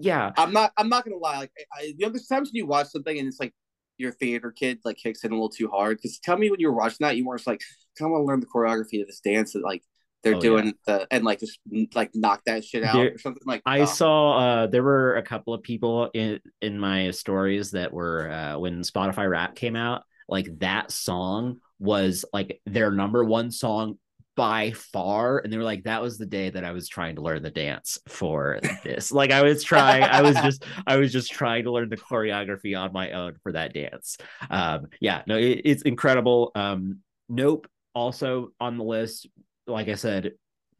yeah. 0.00 0.32
I'm 0.36 0.52
not. 0.52 0.72
I'm 0.76 0.88
not 0.88 1.04
gonna 1.04 1.16
lie. 1.16 1.38
Like, 1.38 1.52
I, 1.78 1.82
you 1.82 2.06
know, 2.06 2.08
there's 2.08 2.26
times 2.26 2.48
when 2.48 2.56
you 2.56 2.66
watch 2.66 2.88
something 2.88 3.18
and 3.18 3.28
it's 3.28 3.40
like 3.40 3.52
your 3.98 4.12
theater 4.12 4.50
kid 4.50 4.78
like 4.84 4.96
kicks 4.96 5.24
in 5.24 5.30
a 5.30 5.34
little 5.34 5.50
too 5.50 5.68
hard. 5.68 5.98
Because 5.98 6.18
tell 6.18 6.38
me 6.38 6.50
when 6.50 6.58
you 6.58 6.68
were 6.68 6.76
watching 6.76 6.98
that, 7.00 7.16
you 7.16 7.26
weren't 7.26 7.46
like, 7.46 7.60
I 8.00 8.04
want 8.04 8.22
to 8.22 8.24
learn 8.24 8.40
the 8.40 8.46
choreography 8.46 9.02
of 9.02 9.06
this 9.06 9.20
dance 9.20 9.52
that 9.52 9.62
like 9.62 9.82
they're 10.22 10.36
oh, 10.36 10.40
doing 10.40 10.66
yeah. 10.66 10.72
the 10.98 11.06
and 11.10 11.24
like 11.24 11.40
just 11.40 11.58
like 11.94 12.10
knock 12.14 12.42
that 12.46 12.64
shit 12.64 12.84
out 12.84 12.94
there, 12.94 13.14
or 13.14 13.18
something 13.18 13.42
like 13.46 13.62
I 13.66 13.80
oh. 13.80 13.84
saw 13.86 14.38
uh 14.38 14.66
there 14.66 14.82
were 14.82 15.16
a 15.16 15.22
couple 15.22 15.54
of 15.54 15.62
people 15.62 16.10
in 16.14 16.40
in 16.60 16.78
my 16.78 17.10
stories 17.10 17.70
that 17.72 17.92
were 17.92 18.30
uh 18.30 18.58
when 18.58 18.80
Spotify 18.82 19.28
Wrapped 19.28 19.56
came 19.56 19.76
out 19.76 20.02
like 20.28 20.58
that 20.60 20.90
song 20.90 21.58
was 21.78 22.24
like 22.32 22.60
their 22.66 22.90
number 22.90 23.24
one 23.24 23.50
song 23.50 23.98
by 24.36 24.70
far 24.70 25.38
and 25.38 25.52
they 25.52 25.56
were 25.56 25.64
like 25.64 25.82
that 25.82 26.00
was 26.00 26.16
the 26.16 26.24
day 26.24 26.48
that 26.48 26.64
i 26.64 26.70
was 26.70 26.88
trying 26.88 27.16
to 27.16 27.20
learn 27.20 27.42
the 27.42 27.50
dance 27.50 27.98
for 28.08 28.58
this 28.84 29.10
like 29.10 29.32
i 29.32 29.42
was 29.42 29.62
trying 29.62 30.02
i 30.02 30.22
was 30.22 30.34
just 30.36 30.64
i 30.86 30.96
was 30.96 31.12
just 31.12 31.30
trying 31.30 31.64
to 31.64 31.72
learn 31.72 31.88
the 31.90 31.96
choreography 31.96 32.78
on 32.78 32.92
my 32.92 33.10
own 33.10 33.34
for 33.42 33.52
that 33.52 33.74
dance 33.74 34.16
um 34.48 34.86
yeah 35.00 35.22
no 35.26 35.36
it, 35.36 35.60
it's 35.64 35.82
incredible 35.82 36.52
um 36.54 37.00
nope 37.28 37.66
also 37.94 38.50
on 38.60 38.78
the 38.78 38.84
list 38.84 39.26
like 39.72 39.88
i 39.88 39.94
said 39.94 40.32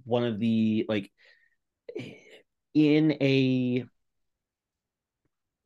one 0.05 0.25
of 0.25 0.39
the 0.39 0.85
like 0.89 1.11
in 2.75 3.13
a 3.21 3.85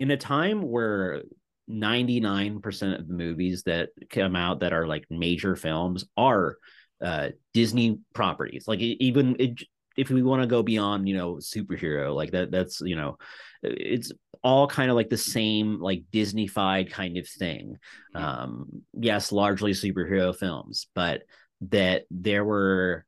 in 0.00 0.10
a 0.10 0.16
time 0.16 0.62
where 0.62 1.22
99% 1.70 2.98
of 2.98 3.08
the 3.08 3.14
movies 3.14 3.62
that 3.64 3.90
come 4.10 4.36
out 4.36 4.60
that 4.60 4.72
are 4.72 4.86
like 4.86 5.06
major 5.10 5.56
films 5.56 6.04
are 6.16 6.56
uh 7.02 7.30
Disney 7.52 7.98
properties. 8.12 8.68
Like 8.68 8.80
even 8.80 9.36
it, 9.38 9.62
if 9.96 10.10
we 10.10 10.22
want 10.22 10.42
to 10.42 10.48
go 10.48 10.62
beyond, 10.62 11.08
you 11.08 11.16
know, 11.16 11.36
superhero, 11.36 12.14
like 12.14 12.32
that 12.32 12.50
that's, 12.50 12.80
you 12.80 12.96
know, 12.96 13.16
it's 13.62 14.12
all 14.42 14.66
kind 14.66 14.90
of 14.90 14.96
like 14.96 15.08
the 15.08 15.16
same 15.16 15.80
like 15.80 16.04
Disneyfied 16.12 16.90
kind 16.90 17.16
of 17.16 17.28
thing. 17.28 17.78
Um 18.14 18.82
yes, 18.92 19.32
largely 19.32 19.72
superhero 19.72 20.36
films, 20.36 20.88
but 20.94 21.22
that 21.70 22.04
there 22.10 22.44
were 22.44 23.06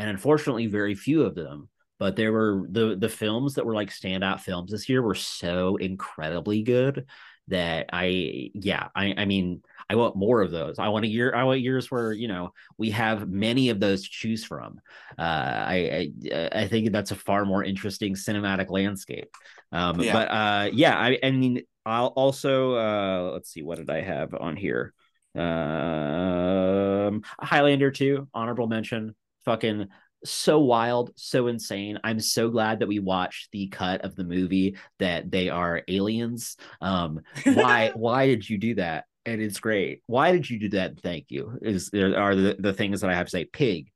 and 0.00 0.08
unfortunately 0.08 0.66
very 0.66 0.94
few 0.94 1.22
of 1.22 1.34
them 1.34 1.68
but 1.98 2.16
there 2.16 2.32
were 2.32 2.66
the 2.70 2.96
the 2.96 3.08
films 3.08 3.54
that 3.54 3.66
were 3.66 3.74
like 3.74 3.90
standout 3.90 4.40
films 4.40 4.70
this 4.72 4.88
year 4.88 5.02
were 5.02 5.14
so 5.14 5.76
incredibly 5.76 6.62
good 6.62 7.06
that 7.48 7.86
I 7.92 8.50
yeah 8.54 8.88
I 8.94 9.14
I 9.16 9.24
mean 9.26 9.62
I 9.90 9.96
want 9.96 10.16
more 10.16 10.40
of 10.40 10.50
those. 10.52 10.78
I 10.78 10.88
want 10.88 11.04
a 11.04 11.08
year 11.08 11.34
I 11.34 11.42
want 11.42 11.60
years 11.60 11.90
where 11.90 12.12
you 12.12 12.28
know 12.28 12.52
we 12.78 12.90
have 12.90 13.28
many 13.28 13.68
of 13.68 13.80
those 13.80 14.04
to 14.04 14.08
choose 14.08 14.44
from. 14.44 14.80
Uh, 15.18 15.22
I, 15.22 16.12
I 16.32 16.48
I 16.52 16.68
think 16.68 16.92
that's 16.92 17.10
a 17.10 17.16
far 17.16 17.44
more 17.44 17.62
interesting 17.62 18.14
cinematic 18.14 18.70
landscape. 18.70 19.28
Um, 19.72 20.00
yeah. 20.00 20.12
But 20.12 20.30
uh, 20.30 20.70
yeah, 20.72 20.96
I 20.96 21.18
I 21.22 21.30
mean 21.32 21.62
I'll 21.84 22.08
also 22.08 22.74
uh, 22.76 23.30
let's 23.34 23.52
see 23.52 23.62
what 23.62 23.78
did 23.78 23.90
I 23.90 24.00
have 24.00 24.34
on 24.34 24.56
here. 24.56 24.94
Um, 25.34 27.22
Highlander 27.40 27.90
two 27.90 28.28
honorable 28.32 28.68
mention. 28.68 29.14
Fucking 29.44 29.88
so 30.24 30.60
wild, 30.60 31.12
so 31.16 31.46
insane. 31.46 31.98
I'm 32.04 32.20
so 32.20 32.50
glad 32.50 32.80
that 32.80 32.88
we 32.88 32.98
watched 32.98 33.50
the 33.52 33.68
cut 33.68 34.02
of 34.02 34.16
the 34.16 34.24
movie 34.24 34.76
that 34.98 35.30
they 35.30 35.48
are 35.48 35.82
aliens. 35.88 36.56
Um, 36.80 37.20
why 37.44 37.92
why 37.94 38.26
did 38.26 38.48
you 38.48 38.58
do 38.58 38.74
that? 38.76 39.04
And 39.24 39.40
it's 39.40 39.60
great. 39.60 40.02
Why 40.06 40.32
did 40.32 40.48
you 40.48 40.58
do 40.58 40.68
that? 40.70 41.00
Thank 41.00 41.26
you. 41.28 41.58
Is 41.62 41.90
are 41.94 42.34
the, 42.34 42.56
the 42.58 42.72
things 42.72 43.00
that 43.00 43.10
I 43.10 43.14
have 43.14 43.26
to 43.26 43.30
say. 43.30 43.44
Pig. 43.44 43.90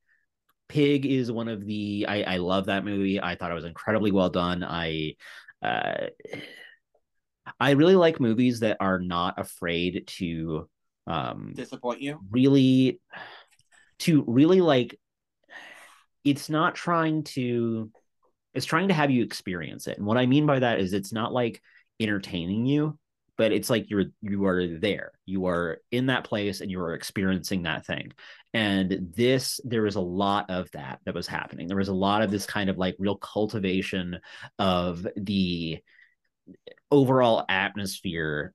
Pig 0.69 1.07
is 1.07 1.31
one 1.31 1.49
of 1.49 1.65
the 1.65 2.07
I, 2.09 2.23
I 2.23 2.37
love 2.39 2.67
that 2.67 2.85
movie. 2.85 3.21
I 3.21 3.35
thought 3.35 3.51
it 3.51 3.55
was 3.55 3.65
incredibly 3.65 4.11
well 4.11 4.31
done. 4.31 4.65
I 4.65 5.15
uh 5.63 6.07
I 7.61 7.73
really 7.73 7.97
like 7.97 8.21
movies 8.21 8.61
that 8.61 8.79
are 8.81 8.99
not 8.99 9.39
afraid 9.39 10.05
to 10.19 10.69
um 11.07 11.53
disappoint 11.55 12.01
you. 12.01 12.21
Really 12.31 13.01
to 14.01 14.25
really 14.27 14.61
like 14.61 14.99
it's 16.25 16.49
not 16.49 16.75
trying 16.75 17.23
to 17.25 17.91
it's 18.55 18.67
trying 18.67 18.89
to 18.89 18.95
have 18.95 19.11
you 19.11 19.23
experience 19.25 19.87
it. 19.89 19.99
And 19.99 20.07
what 20.07 20.17
I 20.17 20.27
mean 20.27 20.47
by 20.47 20.61
that 20.61 20.81
is 20.81 20.93
it's 20.93 21.13
not 21.13 21.33
like 21.33 21.61
entertaining 21.99 22.67
you, 22.67 22.99
but 23.37 23.53
it's 23.53 23.69
like 23.69 23.91
you're 23.91 24.07
you 24.23 24.45
are 24.47 24.67
there. 24.67 25.13
You 25.27 25.47
are 25.47 25.79
in 25.91 26.07
that 26.07 26.25
place 26.25 26.61
and 26.61 26.71
you 26.71 26.81
are 26.81 26.95
experiencing 26.95 27.63
that 27.63 27.85
thing. 27.85 28.13
And 28.53 29.13
this 29.15 29.61
there 29.65 29.83
was 29.83 29.97
a 29.97 30.01
lot 30.01 30.51
of 30.51 30.71
that 30.73 31.01
that 31.05 31.15
was 31.15 31.27
happening. 31.27 31.67
There 31.67 31.77
was 31.77 31.89
a 31.89 31.95
lot 31.95 32.23
of 32.23 32.31
this 32.31 32.47
kind 32.47 32.71
of 32.71 32.79
like 32.79 32.95
real 32.99 33.17
cultivation 33.17 34.21
of 34.59 35.07
the 35.17 35.81
overall 36.91 37.45
atmosphere 37.49 38.55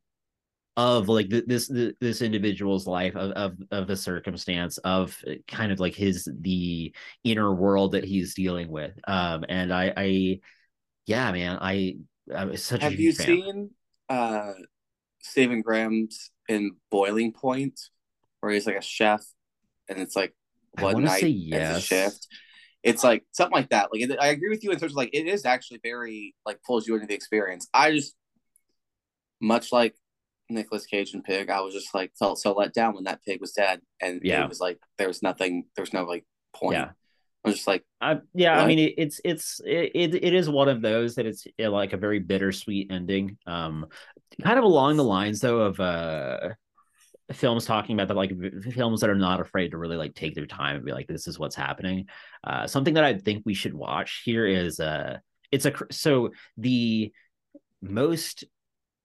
of 0.79 1.09
like 1.09 1.27
this 1.29 1.69
this 1.99 2.21
individual's 2.21 2.87
life 2.87 3.13
of, 3.17 3.31
of 3.31 3.57
of 3.69 3.85
the 3.85 3.97
circumstance 3.97 4.77
of 4.79 5.21
uh, 5.27 5.33
kind 5.45 5.73
of 5.73 5.79
like 5.81 5.93
his 5.93 6.25
the 6.39 6.95
inner 7.25 7.53
world 7.53 7.91
that 7.91 8.05
he's 8.05 8.33
dealing 8.33 8.69
with 8.69 8.97
um 9.05 9.43
and 9.49 9.73
i 9.73 9.91
i 9.97 10.39
yeah 11.05 11.29
man 11.33 11.57
i 11.59 11.97
i'm 12.33 12.55
such 12.55 12.81
have 12.81 12.93
you 12.93 13.11
fan. 13.11 13.27
seen 13.27 13.69
uh 14.07 14.53
stephen 15.19 15.61
graham's 15.61 16.31
in 16.47 16.71
boiling 16.89 17.33
point 17.33 17.77
where 18.39 18.53
he's 18.53 18.65
like 18.65 18.77
a 18.77 18.81
chef 18.81 19.21
and 19.89 19.99
it's 19.99 20.15
like 20.15 20.33
one 20.79 21.03
night 21.03 21.23
yes. 21.23 21.71
as 21.71 21.77
a 21.77 21.81
shift 21.81 22.27
it's 22.83 23.03
like 23.03 23.25
something 23.33 23.53
like 23.53 23.69
that 23.71 23.89
like 23.91 24.09
i 24.21 24.27
agree 24.27 24.49
with 24.49 24.63
you 24.63 24.71
in 24.71 24.79
terms 24.79 24.93
of 24.93 24.95
like 24.95 25.09
it 25.11 25.27
is 25.27 25.43
actually 25.43 25.81
very 25.83 26.33
like 26.45 26.63
pulls 26.65 26.87
you 26.87 26.95
into 26.95 27.05
the 27.05 27.13
experience 27.13 27.67
i 27.73 27.91
just 27.91 28.15
much 29.41 29.73
like 29.73 29.93
Nicolas 30.49 30.85
Cage 30.85 31.13
and 31.13 31.23
Pig, 31.23 31.49
I 31.49 31.61
was 31.61 31.73
just 31.73 31.93
like 31.93 32.11
felt 32.17 32.39
so 32.39 32.53
let 32.53 32.73
down 32.73 32.95
when 32.95 33.03
that 33.05 33.23
pig 33.23 33.39
was 33.41 33.51
dead, 33.51 33.81
and 34.01 34.21
Yeah. 34.23 34.43
it 34.43 34.49
was 34.49 34.59
like 34.59 34.79
there 34.97 35.07
was 35.07 35.21
nothing, 35.21 35.65
there 35.75 35.83
was 35.83 35.93
no 35.93 36.03
like 36.03 36.25
point. 36.53 36.77
Yeah. 36.77 36.89
I 37.45 37.47
was 37.47 37.55
just 37.55 37.67
like, 37.67 37.85
I, 38.01 38.19
yeah, 38.33 38.59
I 38.61 38.67
mean 38.67 38.79
it, 38.79 38.95
it's 38.97 39.21
it's 39.23 39.61
it, 39.65 39.91
it 39.95 40.15
it 40.15 40.33
is 40.33 40.49
one 40.49 40.67
of 40.67 40.81
those 40.81 41.15
that 41.15 41.25
it's 41.25 41.47
uh, 41.63 41.69
like 41.69 41.93
a 41.93 41.97
very 41.97 42.19
bittersweet 42.19 42.91
ending. 42.91 43.37
Um, 43.45 43.87
kind 44.43 44.57
of 44.57 44.65
along 44.65 44.97
the 44.97 45.05
lines 45.05 45.39
though 45.39 45.61
of 45.61 45.79
uh 45.79 46.49
films 47.31 47.63
talking 47.65 47.95
about 47.95 48.07
that 48.09 48.17
like 48.17 48.33
films 48.73 48.99
that 49.01 49.09
are 49.09 49.15
not 49.15 49.39
afraid 49.39 49.69
to 49.71 49.77
really 49.77 49.95
like 49.95 50.15
take 50.15 50.35
their 50.35 50.47
time 50.47 50.75
and 50.77 50.85
be 50.85 50.91
like 50.91 51.07
this 51.07 51.27
is 51.27 51.39
what's 51.39 51.55
happening. 51.55 52.07
Uh, 52.43 52.67
something 52.67 52.95
that 52.95 53.05
I 53.05 53.17
think 53.17 53.43
we 53.45 53.53
should 53.53 53.73
watch 53.73 54.23
here 54.25 54.45
is 54.45 54.79
uh 54.81 55.19
it's 55.51 55.65
a 55.65 55.71
cr- 55.71 55.85
so 55.91 56.31
the 56.57 57.13
most 57.81 58.43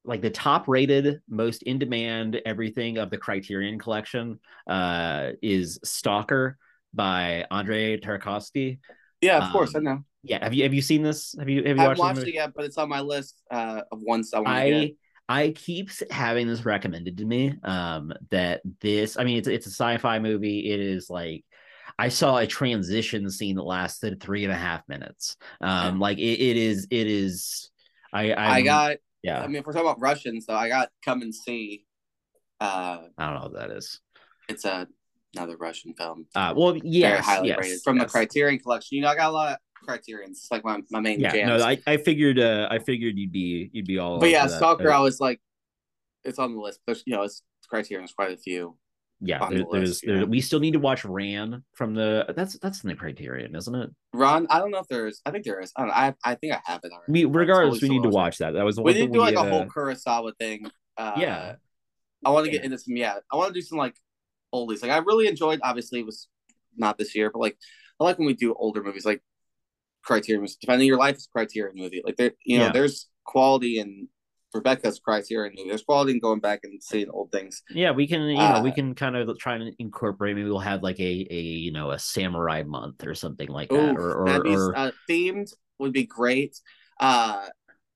like 0.05 0.21
the 0.23 0.31
top 0.31 0.69
rated 0.69 1.21
most 1.29 1.63
in 1.63 1.79
demand 1.79 2.41
everything 2.47 2.99
of 2.99 3.11
the 3.11 3.19
criterion 3.19 3.79
collection 3.79 4.39
uh 4.69 5.31
is 5.43 5.79
stalker 5.85 6.57
by 6.93 7.45
andrei 7.51 7.99
tarkovsky 7.99 8.79
yeah, 9.21 9.39
of 9.47 9.53
course, 9.53 9.75
I 9.75 9.79
Um, 9.79 9.85
know. 9.85 10.05
yeah 10.23 10.45
have 10.45 10.53
you 10.53 10.65
have 10.65 10.75
you 10.75 10.83
seen 10.83 11.03
this 11.03 11.35
have 11.39 11.49
you 11.49 11.65
have 11.65 11.77
you 11.79 11.83
I 11.83 11.89
watched, 11.89 12.01
haven't 12.03 12.17
watched 12.17 12.29
it 12.29 12.35
yet, 12.35 12.53
but 12.55 12.67
it's 12.67 12.77
on 12.77 12.89
my 12.91 13.01
list 13.01 13.43
uh, 13.51 13.81
of 13.91 14.03
ones 14.03 14.35
I 14.35 14.41
want 14.41 14.49
to 14.59 14.71
get. 14.71 14.91
i 15.29 15.43
i 15.47 15.51
keep 15.53 15.91
having 16.11 16.47
this 16.47 16.67
recommended 16.67 17.17
to 17.19 17.25
me 17.25 17.55
um 17.65 18.13
that 18.31 18.61
this 18.83 19.17
i 19.19 19.25
mean 19.25 19.39
it's 19.39 19.49
it's 19.49 19.67
a 19.67 19.71
sci-fi 19.71 20.19
movie 20.19 20.71
it 20.71 20.81
is 20.81 21.09
like 21.09 21.45
I 21.97 22.09
saw 22.09 22.39
a 22.39 22.47
transition 22.47 23.31
scene 23.31 23.55
that 23.57 23.63
lasted 23.63 24.21
three 24.21 24.43
and 24.43 24.53
a 24.53 24.57
half 24.57 24.83
minutes. 24.89 25.37
Um, 25.61 26.01
like 26.01 26.19
it, 26.19 26.41
it 26.51 26.57
is, 26.57 26.89
it 26.91 27.07
is. 27.07 27.71
I, 28.13 28.33
I 28.33 28.45
I'm- 28.57 28.65
got. 28.65 28.97
Yeah. 29.25 29.43
I 29.43 29.47
mean, 29.49 29.57
if 29.57 29.67
we're 29.67 29.73
talking 29.73 29.89
about 29.89 30.01
Russians, 30.01 30.47
though, 30.47 30.55
I 30.55 30.69
got 30.69 30.91
Come 31.05 31.23
and 31.23 31.35
See. 31.35 31.87
Uh, 32.61 33.09
I 33.19 33.27
don't 33.27 33.35
know 33.35 33.49
what 33.49 33.55
that 33.55 33.71
is. 33.71 34.01
it's 34.49 34.65
a 34.65 34.87
another 35.35 35.57
Russian 35.57 35.95
film. 35.95 36.27
Uh, 36.35 36.55
well, 36.57 36.77
yes, 36.77 37.11
very 37.11 37.23
highly 37.23 37.49
yes, 37.49 37.59
rated 37.59 37.81
from 37.83 37.97
yes. 37.97 38.07
the 38.07 38.11
Criterion 38.13 38.61
Collection. 38.61 38.97
You 38.97 39.03
know, 39.03 39.09
I 39.09 39.17
got 39.17 39.31
a 39.31 39.33
lot 39.33 39.53
of 39.53 39.59
Criterions. 39.75 40.39
It's 40.39 40.51
like 40.51 40.65
my, 40.65 40.81
my 40.91 41.01
main 41.01 41.19
Yeah, 41.19 41.33
jams. 41.33 41.61
no, 41.61 41.67
I, 41.67 41.77
I 41.87 41.97
figured, 41.97 42.39
uh, 42.39 42.69
I 42.71 42.79
figured 42.79 43.19
you'd 43.19 43.33
be, 43.33 43.69
you'd 43.73 43.87
be 43.87 43.99
all. 43.99 44.21
but 44.21 44.31
yeah, 44.31 44.47
Stalker, 44.47 44.93
I 44.93 45.01
was 45.01 45.19
like, 45.19 45.41
it's 46.23 46.39
on 46.39 46.55
the 46.55 46.61
list. 46.61 46.81
There's, 46.87 47.03
you 47.05 47.17
know, 47.17 47.23
it's 47.23 47.43
Criterion's 47.69 48.13
quite 48.13 48.31
a 48.31 48.37
few. 48.37 48.77
Yeah, 49.27 49.49
there, 49.49 49.59
the 49.59 49.67
there's, 49.73 49.89
list, 49.89 50.05
there, 50.07 50.27
we 50.27 50.41
still 50.41 50.61
need 50.61 50.73
to 50.75 50.79
watch 50.79 51.05
Ran 51.05 51.65
from 51.75 51.95
the. 51.95 52.27
That's 52.37 52.59
that's 52.59 52.85
in 52.85 52.89
the 52.89 52.95
Criterion, 52.95 53.57
isn't 53.57 53.75
it? 53.75 53.91
Ran, 54.13 54.47
I 54.51 54.59
don't 54.59 54.71
know 54.71 54.79
if 54.79 54.89
there's. 54.89 55.21
I 55.25 55.31
think 55.31 55.45
there 55.45 55.61
is. 55.61 55.73
I 55.77 55.81
don't 55.81 55.89
know. 55.89 55.95
I, 55.95 56.15
I 56.25 56.35
think 56.35 56.53
I 56.53 56.61
have 56.65 56.81
it 56.85 56.93
already. 56.93 57.11
We, 57.13 57.25
regardless, 57.25 57.81
we 57.81 57.89
totally 57.89 57.99
need 58.01 58.11
to 58.11 58.15
watch 58.15 58.39
that. 58.39 58.53
That 58.53 58.65
was 58.65 58.77
the 58.77 58.83
We 58.83 58.95
to 58.95 59.07
do 59.09 59.19
like 59.21 59.35
a 59.37 59.49
whole 59.49 59.63
uh, 59.63 59.67
Kurosawa 59.67 60.33
thing. 60.39 60.71
Uh, 60.97 61.15
Yeah. 61.17 61.55
I 62.25 62.31
want 62.31 62.47
to 62.47 62.51
get 62.51 62.65
into 62.65 62.79
some. 62.79 62.97
Yeah, 62.97 63.17
I 63.33 63.37
want 63.37 63.49
to 63.53 63.61
do 63.61 63.63
some 63.63 63.79
like 63.79 63.97
oldies. 64.55 64.83
Like 64.83 64.91
I 64.91 64.99
really 64.99 65.27
enjoyed. 65.29 65.61
Obviously, 65.63 66.01
it 66.01 66.07
was 66.07 66.29
not 66.77 66.97
this 66.99 67.15
year, 67.15 67.31
but 67.31 67.39
like 67.41 67.57
I 68.01 68.05
like 68.05 68.19
when 68.19 68.27
we 68.27 68.35
do 68.35 68.55
older 68.55 68.83
movies, 68.83 69.05
like 69.05 69.23
Criterion. 70.03 70.43
was- 70.43 70.57
Defending 70.57 70.89
Your 70.89 70.99
Life 70.99 71.17
is 71.17 71.29
Criterion 71.31 71.77
movie. 71.77 72.03
Like 72.05 72.17
there, 72.17 72.33
you 72.45 72.59
know, 72.59 72.67
Yeah. 72.67 72.73
there's 72.73 73.09
quality 73.25 73.79
in 73.79 74.09
Rebecca's 74.55 75.01
Criterion. 75.01 75.55
There's 75.69 75.83
quality 75.83 76.13
in 76.13 76.21
going 76.21 76.41
back 76.41 76.61
and 76.63 76.83
seeing 76.83 77.11
old 77.11 77.33
things. 77.33 77.63
Yeah, 77.71 77.91
we 77.91 78.07
can, 78.07 78.23
you 78.23 78.37
know, 78.37 78.61
we 78.63 78.71
Uh, 78.71 78.75
can 78.75 78.95
kind 78.95 79.17
of 79.17 79.37
try 79.39 79.57
and 79.57 79.75
incorporate. 79.79 80.37
Maybe 80.37 80.49
we'll 80.49 80.61
have 80.61 80.83
like 80.83 81.01
a, 81.01 81.27
a, 81.31 81.41
you 81.41 81.73
know, 81.73 81.91
a 81.91 81.99
samurai 81.99 82.63
month 82.63 83.05
or 83.07 83.15
something 83.15 83.49
like 83.49 83.69
that, 83.71 83.95
Ooh, 83.95 83.97
or, 83.97 84.43
be 84.43 84.55
or 84.55 84.77
uh, 84.77 84.91
themed 85.11 85.53
would 85.79 85.93
be 85.93 86.05
great. 86.05 86.59
Uh, 87.01 87.47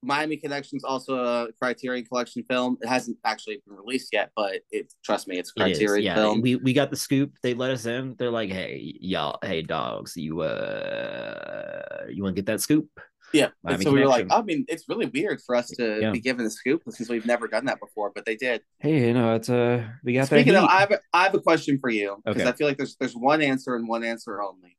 Miami 0.03 0.37
Connection's 0.37 0.85
also 0.85 1.25
a 1.25 1.53
Criterion 1.61 2.05
Collection 2.05 2.45
film. 2.45 2.79
It 2.81 2.89
hasn't 2.89 3.19
actually 3.25 3.61
been 3.67 3.77
released 3.77 4.11
yet, 4.13 4.31
but 4.37 4.61
it 4.71 4.93
trust 5.05 5.27
me, 5.27 5.39
it's 5.39 5.53
It 5.57 5.71
is, 5.71 5.79
Criterion 5.79 6.05
yeah. 6.05 6.15
film. 6.15 6.41
We 6.41 6.57
we 6.57 6.73
got 6.73 6.91
the 6.91 6.97
scoop. 6.97 7.33
They 7.43 7.55
let 7.55 7.73
us 7.73 7.85
in. 7.87 8.15
They're 8.17 8.31
like, 8.31 8.51
"Hey, 8.51 8.97
y'all, 9.01 9.39
hey 9.43 9.63
dogs, 9.63 10.17
you 10.17 10.41
uh, 10.43 12.05
you 12.09 12.23
want 12.23 12.37
to 12.37 12.43
get 12.43 12.47
that 12.47 12.61
scoop?" 12.61 12.89
Yeah, 13.33 13.49
Miami 13.63 13.75
and 13.75 13.83
so 13.85 13.93
we 13.93 14.01
were 14.01 14.07
like, 14.07 14.27
I 14.31 14.41
mean, 14.43 14.65
it's 14.69 14.89
really 14.89 15.07
weird 15.07 15.41
for 15.45 15.55
us 15.55 15.69
to 15.73 16.01
Yeah. 16.01 16.11
be 16.13 16.21
given 16.21 16.47
a 16.47 16.51
scoop 16.51 16.83
since 16.89 17.09
we've 17.09 17.27
never 17.27 17.47
done 17.49 17.67
that 17.67 17.79
before, 17.81 18.11
but 18.15 18.25
they 18.25 18.37
did. 18.37 18.63
Hey, 18.79 19.07
you 19.09 19.15
know, 19.15 19.35
it's 19.35 19.51
uh, 19.51 19.87
we 20.05 20.15
got 20.15 20.27
Speaking 20.27 20.55
that. 20.55 20.65
of. 20.65 20.69
I 20.71 20.81
have 20.81 20.91
a, 20.93 21.01
I 21.13 21.23
have 21.25 21.35
a 21.35 21.41
question 21.41 21.79
for 21.79 21.91
you 21.91 22.17
because 22.25 22.41
Okay. 22.43 22.49
I 22.49 22.53
feel 22.53 22.67
like 22.67 22.77
there's 22.79 22.97
there's 22.97 23.15
one 23.15 23.43
answer 23.43 23.75
and 23.77 23.87
one 23.89 24.03
answer 24.05 24.41
only. 24.43 24.77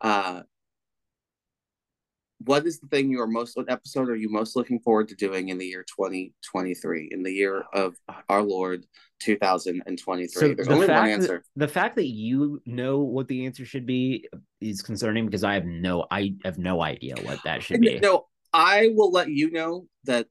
Uh, 0.00 0.42
what 2.44 2.66
is 2.66 2.80
the 2.80 2.86
thing 2.88 3.10
you 3.10 3.20
are 3.20 3.26
most 3.26 3.56
what 3.56 3.70
episode 3.70 4.08
are 4.08 4.16
you 4.16 4.28
most 4.28 4.56
looking 4.56 4.78
forward 4.80 5.08
to 5.08 5.14
doing 5.14 5.48
in 5.48 5.58
the 5.58 5.66
year 5.66 5.84
2023 5.84 7.08
in 7.10 7.22
the 7.22 7.32
year 7.32 7.64
of 7.72 7.96
our 8.28 8.42
Lord 8.42 8.84
2023? 9.20 10.28
So 10.28 10.54
there's 10.54 10.68
the 10.68 10.74
only 10.74 10.86
one 10.86 10.96
fact 10.96 11.10
answer. 11.10 11.44
the 11.56 11.68
fact 11.68 11.96
that 11.96 12.08
you 12.08 12.60
know 12.66 13.00
what 13.00 13.28
the 13.28 13.46
answer 13.46 13.64
should 13.64 13.86
be 13.86 14.28
is 14.60 14.82
concerning 14.82 15.24
because 15.26 15.44
I 15.44 15.54
have 15.54 15.64
no, 15.64 16.06
I 16.10 16.34
have 16.44 16.58
no 16.58 16.82
idea 16.82 17.14
what 17.22 17.40
that 17.44 17.62
should 17.62 17.80
be. 17.80 17.98
No, 18.00 18.26
I 18.52 18.90
will 18.94 19.10
let 19.10 19.28
you 19.28 19.50
know 19.50 19.86
that 20.04 20.26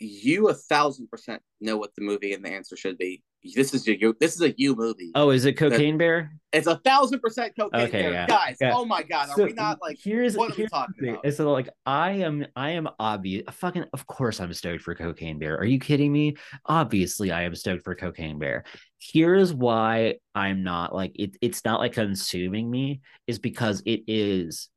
you 0.00 0.48
a 0.48 0.54
thousand 0.54 1.08
percent 1.08 1.40
know 1.60 1.76
what 1.76 1.94
the 1.96 2.04
movie 2.04 2.32
and 2.32 2.44
the 2.44 2.50
answer 2.50 2.76
should 2.76 2.98
be. 2.98 3.22
This 3.54 3.74
is 3.74 3.86
your 3.86 4.14
this 4.20 4.34
is 4.34 4.40
a 4.40 4.54
you 4.56 4.74
movie. 4.74 5.10
Oh, 5.14 5.30
is 5.30 5.44
it 5.44 5.54
Cocaine 5.54 5.98
Bear? 5.98 6.32
It's 6.52 6.66
a 6.66 6.76
thousand 6.78 7.20
percent 7.20 7.52
cocaine. 7.58 7.88
Okay, 7.88 8.02
there. 8.02 8.12
yeah, 8.12 8.26
guys. 8.26 8.56
yeah. 8.60 8.72
Oh 8.74 8.84
my 8.84 9.02
god, 9.02 9.28
are 9.28 9.36
So, 9.36 9.44
we 9.44 9.52
not 9.52 9.80
like? 9.82 9.98
here's 10.02 10.36
what 10.36 10.52
are 10.52 10.54
we 10.56 10.66
talking 10.68 11.08
about? 11.10 11.34
So 11.34 11.52
like 11.52 11.68
I 11.84 12.12
am 12.12 12.46
I 12.56 12.70
am 12.70 12.88
obvious 12.98 13.44
fucking 13.50 13.84
of 13.92 14.06
course 14.06 14.40
I'm 14.40 14.52
stoked 14.54 14.82
for 14.82 14.94
Cocaine 14.94 15.38
Bear. 15.38 15.58
Are 15.58 15.64
you 15.64 15.78
kidding 15.78 16.12
me? 16.12 16.36
Obviously 16.64 17.32
I 17.32 17.42
am 17.42 17.54
stoked 17.54 17.84
for 17.84 17.94
Cocaine 17.94 18.38
Bear. 18.38 18.64
Here's 18.98 19.52
why 19.52 20.14
I'm 20.34 20.62
not 20.62 20.94
like 20.94 21.12
it 21.16 21.36
it's 21.42 21.64
not 21.64 21.80
like 21.80 21.92
consuming 21.92 22.70
me 22.70 23.00
is 23.26 23.38
because 23.38 23.82
it 23.84 24.04
is 24.06 24.68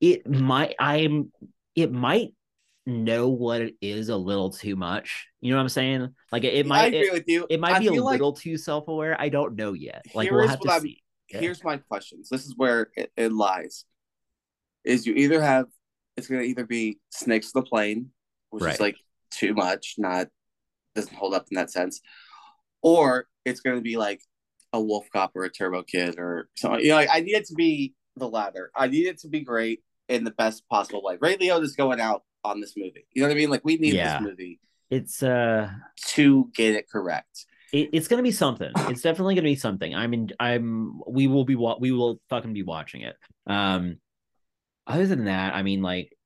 it 0.00 0.28
might 0.28 0.74
I'm 0.78 1.32
it 1.74 1.92
might 1.92 2.34
know 2.90 3.28
what 3.28 3.60
it 3.60 3.74
is 3.80 4.08
a 4.08 4.16
little 4.16 4.50
too 4.50 4.76
much. 4.76 5.26
You 5.40 5.50
know 5.50 5.56
what 5.56 5.62
I'm 5.62 5.68
saying? 5.70 6.14
Like 6.32 6.44
it, 6.44 6.54
it 6.54 6.66
I 6.66 6.68
might 6.68 6.86
agree 6.88 7.08
it, 7.08 7.12
with 7.12 7.24
you. 7.28 7.46
it 7.48 7.60
might 7.60 7.74
I 7.76 7.78
be 7.78 7.86
a 7.88 7.92
feel 7.92 8.04
like 8.04 8.12
little 8.12 8.32
too 8.34 8.56
self-aware. 8.58 9.16
I 9.20 9.28
don't 9.28 9.56
know 9.56 9.72
yet. 9.72 10.04
Like 10.14 10.30
we'll 10.30 10.46
have 10.46 10.60
to 10.60 10.70
I'm- 10.70 10.82
see. 10.82 11.02
Yeah. 11.30 11.40
here's 11.40 11.62
my 11.62 11.76
questions. 11.76 12.28
This 12.28 12.44
is 12.44 12.54
where 12.56 12.88
it, 12.96 13.12
it 13.16 13.32
lies. 13.32 13.84
Is 14.84 15.06
you 15.06 15.14
either 15.14 15.40
have 15.40 15.66
it's 16.16 16.26
gonna 16.26 16.42
either 16.42 16.66
be 16.66 16.98
Snakes 17.10 17.52
on 17.54 17.62
the 17.62 17.68
Plane, 17.68 18.10
which 18.50 18.64
Right. 18.64 18.74
is 18.74 18.80
like 18.80 18.96
too 19.30 19.54
much, 19.54 19.94
not 19.96 20.26
doesn't 20.96 21.14
hold 21.14 21.34
up 21.34 21.46
in 21.50 21.54
that 21.54 21.70
sense, 21.70 22.00
or 22.82 23.26
it's 23.44 23.60
gonna 23.60 23.80
be 23.80 23.96
like 23.96 24.20
a 24.72 24.80
Wolf 24.80 25.06
Cop 25.12 25.32
or 25.36 25.44
a 25.44 25.50
Turbo 25.50 25.82
Kid 25.82 26.18
or 26.18 26.48
something. 26.56 26.80
You 26.80 26.88
know, 26.88 26.94
like, 26.96 27.08
I 27.12 27.20
need 27.20 27.34
it 27.36 27.46
to 27.46 27.54
be 27.54 27.94
the 28.16 28.28
latter. 28.28 28.70
I 28.74 28.88
need 28.88 29.06
it 29.06 29.18
to 29.20 29.28
be 29.28 29.40
great 29.40 29.82
in 30.08 30.24
the 30.24 30.30
best 30.32 30.68
possible 30.68 31.02
way. 31.02 31.16
Ray 31.20 31.36
Liotta's 31.36 31.76
going 31.76 32.00
out 32.00 32.22
on 32.44 32.60
this 32.60 32.74
movie. 32.76 33.06
You 33.12 33.22
know 33.22 33.28
what 33.28 33.34
I 33.34 33.38
mean? 33.38 33.50
Like 33.50 33.64
we 33.64 33.76
need 33.76 33.94
Yeah. 33.94 34.18
this 34.18 34.28
movie 34.28 34.60
It's 34.90 35.22
uh 35.22 35.70
to 36.14 36.50
get 36.54 36.74
it 36.74 36.88
correct. 36.90 37.46
it, 37.72 37.90
it's 37.92 38.08
gonna 38.08 38.22
be 38.22 38.32
something. 38.32 38.72
It's 38.88 39.02
definitely 39.02 39.34
gonna 39.34 39.44
be 39.44 39.56
something. 39.56 39.94
I'm 39.94 40.12
in. 40.14 40.30
I'm. 40.40 41.00
We 41.06 41.26
will 41.28 41.44
be. 41.44 41.54
wa- 41.56 41.78
We 41.80 41.92
will 41.92 42.20
fucking 42.28 42.52
be 42.54 42.62
watching 42.62 43.02
it. 43.02 43.16
Um. 43.46 43.98
Other 44.86 45.06
than 45.06 45.26
that, 45.26 45.54
I 45.54 45.62
mean, 45.62 45.82
like, 45.82 46.16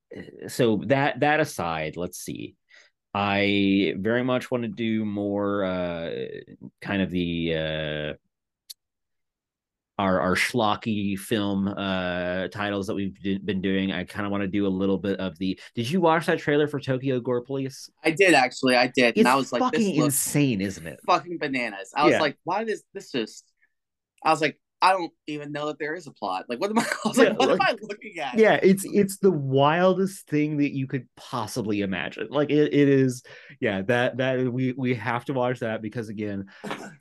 so 0.49 0.82
that 0.86 1.20
that 1.20 1.41
aside, 1.41 1.97
let's 1.99 2.19
see. 2.19 2.55
I 3.12 3.95
very 3.99 4.24
much 4.24 4.51
want 4.51 4.62
to 4.65 4.69
do 4.69 5.05
more. 5.05 5.65
Uh, 5.65 6.11
kind 6.81 7.03
of 7.03 7.11
the 7.11 7.55
uh, 7.55 8.12
our 9.98 10.20
our 10.20 10.34
schlocky 10.34 11.16
film 11.16 11.68
uh 11.68 12.48
titles 12.48 12.88
that 12.88 12.94
we've 12.94 13.20
d- 13.22 13.38
been 13.38 13.60
doing. 13.60 13.92
I 13.92 14.04
kind 14.04 14.26
of 14.26 14.32
want 14.32 14.42
to 14.42 14.48
do 14.48 14.66
a 14.66 14.68
little 14.68 14.98
bit 14.98 15.20
of 15.20 15.38
the. 15.38 15.58
Did 15.74 15.88
you 15.90 16.00
watch 16.00 16.26
that 16.26 16.38
trailer 16.40 16.66
for 16.66 16.80
Tokyo 16.80 17.20
Gore 17.20 17.42
Police? 17.42 17.90
I 18.02 18.10
did 18.10 18.34
actually, 18.34 18.76
I 18.76 18.88
did, 18.88 19.10
It's 19.10 19.18
and 19.18 19.28
I 19.28 19.36
was 19.36 19.52
like, 19.52 19.60
fucking 19.60 19.96
this 19.96 20.04
insane, 20.04 20.60
isn't 20.60 20.86
it? 20.86 21.00
fucking 21.06 21.38
bananas. 21.38 21.92
I 21.96 22.06
was 22.06 22.18
like, 22.18 22.36
why 22.44 22.64
does 22.64 22.82
this 22.92 23.12
just? 23.12 23.44
I 24.24 24.30
was 24.30 24.40
like, 24.40 24.58
I 24.85 24.93
don't 24.93 25.12
even 25.27 25.51
know 25.51 25.66
that 25.69 25.78
there 25.78 25.94
is 25.94 26.06
a 26.06 26.12
plot. 26.12 26.44
Like, 26.48 26.61
what 26.61 26.69
am 26.70 26.78
I? 26.78 26.82
I 26.82 27.09
was 27.09 27.16
like, 27.19 27.28
Yeah, 27.28 27.35
what 27.36 27.51
am 27.51 27.59
I 27.62 27.74
looking 27.81 28.19
at? 28.19 28.39
yeah 28.39 28.59
it's 28.62 28.85
it's 28.85 29.16
the 29.19 29.31
wildest 29.31 30.28
thing 30.28 30.59
that 30.59 30.73
you 30.74 30.86
could 30.86 31.06
possibly 31.16 31.81
imagine 31.81 32.27
like 32.31 32.51
it, 32.51 32.73
it 32.74 32.89
is 32.89 33.23
yeah 33.61 33.82
that 33.82 34.16
that 34.19 34.40
we 34.52 34.73
we 34.73 34.94
have 34.94 35.24
to 35.24 35.32
watch 35.32 35.61
that 35.61 35.81
because 35.82 36.09
again 36.09 36.44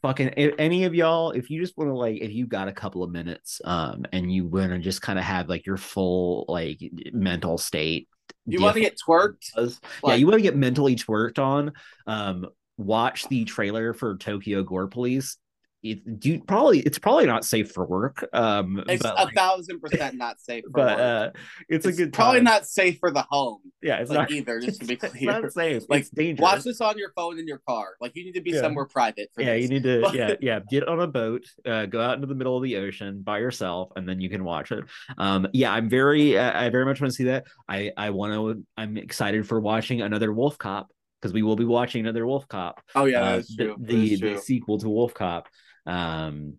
fucking 0.02 0.34
if 0.38 0.54
any 0.58 0.86
of 0.86 0.96
y'all 0.96 1.32
if 1.32 1.50
you 1.50 1.60
just 1.60 1.78
want 1.78 1.90
to 1.90 1.96
like 1.96 2.22
if 2.22 2.32
you 2.32 2.46
got 2.48 2.68
a 2.68 2.72
couple 2.74 3.04
of 3.04 3.12
minutes 3.12 3.60
um 3.66 4.06
and 4.14 4.32
you 4.34 4.46
want 4.46 4.72
to 4.72 4.80
just 4.80 5.02
kind 5.02 5.20
of 5.20 5.26
have 5.26 5.50
like 5.50 5.66
your 5.66 5.78
full 5.78 6.46
like 6.48 6.80
mental 7.12 7.58
state 7.58 8.08
You 8.46 8.62
want 8.62 8.76
to 8.76 8.82
get 8.82 8.98
twerked? 9.08 9.46
does- 9.56 9.82
yeah 10.06 10.16
you 10.16 10.26
want 10.28 10.38
to 10.38 10.44
get 10.44 10.56
mentally 10.56 10.96
twerked 10.96 11.40
on 11.40 11.72
um 12.08 12.48
watch 12.78 13.28
the 13.30 13.46
trailer 13.46 13.94
for 13.94 14.18
tokyo 14.18 14.64
gore 14.64 14.88
police 14.88 15.38
it, 15.84 16.20
do 16.20 16.40
probably 16.40 16.80
it's 16.80 16.98
probably 16.98 17.26
not 17.26 17.44
safe 17.44 17.72
for 17.72 17.86
work. 17.86 18.28
Um, 18.34 18.84
it's 18.88 19.04
a 19.04 19.14
like, 19.14 19.36
thousand 19.36 19.82
percent 19.82 20.16
not 20.16 20.40
safe 20.40 20.64
for 20.64 20.70
but 20.72 20.98
work. 20.98 21.00
uh, 21.36 21.40
it's, 21.68 21.86
it's 21.86 21.98
a 21.98 22.04
good 22.04 22.14
probably 22.14 22.38
time. 22.40 22.46
not 22.46 22.66
safe 22.66 23.00
for 23.00 23.12
the 23.12 23.24
home 23.30 23.60
Yeah, 23.82 23.98
it's 23.98 24.10
like, 24.10 24.18
not 24.30 24.32
either. 24.32 24.62
Just 24.62 24.80
to 24.82 24.88
be 24.88 24.94
it's 25.02 25.06
clear, 25.06 25.42
not 25.42 25.52
safe. 25.52 25.84
Like, 25.90 26.02
it's 26.02 26.10
dangerous. 26.10 26.42
watch 26.42 26.64
this 26.64 26.80
on 26.80 26.98
your 26.98 27.12
phone 27.16 27.38
in 27.38 27.48
your 27.48 27.62
car. 27.68 27.90
Like 28.00 28.14
you 28.16 28.24
need 28.24 28.36
to 28.36 28.42
be 28.42 28.52
Yeah. 28.52 28.62
somewhere 28.62 28.86
private. 28.86 29.30
For 29.36 29.42
yeah, 29.42 29.56
this. 29.56 29.64
you 29.64 29.68
need 29.70 29.84
to 29.84 30.02
But- 30.04 30.16
yeah 30.16 30.36
yeah 30.40 30.60
get 30.72 30.88
on 30.88 31.02
a 31.02 31.08
boat, 31.08 31.44
uh, 31.66 31.86
go 31.88 32.00
out 32.02 32.16
into 32.16 32.28
the 32.28 32.36
middle 32.36 32.56
of 32.56 32.64
the 32.64 32.78
ocean 32.78 33.22
by 33.22 33.40
yourself, 33.40 33.92
and 33.98 34.08
then 34.08 34.22
you 34.22 34.30
can 34.30 34.44
watch 34.46 34.72
it. 34.72 34.86
Um, 35.18 35.48
yeah, 35.52 35.74
I'm 35.74 35.90
very 35.90 36.38
uh, 36.38 36.58
I 36.60 36.70
very 36.70 36.86
much 36.86 37.02
want 37.02 37.12
to 37.12 37.16
see 37.16 37.26
that. 37.26 37.46
I 37.68 37.92
I 37.98 38.12
want 38.12 38.34
to. 38.34 38.64
I'm 38.78 38.96
excited 38.96 39.46
for 39.48 39.60
watching 39.60 40.02
another 40.02 40.32
Wolf 40.32 40.58
Cop 40.58 40.90
because 41.22 41.34
we 41.34 41.42
will 41.42 41.56
be 41.56 41.66
watching 41.66 42.02
another 42.02 42.26
Wolf 42.26 42.48
Cop. 42.48 42.82
Oh 42.96 43.06
yeah, 43.06 43.22
uh, 43.22 43.42
the 43.58 43.76
the, 43.80 44.16
the 44.16 44.38
sequel 44.38 44.78
to 44.80 44.90
Wolf 44.90 45.14
Cop. 45.14 45.48
Um, 45.86 46.58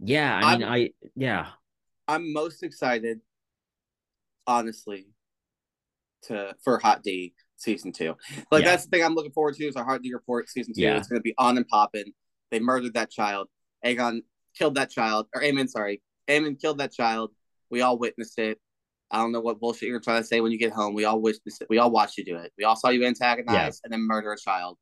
yeah, 0.00 0.34
I 0.36 0.52
mean, 0.56 0.62
I'm- 0.64 0.72
I 0.72 0.90
yeah 1.16 1.50
I'm 2.08 2.32
most 2.32 2.62
excited, 2.62 3.20
honestly, 4.46 5.06
to 6.24 6.54
for 6.64 6.78
Hot 6.78 7.02
D 7.02 7.34
season 7.56 7.92
two. 7.92 8.16
Like 8.50 8.64
Yeah. 8.64 8.70
that's 8.72 8.84
the 8.84 8.90
thing 8.90 9.04
I'm 9.04 9.14
looking 9.14 9.32
forward 9.32 9.54
to 9.56 9.64
is 9.64 9.76
our 9.76 9.84
Hot 9.84 10.02
D 10.02 10.12
report 10.12 10.48
season 10.48 10.74
two. 10.74 10.82
Yeah. 10.82 10.96
It's 10.96 11.08
going 11.08 11.18
to 11.20 11.22
be 11.22 11.34
on 11.38 11.56
and 11.56 11.66
popping. 11.68 12.12
They 12.50 12.60
murdered 12.60 12.94
that 12.94 13.10
child. 13.10 13.48
Aegon 13.84 14.20
killed 14.56 14.74
that 14.76 14.90
child, 14.90 15.26
or 15.34 15.40
Aemond, 15.42 15.68
sorry, 15.70 16.02
Aemond 16.28 16.60
killed 16.60 16.78
that 16.78 16.92
child. 16.92 17.30
We 17.70 17.80
all 17.80 17.98
witnessed 17.98 18.38
it. 18.38 18.60
I 19.10 19.18
don't 19.18 19.32
know 19.32 19.40
what 19.40 19.60
bullshit 19.60 19.88
you're 19.88 20.00
trying 20.00 20.22
to 20.22 20.26
say 20.26 20.40
when 20.40 20.52
you 20.52 20.58
get 20.58 20.72
home. 20.72 20.94
We 20.94 21.04
all 21.04 21.20
witnessed 21.20 21.60
it. 21.62 21.68
We 21.68 21.78
all 21.78 21.90
watched 21.90 22.16
you 22.18 22.24
do 22.24 22.36
it. 22.36 22.52
We 22.56 22.64
all 22.64 22.76
saw 22.76 22.88
you 22.88 23.04
antagonize 23.04 23.80
and 23.84 23.92
then 23.92 24.00
murder 24.02 24.32
a 24.32 24.38
child. 24.38 24.78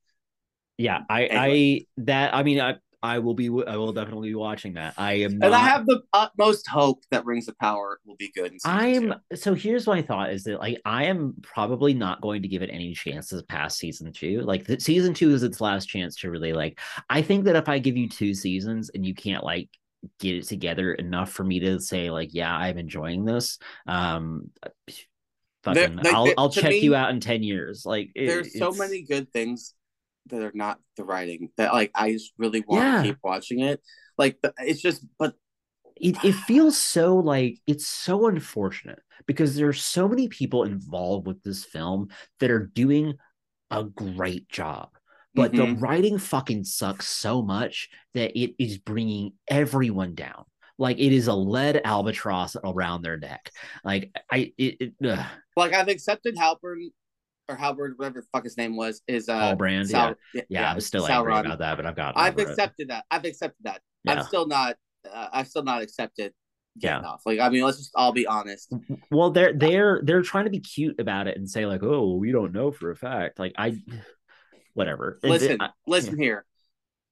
yeah 0.79 1.01
I 1.11 1.25
Anyway. 1.27 1.87
I 1.99 2.03
that 2.03 2.35
I 2.35 2.43
mean 2.43 2.61
I 2.61 2.77
I 3.03 3.19
will 3.19 3.35
be 3.35 3.47
I 3.47 3.77
will 3.77 3.93
definitely 3.93 4.29
be 4.29 4.35
watching 4.35 4.75
that. 4.75 4.95
I 4.99 5.15
am 5.15 5.43
And 5.43 5.55
I 5.55 5.61
have 5.61 5.87
the 5.87 6.03
utmost 6.13 6.69
hope 6.69 7.03
that 7.11 7.25
Rings 7.25 7.49
of 7.49 7.59
Power 7.59 7.99
will 8.05 8.17
be 8.17 8.31
good. 8.35 8.57
I'm 8.65 9.15
two. 9.31 9.37
so 9.37 9.55
here's 9.55 9.87
my 9.87 10.03
thought 10.03 10.33
is 10.33 10.45
that 10.45 10.61
like 10.61 10.81
I 10.85 11.05
am 11.05 11.35
probably 11.43 11.95
not 11.95 12.21
going 12.21 12.43
to 12.43 12.49
give 12.49 12.63
it 12.63 12.71
any 12.71 12.93
chances 12.93 13.43
past 13.45 13.79
season 13.79 14.13
two. 14.13 14.43
Like 14.43 14.67
the, 14.67 14.79
season 14.79 15.15
two 15.15 15.31
is 15.31 15.43
its 15.43 15.61
last 15.61 15.87
chance 15.87 16.17
to 16.17 16.31
really 16.31 16.53
like. 16.53 16.79
I 17.09 17.23
think 17.23 17.45
that 17.45 17.57
if 17.57 17.69
I 17.69 17.79
give 17.79 17.97
you 17.97 18.09
two 18.09 18.35
seasons 18.35 18.91
and 18.95 19.05
you 19.07 19.15
can't 19.15 19.45
like 19.45 19.71
get 20.19 20.35
it 20.35 20.45
together 20.45 20.93
enough 20.95 21.31
for 21.31 21.45
me 21.45 21.61
to 21.61 21.79
say 21.81 22.11
like 22.11 22.35
yeah 22.35 22.55
I'm 22.55 22.77
enjoying 22.77 23.25
this, 23.25 23.59
um, 23.87 24.51
fucking 25.65 25.97
like, 25.97 26.07
I'll 26.13 26.33
I'll 26.37 26.51
check 26.51 26.71
me, 26.71 26.81
you 26.81 26.95
out 26.95 27.11
in 27.11 27.21
ten 27.21 27.43
years. 27.43 27.87
Like 27.87 28.11
it- 28.15 28.27
there's 28.27 28.59
so 28.59 28.73
many 28.73 29.03
good 29.03 29.33
things 29.33 29.75
that 30.27 30.43
are 30.43 30.53
not 30.55 30.79
the 30.97 31.05
writing 31.05 31.51
that 31.57 31.73
like 31.73 31.91
I 31.95 32.13
just 32.13 32.33
really 32.39 32.65
want 32.67 32.83
Yeah. 32.85 33.03
to 33.03 33.09
keep 33.09 33.19
watching 33.23 33.61
it. 33.61 33.81
Like 34.19 34.39
it's 34.59 34.81
just, 34.83 35.05
but 35.19 35.35
it, 35.97 36.23
it 36.25 36.33
feels 36.33 36.79
so 36.79 37.17
like 37.17 37.59
it's 37.67 37.87
so 37.87 38.27
unfortunate 38.27 39.01
because 39.27 39.55
there 39.57 39.69
are 39.69 39.73
so 39.73 40.09
many 40.09 40.29
people 40.29 40.65
involved 40.65 41.27
with 41.27 41.43
this 41.43 41.65
film 41.65 42.09
that 42.41 42.51
are 42.51 42.67
doing 42.75 43.15
a 43.71 43.85
great 43.85 44.49
job 44.49 44.89
but 45.35 45.55
the 45.55 45.63
Mhm. 45.63 45.81
writing 45.81 46.19
fucking 46.19 46.65
sucks 46.65 47.07
so 47.07 47.43
much 47.43 47.89
that 48.15 48.37
it 48.39 48.55
is 48.59 48.79
bringing 48.79 49.33
everyone 49.49 50.15
down 50.15 50.45
like 50.79 50.99
it 50.99 51.13
is 51.13 51.29
a 51.29 51.35
lead 51.35 51.81
albatross 51.85 52.57
around 52.65 53.03
their 53.03 53.17
neck 53.19 53.51
like 53.85 54.11
i 54.31 54.53
it, 54.59 54.77
it 54.81 54.95
like 55.57 55.75
I've 55.75 55.89
accepted 55.89 56.37
Halpern 56.37 56.91
or 57.51 57.57
Halberd, 57.57 57.95
whatever 57.99 58.21
the 58.21 58.27
fuck 58.33 58.45
his 58.45 58.57
name 58.57 58.77
was, 58.77 59.03
is 59.09 59.29
uh 59.29 59.39
Paul 59.39 59.57
Brand, 59.57 59.89
Sal- 59.89 60.15
yeah, 60.35 60.43
yeah, 60.49 60.71
i'm 60.73 60.81
still 60.81 61.07
angry 61.07 61.33
about 61.39 61.59
that 61.59 61.77
but 61.77 61.87
i've 61.87 61.97
got 61.97 62.15
I've 62.17 62.39
accepted 62.39 62.89
that. 62.89 63.05
I've 63.11 63.25
accepted 63.25 63.65
that. 63.65 63.81
yeah 64.05 64.13
I'm 64.15 64.25
still 64.25 64.47
not. 64.47 64.77
Uh, 65.11 65.29
I've 65.33 65.49
still 65.49 65.63
not 65.63 65.83
accepted. 65.83 66.33
Yeah. 66.77 67.01
Gandalf. 67.01 67.19
Like 67.27 67.41
I 67.41 67.49
mean, 67.49 67.65
let's 67.65 67.79
just 67.79 67.91
all 67.97 68.13
be 68.13 68.27
honest. 68.27 68.73
well 69.11 69.31
they're 69.31 69.53
they're 69.53 70.01
they're 70.05 70.23
trying 70.23 70.45
to 70.45 70.51
be 70.51 70.61
cute 70.61 71.01
about 71.01 71.27
it 71.27 71.37
and 71.37 71.51
say 71.51 71.67
like 71.67 71.83
oh 71.83 72.15
we 72.15 72.31
don't 72.33 72.53
know 72.53 72.71
for 72.71 72.91
a 72.91 72.97
fact 72.97 73.39
like 73.39 73.53
i 73.59 73.77
whatever 74.75 75.19
It- 75.23 75.29
Listen, 75.29 75.61
I- 75.61 75.71
listen 75.87 76.17
here. 76.19 76.45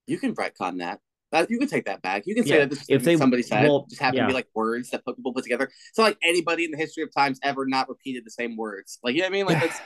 You 0.07 0.19
can 0.19 0.35
retcon 0.35 0.79
that. 0.79 1.01
That 1.33 1.51
you 1.51 1.59
can 1.59 1.69
take 1.69 1.85
that 1.85 2.01
back. 2.01 2.23
You 2.27 2.35
can 2.35 2.45
say 2.45 2.51
Yeah, 2.55 2.59
that 2.61 2.71
this 2.71 2.87
if 2.89 3.05
they- 3.05 3.17
somebody 3.17 3.43
said 3.43 3.65
well, 3.65 3.85
just 3.91 4.01
happen 4.01 4.17
yeah. 4.17 4.23
to 4.23 4.29
be 4.29 4.33
like 4.35 4.47
words 4.55 4.89
that 4.91 5.05
put 5.05 5.17
people 5.17 5.35
put 5.35 5.43
together. 5.43 5.65
It's 5.91 5.99
not 5.99 6.05
like 6.05 6.19
anybody 6.23 6.65
in 6.65 6.71
the 6.71 6.79
history 6.79 7.03
of 7.03 7.13
times 7.15 7.39
ever 7.43 7.67
not 7.67 7.89
repeated 7.89 8.25
the 8.25 8.31
same 8.31 8.57
words. 8.57 8.99
Like 9.03 9.15
you 9.15 9.21
know 9.21 9.27
what 9.27 9.31
I 9.31 9.33
mean? 9.33 9.47
Like 9.47 9.63
it's 9.65 9.79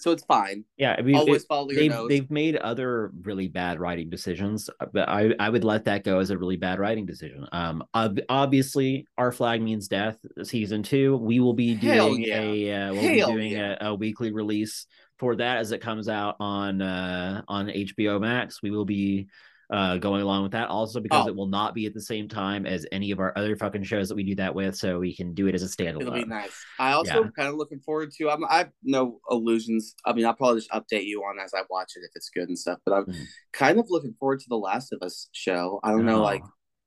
so 0.00 0.10
it's 0.10 0.24
fine. 0.24 0.64
yeah 0.76 0.96
i 0.98 1.02
mean 1.02 1.14
Always 1.16 1.42
it- 1.42 1.48
follow 1.48 1.70
your 1.70 1.80
they've 1.80 1.90
nose. 1.90 2.08
they've 2.08 2.30
made 2.30 2.56
other 2.56 3.12
really 3.22 3.48
bad 3.48 3.78
writing 3.80 4.10
decisions, 4.10 4.68
but 4.92 5.08
I 5.08 5.34
I 5.38 5.48
would 5.48 5.64
let 5.64 5.84
that 5.84 6.04
go 6.04 6.18
as 6.18 6.30
a 6.30 6.38
really 6.38 6.56
bad 6.56 6.78
writing 6.78 7.06
decision. 7.06 7.46
Um, 7.52 7.84
ob- 7.94 8.20
obviously, 8.28 9.06
our 9.18 9.30
flag 9.32 9.60
means 9.62 9.88
death. 9.88 10.16
Season 10.42 10.82
two, 10.82 11.16
we 11.16 11.40
will 11.40 11.54
be 11.54 11.74
doing 11.74 12.22
yeah. 12.24 12.40
a 12.40 12.72
uh, 12.72 12.92
we'll 12.92 13.02
Hell 13.18 13.28
be 13.28 13.34
doing 13.34 13.52
yeah. 13.52 13.76
a, 13.80 13.90
a 13.90 13.94
weekly 13.94 14.32
release 14.32 14.86
for 15.18 15.36
that 15.36 15.58
as 15.58 15.70
it 15.72 15.80
comes 15.82 16.08
out 16.08 16.36
on 16.40 16.80
uh 16.80 17.42
on 17.46 17.66
HBO 17.68 18.20
Max. 18.20 18.62
We 18.62 18.70
will 18.70 18.86
be 18.86 19.26
uh 19.72 19.96
going 19.98 20.20
along 20.22 20.42
with 20.42 20.52
that 20.52 20.68
also 20.68 20.98
because 21.00 21.26
Oh. 21.26 21.28
it 21.28 21.36
will 21.36 21.46
not 21.46 21.74
be 21.74 21.86
at 21.86 21.94
the 21.94 22.00
same 22.00 22.28
time 22.28 22.66
as 22.66 22.84
any 22.90 23.10
of 23.12 23.20
our 23.20 23.32
other 23.38 23.54
fucking 23.56 23.84
shows 23.84 24.08
that 24.08 24.14
we 24.16 24.24
do 24.24 24.34
that 24.36 24.54
with, 24.54 24.76
so 24.76 24.98
we 24.98 25.14
can 25.14 25.32
do 25.32 25.46
it 25.46 25.54
as 25.54 25.62
a 25.62 25.66
standalone. 25.66 26.00
It'll 26.02 26.14
be 26.14 26.24
nice. 26.24 26.52
I 26.78 26.92
also 26.92 27.22
Yeah. 27.24 27.30
kind 27.36 27.48
of 27.48 27.54
looking 27.54 27.80
forward 27.80 28.10
to. 28.18 28.30
I'm. 28.30 28.44
I 28.46 28.58
have 28.58 28.72
no 28.82 29.20
illusions. 29.30 29.94
I 30.04 30.12
mean, 30.12 30.26
I'll 30.26 30.34
probably 30.34 30.58
just 30.60 30.70
update 30.70 31.04
you 31.04 31.22
on 31.22 31.38
as 31.38 31.54
I 31.54 31.62
watch 31.70 31.92
it 31.96 32.00
if 32.04 32.10
it's 32.14 32.30
good 32.30 32.48
and 32.48 32.58
stuff. 32.58 32.78
But 32.84 32.94
I'm 32.94 33.04
Mhm. 33.06 33.24
kind 33.52 33.78
of 33.78 33.86
looking 33.90 34.14
forward 34.18 34.40
to 34.40 34.48
the 34.48 34.56
Last 34.58 34.92
of 34.92 35.02
Us 35.02 35.28
show. 35.32 35.78
I 35.84 35.90
don't 35.92 36.04
know, 36.06 36.18
Oh. 36.20 36.22
like 36.22 36.42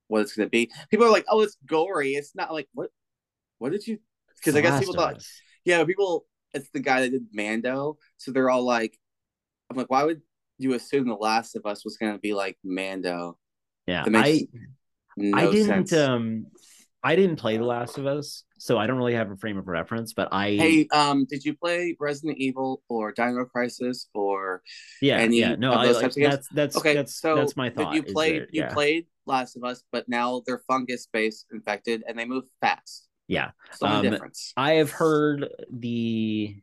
what 0.08 0.20
it's 0.20 0.36
gonna 0.36 0.50
be. 0.50 0.70
People 0.90 1.06
are 1.06 1.10
like, 1.10 1.24
"Oh, 1.30 1.40
it's 1.40 1.56
gory." 1.66 2.10
It's 2.14 2.34
not 2.34 2.52
like 2.52 2.68
what? 2.74 2.90
What 3.58 3.72
did 3.72 3.86
you? 3.86 3.98
Because 4.36 4.56
I 4.56 4.60
guess 4.60 4.78
people 4.80 4.94
thought, 4.94 5.16
Us. 5.16 5.40
yeah, 5.64 5.82
people. 5.84 6.26
It's 6.52 6.68
the 6.70 6.80
guy 6.80 7.00
that 7.00 7.10
did 7.10 7.26
Mando, 7.32 7.96
so 8.18 8.30
they're 8.30 8.50
all 8.50 8.62
like, 8.62 8.98
"I'm 9.70 9.76
like, 9.78 9.90
why 9.90 10.04
would 10.04 10.20
you 10.58 10.74
assume 10.74 11.08
the 11.08 11.14
Last 11.14 11.56
of 11.56 11.66
Us 11.66 11.84
was 11.84 11.96
gonna 11.96 12.18
be 12.18 12.34
like 12.34 12.56
Mando?" 12.64 13.38
Yeah, 13.86 14.04
I 14.06 14.48
no 15.16 15.38
I 15.38 15.50
didn't 15.50 15.88
sense. 15.88 15.92
um 15.92 16.46
I 17.02 17.16
didn't 17.16 17.36
play 17.36 17.58
The 17.58 17.64
Last 17.64 17.98
of 17.98 18.06
Us, 18.06 18.44
so 18.56 18.78
I 18.78 18.86
don't 18.86 18.96
really 18.96 19.12
have 19.12 19.30
a 19.30 19.36
frame 19.36 19.58
of 19.58 19.68
reference, 19.68 20.14
but 20.14 20.28
I 20.32 20.52
Hey, 20.52 20.88
um, 20.90 21.26
did 21.28 21.44
you 21.44 21.54
play 21.54 21.94
Resident 22.00 22.38
Evil 22.38 22.82
or 22.88 23.12
Dino 23.12 23.44
Crisis 23.44 24.08
or 24.14 24.62
yeah, 25.02 25.18
any 25.20 25.36
yeah, 25.38 25.54
no, 25.56 25.72
I 25.72 25.84
like, 25.88 26.00
types 26.00 26.16
of 26.16 26.22
games? 26.22 26.34
that's 26.34 26.48
that's 26.48 26.76
okay? 26.78 26.94
that's 26.94 27.14
so 27.20 27.36
that's 27.36 27.56
my 27.56 27.68
thought. 27.68 27.94
You 27.94 28.02
played 28.02 28.42
that- 28.42 28.54
you 28.54 28.62
yeah, 28.62 28.72
played 28.72 29.06
Last 29.26 29.54
of 29.56 29.64
Us, 29.64 29.82
but 29.92 30.08
now 30.08 30.42
they're 30.46 30.62
fungus 30.66 31.06
based 31.12 31.44
infected 31.52 32.04
and 32.08 32.18
they 32.18 32.24
move 32.24 32.44
fast. 32.62 33.06
yeah. 33.28 33.50
Only 33.82 33.96
Um, 33.96 34.10
difference. 34.12 34.52
I 34.56 34.72
have 34.74 34.90
heard 34.90 35.46
the 35.70 36.56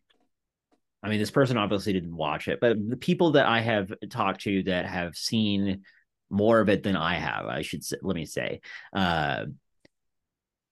I 1.03 1.10
mean, 1.10 1.19
this 1.19 1.32
person 1.32 1.57
obviously 1.57 1.94
didn't 1.94 2.15
watch 2.15 2.48
it, 2.48 2.60
but 2.61 2.78
the 2.90 2.98
people 2.98 3.32
that 3.32 3.45
I 3.45 3.60
have 3.61 3.91
talked 4.10 4.41
to 4.41 4.64
that 4.64 4.86
have 4.86 5.15
seen 5.15 5.84
more 6.30 6.60
of 6.60 6.69
it 6.69 6.84
than 6.84 6.95
I 6.95 7.15
have, 7.15 7.45
I 7.48 7.61
should 7.61 7.84
say, 7.84 7.98
let 8.02 8.15
me 8.15 8.26
say, 8.26 8.61
uh, 8.94 9.45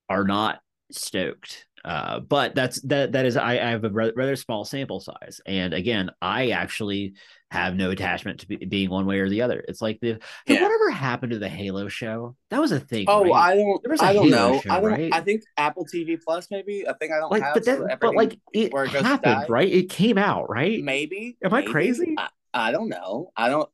are 0.07 0.23
not 0.23 0.59
stoked. 0.91 1.65
Uh, 1.83 2.19
but 2.19 2.55
that's 2.55 2.81
that 2.81 3.13
that 3.13 3.25
is 3.25 3.37
I, 3.37 3.53
I 3.53 3.69
have 3.69 3.85
a 3.85 3.89
rather, 3.89 4.13
rather 4.15 4.35
small 4.35 4.65
sample 4.65 4.99
size, 4.99 5.39
and 5.45 5.73
again, 5.73 6.11
I 6.21 6.49
actually 6.49 7.13
have 7.51 7.75
no 7.75 7.89
attachment 7.89 8.41
to 8.41 8.47
be, 8.47 8.57
being 8.57 8.89
one 8.89 9.05
way 9.05 9.19
or 9.19 9.29
the 9.29 9.41
other. 9.41 9.63
It's 9.67 9.81
like 9.81 9.99
the 10.01 10.19
hey, 10.45 10.55
Yeah. 10.55 10.63
whatever 10.63 10.91
happened 10.91 11.31
to 11.31 11.39
the 11.39 11.49
Halo 11.49 11.87
show? 11.87 12.35
That 12.51 12.61
was 12.61 12.71
a 12.71 12.79
thing. 12.79 13.05
Oh, 13.07 13.23
right? 13.23 13.33
I 13.33 13.55
don't. 13.55 13.81
There 13.83 13.91
was 13.91 14.01
a 14.01 14.05
I 14.05 14.13
don't 14.13 14.29
Halo 14.29 14.51
know. 14.53 14.61
show, 14.61 14.71
I 14.71 14.79
don't. 14.81 14.91
right? 14.91 15.13
I 15.13 15.21
think 15.21 15.43
Apple 15.57 15.85
TV 15.91 16.17
Plus 16.23 16.47
maybe. 16.51 16.87
I 16.87 16.93
think 16.93 17.11
I 17.11 17.19
don't 17.19 17.31
like, 17.31 17.43
have. 17.43 17.53
but 17.55 17.65
so 17.65 17.85
that, 17.87 17.99
but 17.99 18.15
like 18.15 18.39
it, 18.53 18.71
where 18.71 18.85
it 18.85 18.91
happened, 18.91 19.45
right? 19.49 19.71
It 19.71 19.89
came 19.89 20.17
out, 20.17 20.49
right? 20.49 20.83
maybe. 20.83 21.37
Am 21.43 21.53
I 21.53 21.63
crazy? 21.63 22.15
I, 22.17 22.29
I 22.53 22.71
don't 22.71 22.89
know. 22.89 23.31
I 23.35 23.49
don't. 23.49 23.69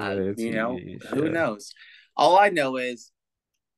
I, 0.00 0.14
you 0.36 0.52
know, 0.52 0.78
who 1.10 1.30
knows? 1.30 1.72
All 2.16 2.38
I 2.38 2.50
know 2.50 2.76
is, 2.76 3.10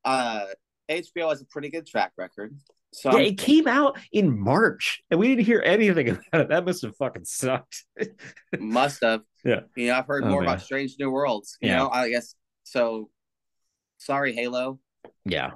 uh, 0.05 0.47
HBO 0.89 1.29
has 1.31 1.41
a 1.41 1.45
pretty 1.47 1.71
good 1.71 1.87
track 1.87 2.13
record. 2.17 2.57
So 2.93 3.13
Yeah, 3.13 3.25
it 3.27 3.39
came 3.39 3.69
out 3.69 3.99
in 4.13 4.39
March, 4.39 5.03
and 5.11 5.21
we 5.21 5.29
didn't 5.29 5.45
hear 5.45 5.63
anything 5.65 6.09
about 6.33 6.41
it. 6.43 6.49
That 6.49 6.65
must 6.65 6.83
have 6.83 6.97
fucking 6.97 7.25
sucked. 7.27 7.85
must 8.59 9.03
have. 9.03 9.21
Yeah. 9.45 9.61
You 9.77 9.89
know, 9.89 9.95
I've 9.99 10.07
heard 10.07 10.25
Oh, 10.25 10.31
more 10.31 10.41
man. 10.43 10.51
about 10.51 10.63
Strange 10.63 10.97
New 10.99 11.11
Worlds. 11.11 11.59
You 11.61 11.69
Yeah. 11.69 11.77
know, 11.79 11.91
I 11.91 12.09
guess 12.11 12.35
so. 12.65 13.11
Sorry, 13.99 14.33
Halo. 14.33 14.79
yeah, 15.25 15.53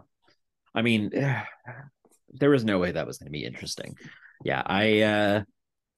I 0.75 0.83
mean, 0.83 1.11
there 2.31 2.51
was 2.51 2.65
no 2.65 2.79
way 2.79 2.93
that 2.93 3.07
was 3.07 3.19
going 3.19 3.27
to 3.29 3.33
be 3.33 3.45
interesting. 3.45 3.97
Yeah, 4.45 4.63
I, 4.65 5.01
uh 5.03 5.43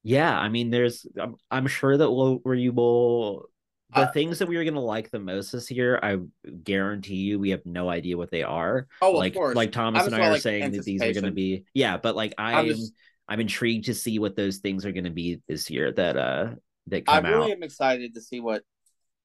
yeah, 0.06 0.38
I 0.38 0.50
mean, 0.50 0.70
there's, 0.70 1.06
I'm, 1.18 1.36
I'm 1.50 1.66
sure 1.66 1.96
that 1.96 2.10
we'll, 2.10 2.42
you 2.54 2.72
will. 2.72 3.46
The 3.94 4.00
Uh, 4.02 4.12
things 4.12 4.38
that 4.40 4.48
we 4.48 4.56
are 4.56 4.64
going 4.64 4.74
to 4.74 4.80
like 4.80 5.10
the 5.10 5.18
most 5.20 5.52
this 5.52 5.70
year, 5.70 5.98
I 6.02 6.18
guarantee 6.64 7.16
you, 7.16 7.38
we 7.38 7.50
have 7.50 7.64
no 7.64 7.88
idea 7.88 8.16
what 8.16 8.30
they 8.30 8.42
are. 8.42 8.86
Oh, 9.00 9.12
like, 9.12 9.32
of 9.32 9.36
course. 9.36 9.56
like 9.56 9.72
Thomas 9.72 10.06
and 10.06 10.14
I 10.14 10.26
are 10.26 10.32
like, 10.32 10.42
saying 10.42 10.72
that 10.72 10.84
these 10.84 11.00
are 11.02 11.12
going 11.12 11.24
to 11.24 11.30
be, 11.30 11.64
yeah, 11.74 11.96
but 11.96 12.16
like 12.16 12.34
I 12.38 12.54
I'm 12.54 12.66
just- 12.66 12.92
I'm 13.28 13.40
intrigued 13.40 13.86
to 13.86 13.94
see 13.94 14.18
what 14.18 14.36
those 14.36 14.58
things 14.58 14.84
are 14.84 14.92
going 14.92 15.04
to 15.04 15.10
be 15.10 15.40
this 15.48 15.70
year 15.70 15.90
that 15.92 16.16
uh 16.16 16.54
that 16.88 17.06
come 17.06 17.24
I 17.24 17.28
really 17.30 17.52
out. 17.52 17.56
am 17.58 17.62
excited 17.62 18.14
to 18.14 18.20
see 18.20 18.40
what 18.40 18.62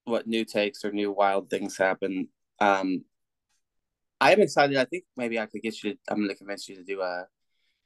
what 0.05 0.25
new 0.27 0.45
takes 0.45 0.85
or 0.85 0.91
new 0.91 1.11
wild 1.11 1.49
things 1.49 1.75
happen 1.77 2.29
Um, 2.59 3.03
I 4.21 4.33
am 4.33 4.41
excited. 4.41 4.75
I 4.77 4.85
think 4.85 5.05
maybe 5.15 5.39
I 5.39 5.45
could 5.45 5.61
get 5.61 5.81
you 5.81 5.93
to. 5.93 5.99
I'm 6.09 6.17
going 6.17 6.29
to 6.29 6.35
convince 6.35 6.67
you 6.67 6.75
to 6.75 6.83
do 6.83 6.99
a. 7.01 7.25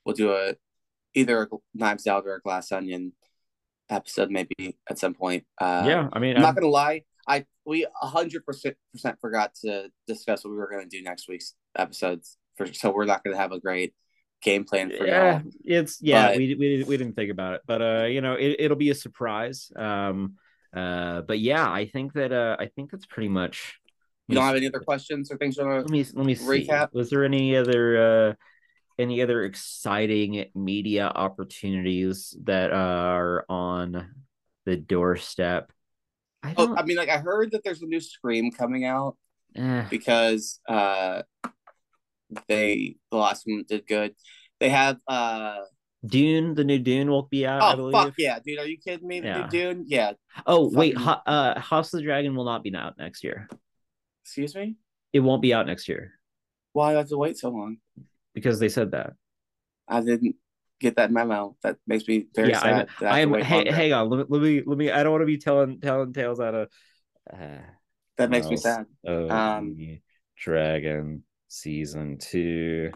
We'll 0.04 0.16
do 0.16 0.32
a 0.34 0.56
either 1.14 1.44
a 1.44 1.48
Knives 1.76 2.08
Out 2.08 2.26
or 2.26 2.36
a 2.36 2.42
Glass 2.42 2.72
Onion 2.72 3.14
episode 3.94 4.32
maybe 4.32 4.78
at 4.90 5.00
some 5.00 5.14
point. 5.14 5.46
Uh, 5.60 5.84
yeah, 5.86 6.10
I 6.12 6.20
mean, 6.20 6.32
I'm, 6.32 6.38
I'm 6.38 6.42
not 6.42 6.56
to 6.62 6.70
lie. 6.70 7.04
I 7.28 7.46
we 7.66 7.88
hundred 7.96 8.46
percent 8.46 8.76
forgot 9.22 9.56
to 9.64 9.90
discuss 10.08 10.44
what 10.44 10.52
we 10.52 10.58
were 10.58 10.68
to 10.82 10.86
do 10.86 11.02
next 11.02 11.28
week's 11.30 11.56
episodes. 11.78 12.38
For 12.58 12.72
so 12.72 12.92
we're 12.92 13.06
not 13.06 13.24
to 13.36 13.42
have 13.42 13.52
a 13.52 13.60
great 13.60 13.94
game 14.42 14.66
plan 14.66 14.92
for 14.96 15.08
yeah, 15.08 15.40
y'all. 15.40 15.52
It's 15.64 16.00
yeah, 16.02 16.30
but, 16.30 16.38
we, 16.38 16.56
we 16.56 16.84
we 16.84 16.98
didn't 16.98 17.14
think 17.14 17.32
about 17.32 17.56
it, 17.56 17.62
but 17.66 17.82
uh, 17.82 18.06
you 18.06 18.22
know, 18.22 18.34
it, 18.34 18.58
it'll 18.60 18.78
be 18.78 18.90
a 18.90 18.96
surprise. 18.96 19.72
Um, 19.76 20.36
uh, 20.76 21.22
but 21.22 21.40
yeah, 21.40 21.70
I 21.70 21.88
think 21.88 22.14
that 22.14 22.32
uh, 22.32 22.58
I 22.60 22.68
think 22.68 22.92
that's 22.92 23.06
pretty 23.06 23.30
much. 23.30 23.80
You 24.28 24.36
don't 24.36 24.46
have 24.46 24.56
any 24.56 24.68
other 24.68 24.80
questions 24.80 25.32
or 25.32 25.38
things 25.38 25.58
you 25.58 25.66
want 25.66 25.76
to 25.76 25.82
let 25.82 25.90
me 25.90 26.06
let 26.14 26.26
me 26.26 26.36
recap? 26.36 26.92
See. 26.92 26.98
Was 26.98 27.10
there 27.10 27.26
any 27.26 27.58
other 27.58 28.30
uh 28.30 28.34
any 28.98 29.22
other 29.22 29.44
exciting 29.44 30.46
media 30.56 31.12
opportunities 31.14 32.36
that 32.44 32.72
are 32.72 33.46
on 33.50 34.10
the 34.66 34.76
doorstep? 34.76 35.72
I, 36.42 36.54
oh, 36.58 36.76
I 36.76 36.84
mean, 36.84 36.98
like 36.98 37.10
I 37.10 37.18
heard 37.18 37.52
that 37.52 37.64
there's 37.64 37.82
a 37.82 37.86
new 37.86 38.00
Scream 38.00 38.52
coming 38.52 38.86
out 38.86 39.18
eh. 39.56 39.86
because 39.90 40.60
uh, 40.68 41.24
they 42.48 42.96
the 43.12 43.18
last 43.18 43.44
one 43.46 43.64
did 43.68 43.88
good. 43.88 44.16
They 44.60 44.70
have 44.70 44.98
uh 45.08 45.58
Dune, 46.06 46.54
the 46.54 46.66
new 46.66 46.80
Dune 46.80 47.10
will 47.10 47.24
be 47.24 47.46
out. 47.46 47.80
Oh 47.80 47.92
fuck 47.92 48.14
yeah, 48.18 48.40
dude! 48.46 48.60
Are 48.60 48.68
you 48.68 48.78
kidding 48.78 49.08
me? 49.08 49.22
The 49.22 49.28
yeah. 49.28 49.42
new 49.42 49.48
Dune, 49.48 49.86
yeah. 49.88 50.14
Oh 50.46 50.70
wait, 50.70 50.98
Ho- 50.98 51.22
uh, 51.26 51.60
House 51.60 51.94
of 51.94 52.00
the 52.00 52.04
Dragon 52.04 52.36
will 52.36 52.46
not 52.46 52.62
be 52.62 52.76
out 52.76 52.98
next 52.98 53.24
year. 53.24 53.48
Excuse 54.26 54.54
me. 54.54 54.76
It 55.14 55.22
won't 55.22 55.42
be 55.42 55.54
out 55.54 55.68
next 55.68 55.88
year. 55.88 56.14
Why 56.74 56.92
do 56.92 56.96
I 56.96 57.00
have 57.00 57.10
to 57.10 57.18
wait 57.18 57.38
so 57.38 57.50
long? 57.50 57.78
Because 58.34 58.60
they 58.60 58.70
said 58.70 58.92
that. 58.92 59.14
I 59.88 60.02
didn't 60.02 60.36
get 60.80 60.96
that 60.98 61.12
memo. 61.12 61.56
That 61.64 61.78
makes 61.88 62.08
me 62.08 62.28
very 62.36 62.50
yeah, 62.50 62.60
sad. 62.60 62.90
I, 63.02 63.22
am. 63.22 63.34
Hey, 63.34 63.72
hang 63.72 63.94
on. 63.94 64.10
Let 64.10 64.20
me, 64.20 64.26
let 64.30 64.42
me. 64.42 64.64
Let 64.66 64.78
me. 64.78 64.92
I 64.92 65.04
don't 65.04 65.12
want 65.12 65.22
to 65.22 65.28
be 65.28 65.38
telling 65.38 65.80
telling 65.80 66.14
tales 66.14 66.40
out 66.40 66.56
of. 66.56 66.70
Uh, 67.32 67.58
that 68.18 68.30
makes 68.30 68.48
me 68.48 68.58
sad. 68.58 68.86
Um, 69.08 69.76
Dragon 70.38 71.24
season 71.48 72.18
two. 72.18 72.92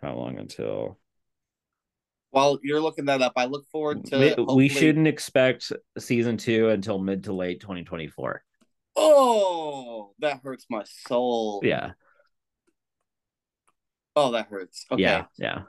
How 0.00 0.14
long 0.14 0.38
until? 0.38 0.98
While 2.34 2.58
you're 2.64 2.80
looking 2.80 3.04
that 3.04 3.22
up, 3.22 3.34
I 3.36 3.44
look 3.44 3.64
forward 3.70 4.06
to. 4.06 4.18
We, 4.18 4.28
hopefully... 4.30 4.56
we 4.56 4.68
shouldn't 4.68 5.06
expect 5.06 5.70
season 6.00 6.36
two 6.36 6.68
until 6.70 6.98
mid 6.98 7.22
to 7.24 7.32
late 7.32 7.60
2024. 7.60 8.42
Oh, 8.96 10.14
that 10.18 10.40
hurts 10.42 10.66
my 10.68 10.82
soul. 11.06 11.60
Yeah. 11.62 11.92
Oh, 14.16 14.32
that 14.32 14.48
hurts. 14.48 14.84
Okay. 14.90 15.00
Yeah. 15.00 15.26
Yeah. 15.38 15.62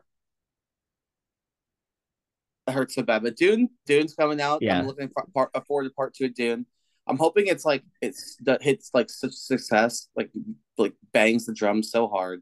That 2.65 2.73
hurts 2.73 2.95
so 2.95 3.03
bad. 3.03 3.21
But 3.21 3.37
Dune, 3.37 3.69
Dune's 3.85 4.15
coming 4.15 4.41
out. 4.41 4.63
Yeah. 4.63 4.79
I'm 4.79 4.87
looking 4.87 5.09
for, 5.09 5.23
part, 5.35 5.67
forward 5.67 5.83
to 5.83 5.91
part 5.91 6.15
two 6.15 6.25
of 6.25 6.33
Dune. 6.33 6.65
I'm 7.05 7.17
hoping 7.17 7.45
it's 7.45 7.63
like 7.63 7.83
it's 8.01 8.37
that 8.45 8.63
hits 8.63 8.89
like 8.91 9.11
such 9.11 9.33
success, 9.33 10.07
like 10.15 10.31
like 10.79 10.93
bangs 11.13 11.45
the 11.45 11.53
drums 11.53 11.91
so 11.91 12.07
hard 12.07 12.41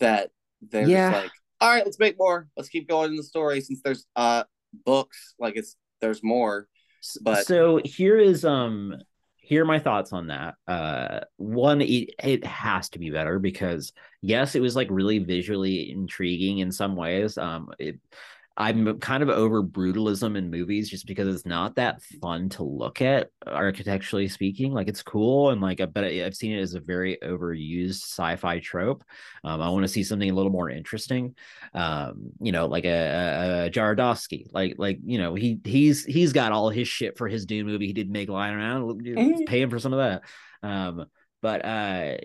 that 0.00 0.32
they're 0.60 0.86
yeah. 0.86 1.22
like, 1.22 1.30
all 1.64 1.70
right, 1.70 1.84
let's 1.84 1.98
make 1.98 2.18
more. 2.18 2.46
Let's 2.58 2.68
keep 2.68 2.86
going 2.86 3.12
in 3.12 3.16
the 3.16 3.22
story 3.22 3.62
since 3.62 3.80
there's 3.82 4.04
uh 4.16 4.44
books, 4.84 5.34
like 5.38 5.56
it's 5.56 5.76
there's 6.02 6.22
more. 6.22 6.68
But 7.22 7.46
so 7.46 7.80
here 7.82 8.18
is 8.18 8.44
um 8.44 8.94
here 9.36 9.62
are 9.62 9.66
my 9.66 9.78
thoughts 9.78 10.12
on 10.12 10.26
that. 10.26 10.56
Uh, 10.68 11.20
one, 11.36 11.80
it, 11.80 12.10
it 12.22 12.44
has 12.44 12.90
to 12.90 12.98
be 12.98 13.10
better 13.10 13.38
because 13.38 13.92
yes, 14.20 14.54
it 14.54 14.60
was 14.60 14.76
like 14.76 14.88
really 14.90 15.20
visually 15.20 15.90
intriguing 15.90 16.58
in 16.58 16.70
some 16.70 16.96
ways. 16.96 17.38
Um, 17.38 17.70
it 17.78 17.98
I'm 18.56 19.00
kind 19.00 19.22
of 19.22 19.28
over 19.28 19.64
brutalism 19.64 20.36
in 20.36 20.48
movies 20.48 20.88
just 20.88 21.06
because 21.06 21.26
it's 21.26 21.44
not 21.44 21.74
that 21.74 22.00
fun 22.22 22.48
to 22.50 22.62
look 22.62 23.02
at 23.02 23.30
architecturally 23.44 24.28
speaking. 24.28 24.72
Like 24.72 24.86
it's 24.86 25.02
cool 25.02 25.50
and 25.50 25.60
like, 25.60 25.80
but 25.92 26.04
I've 26.04 26.36
seen 26.36 26.52
it 26.52 26.60
as 26.60 26.74
a 26.74 26.80
very 26.80 27.18
overused 27.20 28.02
sci-fi 28.02 28.60
trope. 28.60 29.02
Um, 29.42 29.60
I 29.60 29.70
want 29.70 29.82
to 29.82 29.88
see 29.88 30.04
something 30.04 30.30
a 30.30 30.34
little 30.34 30.52
more 30.52 30.70
interesting. 30.70 31.34
Um, 31.74 32.30
you 32.40 32.52
know, 32.52 32.66
like 32.66 32.84
a, 32.84 32.88
a, 32.88 33.66
a 33.66 33.70
Jodorowsky, 33.70 34.46
like 34.52 34.76
like 34.78 35.00
you 35.04 35.18
know 35.18 35.34
he 35.34 35.58
he's 35.64 36.04
he's 36.04 36.32
got 36.32 36.52
all 36.52 36.70
his 36.70 36.86
shit 36.86 37.18
for 37.18 37.26
his 37.26 37.46
Dune 37.46 37.66
movie 37.66 37.88
he 37.88 37.92
did 37.92 38.08
make 38.08 38.28
lying 38.28 38.54
around. 38.54 39.02
Mm-hmm. 39.02 39.44
Pay 39.46 39.62
him 39.62 39.70
for 39.70 39.80
some 39.80 39.92
of 39.92 39.98
that. 39.98 40.22
Um, 40.68 41.06
but 41.42 41.64
uh 41.64 42.16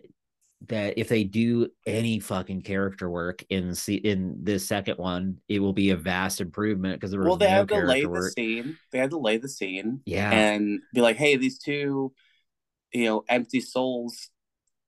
that 0.68 0.98
if 0.98 1.08
they 1.08 1.24
do 1.24 1.70
any 1.86 2.20
fucking 2.20 2.62
character 2.62 3.10
work 3.10 3.44
in 3.50 3.74
see 3.74 3.96
in 3.96 4.36
this 4.44 4.68
second 4.68 4.98
one, 4.98 5.40
it 5.48 5.60
will 5.60 5.74
be 5.74 5.92
a 5.92 5.96
vast 5.96 6.42
improvement 6.42 7.00
because 7.00 7.12
there 7.12 7.20
was 7.22 7.28
well, 7.28 7.38
they 7.38 7.46
no 7.46 7.52
have 7.52 7.68
to 7.68 7.78
lay 7.78 8.06
work. 8.06 8.24
the 8.24 8.32
scene. 8.32 8.78
They 8.92 9.00
had 9.00 9.12
to 9.12 9.18
lay 9.18 9.38
the 9.38 9.48
scene, 9.48 10.02
yeah, 10.06 10.32
and 10.32 10.82
be 10.94 11.02
like, 11.02 11.16
hey, 11.16 11.38
these 11.38 11.60
two, 11.60 12.12
you 12.94 13.06
know, 13.06 13.24
empty 13.30 13.62
souls, 13.62 14.30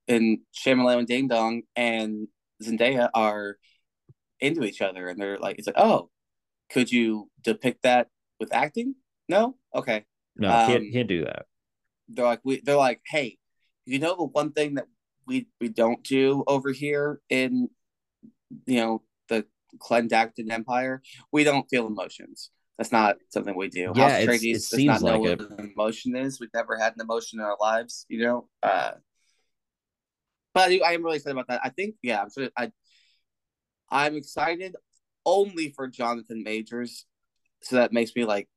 and 0.08 0.40
Shyamalan 0.54 0.98
and 0.98 1.08
Ding 1.08 1.28
Dong 1.28 1.62
and 1.74 2.28
Zendaya 2.62 3.08
are 3.14 3.56
into 4.40 4.64
each 4.64 4.82
other, 4.82 5.08
and 5.08 5.18
they're 5.18 5.38
like, 5.38 5.58
it's 5.58 5.66
like, 5.66 5.78
oh, 5.78 6.10
could 6.70 6.92
you 6.92 7.30
depict 7.42 7.84
that 7.84 8.08
with 8.38 8.52
acting? 8.52 8.94
No, 9.26 9.56
okay, 9.74 10.04
no, 10.36 10.50
um, 10.50 10.66
can't 10.66 10.92
can't 10.92 11.08
do 11.08 11.24
that. 11.24 11.46
They're 12.08 12.26
like, 12.26 12.40
we, 12.44 12.60
they're 12.60 12.76
like, 12.76 13.00
hey, 13.06 13.38
you 13.86 13.98
know 13.98 14.14
the 14.16 14.24
one 14.24 14.52
thing 14.52 14.74
that 14.74 14.86
we 15.26 15.48
we 15.60 15.68
don't 15.68 16.02
do 16.02 16.44
over 16.46 16.72
here 16.72 17.20
in 17.28 17.68
you 18.66 18.76
know 18.76 19.02
the 19.28 19.46
Clondalkin 19.78 20.50
Empire. 20.50 21.02
We 21.32 21.44
don't 21.44 21.68
feel 21.68 21.86
emotions. 21.86 22.50
That's 22.78 22.92
not 22.92 23.16
something 23.28 23.54
we 23.56 23.68
do. 23.68 23.92
Yeah, 23.94 24.08
House 24.08 24.26
Atreides 24.26 24.72
it 24.72 25.02
know 25.02 25.20
like 25.20 25.40
emotion 25.58 26.16
is. 26.16 26.40
We've 26.40 26.50
never 26.54 26.76
had 26.76 26.94
an 26.94 27.02
emotion 27.02 27.38
in 27.38 27.44
our 27.44 27.56
lives, 27.60 28.06
you 28.08 28.24
know. 28.24 28.48
Uh, 28.62 28.92
but 30.54 30.70
I, 30.70 30.80
I 30.84 30.92
am 30.92 31.04
really 31.04 31.16
excited 31.16 31.36
about 31.36 31.48
that. 31.48 31.60
I 31.62 31.68
think, 31.68 31.96
yeah, 32.02 32.22
I'm 32.22 32.30
sure. 32.30 32.48
I 32.56 32.72
I'm 33.90 34.16
excited 34.16 34.74
only 35.24 35.70
for 35.76 35.86
Jonathan 35.86 36.42
Majors, 36.42 37.06
so 37.62 37.76
that 37.76 37.92
makes 37.92 38.12
me 38.16 38.24
like 38.24 38.48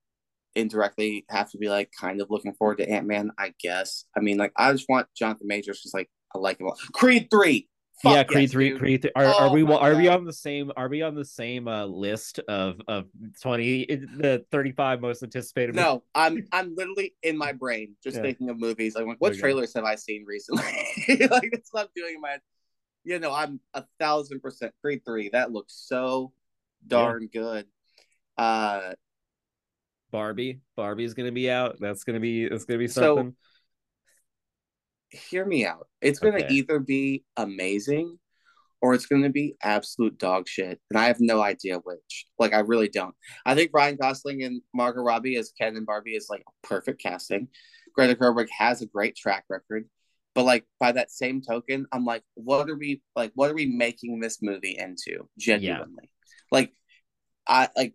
indirectly 0.55 1.25
have 1.29 1.51
to 1.51 1.57
be 1.57 1.67
like 1.67 1.91
kind 1.99 2.21
of 2.21 2.29
looking 2.29 2.53
forward 2.53 2.77
to 2.77 2.89
Ant 2.89 3.05
Man. 3.05 3.31
I 3.37 3.53
guess. 3.61 4.05
I 4.17 4.21
mean, 4.21 4.37
like 4.37 4.53
I 4.57 4.71
just 4.71 4.89
want 4.89 5.07
Jonathan 5.15 5.47
Majors 5.47 5.81
just 5.81 5.93
like 5.93 6.09
I 6.35 6.39
like. 6.39 6.59
Creed 6.93 7.29
three. 7.31 7.67
Fuck 8.01 8.13
yeah, 8.13 8.23
Creed 8.23 8.41
yes, 8.41 8.51
three, 8.51 8.69
dude. 8.71 8.79
Creed 8.79 9.01
three. 9.03 9.11
Are, 9.15 9.25
oh 9.25 9.47
are 9.47 9.49
we 9.51 9.61
are 9.61 9.91
God. 9.93 9.97
we 9.97 10.07
on 10.09 10.25
the 10.25 10.33
same 10.33 10.71
are 10.75 10.89
we 10.89 11.01
on 11.01 11.15
the 11.15 11.23
same 11.23 11.67
uh, 11.67 11.85
list 11.85 12.39
of 12.39 12.81
of 12.89 13.05
twenty 13.41 13.85
the 13.85 14.45
thirty 14.51 14.73
five 14.73 14.99
most 14.99 15.23
anticipated? 15.23 15.75
No, 15.75 16.03
I'm 16.13 16.45
I'm 16.51 16.75
literally 16.75 17.15
in 17.23 17.37
my 17.37 17.53
brain 17.53 17.95
just 18.03 18.17
yeah. 18.17 18.23
thinking 18.23 18.49
of 18.49 18.59
movies. 18.59 18.95
Like, 18.95 19.05
what 19.19 19.35
trailers 19.35 19.73
have 19.75 19.85
I 19.85 19.95
seen 19.95 20.25
recently? 20.27 20.63
like 21.07 21.49
that's 21.53 21.69
what 21.71 21.83
I'm 21.83 21.87
doing 21.95 22.15
in 22.15 22.21
my. 22.21 22.37
You 23.05 23.19
know, 23.19 23.33
I'm 23.33 23.61
a 23.73 23.85
thousand 23.99 24.41
percent 24.41 24.73
Creed 24.81 25.01
three. 25.05 25.29
That 25.29 25.51
looks 25.51 25.73
so 25.87 26.33
darn 26.85 27.29
yeah. 27.31 27.41
good. 27.41 27.65
Uh, 28.37 28.93
Barbie, 30.11 30.59
Barbie's 30.75 31.13
gonna 31.13 31.31
be 31.31 31.49
out. 31.49 31.77
That's 31.79 32.03
gonna 32.03 32.19
be 32.19 32.43
it's 32.43 32.65
gonna 32.65 32.79
be 32.79 32.87
something. 32.87 33.31
So, 33.31 33.35
hear 35.09 35.45
me 35.45 35.65
out. 35.65 35.87
It's 36.01 36.19
going 36.19 36.37
to 36.37 36.45
okay. 36.45 36.53
either 36.53 36.79
be 36.79 37.23
amazing 37.37 38.17
or 38.81 38.93
it's 38.93 39.05
going 39.05 39.23
to 39.23 39.29
be 39.29 39.55
absolute 39.63 40.17
dog 40.17 40.47
shit. 40.47 40.79
And 40.89 40.99
I 40.99 41.05
have 41.05 41.19
no 41.19 41.41
idea 41.41 41.77
which. 41.77 42.25
Like, 42.37 42.53
I 42.53 42.59
really 42.59 42.89
don't. 42.89 43.15
I 43.45 43.55
think 43.55 43.71
Ryan 43.73 43.97
Gosling 43.99 44.43
and 44.43 44.61
Margot 44.73 45.01
Robbie 45.01 45.37
as 45.37 45.51
Ken 45.59 45.75
and 45.75 45.85
Barbie 45.85 46.15
is 46.15 46.27
like 46.29 46.43
perfect 46.63 47.01
casting. 47.01 47.47
Greta 47.95 48.15
Gerwig 48.15 48.49
has 48.57 48.81
a 48.81 48.87
great 48.87 49.15
track 49.15 49.45
record. 49.49 49.89
But 50.35 50.43
like 50.43 50.65
by 50.81 50.91
that 50.91 51.11
same 51.11 51.41
token, 51.41 51.87
I'm 51.93 52.03
like, 52.03 52.23
what 52.33 52.69
are 52.69 52.77
we 52.77 53.01
like? 53.15 53.31
What 53.35 53.49
are 53.49 53.55
we 53.55 53.67
making 53.67 54.19
this 54.19 54.39
movie 54.41 54.77
into? 54.77 55.29
Genuinely, 55.39 55.95
yeah. 56.03 56.09
like, 56.51 56.73
I 57.47 57.69
like 57.75 57.93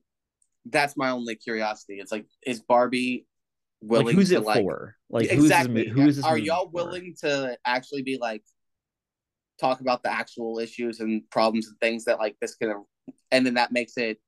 that's 0.65 0.97
my 0.97 1.11
only 1.11 1.37
curiosity. 1.37 2.01
It's 2.01 2.11
like, 2.11 2.25
is 2.47 2.61
Barbie 2.61 3.27
willing 3.81 4.07
like, 4.07 4.15
who's 4.15 4.31
it 4.31 4.43
like 4.43 4.63
for? 4.63 4.97
Like 5.09 5.31
exactly. 5.31 5.89
who 5.89 6.07
is 6.07 6.17
this 6.17 6.25
are 6.25 6.39
y'all 6.39 6.67
for? 6.67 6.73
willing 6.73 7.15
to 7.21 7.57
actually 7.65 8.03
be 8.03 8.19
like 8.19 8.43
talk 9.61 9.81
about 9.81 10.03
the 10.03 10.13
actual 10.13 10.59
issues 10.59 11.01
and 11.01 11.23
problems 11.31 11.69
and 11.69 11.79
things 11.81 12.05
that 12.05 12.19
like 12.19 12.37
this 12.41 12.55
can 12.55 12.85
and 13.31 13.45
then 13.45 13.55
that 13.55 13.73
makes 13.73 13.97
it 13.97 14.19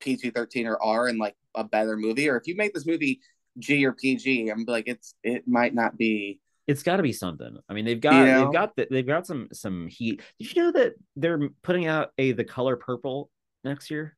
PG-13 0.00 0.66
or 0.66 0.82
R 0.82 1.08
and 1.08 1.18
like 1.18 1.34
a 1.54 1.64
better 1.64 1.96
movie 1.96 2.28
or 2.28 2.36
if 2.36 2.46
you 2.46 2.56
make 2.56 2.74
this 2.74 2.86
movie 2.86 3.20
G 3.58 3.84
or 3.84 3.92
PG 3.92 4.48
I'm 4.48 4.64
like 4.66 4.88
it's 4.88 5.14
it 5.22 5.46
might 5.46 5.74
not 5.74 5.96
be 5.96 6.40
it's 6.68 6.82
got 6.82 6.96
to 6.96 7.02
be 7.02 7.12
something. 7.12 7.58
I 7.68 7.74
mean, 7.74 7.84
they've 7.84 8.00
got 8.00 8.14
you 8.14 8.24
know? 8.24 8.44
they've 8.44 8.52
got 8.52 8.76
the, 8.76 8.86
they've 8.90 9.06
got 9.06 9.26
some 9.26 9.48
some 9.52 9.88
heat. 9.88 10.22
Did 10.38 10.54
you 10.54 10.62
know 10.62 10.72
that 10.72 10.94
they're 11.16 11.48
putting 11.62 11.86
out 11.86 12.10
a 12.18 12.32
the 12.32 12.44
color 12.44 12.76
purple 12.76 13.30
next 13.64 13.90
year? 13.90 14.16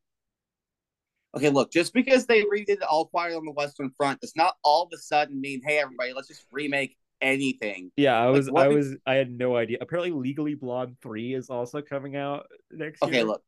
Okay, 1.35 1.49
look, 1.49 1.71
just 1.71 1.93
because 1.93 2.25
they 2.25 2.43
redid 2.43 2.77
All 2.89 3.07
Quiet 3.07 3.35
on 3.35 3.45
the 3.45 3.51
Western 3.51 3.91
Front 3.97 4.21
does 4.21 4.33
not 4.35 4.55
all 4.63 4.83
of 4.83 4.89
a 4.93 4.97
sudden 4.97 5.39
mean, 5.41 5.61
hey, 5.65 5.79
everybody, 5.79 6.13
let's 6.13 6.29
just 6.29 6.45
remake 6.51 6.97
anything. 7.21 7.91
Yeah, 7.97 8.17
I 8.17 8.27
was, 8.27 8.49
what 8.49 8.63
I 8.63 8.67
was, 8.69 8.95
I 9.05 9.15
had 9.15 9.31
no 9.31 9.55
idea. 9.57 9.77
Apparently, 9.81 10.11
Legally 10.11 10.55
Blonde 10.55 10.95
three 11.01 11.33
is 11.33 11.49
also 11.49 11.81
coming 11.81 12.15
out 12.15 12.45
next 12.71 13.01
year. 13.01 13.09
Okay, 13.09 13.17
year. 13.17 13.25
look, 13.25 13.43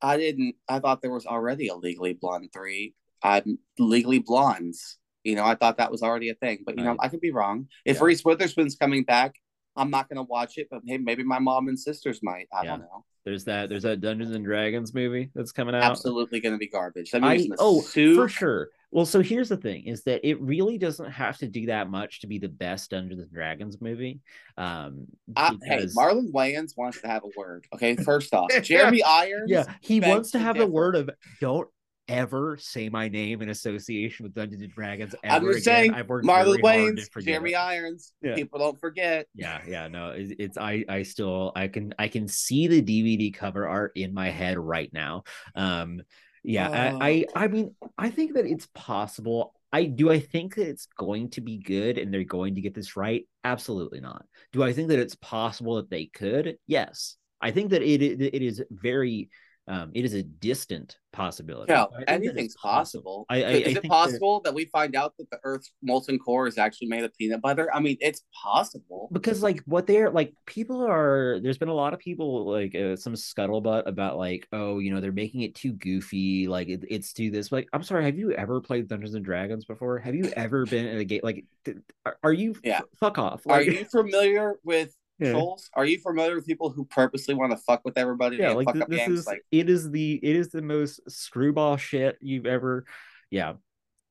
I 0.00 0.16
didn't. 0.16 0.54
I 0.68 0.78
thought 0.78 1.02
there 1.02 1.10
was 1.10 1.26
already 1.26 1.68
a 1.68 1.74
Legally 1.74 2.14
Blonde 2.14 2.48
three. 2.52 2.94
I'm 3.22 3.58
Legally 3.78 4.20
Blondes. 4.20 4.96
You 5.24 5.34
know, 5.34 5.44
I 5.44 5.54
thought 5.56 5.76
that 5.78 5.90
was 5.90 6.02
already 6.02 6.30
a 6.30 6.34
thing, 6.34 6.60
but 6.64 6.78
you 6.78 6.84
know, 6.84 6.96
I 7.00 7.08
could 7.08 7.20
be 7.20 7.32
wrong. 7.32 7.66
If 7.84 7.96
Yeah. 7.96 8.04
Reese 8.04 8.24
Witherspoon's 8.24 8.76
coming 8.76 9.02
back, 9.02 9.34
I'm 9.76 9.90
not 9.90 10.08
gonna 10.08 10.22
watch 10.22 10.56
it, 10.56 10.68
but 10.70 10.80
hey, 10.86 10.96
maybe 10.96 11.24
my 11.24 11.40
mom 11.40 11.68
and 11.68 11.78
sisters 11.78 12.20
might. 12.22 12.46
I 12.52 12.62
Yeah. 12.62 12.70
don't 12.70 12.80
know. 12.80 13.04
There's 13.28 13.44
that, 13.44 13.68
there's 13.68 13.82
that 13.82 14.00
Dungeons 14.00 14.34
and 14.34 14.42
Dragons 14.42 14.94
movie 14.94 15.30
that's 15.34 15.52
coming 15.52 15.74
out. 15.74 15.82
Absolutely 15.82 16.40
gonna 16.40 16.56
be 16.56 16.66
garbage. 16.66 17.10
That 17.10 17.22
I 17.22 17.46
oh 17.58 17.82
for 17.82 18.26
sure. 18.26 18.70
Well, 18.90 19.04
so 19.04 19.20
here's 19.20 19.50
the 19.50 19.58
thing: 19.58 19.84
is 19.84 20.02
that 20.04 20.26
it 20.26 20.40
really 20.40 20.78
doesn't 20.78 21.10
have 21.10 21.36
to 21.38 21.46
do 21.46 21.66
that 21.66 21.90
much 21.90 22.22
to 22.22 22.26
be 22.26 22.38
the 22.38 22.48
best 22.48 22.90
Dungeons 22.90 23.20
and 23.20 23.30
Dragons 23.30 23.82
movie. 23.82 24.20
Um, 24.56 25.08
I, 25.36 25.54
hey, 25.62 25.84
Marlon 25.94 26.32
Wayans 26.32 26.74
wants 26.74 27.02
to 27.02 27.06
have 27.06 27.22
a 27.22 27.28
word. 27.36 27.66
Okay, 27.74 27.96
first 27.96 28.32
off, 28.32 28.48
Jeremy 28.62 29.02
Irons. 29.02 29.50
yeah, 29.50 29.66
he 29.82 30.00
wants 30.00 30.30
to 30.30 30.38
to 30.38 30.44
have 30.44 30.56
differ. 30.56 30.70
word 30.70 30.96
of 30.96 31.10
don't 31.42 31.68
ever 32.08 32.56
say 32.58 32.88
my 32.88 33.08
name 33.08 33.42
in 33.42 33.48
association 33.50 34.24
with 34.24 34.34
Dungeons 34.34 34.62
and 34.62 34.72
Dragons 34.72 35.14
ever 35.22 35.46
I'm 35.48 35.52
just 35.52 35.66
again. 35.66 35.76
saying, 35.76 35.94
I've 35.94 36.08
worked 36.08 36.26
Marlon 36.26 36.60
Wayans, 36.62 37.08
Jeremy. 37.24 37.54
Irons. 37.54 38.12
Yeah. 38.22 38.34
People 38.34 38.58
don't 38.58 38.80
forget. 38.80 39.26
Yeah, 39.34 39.60
yeah, 39.66 39.88
no, 39.88 40.10
it, 40.10 40.36
it's 40.38 40.56
I 40.58 40.84
I 40.88 41.02
still 41.02 41.52
I 41.54 41.68
can 41.68 41.94
I 41.98 42.08
can 42.08 42.28
see 42.28 42.66
the 42.66 42.82
DVD 42.82 43.32
cover 43.32 43.68
art 43.68 43.92
in 43.94 44.14
my 44.14 44.30
head 44.30 44.58
right 44.58 44.90
now. 44.92 45.24
Um, 45.54 46.02
yeah, 46.42 46.92
Oh. 46.94 46.98
I, 47.00 47.26
I 47.34 47.44
I 47.44 47.48
mean 47.48 47.74
I 47.98 48.10
think 48.10 48.34
that 48.34 48.46
it's 48.46 48.68
possible. 48.74 49.54
I 49.72 49.84
do 49.84 50.10
I 50.10 50.18
think 50.18 50.54
that 50.54 50.66
it's 50.68 50.86
going 50.96 51.30
to 51.30 51.40
be 51.42 51.58
good 51.58 51.98
and 51.98 52.12
they're 52.14 52.24
going 52.24 52.54
to 52.54 52.60
get 52.62 52.74
this 52.74 52.96
right? 52.96 53.26
Absolutely 53.44 54.00
not. 54.00 54.24
Do 54.52 54.62
I 54.62 54.72
think 54.72 54.88
that 54.88 54.98
it's 54.98 55.16
possible 55.16 55.76
that 55.76 55.90
they 55.90 56.06
could? 56.06 56.56
Yes. 56.66 57.16
I 57.40 57.50
think 57.50 57.70
that 57.70 57.82
it 57.82 58.02
it, 58.02 58.20
it 58.20 58.42
is 58.42 58.62
very 58.70 59.28
um 59.68 59.90
it 59.94 60.04
is 60.04 60.14
a 60.14 60.22
distant 60.22 60.98
possibility. 61.12 61.72
Yeah, 61.72 61.84
I 61.84 61.86
think 61.86 61.96
that 61.96 62.02
it's 62.02 62.28
anything's 62.28 62.56
possible. 62.56 63.26
I- 63.28 63.36
I- 63.36 63.48
is 63.48 63.56
it 63.60 63.64
think 63.64 63.82
that- 63.82 63.88
possible 63.88 64.40
that 64.44 64.54
we 64.54 64.66
find 64.66 64.94
out 64.94 65.14
that 65.18 65.30
the 65.30 65.38
Earth's 65.42 65.72
molten 65.82 66.18
core 66.18 66.46
is 66.46 66.58
actually 66.58 66.88
made 66.88 67.02
of 67.04 67.14
peanut 67.16 67.40
butter? 67.40 67.68
I 67.74 67.80
mean, 67.80 67.96
it's 68.00 68.22
possible. 68.32 69.08
because 69.12 69.42
like 69.42 69.60
what 69.66 69.86
they're 69.86 70.10
like 70.10 70.32
people 70.46 70.84
are 70.86 71.40
there's 71.40 71.58
been 71.58 71.68
a 71.68 71.74
lot 71.74 71.92
of 71.94 71.98
people 72.00 72.50
like 72.50 72.74
uh, 72.74 72.94
some 72.96 73.14
scuttlebutt 73.14 73.86
about 73.86 74.16
like 74.18 74.46
oh 74.52 74.78
you 74.78 74.92
know 74.92 75.00
they're 75.00 75.12
making 75.12 75.40
it 75.42 75.54
too 75.54 75.72
goofy 75.72 76.46
like 76.48 76.68
it, 76.68 76.84
it's 76.88 77.12
too 77.12 77.30
this 77.30 77.50
like 77.52 77.68
i'm 77.72 77.82
sorry 77.82 78.04
have 78.04 78.18
you 78.18 78.32
ever 78.32 78.60
played 78.60 78.86
dungeons 78.88 79.14
and 79.14 79.24
dragons 79.24 79.64
before 79.64 79.98
have 79.98 80.14
you 80.14 80.30
ever 80.36 80.66
been 80.66 80.86
in 80.86 80.98
a 80.98 81.04
game 81.04 81.20
like 81.22 81.44
th- 81.64 81.76
are, 82.22 82.32
you 82.32 82.54
Yeah. 82.62 82.78
f- 82.78 82.84
fuck 83.00 83.18
off 83.18 83.42
Are 83.46 83.62
you 83.62 83.84
familiar 83.90 84.54
with 84.64 84.94
Yeah. 85.18 85.32
trolls? 85.32 85.68
Are 85.74 85.84
you 85.84 85.98
familiar 85.98 86.34
with 86.36 86.46
people 86.46 86.70
who 86.70 86.84
purposely 86.84 87.34
want 87.34 87.52
to 87.52 87.58
fuck 87.58 87.82
with 87.84 87.98
everybody 87.98 88.38
yeah 88.38 88.48
and 88.48 88.56
like 88.56 88.66
fuck 88.66 88.74
th- 88.74 88.82
up 88.84 88.88
this 88.90 89.06
games? 89.06 89.20
is 89.20 89.26
Like, 89.26 89.44
it 89.50 89.68
is 89.68 89.90
the 89.90 90.20
it 90.22 90.36
is 90.36 90.48
the 90.48 90.62
most 90.62 91.00
screwball 91.10 91.76
shit 91.76 92.18
you've 92.20 92.46
ever 92.46 92.84
yeah 93.30 93.54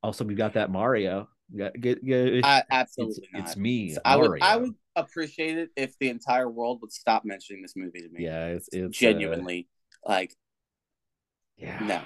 also 0.03 0.25
we've 0.25 0.37
got 0.37 0.53
that 0.53 0.69
mario 0.69 1.29
yeah, 1.53 1.69
get, 1.79 2.03
get, 2.03 2.43
I, 2.43 2.57
it's, 2.59 2.67
absolutely 2.71 3.29
not. 3.33 3.47
it's 3.47 3.57
me 3.57 3.93
So 3.93 4.01
I 4.03 4.17
would, 4.17 4.43
I 4.43 4.57
would 4.57 4.75
appreciate 4.97 5.57
it 5.57 5.69
if 5.77 5.97
the 5.97 6.09
entire 6.09 6.49
world 6.49 6.81
would 6.81 6.91
stop 6.91 7.23
mentioning 7.23 7.61
this 7.61 7.73
movie 7.75 8.01
to 8.01 8.09
me. 8.09 8.25
yeah 8.25 8.47
it's 8.47 8.67
it's 8.73 8.85
uh, 8.85 8.89
genuinely, 8.91 9.69
like, 10.05 10.35
yeah 11.57 11.77
no, 11.81 12.01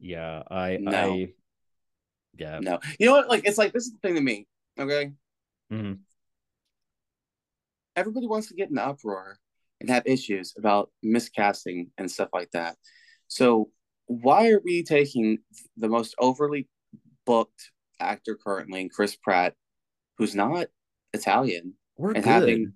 yeah 0.00 0.42
i 0.50 0.76
No. 0.80 0.90
i 0.96 1.28
yeah 2.36 2.58
no. 2.60 2.80
You 2.98 3.06
know 3.06 3.12
what? 3.12 3.28
Like, 3.28 3.46
it's 3.46 3.58
like 3.58 3.72
this 3.72 3.86
is 3.86 3.92
the 3.92 3.98
thing 3.98 4.16
to 4.16 4.20
me. 4.20 4.46
Okay, 4.78 5.12
Mhm. 5.72 6.00
Everybody 8.00 8.26
wants 8.26 8.48
to 8.48 8.54
get 8.54 8.70
in 8.70 8.78
an 8.78 8.84
uproar 8.84 9.36
and 9.80 9.90
have 9.90 10.06
issues 10.06 10.54
about 10.58 10.90
miscasting 11.04 11.88
and 11.98 12.10
stuff 12.10 12.30
like 12.32 12.50
that. 12.52 12.76
So 13.28 13.70
why 14.06 14.50
are 14.50 14.60
we 14.64 14.82
taking 14.82 15.38
the 15.76 15.88
most 15.88 16.14
overly 16.18 16.68
booked 17.26 17.70
actor 18.00 18.36
currently, 18.42 18.88
Chris 18.88 19.16
Pratt, 19.16 19.54
who's 20.18 20.34
not 20.34 20.66
Italian, 21.12 21.74
we're 21.96 22.12
and 22.12 22.24
good 22.24 22.30
having 22.30 22.72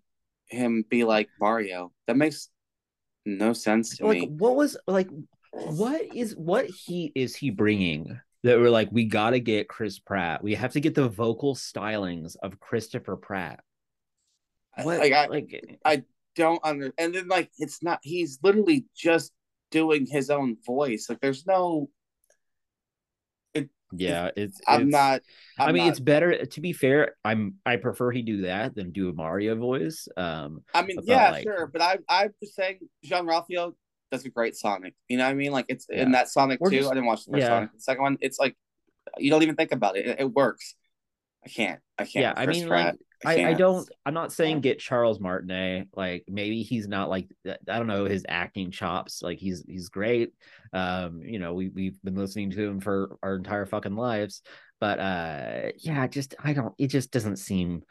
him 0.47 0.85
be 0.89 1.05
like 1.05 1.29
Mario? 1.41 1.93
That 2.07 2.17
makes 2.17 2.51
no 3.27 3.53
sense 3.53 3.97
to 3.97 4.07
like 4.07 4.21
me. 4.21 4.29
what 4.29 4.55
was 4.55 4.77
like 4.87 5.09
what 5.53 6.03
is 6.15 6.37
what 6.37 6.67
heat 6.67 7.13
is 7.15 7.35
he 7.35 7.51
bringing 7.51 8.21
that 8.43 8.59
we're 8.59 8.69
like 8.71 8.89
we 8.93 9.05
got 9.05 9.31
to 9.31 9.41
get 9.41 9.69
chris 9.69 9.99
pratt 9.99 10.43
we 10.43 10.55
have 10.55 10.73
to 10.73 10.81
get 10.81 10.95
the 10.95 11.09
vocal 11.09 11.55
stylings 11.55 12.37
of 12.43 12.61
christopher 12.61 13.17
pratt 13.17 13.61
what 14.83 14.99
Like, 14.99 15.13
I- 15.13 15.27
like 15.27 15.79
I 15.85 16.03
Don't 16.37 16.61
under 16.65 16.93
and 16.99 17.15
then 17.15 17.29
like 17.29 17.51
it's 17.59 17.83
not. 17.83 18.01
He's 18.03 18.39
literally 18.43 18.87
just 18.97 19.33
doing 19.71 20.07
his 20.07 20.31
own 20.31 20.57
voice. 20.67 21.07
Like 21.09 21.21
there's 21.21 21.47
no. 21.47 21.89
yeah 23.97 24.31
it's 24.37 24.61
I'm 24.67 24.89
not. 24.91 25.21
I'm 25.57 25.69
i 25.69 25.73
mean 25.73 25.85
not- 25.85 25.91
it's 25.91 26.01
better 26.01 26.45
to 26.45 26.61
be 26.61 26.73
fair 26.73 27.15
i'm 27.25 27.55
i 27.65 27.77
prefer 27.77 28.11
he 28.11 28.23
do 28.23 28.43
that 28.43 28.75
than 28.75 28.91
do 28.91 29.09
a 29.09 29.13
mario 29.13 29.55
voice 29.55 30.09
um 30.17 30.63
I 30.75 30.83
mean, 30.83 30.97
yeah, 31.05 31.31
like- 31.31 31.45
sure, 31.45 31.69
but 31.73 31.81
I 31.81 31.99
I'm 32.09 32.35
just 32.43 32.57
saying 32.57 32.81
Jean 33.05 33.25
Ralphio 33.27 33.75
does 34.11 34.25
a 34.25 34.31
great 34.31 34.57
Sonic. 34.57 34.95
You 35.09 35.19
know 35.19 35.25
what 35.25 35.31
I 35.31 35.35
mean? 35.35 35.53
Like 35.53 35.67
it's 35.69 35.87
Yeah. 35.89 36.03
in 36.03 36.13
that 36.13 36.29
Sonic 36.29 36.59
two. 36.59 36.67
I 36.67 36.95
didn't 36.95 37.07
watch 37.07 37.25
the 37.25 37.33
first 37.33 37.43
yeah. 37.43 37.49
Sonic. 37.49 37.73
The 37.73 37.81
second 37.81 38.03
one, 38.03 38.19
it's 38.21 38.39
like 38.41 38.57
you 39.19 39.31
don't 39.31 39.43
even 39.43 39.55
think 39.55 39.71
about 39.73 39.97
it. 39.97 40.07
It, 40.07 40.21
it 40.21 40.33
works. 40.33 40.75
I 41.45 41.49
can't. 41.49 41.81
I 41.99 42.05
can't. 42.05 42.23
yeah 42.23 42.31
with 42.31 42.39
i 42.39 42.47
mean 42.47 42.69
Pratt. 42.69 42.87
like 42.87 42.99
I, 43.27 43.33
I 43.33 43.37
can't. 43.37 43.59
don't 43.59 43.89
i'm 44.05 44.15
not 44.15 44.33
saying 44.33 44.61
get 44.61 44.79
charles 44.79 45.21
martinet 45.21 45.89
like 45.95 46.25
maybe 46.29 46.63
he's 46.63 46.89
not 46.89 47.09
like 47.09 47.29
i 47.47 47.79
don't 47.79 47.87
know 47.87 48.05
his 48.05 48.25
acting 48.29 48.71
chops 48.71 49.23
like 49.23 49.39
he's 49.39 49.65
he's 49.67 49.89
great 49.89 50.33
um 50.73 51.23
you 51.23 51.39
know 51.39 51.55
we, 51.55 51.69
we've 51.69 52.01
been 52.03 52.17
listening 52.17 52.51
to 52.51 52.63
him 52.69 52.81
for 52.81 53.17
our 53.23 53.37
entire 53.37 53.65
fucking 53.65 53.97
lives 53.97 54.43
but 54.81 54.99
uh 54.99 55.71
yeah 55.79 56.07
just 56.07 56.35
i 56.43 56.53
don't 56.53 56.75
it 56.79 56.89
just 56.89 57.11
doesn't 57.11 57.37
seem 57.37 57.83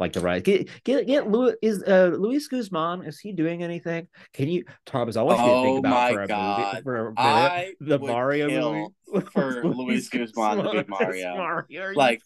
like 0.00 0.12
the 0.14 0.20
right 0.20 0.42
get 0.42 0.68
get 0.84 1.06
get 1.06 1.30
Louis 1.30 1.54
is 1.62 1.82
uh 1.84 2.10
Luis 2.18 2.48
Guzman 2.48 3.04
is 3.04 3.20
he 3.20 3.32
doing 3.32 3.62
anything 3.62 4.08
can 4.32 4.48
you 4.48 4.64
Thomas 4.86 5.16
I 5.16 5.22
want 5.22 5.38
you 5.40 5.44
to 5.46 5.62
think 5.62 5.76
Oh 5.76 5.78
about 5.88 6.12
for 6.14 6.22
a 6.22 6.26
God. 6.26 6.58
movie 6.72 6.82
for 6.82 6.96
a 6.96 7.04
minute 7.04 7.18
I 7.18 7.74
the 7.80 7.98
Mario 7.98 8.48
movie 8.48 9.26
for 9.32 9.62
Luis 9.64 10.08
Guzman 10.08 10.64
to 10.64 10.70
be 10.70 10.84
Mario. 10.88 11.36
Mario. 11.36 11.92
Like, 11.94 12.22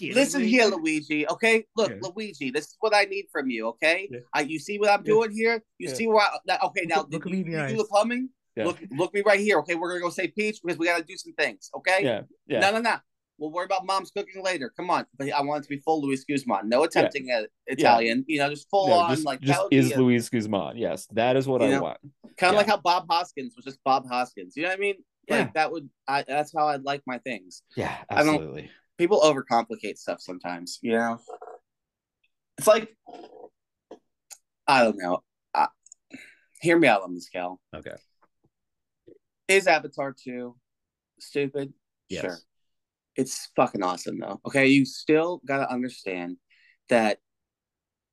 Listen 0.00 0.42
me? 0.42 0.48
here, 0.48 0.66
Luigi. 0.66 1.26
Okay, 1.28 1.64
look, 1.76 1.90
Yeah. 1.90 1.96
Luigi. 2.02 2.50
This 2.50 2.66
is 2.66 2.76
what 2.80 2.94
I 2.94 3.04
need 3.04 3.26
from 3.32 3.50
you. 3.50 3.68
Okay, 3.68 4.08
Yeah. 4.10 4.18
I, 4.32 4.42
you 4.42 4.58
see 4.58 4.78
what 4.78 4.90
I'm 4.90 5.00
Yeah. 5.00 5.12
doing 5.14 5.30
here. 5.32 5.62
You 5.78 5.88
see? 5.88 6.06
I, 6.08 6.58
okay, 6.66 6.84
now 6.86 6.98
Look- 6.98 7.12
look 7.12 7.26
at 7.26 7.32
me 7.32 7.38
you, 7.38 7.44
the 7.44 7.50
you 7.50 7.68
do 7.68 7.76
the 7.78 7.84
plumbing. 7.84 8.28
Look, 8.56 8.78
look 8.90 9.14
me 9.14 9.22
right 9.24 9.40
here. 9.40 9.58
Okay, 9.60 9.74
we're 9.74 9.88
gonna 9.88 10.02
go 10.02 10.10
say 10.10 10.28
peach 10.28 10.58
because 10.62 10.78
we 10.78 10.86
got 10.86 10.98
to 10.98 11.04
do 11.04 11.16
some 11.16 11.32
things. 11.32 11.70
Okay. 11.74 12.04
yeah 12.04 12.20
yeah 12.46 12.60
No, 12.60 12.72
no, 12.72 12.80
no. 12.80 12.96
We'll 13.40 13.50
worry 13.50 13.64
about 13.64 13.86
mom's 13.86 14.10
cooking 14.10 14.44
later. 14.44 14.70
Come 14.76 14.90
on. 14.90 15.06
But 15.18 15.32
I 15.32 15.40
want 15.40 15.60
it 15.60 15.68
to 15.68 15.68
be 15.70 15.78
full 15.80 16.02
Luis 16.02 16.24
Guzman. 16.24 16.68
No 16.68 16.84
attempting 16.84 17.30
at 17.30 17.48
Italian. 17.66 18.22
You 18.28 18.38
know, 18.38 18.50
just 18.50 18.68
full 18.68 18.88
No, 18.88 18.92
on 18.94 19.10
just, 19.10 19.24
like 19.24 19.40
just 19.40 19.54
that 19.54 19.62
would 19.62 19.70
be 19.70 19.78
is 19.78 19.92
a- 19.92 19.98
Luis 19.98 20.28
Guzman. 20.28 20.76
Yes, 20.76 21.06
that 21.12 21.36
is 21.36 21.48
what 21.48 21.62
I 21.62 21.70
know? 21.70 21.82
want. 21.82 21.98
kind 22.36 22.50
of 22.50 22.52
yeah. 22.52 22.58
like 22.58 22.66
how 22.66 22.76
Bob 22.76 23.06
Hoskins 23.10 23.54
was 23.56 23.64
just 23.64 23.82
Bob 23.82 24.06
Hoskins. 24.06 24.56
You 24.56 24.64
know 24.64 24.68
what 24.68 24.76
I 24.76 24.80
mean? 24.80 24.94
Like 25.28 25.38
Yeah. 25.46 25.50
that 25.54 25.72
would. 25.72 25.88
I, 26.06 26.22
that's 26.28 26.52
how 26.54 26.68
I'd 26.68 26.82
like 26.84 27.02
my 27.06 27.16
things. 27.18 27.62
Yeah, 27.76 27.96
I 28.10 28.22
don't- 28.22 28.34
absolutely. 28.34 28.70
People 28.98 29.20
overcomplicate 29.22 29.96
stuff 29.96 30.20
sometimes. 30.20 30.78
You 30.82 30.92
know. 30.92 31.18
It's 32.58 32.66
like 32.66 32.94
I 34.66 34.84
don't 34.84 34.98
know. 34.98 35.22
I, 35.54 35.68
hear 36.60 36.78
me 36.78 36.86
out 36.88 37.02
on 37.02 37.14
this, 37.14 37.30
Cal. 37.30 37.58
Okay. 37.74 37.94
Is 39.48 39.66
Avatar 39.66 40.12
two 40.12 40.56
stupid? 41.18 41.72
Yes. 42.10 42.22
Sure. 42.22 42.38
It's 43.20 43.50
fucking 43.54 43.82
awesome 43.82 44.18
though. 44.18 44.40
Okay, 44.46 44.68
you 44.68 44.86
still 44.86 45.42
gotta 45.46 45.70
understand 45.70 46.38
that 46.88 47.18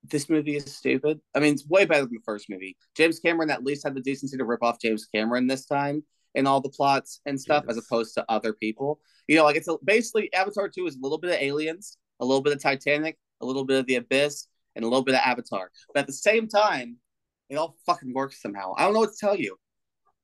this 0.03 0.29
movie 0.29 0.57
is 0.57 0.75
stupid. 0.75 1.21
I 1.33 1.39
mean, 1.39 1.53
it's 1.53 1.65
way 1.65 1.85
better 1.85 2.01
than 2.01 2.15
the 2.15 2.19
first 2.25 2.49
movie. 2.49 2.75
James 2.97 3.19
Cameron 3.19 3.49
at 3.49 3.63
least 3.63 3.85
had 3.85 3.95
the 3.95 4.01
decency 4.01 4.35
to 4.35 4.43
rip 4.43 4.61
off 4.61 4.81
James 4.81 5.05
Cameron 5.05 5.47
this 5.47 5.65
time 5.65 6.03
in 6.35 6.45
all 6.45 6.59
the 6.59 6.69
plots 6.69 7.21
and 7.25 7.39
stuff, 7.39 7.63
as 7.69 7.77
opposed 7.77 8.15
to 8.15 8.25
other 8.27 8.51
people. 8.51 8.99
You 9.29 9.37
know, 9.37 9.45
like 9.45 9.55
it's 9.55 9.69
a, 9.69 9.77
basically 9.81 10.31
Avatar 10.33 10.67
two 10.67 10.87
is 10.87 10.97
a 10.97 10.99
little 11.01 11.19
bit 11.19 11.31
of 11.31 11.41
Aliens, 11.41 11.97
a 12.19 12.25
little 12.25 12.41
bit 12.41 12.51
of 12.51 12.61
Titanic, 12.61 13.17
a 13.39 13.45
little 13.45 13.63
bit 13.63 13.79
of 13.79 13.85
The 13.85 13.95
Abyss, 13.95 14.49
and 14.75 14.83
a 14.83 14.89
little 14.89 15.05
bit 15.05 15.15
of 15.15 15.21
Avatar. 15.23 15.71
But 15.93 16.01
at 16.01 16.07
the 16.07 16.13
same 16.13 16.49
time, 16.49 16.97
it 17.49 17.55
all 17.55 17.77
fucking 17.85 18.13
works 18.13 18.41
somehow. 18.41 18.73
I 18.77 18.83
don't 18.83 18.93
know 18.93 18.99
what 18.99 19.13
to 19.13 19.25
tell 19.25 19.37
you. 19.37 19.57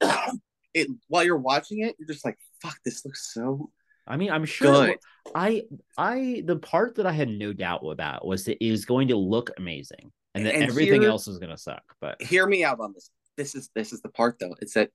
it 0.73 0.89
while 1.07 1.23
you're 1.23 1.37
watching 1.37 1.79
it, 1.85 1.95
you're 1.97 2.07
just 2.09 2.25
like, 2.25 2.37
fuck, 2.61 2.75
this 2.83 3.05
looks 3.05 3.33
so 3.33 3.71
I 4.07 4.17
mean, 4.17 4.31
I'm 4.31 4.45
sure. 4.45 4.87
good. 4.87 4.97
I, 5.33 5.63
I, 5.97 6.43
the 6.45 6.57
part 6.57 6.95
that 6.95 7.05
I 7.05 7.13
had 7.13 7.29
no 7.29 7.53
doubt 7.53 7.81
about 7.83 8.25
was 8.25 8.45
that 8.45 8.63
it 8.63 8.71
was 8.71 8.85
going 8.85 9.07
to 9.09 9.15
look 9.15 9.51
amazing, 9.57 10.11
and 10.35 10.45
that 10.45 10.55
And 10.55 10.63
everything 10.63 11.03
else 11.05 11.27
was 11.27 11.39
going 11.39 11.51
to 11.51 11.57
suck. 11.57 11.83
But 12.01 12.21
hear 12.21 12.45
me 12.45 12.63
out 12.63 12.79
on 12.79 12.93
this. 12.93 13.09
This 13.37 13.55
is 13.55 13.69
this 13.73 13.93
is 13.93 14.01
the 14.01 14.09
part 14.09 14.37
though. 14.39 14.55
It's 14.59 14.73
that 14.73 14.89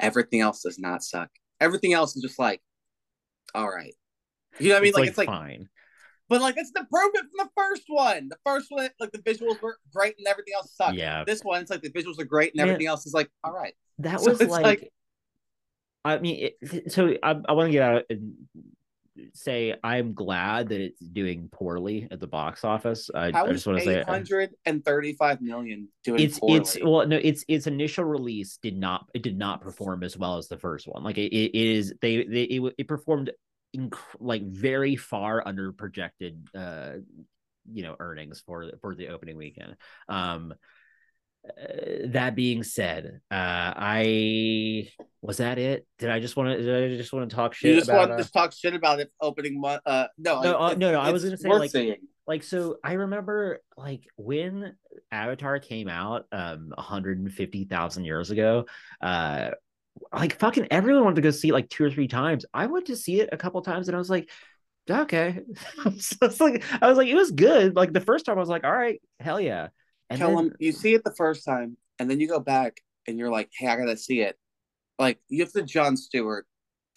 everything 0.00 0.40
else 0.40 0.62
does 0.62 0.78
not 0.78 1.02
suck. 1.02 1.28
Everything 1.60 1.92
else 1.92 2.16
is 2.16 2.22
just 2.22 2.38
like 2.38 2.62
all 3.54 3.68
right. 3.68 3.94
You 4.58 4.68
know 4.68 4.74
what 4.76 4.78
I 4.78 4.82
mean? 4.82 4.88
it's 4.88 4.96
like, 4.96 5.02
like, 5.02 5.08
it's 5.08 5.18
like, 5.18 5.28
fine. 5.28 5.68
but 6.28 6.40
like 6.40 6.54
it's 6.56 6.70
the 6.72 6.80
improvement 6.80 7.26
from 7.26 7.46
the 7.46 7.50
first 7.56 7.84
one. 7.88 8.28
The 8.28 8.36
first 8.44 8.66
one, 8.70 8.88
like 9.00 9.12
the 9.12 9.18
visuals 9.18 9.60
were 9.60 9.78
great 9.92 10.14
and 10.18 10.26
everything 10.26 10.54
else 10.54 10.72
sucked. 10.74 10.94
Yeah. 10.94 11.24
This 11.24 11.42
one, 11.42 11.60
it's 11.62 11.70
like 11.70 11.82
the 11.82 11.90
visuals 11.90 12.18
are 12.20 12.24
great 12.24 12.52
and 12.54 12.60
everything 12.60 12.86
else 12.86 13.06
is 13.06 13.14
like, 13.14 13.30
all 13.42 13.52
right. 13.52 13.74
That 13.98 14.20
So 14.20 14.30
was 14.30 14.40
like, 14.40 14.62
like- 14.62 14.92
I 16.04 16.18
mean, 16.18 16.50
it, 16.60 16.92
so 16.92 17.14
I, 17.22 17.36
I 17.48 17.52
want 17.52 17.68
to 17.68 17.72
get 17.72 17.82
out 17.82 18.04
and 18.10 18.34
say 19.32 19.74
I'm 19.82 20.14
glad 20.14 20.68
that 20.68 20.80
it's 20.80 21.00
doing 21.00 21.48
poorly 21.50 22.08
at 22.10 22.20
the 22.20 22.26
box 22.26 22.64
office. 22.64 23.10
I, 23.14 23.26
I 23.28 23.52
just 23.52 23.66
want 23.66 23.78
to 23.78 23.84
say 23.84 23.96
135 23.98 25.40
million 25.40 25.88
doing 26.02 26.20
it's 26.20 26.38
poorly? 26.38 26.58
it's 26.58 26.76
well 26.82 27.06
no 27.06 27.16
its 27.16 27.44
its 27.48 27.66
initial 27.66 28.04
release 28.04 28.58
did 28.62 28.76
not 28.76 29.06
it 29.14 29.22
did 29.22 29.38
not 29.38 29.60
perform 29.60 30.02
as 30.02 30.16
well 30.16 30.36
as 30.36 30.48
the 30.48 30.58
first 30.58 30.86
one 30.86 31.02
like 31.02 31.18
it, 31.18 31.32
it 31.34 31.54
is 31.54 31.94
they 32.00 32.24
they 32.24 32.42
it, 32.42 32.74
it 32.78 32.88
performed 32.88 33.30
inc- 33.76 33.94
like 34.18 34.42
very 34.42 34.96
far 34.96 35.46
under 35.46 35.72
projected 35.72 36.48
uh 36.54 36.92
you 37.72 37.82
know 37.82 37.96
earnings 38.00 38.42
for 38.44 38.70
for 38.80 38.94
the 38.94 39.08
opening 39.08 39.36
weekend 39.36 39.76
um 40.08 40.52
uh, 41.48 42.06
that 42.06 42.34
being 42.34 42.62
said 42.62 43.20
uh 43.30 43.72
i 43.76 44.88
was 45.20 45.36
that 45.38 45.58
it 45.58 45.86
did 45.98 46.10
i 46.10 46.18
just 46.18 46.36
want 46.36 46.48
to 46.50 46.62
did 46.62 46.92
i 46.92 46.96
just 46.96 47.12
want 47.12 47.28
to 47.28 47.36
talk 47.36 47.54
shit 47.54 47.70
you 47.70 47.76
just 47.76 47.88
about 47.88 48.08
want 48.08 48.20
uh, 48.20 48.24
to 48.24 48.32
talk 48.32 48.52
shit 48.52 48.74
about 48.74 49.00
it 49.00 49.12
opening 49.20 49.60
month. 49.60 49.82
Uh, 49.84 50.06
no, 50.18 50.40
No, 50.40 50.58
uh, 50.58 50.70
it- 50.70 50.78
no, 50.78 50.92
no, 50.92 51.00
I 51.00 51.10
was 51.10 51.24
gonna 51.24 51.36
say, 51.36 51.48
like, 51.48 51.70
saying. 51.70 51.96
like 52.26 52.42
so 52.42 52.76
i 52.82 52.94
remember 52.94 53.60
like 53.76 54.06
when 54.16 54.74
avatar 55.12 55.58
came 55.58 55.88
out 55.88 56.24
um 56.32 56.72
150,000 56.76 58.04
years 58.04 58.30
ago 58.30 58.64
uh 59.02 59.50
like 60.12 60.38
fucking 60.38 60.68
everyone 60.70 61.04
wanted 61.04 61.16
to 61.16 61.22
go 61.22 61.30
see 61.30 61.48
it 61.48 61.52
like 61.52 61.68
two 61.68 61.84
or 61.84 61.90
three 61.90 62.08
times 62.08 62.44
i 62.54 62.66
went 62.66 62.86
to 62.86 62.96
see 62.96 63.20
it 63.20 63.28
a 63.32 63.36
couple 63.36 63.60
times 63.62 63.88
and 63.88 63.94
i 63.94 63.98
was 63.98 64.10
like 64.10 64.28
okay 64.90 65.40
so 65.98 66.16
it's 66.22 66.40
like 66.40 66.62
i 66.82 66.88
was 66.88 66.96
like 66.98 67.08
it 67.08 67.14
was 67.14 67.30
good 67.30 67.76
like 67.76 67.92
the 67.92 68.00
first 68.00 68.24
time 68.24 68.36
i 68.36 68.40
was 68.40 68.48
like 68.48 68.64
all 68.64 68.72
right 68.72 69.00
hell 69.20 69.40
yeah 69.40 69.68
and 70.10 70.18
Tell 70.18 70.34
then, 70.36 70.48
them 70.48 70.56
you 70.58 70.72
see 70.72 70.94
it 70.94 71.04
the 71.04 71.14
first 71.14 71.44
time, 71.44 71.76
and 71.98 72.10
then 72.10 72.20
you 72.20 72.28
go 72.28 72.40
back 72.40 72.80
and 73.06 73.18
you're 73.18 73.30
like, 73.30 73.50
"Hey, 73.56 73.66
I 73.68 73.76
gotta 73.76 73.96
see 73.96 74.20
it." 74.20 74.36
Like 74.98 75.18
you 75.28 75.42
have 75.42 75.52
the 75.52 75.62
John 75.62 75.96
Stewart 75.96 76.46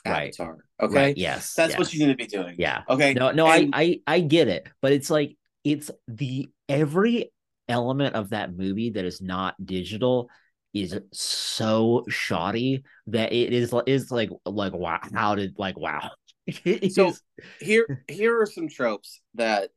Right. 0.05 0.27
Avatar. 0.39 0.57
Okay, 0.79 0.95
right 0.95 1.17
yes 1.17 1.53
that's 1.53 1.71
yes. 1.71 1.79
what 1.79 1.93
you 1.93 2.05
need 2.05 2.13
to 2.13 2.15
be 2.17 2.27
doing. 2.27 2.55
yeah 2.57 2.83
Okay. 2.87 3.13
no 3.13 3.31
no 3.31 3.47
And- 3.47 3.73
I, 3.75 3.99
I 4.07 4.15
i 4.15 4.19
get 4.21 4.47
it 4.47 4.67
but 4.81 4.91
it's 4.93 5.09
like 5.09 5.35
it's 5.65 5.89
the 6.07 6.47
every 6.69 7.31
element 7.67 8.15
of 8.15 8.29
that 8.29 8.55
movie 8.55 8.91
that 8.91 9.03
is 9.03 9.19
not 9.21 9.55
digital 9.65 10.29
is 10.73 10.97
so 11.11 12.05
shoddy 12.07 12.83
that 13.07 13.33
it 13.33 13.51
is 13.51 13.73
is 13.87 14.11
like 14.11 14.29
like 14.45 14.71
wow 14.73 14.99
how 15.13 15.33
did 15.35 15.55
like 15.57 15.77
wow 15.77 16.11
So- 16.91 17.09
is- 17.09 17.21
here 17.59 18.05
here 18.07 18.39
are 18.39 18.45
some 18.45 18.69
tropes 18.69 19.19
that 19.33 19.71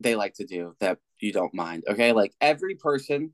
they 0.00 0.16
like 0.16 0.34
to 0.34 0.46
do 0.46 0.74
that 0.80 0.98
you 1.20 1.32
don't 1.32 1.54
mind. 1.54 1.84
Okay, 1.88 2.12
like 2.12 2.32
every 2.40 2.74
person, 2.74 3.32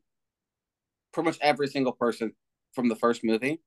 pretty 1.13 1.27
much 1.29 1.39
every 1.41 1.69
single 1.69 1.93
person 1.93 2.33
from 2.73 2.89
the 2.89 2.97
first 2.97 3.23
movie 3.25 3.61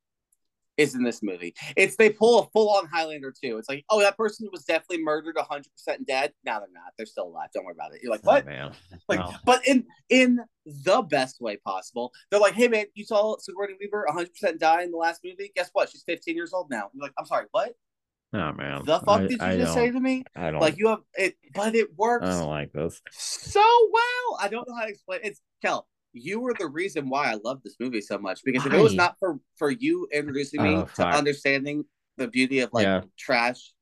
is 0.78 0.94
in 0.94 1.04
this 1.04 1.24
movie. 1.24 1.56
It's 1.76 1.96
they 1.96 2.10
pull 2.12 2.40
a 2.40 2.48
full 2.52 2.70
on 2.70 2.86
Highlander 2.88 3.32
too. 3.32 3.58
It's 3.58 3.68
like, 3.68 3.84
oh, 3.90 4.00
that 4.02 4.16
person 4.16 4.48
was 4.52 4.64
definitely 4.64 5.04
murdered, 5.04 5.36
hundred 5.38 5.72
percent 5.72 6.06
dead. 6.06 6.34
Now 6.46 6.60
they're 6.60 6.70
not. 6.72 6.94
They're 6.98 7.08
still 7.08 7.28
alive. 7.28 7.50
Don't 7.54 7.66
worry 7.66 7.74
about 7.74 7.94
it. 7.96 8.02
You're 8.04 8.12
like, 8.12 8.22
oh, 8.26 8.32
what? 8.34 8.46
man 8.46 8.72
Like, 9.10 9.20
No. 9.20 9.34
but 9.46 9.68
in 9.68 9.86
in 10.10 10.40
the 10.66 11.02
best 11.02 11.42
way 11.42 11.58
possible. 11.58 12.12
They're 12.30 12.40
like, 12.40 12.54
hey 12.54 12.68
man, 12.68 12.86
you 12.94 13.06
saw 13.06 13.38
Sigourney 13.40 13.74
Weaver 13.80 14.04
100 14.08 14.30
percent 14.32 14.60
die 14.60 14.84
in 14.84 14.92
the 14.92 14.98
last 14.98 15.22
movie. 15.24 15.52
Guess 15.56 15.72
what? 15.74 15.90
She's 15.90 16.04
15 16.04 16.36
years 16.36 16.54
old 16.54 16.70
now. 16.70 16.90
You're 16.94 17.04
like, 17.04 17.14
I'm 17.18 17.26
sorry, 17.26 17.46
what 17.52 17.74
oh 18.34 18.52
man 18.54 18.84
the 18.86 19.00
fuck 19.00 19.22
I, 19.22 19.28
did 19.28 19.42
you 19.42 19.58
just 19.58 19.74
say 19.74 19.92
to 19.92 20.00
me? 20.00 20.24
i 20.36 20.52
don't 20.52 20.60
Like 20.62 20.78
you 20.78 20.88
have 20.90 21.00
it, 21.16 21.36
but 21.54 21.76
it 21.76 21.96
works 21.98 22.26
i 22.26 22.32
don't 22.40 22.50
like 22.50 22.72
this 22.74 23.02
so 23.12 23.62
well. 23.92 24.38
I 24.40 24.48
don't 24.50 24.68
know 24.68 24.76
how 24.76 24.84
to 24.84 24.90
explain. 24.90 25.22
It's 25.24 25.42
Kel. 25.62 25.88
You 26.14 26.40
were 26.40 26.54
the 26.58 26.68
reason 26.68 27.10
why 27.10 27.32
I 27.32 27.36
love 27.44 27.62
this 27.64 27.76
movie 27.80 28.02
so 28.02 28.18
much 28.18 28.42
because 28.44 28.66
if 28.66 28.74
it 28.74 28.82
was 28.82 28.96
not 28.96 29.16
for 29.20 29.40
for 29.58 29.70
you 29.72 30.08
introducing 30.14 30.62
me 30.62 30.76
Oh, 30.76 30.82
to 30.84 30.88
fuck. 30.88 31.14
understanding 31.16 31.86
the 32.18 32.28
beauty 32.28 32.60
of 32.60 32.72
like 32.74 32.84
Yeah. 32.86 33.02
trash, 33.18 33.74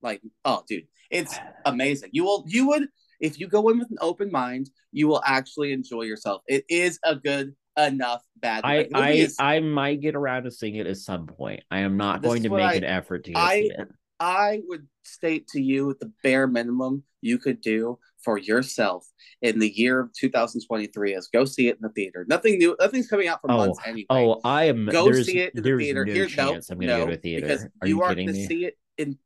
like 0.00 0.22
oh 0.44 0.62
dude, 0.68 0.86
it's 1.10 1.38
amazing. 1.64 2.10
You 2.12 2.24
will 2.24 2.44
you 2.48 2.66
would 2.68 2.88
if 3.20 3.38
you 3.38 3.46
go 3.46 3.68
in 3.68 3.78
with 3.78 3.90
an 3.90 3.98
open 4.00 4.30
mind, 4.30 4.70
you 4.92 5.06
will 5.08 5.22
actually 5.24 5.72
enjoy 5.72 6.02
yourself. 6.02 6.42
It 6.48 6.64
is 6.68 6.98
a 7.04 7.14
good 7.16 7.54
enough 7.76 8.22
bad. 8.36 8.62
I 8.64 8.88
I 8.94 9.10
is- 9.12 9.36
I 9.38 9.60
might 9.60 10.00
get 10.00 10.14
around 10.14 10.44
to 10.44 10.50
seeing 10.50 10.76
it 10.76 10.86
at 10.86 10.96
some 10.96 11.26
point. 11.26 11.62
I 11.70 11.80
am 11.80 11.96
not 11.96 12.22
going 12.22 12.42
to 12.42 12.50
make 12.50 12.60
I- 12.60 12.74
an 12.74 12.84
effort 12.84 13.24
to 13.24 13.32
I- 13.34 13.60
see 13.60 13.66
it. 13.76 13.88
I 14.20 14.60
would 14.68 14.86
state 15.02 15.48
to 15.48 15.60
you 15.60 15.96
the 15.98 16.12
bare 16.22 16.46
minimum 16.46 17.02
you 17.22 17.38
could 17.38 17.60
do 17.60 17.98
for 18.22 18.38
yourself 18.38 19.04
in 19.40 19.58
the 19.58 19.68
year 19.68 19.98
of 19.98 20.12
2023 20.12 21.14
is 21.14 21.28
go 21.32 21.44
see 21.44 21.66
it 21.66 21.74
in 21.76 21.82
the 21.82 21.88
theater. 21.88 22.24
Nothing 22.28 22.58
new, 22.58 22.76
nothing's 22.78 23.08
coming 23.08 23.26
out 23.26 23.40
for 23.40 23.50
Oh, 23.50 23.56
months 23.56 23.80
anyway. 23.84 24.06
Oh, 24.10 24.40
I 24.44 24.64
am. 24.66 24.86
go 24.86 25.10
see 25.10 25.40
it 25.40 25.54
in 25.56 25.62
the 25.64 25.76
theater. 25.76 26.04
no 26.04 26.12
Here, 26.12 26.28
no, 26.36 26.42
I'm 26.54 26.60
going 26.60 26.62
to 26.62 26.86
no, 26.86 26.98
go 26.98 27.06
to 27.06 27.12
a 27.14 27.16
theater. 27.16 27.46
because 27.48 27.64
Are 27.80 27.88
you, 27.88 27.96
you, 27.96 28.02
aren't 28.02 28.10
kidding 28.18 28.26
to 28.28 28.32
me? 28.34 28.46
see 28.46 28.64
it 28.66 28.78
in. 28.96 29.18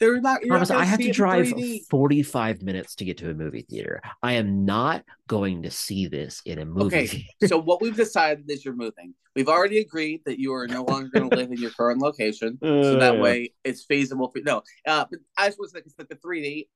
They're 0.00 0.20
not. 0.20 0.42
You're 0.42 0.50
Promise, 0.50 0.70
not 0.70 0.80
I 0.80 0.84
have 0.84 1.00
to 1.00 1.12
drive 1.12 1.46
3D. 1.46 1.86
45 1.88 2.62
minutes 2.62 2.94
to 2.96 3.04
get 3.04 3.18
to 3.18 3.30
a 3.30 3.34
movie 3.34 3.62
theater. 3.68 4.00
I 4.22 4.34
am 4.34 4.64
not 4.64 5.04
going 5.28 5.62
to 5.62 5.70
see 5.70 6.06
this 6.06 6.42
in 6.44 6.58
a 6.58 6.64
movie 6.64 6.96
Okay. 6.96 7.06
theater. 7.06 7.24
so 7.46 7.58
what 7.58 7.80
we've 7.80 7.96
decided 7.96 8.50
is 8.50 8.64
you're 8.64 8.74
moving. 8.74 9.14
We've 9.34 9.48
already 9.48 9.78
agreed 9.78 10.22
that 10.26 10.38
you 10.38 10.52
are 10.54 10.66
no 10.68 10.82
longer 10.84 11.08
going 11.08 11.28
to 11.30 11.34
live 11.36 11.50
in 11.50 11.60
your 11.60 11.70
current 11.72 12.00
location, 12.00 12.58
so 12.62 12.96
that 12.96 13.16
Uh, 13.16 13.20
way 13.20 13.52
it's 13.64 13.84
feasible 13.84 14.30
for 14.30 14.40
no. 14.44 14.62
Uh, 14.86 15.04
but 15.10 15.20
I 15.36 15.48
just 15.48 15.58
was 15.58 15.74
like, 15.74 15.84
it's 15.86 15.94
like 15.98 16.08
the 16.08 16.16
3D. 16.16 16.68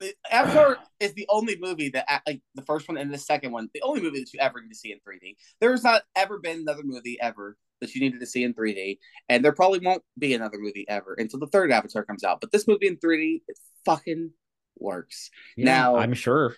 The 0.00 0.14
Avatar 0.30 0.78
is 1.00 1.12
the 1.14 1.26
only 1.28 1.56
movie 1.60 1.90
that 1.90 2.22
like 2.26 2.40
the 2.54 2.62
first 2.62 2.88
one 2.88 2.96
and 2.96 3.12
the 3.12 3.18
second 3.18 3.52
one, 3.52 3.68
the 3.74 3.82
only 3.82 4.00
movie 4.00 4.20
that 4.20 4.32
you 4.32 4.40
ever 4.40 4.60
need 4.62 4.70
to 4.70 4.74
see 4.74 4.92
in 4.92 4.98
3D. 4.98 5.36
There 5.60 5.72
has 5.72 5.84
not 5.84 6.02
ever 6.16 6.38
been 6.38 6.60
another 6.60 6.82
movie 6.84 7.18
ever 7.20 7.56
that 7.80 7.94
you 7.94 8.00
needed 8.00 8.20
to 8.20 8.26
see 8.26 8.44
in 8.44 8.54
3D, 8.54 8.98
and 9.28 9.44
there 9.44 9.52
probably 9.52 9.78
won't 9.80 10.02
be 10.18 10.34
another 10.34 10.58
movie 10.58 10.86
ever 10.88 11.14
until 11.18 11.38
the 11.40 11.46
third 11.46 11.70
Avatar 11.72 12.04
comes 12.04 12.24
out. 12.24 12.40
But 12.40 12.52
this 12.52 12.66
movie 12.68 12.86
in 12.86 12.96
3D, 12.96 13.42
it 13.48 13.58
fucking 13.84 14.30
works. 14.78 15.30
Yeah, 15.56 15.64
now- 15.66 15.96
I'm 15.96 16.14
sure. 16.14 16.54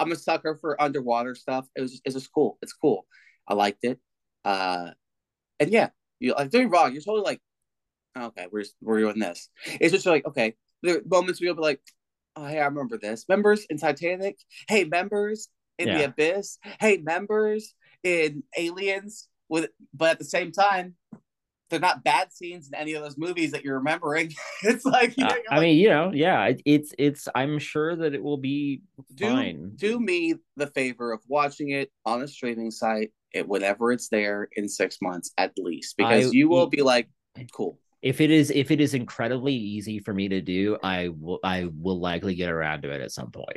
I'm 0.00 0.10
a 0.10 0.16
sucker 0.16 0.58
for 0.60 0.80
underwater 0.82 1.34
stuff. 1.36 1.66
It 1.76 1.80
was 1.80 1.92
just, 1.92 2.02
it's 2.04 2.14
just 2.14 2.32
cool. 2.34 2.58
It's 2.62 2.72
cool. 2.72 3.06
I 3.46 3.54
liked 3.54 3.84
it. 3.84 4.00
Uh, 4.44 4.90
and 5.60 5.70
yeah, 5.70 5.90
you 6.18 6.34
like 6.34 6.50
doing 6.50 6.68
wrong. 6.68 6.92
You're 6.92 7.02
totally 7.02 7.22
like, 7.24 7.40
okay, 8.18 8.48
we're 8.50 8.64
we're 8.82 8.98
doing 9.00 9.20
this. 9.20 9.48
It's 9.80 9.92
just 9.92 10.04
like 10.04 10.26
okay, 10.26 10.56
there 10.82 10.96
are 10.96 11.02
moments 11.06 11.40
where 11.40 11.46
you'll 11.46 11.54
be 11.54 11.62
like, 11.62 11.80
oh 12.34 12.44
hey, 12.44 12.58
I 12.58 12.64
remember 12.64 12.98
this. 12.98 13.24
Members 13.28 13.66
in 13.70 13.78
Titanic. 13.78 14.36
Hey, 14.68 14.82
members 14.84 15.48
in 15.78 15.88
the 15.98 16.04
Abyss. 16.06 16.58
Hey, 16.80 16.96
members 16.98 17.74
in 18.02 18.42
Aliens. 18.58 19.28
With 19.48 19.70
but 19.92 20.10
at 20.10 20.18
the 20.18 20.24
same 20.24 20.52
time, 20.52 20.94
they're 21.70 21.80
not 21.80 22.04
bad 22.04 22.32
scenes 22.32 22.68
in 22.68 22.74
any 22.74 22.94
of 22.94 23.02
those 23.02 23.18
movies 23.18 23.52
that 23.52 23.64
you're 23.64 23.78
remembering. 23.78 24.32
it's 24.62 24.84
like, 24.84 25.16
you 25.16 25.24
know, 25.24 25.30
Uh, 25.30 25.36
I 25.50 25.54
like, 25.56 25.62
mean, 25.62 25.78
you 25.78 25.88
know, 25.88 26.12
yeah, 26.12 26.44
it, 26.46 26.62
it's 26.64 26.94
it's. 26.98 27.28
I'm 27.34 27.58
sure 27.58 27.96
that 27.96 28.14
it 28.14 28.22
will 28.22 28.38
be 28.38 28.82
do 29.14 29.26
fine. 29.26 29.72
do 29.76 29.98
me 30.00 30.34
the 30.56 30.66
favor 30.68 31.12
of 31.12 31.20
watching 31.28 31.70
it 31.70 31.90
on 32.04 32.22
a 32.22 32.28
streaming 32.28 32.70
site 32.70 33.12
it, 33.32 33.48
whenever 33.48 33.92
it's 33.92 34.08
there 34.08 34.48
in 34.56 34.68
six 34.68 34.98
months 35.02 35.32
at 35.36 35.52
least 35.58 35.96
because 35.96 36.26
I- 36.26 36.30
you 36.32 36.48
will 36.48 36.68
be 36.68 36.82
like 36.82 37.08
cool 37.52 37.78
if 38.00 38.20
it 38.20 38.30
is 38.30 38.50
if 38.50 38.70
it 38.70 38.80
is 38.80 38.92
incredibly 38.92 39.54
easy 39.54 39.98
for 39.98 40.12
me 40.12 40.28
to 40.28 40.42
do, 40.42 40.76
I 40.82 41.08
will 41.08 41.40
I 41.42 41.70
will 41.74 41.98
likely 41.98 42.34
get 42.34 42.50
around 42.50 42.82
to 42.82 42.90
it 42.90 43.00
at 43.00 43.12
some 43.12 43.30
point. 43.30 43.56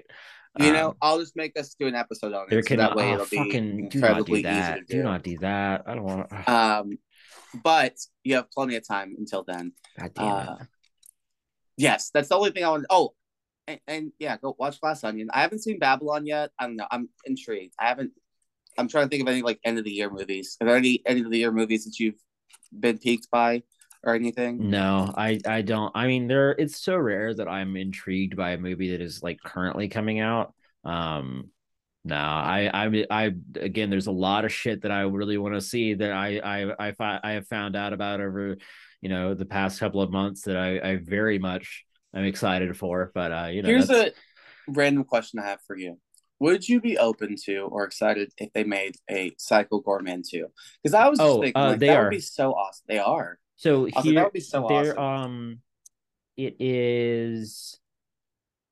You 0.60 0.72
know 0.74 0.90
Um, 0.90 0.98
i'll 1.02 1.20
just 1.20 1.36
make 1.36 1.58
us 1.60 1.76
do 1.80 1.88
an 1.88 1.96
episode 1.96 2.34
on 2.34 2.48
it 2.50 2.68
so 2.68 2.76
that 2.76 2.96
way 2.96 3.12
oh, 3.12 3.14
it'll 3.16 3.26
be 3.26 3.38
fucking 3.38 3.90
do 3.90 4.00
not 4.00 4.26
do 4.26 4.34
incredibly 4.36 4.40
easy 4.40 4.50
to 4.50 4.84
Do 4.88 4.98
do, 4.98 5.04
not 5.04 5.24
do 5.24 5.38
that. 5.40 5.84
I 5.88 5.96
don't 5.96 6.04
want. 6.04 6.30
to 6.30 6.52
um 6.52 6.98
but 7.64 7.94
you 8.24 8.36
have 8.36 8.52
plenty 8.52 8.76
of 8.76 8.86
time 8.88 9.16
until 9.18 9.44
then. 9.48 9.72
God 10.00 10.12
damn 10.14 10.26
it. 10.26 10.30
uh, 10.50 10.58
yes 11.78 12.10
that's 12.14 12.30
the 12.30 12.36
only 12.36 12.52
thing 12.52 12.64
i 12.66 12.70
want 12.70 12.86
oh 12.90 13.14
and, 13.68 13.80
and 13.88 14.12
yeah 14.20 14.38
go 14.38 14.56
watch 14.58 14.80
glass 14.80 15.04
onion. 15.04 15.30
I 15.34 15.42
haven't 15.42 15.60
seen 15.64 15.78
babylon 15.80 16.26
yet. 16.26 16.52
I 16.60 16.66
don't 16.66 16.76
know. 16.78 16.88
I'm 16.90 17.10
intrigued. 17.26 17.74
I 17.80 17.88
haven't 17.88 18.12
i'm 18.78 18.88
trying 18.88 19.06
to 19.06 19.10
think 19.10 19.22
of 19.24 19.28
any 19.28 19.42
like 19.42 19.60
end 19.64 19.78
of 19.78 19.84
the 19.86 19.92
year 19.92 20.10
movies. 20.10 20.58
Are 20.62 20.68
there 20.68 20.78
any 20.78 21.02
end 21.06 21.26
of 21.26 21.32
the 21.32 21.38
year 21.40 21.52
movies 21.52 21.86
that 21.86 22.00
you've 22.00 22.20
been 22.78 22.98
peaked 22.98 23.30
by 23.32 23.64
or 24.04 24.16
anything 24.16 24.70
No, 24.70 25.14
I 25.16 25.40
I 25.46 25.62
don't. 25.62 25.92
I 25.96 26.08
mean, 26.08 26.28
there 26.28 26.52
it's 26.52 26.80
so 26.82 26.98
rare 26.98 27.34
that 27.34 27.48
I'm 27.48 27.76
intrigued 27.78 28.36
by 28.36 28.52
a 28.52 28.58
movie 28.58 28.92
that 28.92 29.02
is 29.02 29.22
like 29.22 29.40
currently 29.44 29.88
coming 29.88 30.20
out. 30.20 30.54
Um 30.84 31.50
no, 32.06 32.16
I 32.16 32.70
I 32.74 33.06
I 33.10 33.32
again 33.60 33.90
there's 33.90 34.08
a 34.08 34.12
lot 34.12 34.46
of 34.46 34.54
shit 34.54 34.82
that 34.84 34.92
I 34.92 35.02
really 35.02 35.38
want 35.38 35.56
to 35.56 35.62
see 35.62 35.94
that 35.96 36.12
I 36.12 36.40
I 36.40 36.90
I 36.90 37.20
I 37.24 37.32
have 37.34 37.48
found 37.48 37.76
out 37.76 37.94
about 37.94 38.22
over 38.22 38.58
you 39.02 39.10
know 39.10 39.34
the 39.34 39.46
past 39.46 39.80
couple 39.80 40.02
of 40.02 40.10
months 40.12 40.44
that 40.44 40.58
I 40.58 40.80
I 40.92 40.96
very 40.98 41.38
much 41.40 41.84
I'm 42.14 42.24
excited 42.24 42.76
for, 42.78 43.12
but 43.14 43.32
uh 43.32 43.48
you 43.52 43.62
know 43.62 43.70
Here's 43.70 43.88
that's- 43.88 44.14
a 44.68 44.72
random 44.72 45.04
question 45.04 45.40
I 45.40 45.46
have 45.48 45.60
for 45.68 45.78
you. 45.78 46.00
Would 46.40 46.68
you 46.70 46.80
be 46.82 46.98
open 46.98 47.36
to 47.46 47.58
or 47.62 47.84
excited 47.84 48.32
if 48.38 48.54
they 48.54 48.64
made 48.64 48.96
a 49.10 49.34
Psycho 49.38 49.82
Goreman 49.82 50.24
2? 50.28 50.48
Because 50.84 50.94
I 50.94 51.08
was 51.10 51.18
just 51.20 51.30
Oh, 51.30 51.42
thinking, 51.42 51.62
uh, 51.62 51.70
like, 51.72 51.80
they 51.80 51.88
that 51.88 51.98
are. 51.98 52.04
would 52.04 52.12
be 52.12 52.20
so 52.20 52.54
awesome. 52.54 52.86
They 52.88 53.00
are. 53.00 53.40
So 53.58 53.86
here 53.86 54.14
that 54.14 54.24
would 54.26 54.34
be 54.34 54.40
so 54.40 54.66
there 54.70 54.98
awesome. 55.00 55.34
um 55.34 55.60
it 56.38 56.56
is 56.60 57.80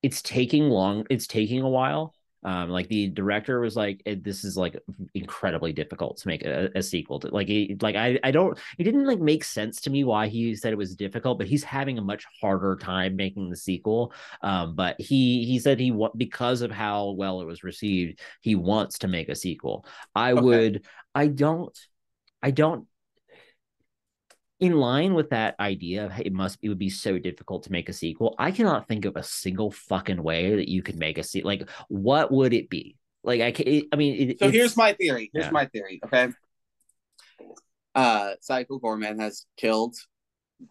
it's 0.01 0.21
taking 0.21 0.69
long 0.69 1.05
it's 1.09 1.27
taking 1.27 1.61
a 1.61 1.69
while 1.69 2.13
um 2.43 2.69
like 2.69 2.87
the 2.89 3.07
director 3.09 3.59
was 3.59 3.75
like 3.75 4.03
this 4.05 4.43
is 4.43 4.55
like 4.55 4.77
incredibly 5.15 5.73
difficult 5.73 6.17
to 6.17 6.27
make 6.27 6.45
a, 6.45 6.69
a 6.75 6.83
sequel 6.83 7.19
to 7.19 7.27
like 7.29 7.47
he, 7.47 7.75
like 7.81 7.95
I 7.95 8.19
I 8.23 8.29
don't 8.29 8.57
it 8.77 8.83
didn't 8.83 9.07
like 9.07 9.19
make 9.19 9.43
sense 9.43 9.81
to 9.81 9.89
me 9.89 10.03
why 10.03 10.27
he 10.27 10.55
said 10.55 10.71
it 10.71 10.77
was 10.77 10.95
difficult 10.95 11.39
but 11.39 11.47
he's 11.47 11.63
having 11.63 11.97
a 11.97 12.03
much 12.03 12.23
harder 12.39 12.77
time 12.79 13.15
making 13.15 13.49
the 13.49 13.55
sequel 13.55 14.13
um 14.43 14.75
but 14.75 15.01
he 15.01 15.43
he 15.45 15.57
said 15.57 15.79
he 15.79 15.89
want 15.89 16.15
because 16.17 16.61
of 16.61 16.69
how 16.69 17.09
well 17.11 17.41
it 17.41 17.45
was 17.45 17.63
received 17.63 18.19
he 18.41 18.53
wants 18.53 18.99
to 18.99 19.07
make 19.07 19.29
a 19.29 19.35
sequel 19.35 19.87
I 20.13 20.33
okay. 20.33 20.41
would 20.41 20.85
I 21.15 21.27
don't 21.27 21.75
I 22.43 22.51
don't 22.51 22.87
in 24.59 24.73
line 24.73 25.13
with 25.13 25.29
that 25.31 25.55
idea 25.59 26.05
of 26.05 26.19
it 26.19 26.31
must 26.31 26.57
it 26.61 26.69
would 26.69 26.79
be 26.79 26.89
so 26.89 27.19
difficult 27.19 27.63
to 27.63 27.71
make 27.71 27.89
a 27.89 27.93
sequel 27.93 28.35
i 28.39 28.51
cannot 28.51 28.87
think 28.87 29.05
of 29.05 29.17
a 29.17 29.23
single 29.23 29.69
fucking 29.69 30.21
way 30.21 30.55
that 30.55 30.69
you 30.69 30.81
could 30.81 30.95
make 30.95 31.17
a 31.17 31.23
sequel 31.23 31.51
like 31.51 31.69
what 31.89 32.31
would 32.31 32.53
it 32.53 32.69
be? 32.69 32.95
Like 33.23 33.41
i 33.41 33.51
can 33.51 33.67
it, 33.67 33.85
i 33.91 33.95
mean 33.95 34.31
it, 34.31 34.39
so 34.39 34.49
here's 34.49 34.77
my 34.77 34.93
theory 34.93 35.29
here's 35.33 35.47
yeah. 35.47 35.51
my 35.51 35.65
theory 35.65 35.99
okay? 36.05 36.29
Uh 37.93 38.33
psycho 38.41 38.79
goreman 38.79 39.19
has 39.19 39.45
killed 39.57 39.95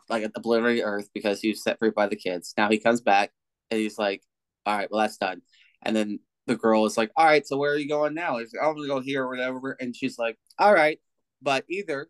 like 0.09 0.31
obliterated 0.35 0.85
earth 0.85 1.09
because 1.12 1.40
he 1.40 1.51
was 1.51 1.62
set 1.62 1.78
free 1.78 1.90
by 1.90 2.06
the 2.06 2.16
kids. 2.16 2.55
Now 2.56 2.69
he 2.70 2.78
comes 2.78 3.01
back 3.01 3.32
and 3.70 3.81
he's 3.81 3.98
like 3.98 4.23
all 4.66 4.77
right 4.77 4.90
well 4.90 5.01
that's 5.01 5.19
done. 5.19 5.43
And 5.82 5.94
then 5.94 6.20
the 6.47 6.56
girl 6.56 6.86
is 6.86 6.97
like 6.97 7.11
all 7.16 7.27
right 7.27 7.47
so 7.47 7.56
where 7.59 7.73
are 7.73 7.78
you 7.78 7.89
going 7.89 8.15
now? 8.15 8.39
He's 8.39 8.52
like 8.55 8.66
i'm 8.66 8.74
gonna 8.77 8.89
go 8.89 9.01
here 9.01 9.24
or 9.24 9.28
whatever 9.28 9.77
and 9.81 9.94
she's 9.94 10.19
like 10.19 10.39
all 10.59 10.73
right 10.73 11.01
but 11.43 11.65
either 11.69 12.09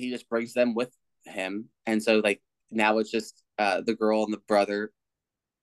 he 0.00 0.10
just 0.10 0.28
brings 0.28 0.54
them 0.54 0.74
with 0.74 0.90
him, 1.24 1.66
and 1.86 2.02
so 2.02 2.20
like 2.24 2.40
now 2.70 2.98
it's 2.98 3.10
just 3.10 3.42
uh, 3.58 3.80
the 3.80 3.94
girl 3.94 4.24
and 4.24 4.32
the 4.32 4.40
brother. 4.48 4.92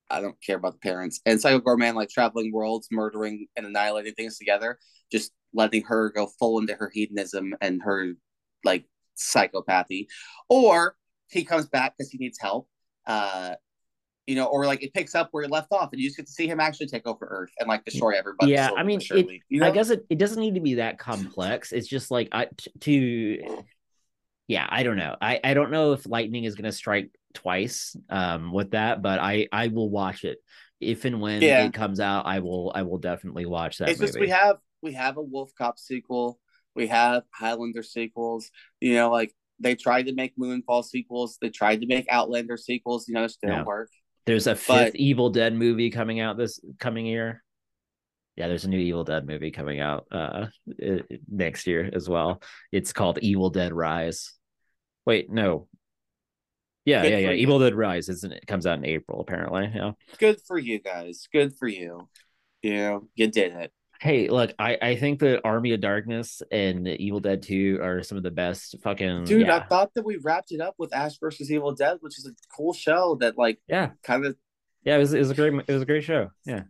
I 0.09 0.21
don't 0.21 0.41
care 0.41 0.55
about 0.55 0.73
the 0.73 0.79
parents 0.79 1.19
and 1.25 1.41
Psycho 1.41 1.59
Goreman 1.59 1.95
like 1.95 2.09
traveling 2.09 2.53
worlds, 2.53 2.87
murdering 2.91 3.47
and 3.57 3.65
annihilating 3.65 4.13
things 4.13 4.37
together, 4.37 4.79
just 5.11 5.33
letting 5.53 5.83
her 5.83 6.11
go 6.11 6.27
full 6.39 6.59
into 6.59 6.75
her 6.75 6.89
hedonism 6.93 7.53
and 7.59 7.81
her 7.83 8.13
like 8.63 8.85
psychopathy, 9.17 10.07
or 10.47 10.95
he 11.29 11.43
comes 11.43 11.67
back 11.67 11.95
because 11.97 12.09
he 12.09 12.17
needs 12.17 12.37
help. 12.39 12.69
Uh, 13.05 13.55
you 14.27 14.35
know, 14.35 14.45
or 14.45 14.65
like 14.65 14.83
it 14.83 14.93
picks 14.93 15.15
up 15.15 15.29
where 15.31 15.43
he 15.43 15.49
left 15.49 15.71
off, 15.71 15.91
and 15.93 16.01
you 16.01 16.07
just 16.07 16.17
get 16.17 16.25
to 16.25 16.31
see 16.31 16.47
him 16.47 16.59
actually 16.59 16.87
take 16.87 17.07
over 17.07 17.25
Earth 17.25 17.51
and 17.59 17.67
like 17.69 17.85
destroy 17.85 18.17
everybody. 18.17 18.51
Yeah, 18.51 18.71
I 18.75 18.83
mean, 18.83 18.99
it, 19.09 19.41
you 19.47 19.61
know? 19.61 19.67
I 19.67 19.71
guess 19.71 19.89
it, 19.89 20.05
it 20.09 20.17
doesn't 20.17 20.39
need 20.39 20.55
to 20.55 20.59
be 20.59 20.75
that 20.75 20.99
complex. 20.99 21.71
It's 21.71 21.87
just 21.87 22.11
like 22.11 22.27
I 22.33 22.47
to 22.81 23.63
yeah, 24.47 24.65
I 24.69 24.83
don't 24.83 24.97
know. 24.97 25.15
I, 25.21 25.39
I 25.43 25.53
don't 25.53 25.71
know 25.71 25.93
if 25.93 26.07
lightning 26.07 26.45
is 26.45 26.55
going 26.55 26.65
to 26.65 26.71
strike 26.71 27.09
twice 27.33 27.95
um, 28.09 28.51
with 28.51 28.71
that, 28.71 29.01
but 29.01 29.19
I 29.19 29.47
I 29.51 29.67
will 29.67 29.89
watch 29.89 30.23
it 30.23 30.39
if 30.79 31.05
and 31.05 31.19
when 31.21 31.41
yeah. 31.41 31.65
it 31.65 31.73
comes 31.73 31.99
out. 31.99 32.25
I 32.25 32.39
will 32.39 32.71
I 32.73 32.83
will 32.83 32.97
definitely 32.97 33.45
watch 33.45 33.77
that. 33.77 33.89
It's 33.89 33.99
movie. 33.99 34.11
just 34.11 34.19
we 34.19 34.29
have 34.29 34.57
we 34.81 34.93
have 34.93 35.17
a 35.17 35.21
Wolf 35.21 35.51
Cop 35.57 35.77
sequel. 35.77 36.39
We 36.75 36.87
have 36.87 37.23
Highlander 37.33 37.83
sequels. 37.83 38.49
You 38.79 38.95
know, 38.95 39.11
like 39.11 39.33
they 39.59 39.75
tried 39.75 40.07
to 40.07 40.13
make 40.13 40.37
Moonfall 40.37 40.85
sequels. 40.85 41.37
They 41.41 41.49
tried 41.49 41.81
to 41.81 41.87
make 41.87 42.05
Outlander 42.09 42.57
sequels. 42.57 43.07
You 43.07 43.15
know, 43.15 43.23
it 43.25 43.33
didn't 43.41 43.57
yeah. 43.57 43.63
work. 43.63 43.89
There's 44.25 44.47
a 44.47 44.55
fifth 44.55 44.93
but, 44.93 44.95
Evil 44.95 45.29
Dead 45.29 45.53
movie 45.53 45.89
coming 45.89 46.19
out 46.19 46.37
this 46.37 46.59
coming 46.79 47.05
year. 47.05 47.43
Yeah, 48.35 48.47
there's 48.47 48.65
a 48.65 48.69
new 48.69 48.79
Evil 48.79 49.03
Dead 49.03 49.25
movie 49.25 49.51
coming 49.51 49.79
out 49.79 50.05
uh 50.11 50.47
next 51.27 51.65
year 51.67 51.89
as 51.91 52.07
well. 52.07 52.41
It's 52.71 52.93
called 52.93 53.19
Evil 53.19 53.49
Dead 53.49 53.73
Rise. 53.73 54.36
Wait, 55.07 55.31
no. 55.31 55.69
Yeah, 56.83 57.01
Good 57.01 57.11
yeah, 57.11 57.17
yeah. 57.17 57.29
You. 57.29 57.37
Evil 57.37 57.59
Dead 57.59 57.73
Rise 57.73 58.09
isn't 58.09 58.33
it 58.33 58.45
comes 58.45 58.67
out 58.67 58.77
in 58.77 58.85
April 58.85 59.21
apparently. 59.21 59.71
Yeah. 59.73 59.93
Good 60.19 60.41
for 60.45 60.57
you 60.57 60.79
guys. 60.79 61.29
Good 61.31 61.55
for 61.55 61.69
you. 61.69 62.09
Yeah, 62.61 62.99
you 63.15 63.27
did 63.27 63.53
it. 63.53 63.71
Hey, 64.01 64.27
look, 64.27 64.53
I 64.59 64.77
I 64.81 64.95
think 64.97 65.19
that 65.21 65.41
Army 65.45 65.71
of 65.71 65.79
Darkness 65.79 66.41
and 66.51 66.85
Evil 66.89 67.21
Dead 67.21 67.41
2 67.41 67.79
are 67.81 68.03
some 68.03 68.17
of 68.17 68.23
the 68.23 68.31
best 68.31 68.75
fucking 68.83 69.23
Dude, 69.23 69.47
yeah. 69.47 69.55
I 69.55 69.63
thought 69.63 69.93
that 69.95 70.03
we 70.03 70.17
wrapped 70.17 70.51
it 70.51 70.59
up 70.59 70.75
with 70.77 70.93
Ash 70.93 71.17
versus 71.19 71.49
Evil 71.49 71.73
Dead, 71.73 71.99
which 72.01 72.19
is 72.19 72.27
a 72.27 72.31
cool 72.53 72.73
show 72.73 73.15
that 73.21 73.37
like 73.37 73.59
yeah, 73.69 73.91
kind 74.03 74.25
of 74.25 74.35
Yeah, 74.83 74.97
it 74.97 74.99
was 74.99 75.13
it 75.13 75.19
was 75.19 75.31
a 75.31 75.35
great 75.35 75.53
it 75.53 75.73
was 75.73 75.83
a 75.83 75.85
great 75.85 76.03
show. 76.03 76.31
Yeah. 76.45 76.63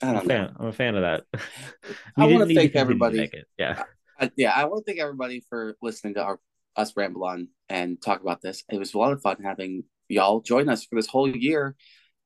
I 0.00 0.10
am 0.10 0.16
a 0.16 0.20
fan. 0.20 0.28
Know. 0.28 0.52
I'm 0.60 0.66
a 0.66 0.72
fan 0.72 0.94
of 0.94 1.02
that. 1.02 1.24
I 2.16 2.26
want 2.26 2.48
to 2.48 2.54
thank 2.54 2.76
everybody. 2.76 3.30
Yeah. 3.58 3.82
I, 4.20 4.30
yeah, 4.36 4.52
I 4.54 4.64
want 4.66 4.86
to 4.86 4.92
thank 4.92 5.00
everybody 5.00 5.42
for 5.48 5.76
listening 5.82 6.14
to 6.14 6.22
our 6.22 6.38
us 6.76 6.96
ramble 6.96 7.24
on 7.24 7.48
and 7.68 8.00
talk 8.00 8.20
about 8.22 8.42
this. 8.42 8.64
It 8.70 8.78
was 8.78 8.94
a 8.94 8.98
lot 8.98 9.12
of 9.12 9.22
fun 9.22 9.36
having 9.42 9.84
y'all 10.08 10.40
join 10.40 10.68
us 10.68 10.84
for 10.84 10.96
this 10.96 11.06
whole 11.06 11.28
year 11.28 11.76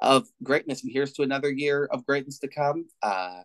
of 0.01 0.27
greatness. 0.43 0.83
And 0.83 0.93
here's 0.93 1.13
to 1.15 1.23
another 1.23 1.51
year 1.51 1.89
of 1.91 2.07
greatness 2.07 2.39
to 2.41 2.49
come. 2.49 2.87
Uh, 3.03 3.43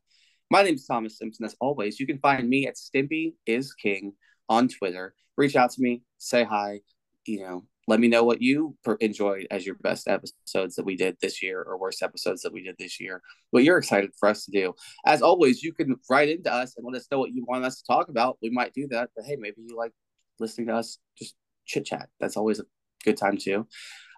my 0.50 0.64
name 0.64 0.76
is 0.76 0.86
Thomas 0.86 1.18
Simpson. 1.18 1.46
As 1.46 1.56
always, 1.60 2.00
you 2.00 2.06
can 2.06 2.20
find 2.20 2.48
me 2.48 2.68
at 2.68 2.76
Stimpy 2.76 3.34
is 3.46 3.74
King 3.74 4.14
on 4.50 4.68
Twitter. 4.68 5.14
Reach 5.38 5.56
out 5.56 5.72
to 5.72 5.82
me, 5.82 6.04
say 6.20 6.44
hi. 6.44 6.82
You 7.26 7.40
know, 7.42 7.64
let 7.88 8.00
me 8.00 8.08
know 8.08 8.24
what 8.24 8.42
you 8.42 8.76
enjoyed 9.00 9.48
as 9.50 9.66
your 9.66 9.76
best 9.76 10.08
episodes 10.08 10.76
that 10.76 10.86
we 10.86 10.96
did 10.96 11.18
this 11.22 11.42
year 11.42 11.62
or 11.62 11.78
worst 11.78 12.04
episodes 12.04 12.42
that 12.42 12.54
we 12.54 12.64
did 12.64 12.76
this 12.78 13.00
year. 13.00 13.22
What 13.52 13.64
you're 13.64 13.78
excited 13.78 14.12
for 14.20 14.30
us 14.30 14.46
to 14.46 14.52
do. 14.52 14.74
As 15.06 15.22
always, 15.22 15.64
you 15.64 15.74
can 15.74 15.96
write 16.10 16.30
into 16.30 16.52
us 16.52 16.76
and 16.78 16.86
let 16.86 16.96
us 16.96 17.08
know 17.12 17.20
what 17.20 17.34
you 17.34 17.46
want 17.48 17.66
us 17.66 17.82
to 17.82 17.84
talk 17.86 18.10
about. 18.10 18.38
We 18.42 18.50
might 18.50 18.74
do 18.74 18.88
that. 18.90 19.10
But 19.16 19.26
hey, 19.26 19.38
maybe 19.38 19.64
you 19.68 19.76
like 19.78 19.92
listening 20.44 20.68
to 20.68 20.76
us 20.76 21.00
just 21.18 21.36
chit 21.66 21.86
chat. 21.86 22.10
That's 22.20 22.38
always 22.38 22.60
a 22.60 22.66
good 23.04 23.18
time 23.18 23.38
too. 23.38 23.68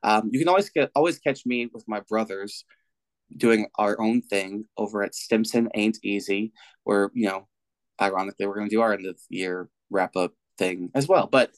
Um, 0.03 0.29
you 0.31 0.39
can 0.39 0.49
always 0.49 0.69
get 0.69 0.91
always 0.95 1.19
catch 1.19 1.45
me 1.45 1.69
with 1.73 1.85
my 1.87 2.01
brothers 2.01 2.65
doing 3.35 3.67
our 3.77 3.99
own 3.99 4.21
thing 4.21 4.65
over 4.77 5.03
at 5.03 5.15
Stimson 5.15 5.69
Ain't 5.73 5.99
Easy, 6.03 6.51
where 6.83 7.11
you 7.13 7.27
know, 7.27 7.47
ironically, 8.01 8.45
we're 8.45 8.55
going 8.55 8.69
to 8.69 8.75
do 8.75 8.81
our 8.81 8.93
end 8.93 9.07
of 9.07 9.17
year 9.29 9.69
wrap 9.89 10.15
up 10.15 10.33
thing 10.57 10.91
as 10.93 11.07
well. 11.07 11.27
But 11.27 11.51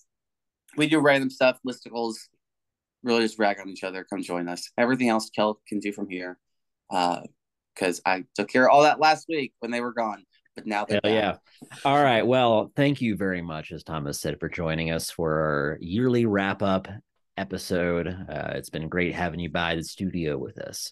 we 0.75 0.87
do 0.87 0.99
random 0.99 1.29
stuff, 1.29 1.59
listicles, 1.67 2.15
really 3.03 3.21
just 3.21 3.39
rag 3.39 3.59
on 3.59 3.69
each 3.69 3.83
other. 3.83 4.05
Come 4.09 4.21
join 4.21 4.47
us. 4.47 4.69
Everything 4.77 5.09
else 5.09 5.29
Kel 5.29 5.59
can 5.67 5.79
do 5.79 5.91
from 5.91 6.09
here, 6.09 6.37
because 6.89 7.99
uh, 8.05 8.09
I 8.09 8.23
took 8.35 8.49
care 8.49 8.65
of 8.67 8.71
all 8.73 8.83
that 8.83 8.99
last 8.99 9.25
week 9.27 9.53
when 9.59 9.71
they 9.71 9.81
were 9.81 9.93
gone 9.93 10.23
but 10.57 10.65
now 10.65 10.83
they're 10.83 10.99
Hell 11.03 11.13
yeah. 11.13 11.35
All 11.85 12.01
right. 12.01 12.25
Well, 12.25 12.71
thank 12.75 12.99
you 12.99 13.15
very 13.15 13.41
much, 13.41 13.71
as 13.71 13.83
Thomas 13.83 14.19
said, 14.19 14.39
for 14.39 14.49
joining 14.49 14.91
us 14.91 15.11
for 15.11 15.31
our 15.39 15.77
yearly 15.79 16.25
wrap 16.25 16.63
up 16.63 16.87
episode. 17.37 18.07
Uh, 18.07 18.53
it's 18.55 18.71
been 18.71 18.89
great 18.89 19.13
having 19.13 19.39
you 19.39 19.49
by 19.49 19.75
the 19.75 19.83
studio 19.83 20.37
with 20.37 20.57
us. 20.57 20.91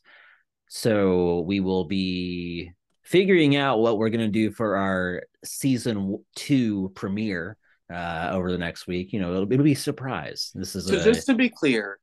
So 0.69 1.41
we 1.41 1.59
will 1.59 1.85
be 1.85 2.71
figuring 3.03 3.55
out 3.55 3.79
what 3.79 3.97
we're 3.97 4.09
going 4.09 4.19
to 4.19 4.27
do 4.27 4.51
for 4.51 4.75
our 4.77 5.23
season 5.43 6.23
two 6.35 6.91
premiere 6.95 7.57
uh, 7.91 8.29
over 8.33 8.51
the 8.51 8.57
next 8.59 8.85
week. 8.85 9.13
You 9.13 9.19
know, 9.19 9.31
it'll, 9.31 9.51
it'll 9.51 9.65
be 9.65 9.71
a 9.71 9.75
surprise. 9.75 10.51
This 10.53 10.75
is 10.75 10.85
so 10.85 10.95
a... 10.95 11.03
just 11.03 11.25
to 11.25 11.33
be 11.33 11.49
clear, 11.49 11.97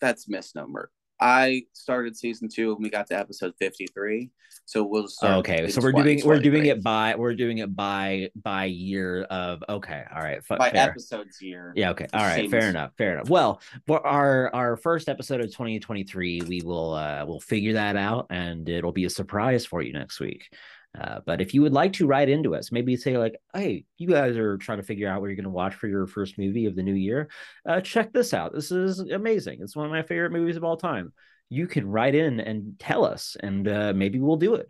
that's 0.00 0.28
misnomer. 0.28 0.90
I 1.20 1.64
started 1.72 2.16
season 2.16 2.48
two 2.48 2.74
when 2.74 2.82
we 2.82 2.90
got 2.90 3.06
to 3.08 3.18
episode 3.18 3.54
fifty 3.58 3.86
three. 3.86 4.30
So 4.64 4.82
we'll 4.82 5.06
start. 5.06 5.38
Okay, 5.38 5.68
so 5.68 5.80
we're 5.80 5.92
doing 5.92 6.20
we're 6.24 6.40
doing 6.40 6.66
it 6.66 6.82
by 6.82 7.14
we're 7.14 7.34
doing 7.34 7.58
it 7.58 7.74
by 7.76 8.30
by 8.42 8.64
year 8.64 9.22
of 9.24 9.62
okay. 9.68 10.02
All 10.14 10.22
right, 10.22 10.38
f- 10.38 10.58
by 10.58 10.70
fair. 10.70 10.90
episodes 10.90 11.40
year. 11.40 11.72
Yeah. 11.76 11.90
Okay. 11.90 12.06
All 12.12 12.20
right. 12.20 12.50
Fair 12.50 12.68
enough. 12.68 12.92
Fair 12.98 13.12
enough. 13.12 13.30
Well, 13.30 13.60
for 13.86 14.04
our 14.04 14.52
our 14.54 14.76
first 14.76 15.08
episode 15.08 15.40
of 15.40 15.54
twenty 15.54 15.78
twenty 15.78 16.02
three, 16.02 16.42
we 16.42 16.62
will 16.62 16.94
uh 16.94 17.24
we'll 17.26 17.40
figure 17.40 17.74
that 17.74 17.96
out, 17.96 18.26
and 18.30 18.68
it'll 18.68 18.92
be 18.92 19.04
a 19.04 19.10
surprise 19.10 19.64
for 19.64 19.82
you 19.82 19.92
next 19.92 20.18
week. 20.18 20.52
Uh, 20.98 21.20
but 21.26 21.40
if 21.40 21.52
you 21.52 21.62
would 21.62 21.72
like 21.72 21.92
to 21.94 22.06
write 22.06 22.28
into 22.28 22.54
us, 22.54 22.72
maybe 22.72 22.96
say 22.96 23.18
like, 23.18 23.36
"Hey, 23.54 23.84
you 23.98 24.08
guys 24.08 24.36
are 24.36 24.56
trying 24.56 24.78
to 24.78 24.84
figure 24.84 25.08
out 25.08 25.20
what 25.20 25.26
you're 25.26 25.36
going 25.36 25.44
to 25.44 25.50
watch 25.50 25.74
for 25.74 25.88
your 25.88 26.06
first 26.06 26.38
movie 26.38 26.66
of 26.66 26.76
the 26.76 26.82
new 26.82 26.94
year. 26.94 27.28
Uh, 27.68 27.80
check 27.80 28.12
this 28.12 28.32
out. 28.32 28.52
This 28.54 28.70
is 28.70 29.00
amazing. 29.00 29.58
It's 29.60 29.76
one 29.76 29.86
of 29.86 29.92
my 29.92 30.02
favorite 30.02 30.32
movies 30.32 30.56
of 30.56 30.64
all 30.64 30.76
time." 30.76 31.12
You 31.48 31.68
can 31.68 31.86
write 31.88 32.16
in 32.16 32.40
and 32.40 32.76
tell 32.78 33.04
us, 33.04 33.36
and 33.38 33.68
uh, 33.68 33.92
maybe 33.94 34.18
we'll 34.18 34.36
do 34.36 34.54
it. 34.54 34.68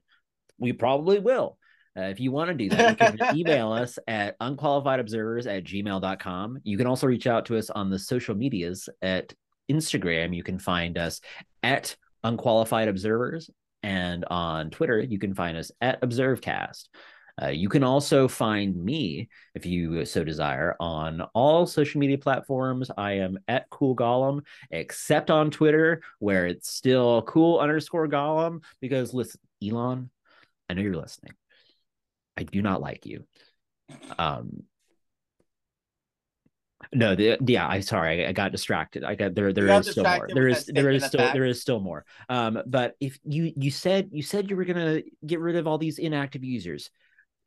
We 0.59 0.73
probably 0.73 1.19
will. 1.21 1.57
Uh, 1.97 2.03
if 2.03 2.21
you 2.21 2.31
want 2.31 2.49
to 2.49 2.55
do 2.55 2.69
that, 2.69 3.01
you 3.01 3.19
can 3.19 3.37
email 3.37 3.73
us 3.73 3.99
at 4.07 4.39
unqualifiedobservers 4.41 5.47
at 5.47 5.65
gmail.com. 5.65 6.59
You 6.65 6.77
can 6.77 6.87
also 6.87 7.07
reach 7.07 7.27
out 7.27 7.47
to 7.47 7.57
us 7.57 7.71
on 7.71 7.89
the 7.89 7.99
social 7.99 8.35
medias 8.35 8.91
at 9.01 9.33
Instagram. 9.71 10.37
You 10.37 10.43
can 10.43 10.59
find 10.59 10.99
us 10.99 11.23
at 11.63 11.97
unqualified 12.23 12.89
observers 12.89 13.51
and 13.87 14.25
on 14.25 14.71
Twitter, 14.71 14.99
you 14.99 15.17
can 15.17 15.33
find 15.33 15.57
us 15.57 15.71
at 15.81 16.03
ObserveCast. 16.03 16.89
Uh, 17.41 17.49
you 17.51 17.69
can 17.69 17.85
also 17.85 18.27
find 18.27 18.75
me, 18.75 19.29
if 19.55 19.65
you 19.65 20.05
so 20.05 20.25
desire, 20.25 20.75
on 20.81 21.21
all 21.35 21.67
social 21.67 22.01
media 22.01 22.19
platforms. 22.19 22.91
I 22.99 23.13
am 23.13 23.39
at 23.47 23.71
Cool 23.71 23.95
Gollum, 23.95 24.41
except 24.73 25.31
on 25.31 25.53
Twitter, 25.53 26.03
where 26.19 26.49
it's 26.49 26.69
still 26.69 27.23
cool 27.23 27.61
underscore 27.61 28.09
Gollum. 28.09 28.65
Because 28.81 29.15
listen, 29.15 29.41
Elon, 29.63 30.11
I 30.69 30.75
know 30.75 30.83
you're 30.83 30.97
listening. 30.97 31.35
I 32.37 32.43
do 32.43 32.63
not 32.63 32.81
like 32.81 33.07
you. 33.07 33.25
Um, 34.19 34.65
No, 36.93 37.15
the, 37.15 37.39
yeah, 37.47 37.69
I 37.69 37.81
sorry, 37.81 38.25
I, 38.25 38.29
I 38.29 38.33
got 38.33 38.53
distracted. 38.53 39.05
I 39.05 39.15
got 39.15 39.35
there. 39.35 39.53
There 39.53 39.69
is 39.69 39.91
still 39.91 40.05
more. 40.05 40.29
There 40.33 40.49
is 40.49 40.67
there 40.67 40.91
is 40.91 41.05
still 41.05 41.21
fact? 41.21 41.35
there 41.35 41.45
is 41.45 41.61
still 41.61 41.81
more. 41.81 42.05
Um, 42.29 42.63
but 42.67 42.95
if 43.01 43.19
you 43.25 43.53
you 43.57 43.71
said 43.71 44.11
you 44.13 44.23
said 44.23 44.51
you 44.51 44.57
were 44.57 44.65
gonna 44.65 45.03
get 45.25 45.41
rid 45.41 45.57
of 45.57 45.67
all 45.67 45.79
these 45.79 45.99
inactive 45.99 46.45
users, 46.45 46.91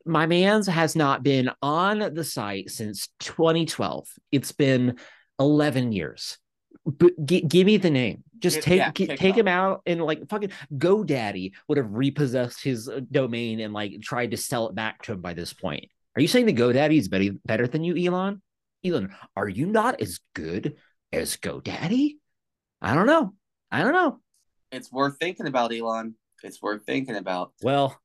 my 0.04 0.26
man's 0.26 0.66
has 0.66 0.96
not 0.96 1.22
been 1.22 1.50
on 1.62 2.14
the 2.14 2.24
site 2.24 2.70
since 2.70 3.08
2012. 3.20 4.08
It's 4.32 4.52
been 4.52 4.98
11 5.38 5.92
years. 5.92 6.38
But 6.86 7.12
gi- 7.24 7.42
give 7.42 7.66
me 7.66 7.76
the 7.76 7.90
name. 7.90 8.24
Just 8.38 8.56
Yeah, 8.58 8.62
take 8.62 8.78
yeah, 8.78 8.90
kick 8.90 9.18
take 9.18 9.36
him 9.36 9.48
out 9.48 9.82
and 9.86 10.00
like 10.00 10.26
fucking 10.28 10.52
GoDaddy 10.74 11.52
would 11.68 11.78
have 11.78 11.92
repossessed 11.92 12.62
his 12.62 12.88
uh, 12.88 13.00
domain 13.10 13.60
and 13.60 13.74
like 13.74 14.00
tried 14.00 14.30
to 14.30 14.38
sell 14.38 14.68
it 14.68 14.74
back 14.74 15.02
to 15.02 15.12
him 15.12 15.20
by 15.20 15.34
this 15.34 15.52
point. 15.52 15.86
Are 16.16 16.22
you 16.22 16.28
saying 16.28 16.46
the 16.46 16.54
GoDaddy 16.54 16.98
is 16.98 17.08
better 17.08 17.32
better 17.44 17.66
than 17.66 17.84
you, 17.84 17.96
Elon? 17.96 18.40
Elon, 18.84 19.14
are 19.36 19.48
you 19.48 19.66
not 19.66 20.00
as 20.00 20.20
good 20.34 20.76
as 21.12 21.36
GoDaddy? 21.36 22.16
I 22.80 22.94
don't 22.94 23.06
know. 23.06 23.34
I 23.70 23.82
don't 23.82 23.92
know. 23.92 24.20
It's 24.72 24.90
worth 24.90 25.18
thinking 25.18 25.46
about, 25.46 25.74
Elon. 25.74 26.14
It's 26.42 26.62
worth 26.62 26.84
thinking 26.86 27.16
about. 27.16 27.52
Well, 27.62 28.00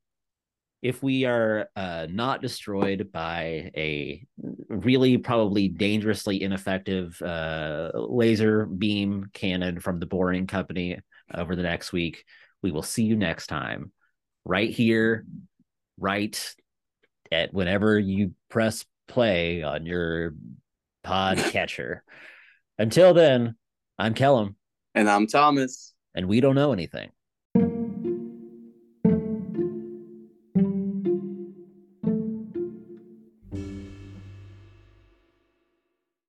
if 0.82 1.02
we 1.02 1.26
are 1.26 1.70
uh, 1.76 2.08
not 2.10 2.42
destroyed 2.42 3.10
by 3.12 3.72
a 3.76 4.26
really 4.68 5.18
probably 5.18 5.68
dangerously 5.68 6.44
ineffective 6.44 7.20
uh, 7.22 7.92
laser 7.94 8.66
beam 8.66 9.30
cannon 9.34 9.80
from 9.80 10.00
the 10.00 10.06
Boring 10.06 10.46
Company 10.46 11.00
over 11.34 11.56
the 11.56 11.64
next 11.64 11.94
week, 11.94 12.26
we 12.62 12.72
will 12.72 12.84
see 12.84 13.04
you 13.04 13.16
next 13.16 13.48
time, 13.48 13.92
right 14.44 14.70
here, 14.70 15.26
right 15.98 16.56
at 17.32 17.54
whenever 17.54 17.98
you 17.98 18.34
press 18.50 18.86
play 19.08 19.64
on 19.64 19.86
your 19.86 20.34
pod 21.06 21.38
catcher. 21.38 22.04
Until 22.78 23.14
then, 23.14 23.56
I'm 23.98 24.14
Kelham, 24.14 24.56
And 24.94 25.10
I'm 25.10 25.28
Thomas. 25.28 25.94
and 26.14 26.28
we 26.28 26.42
don't 26.42 26.56
know 26.56 26.74
anything. 26.74 27.12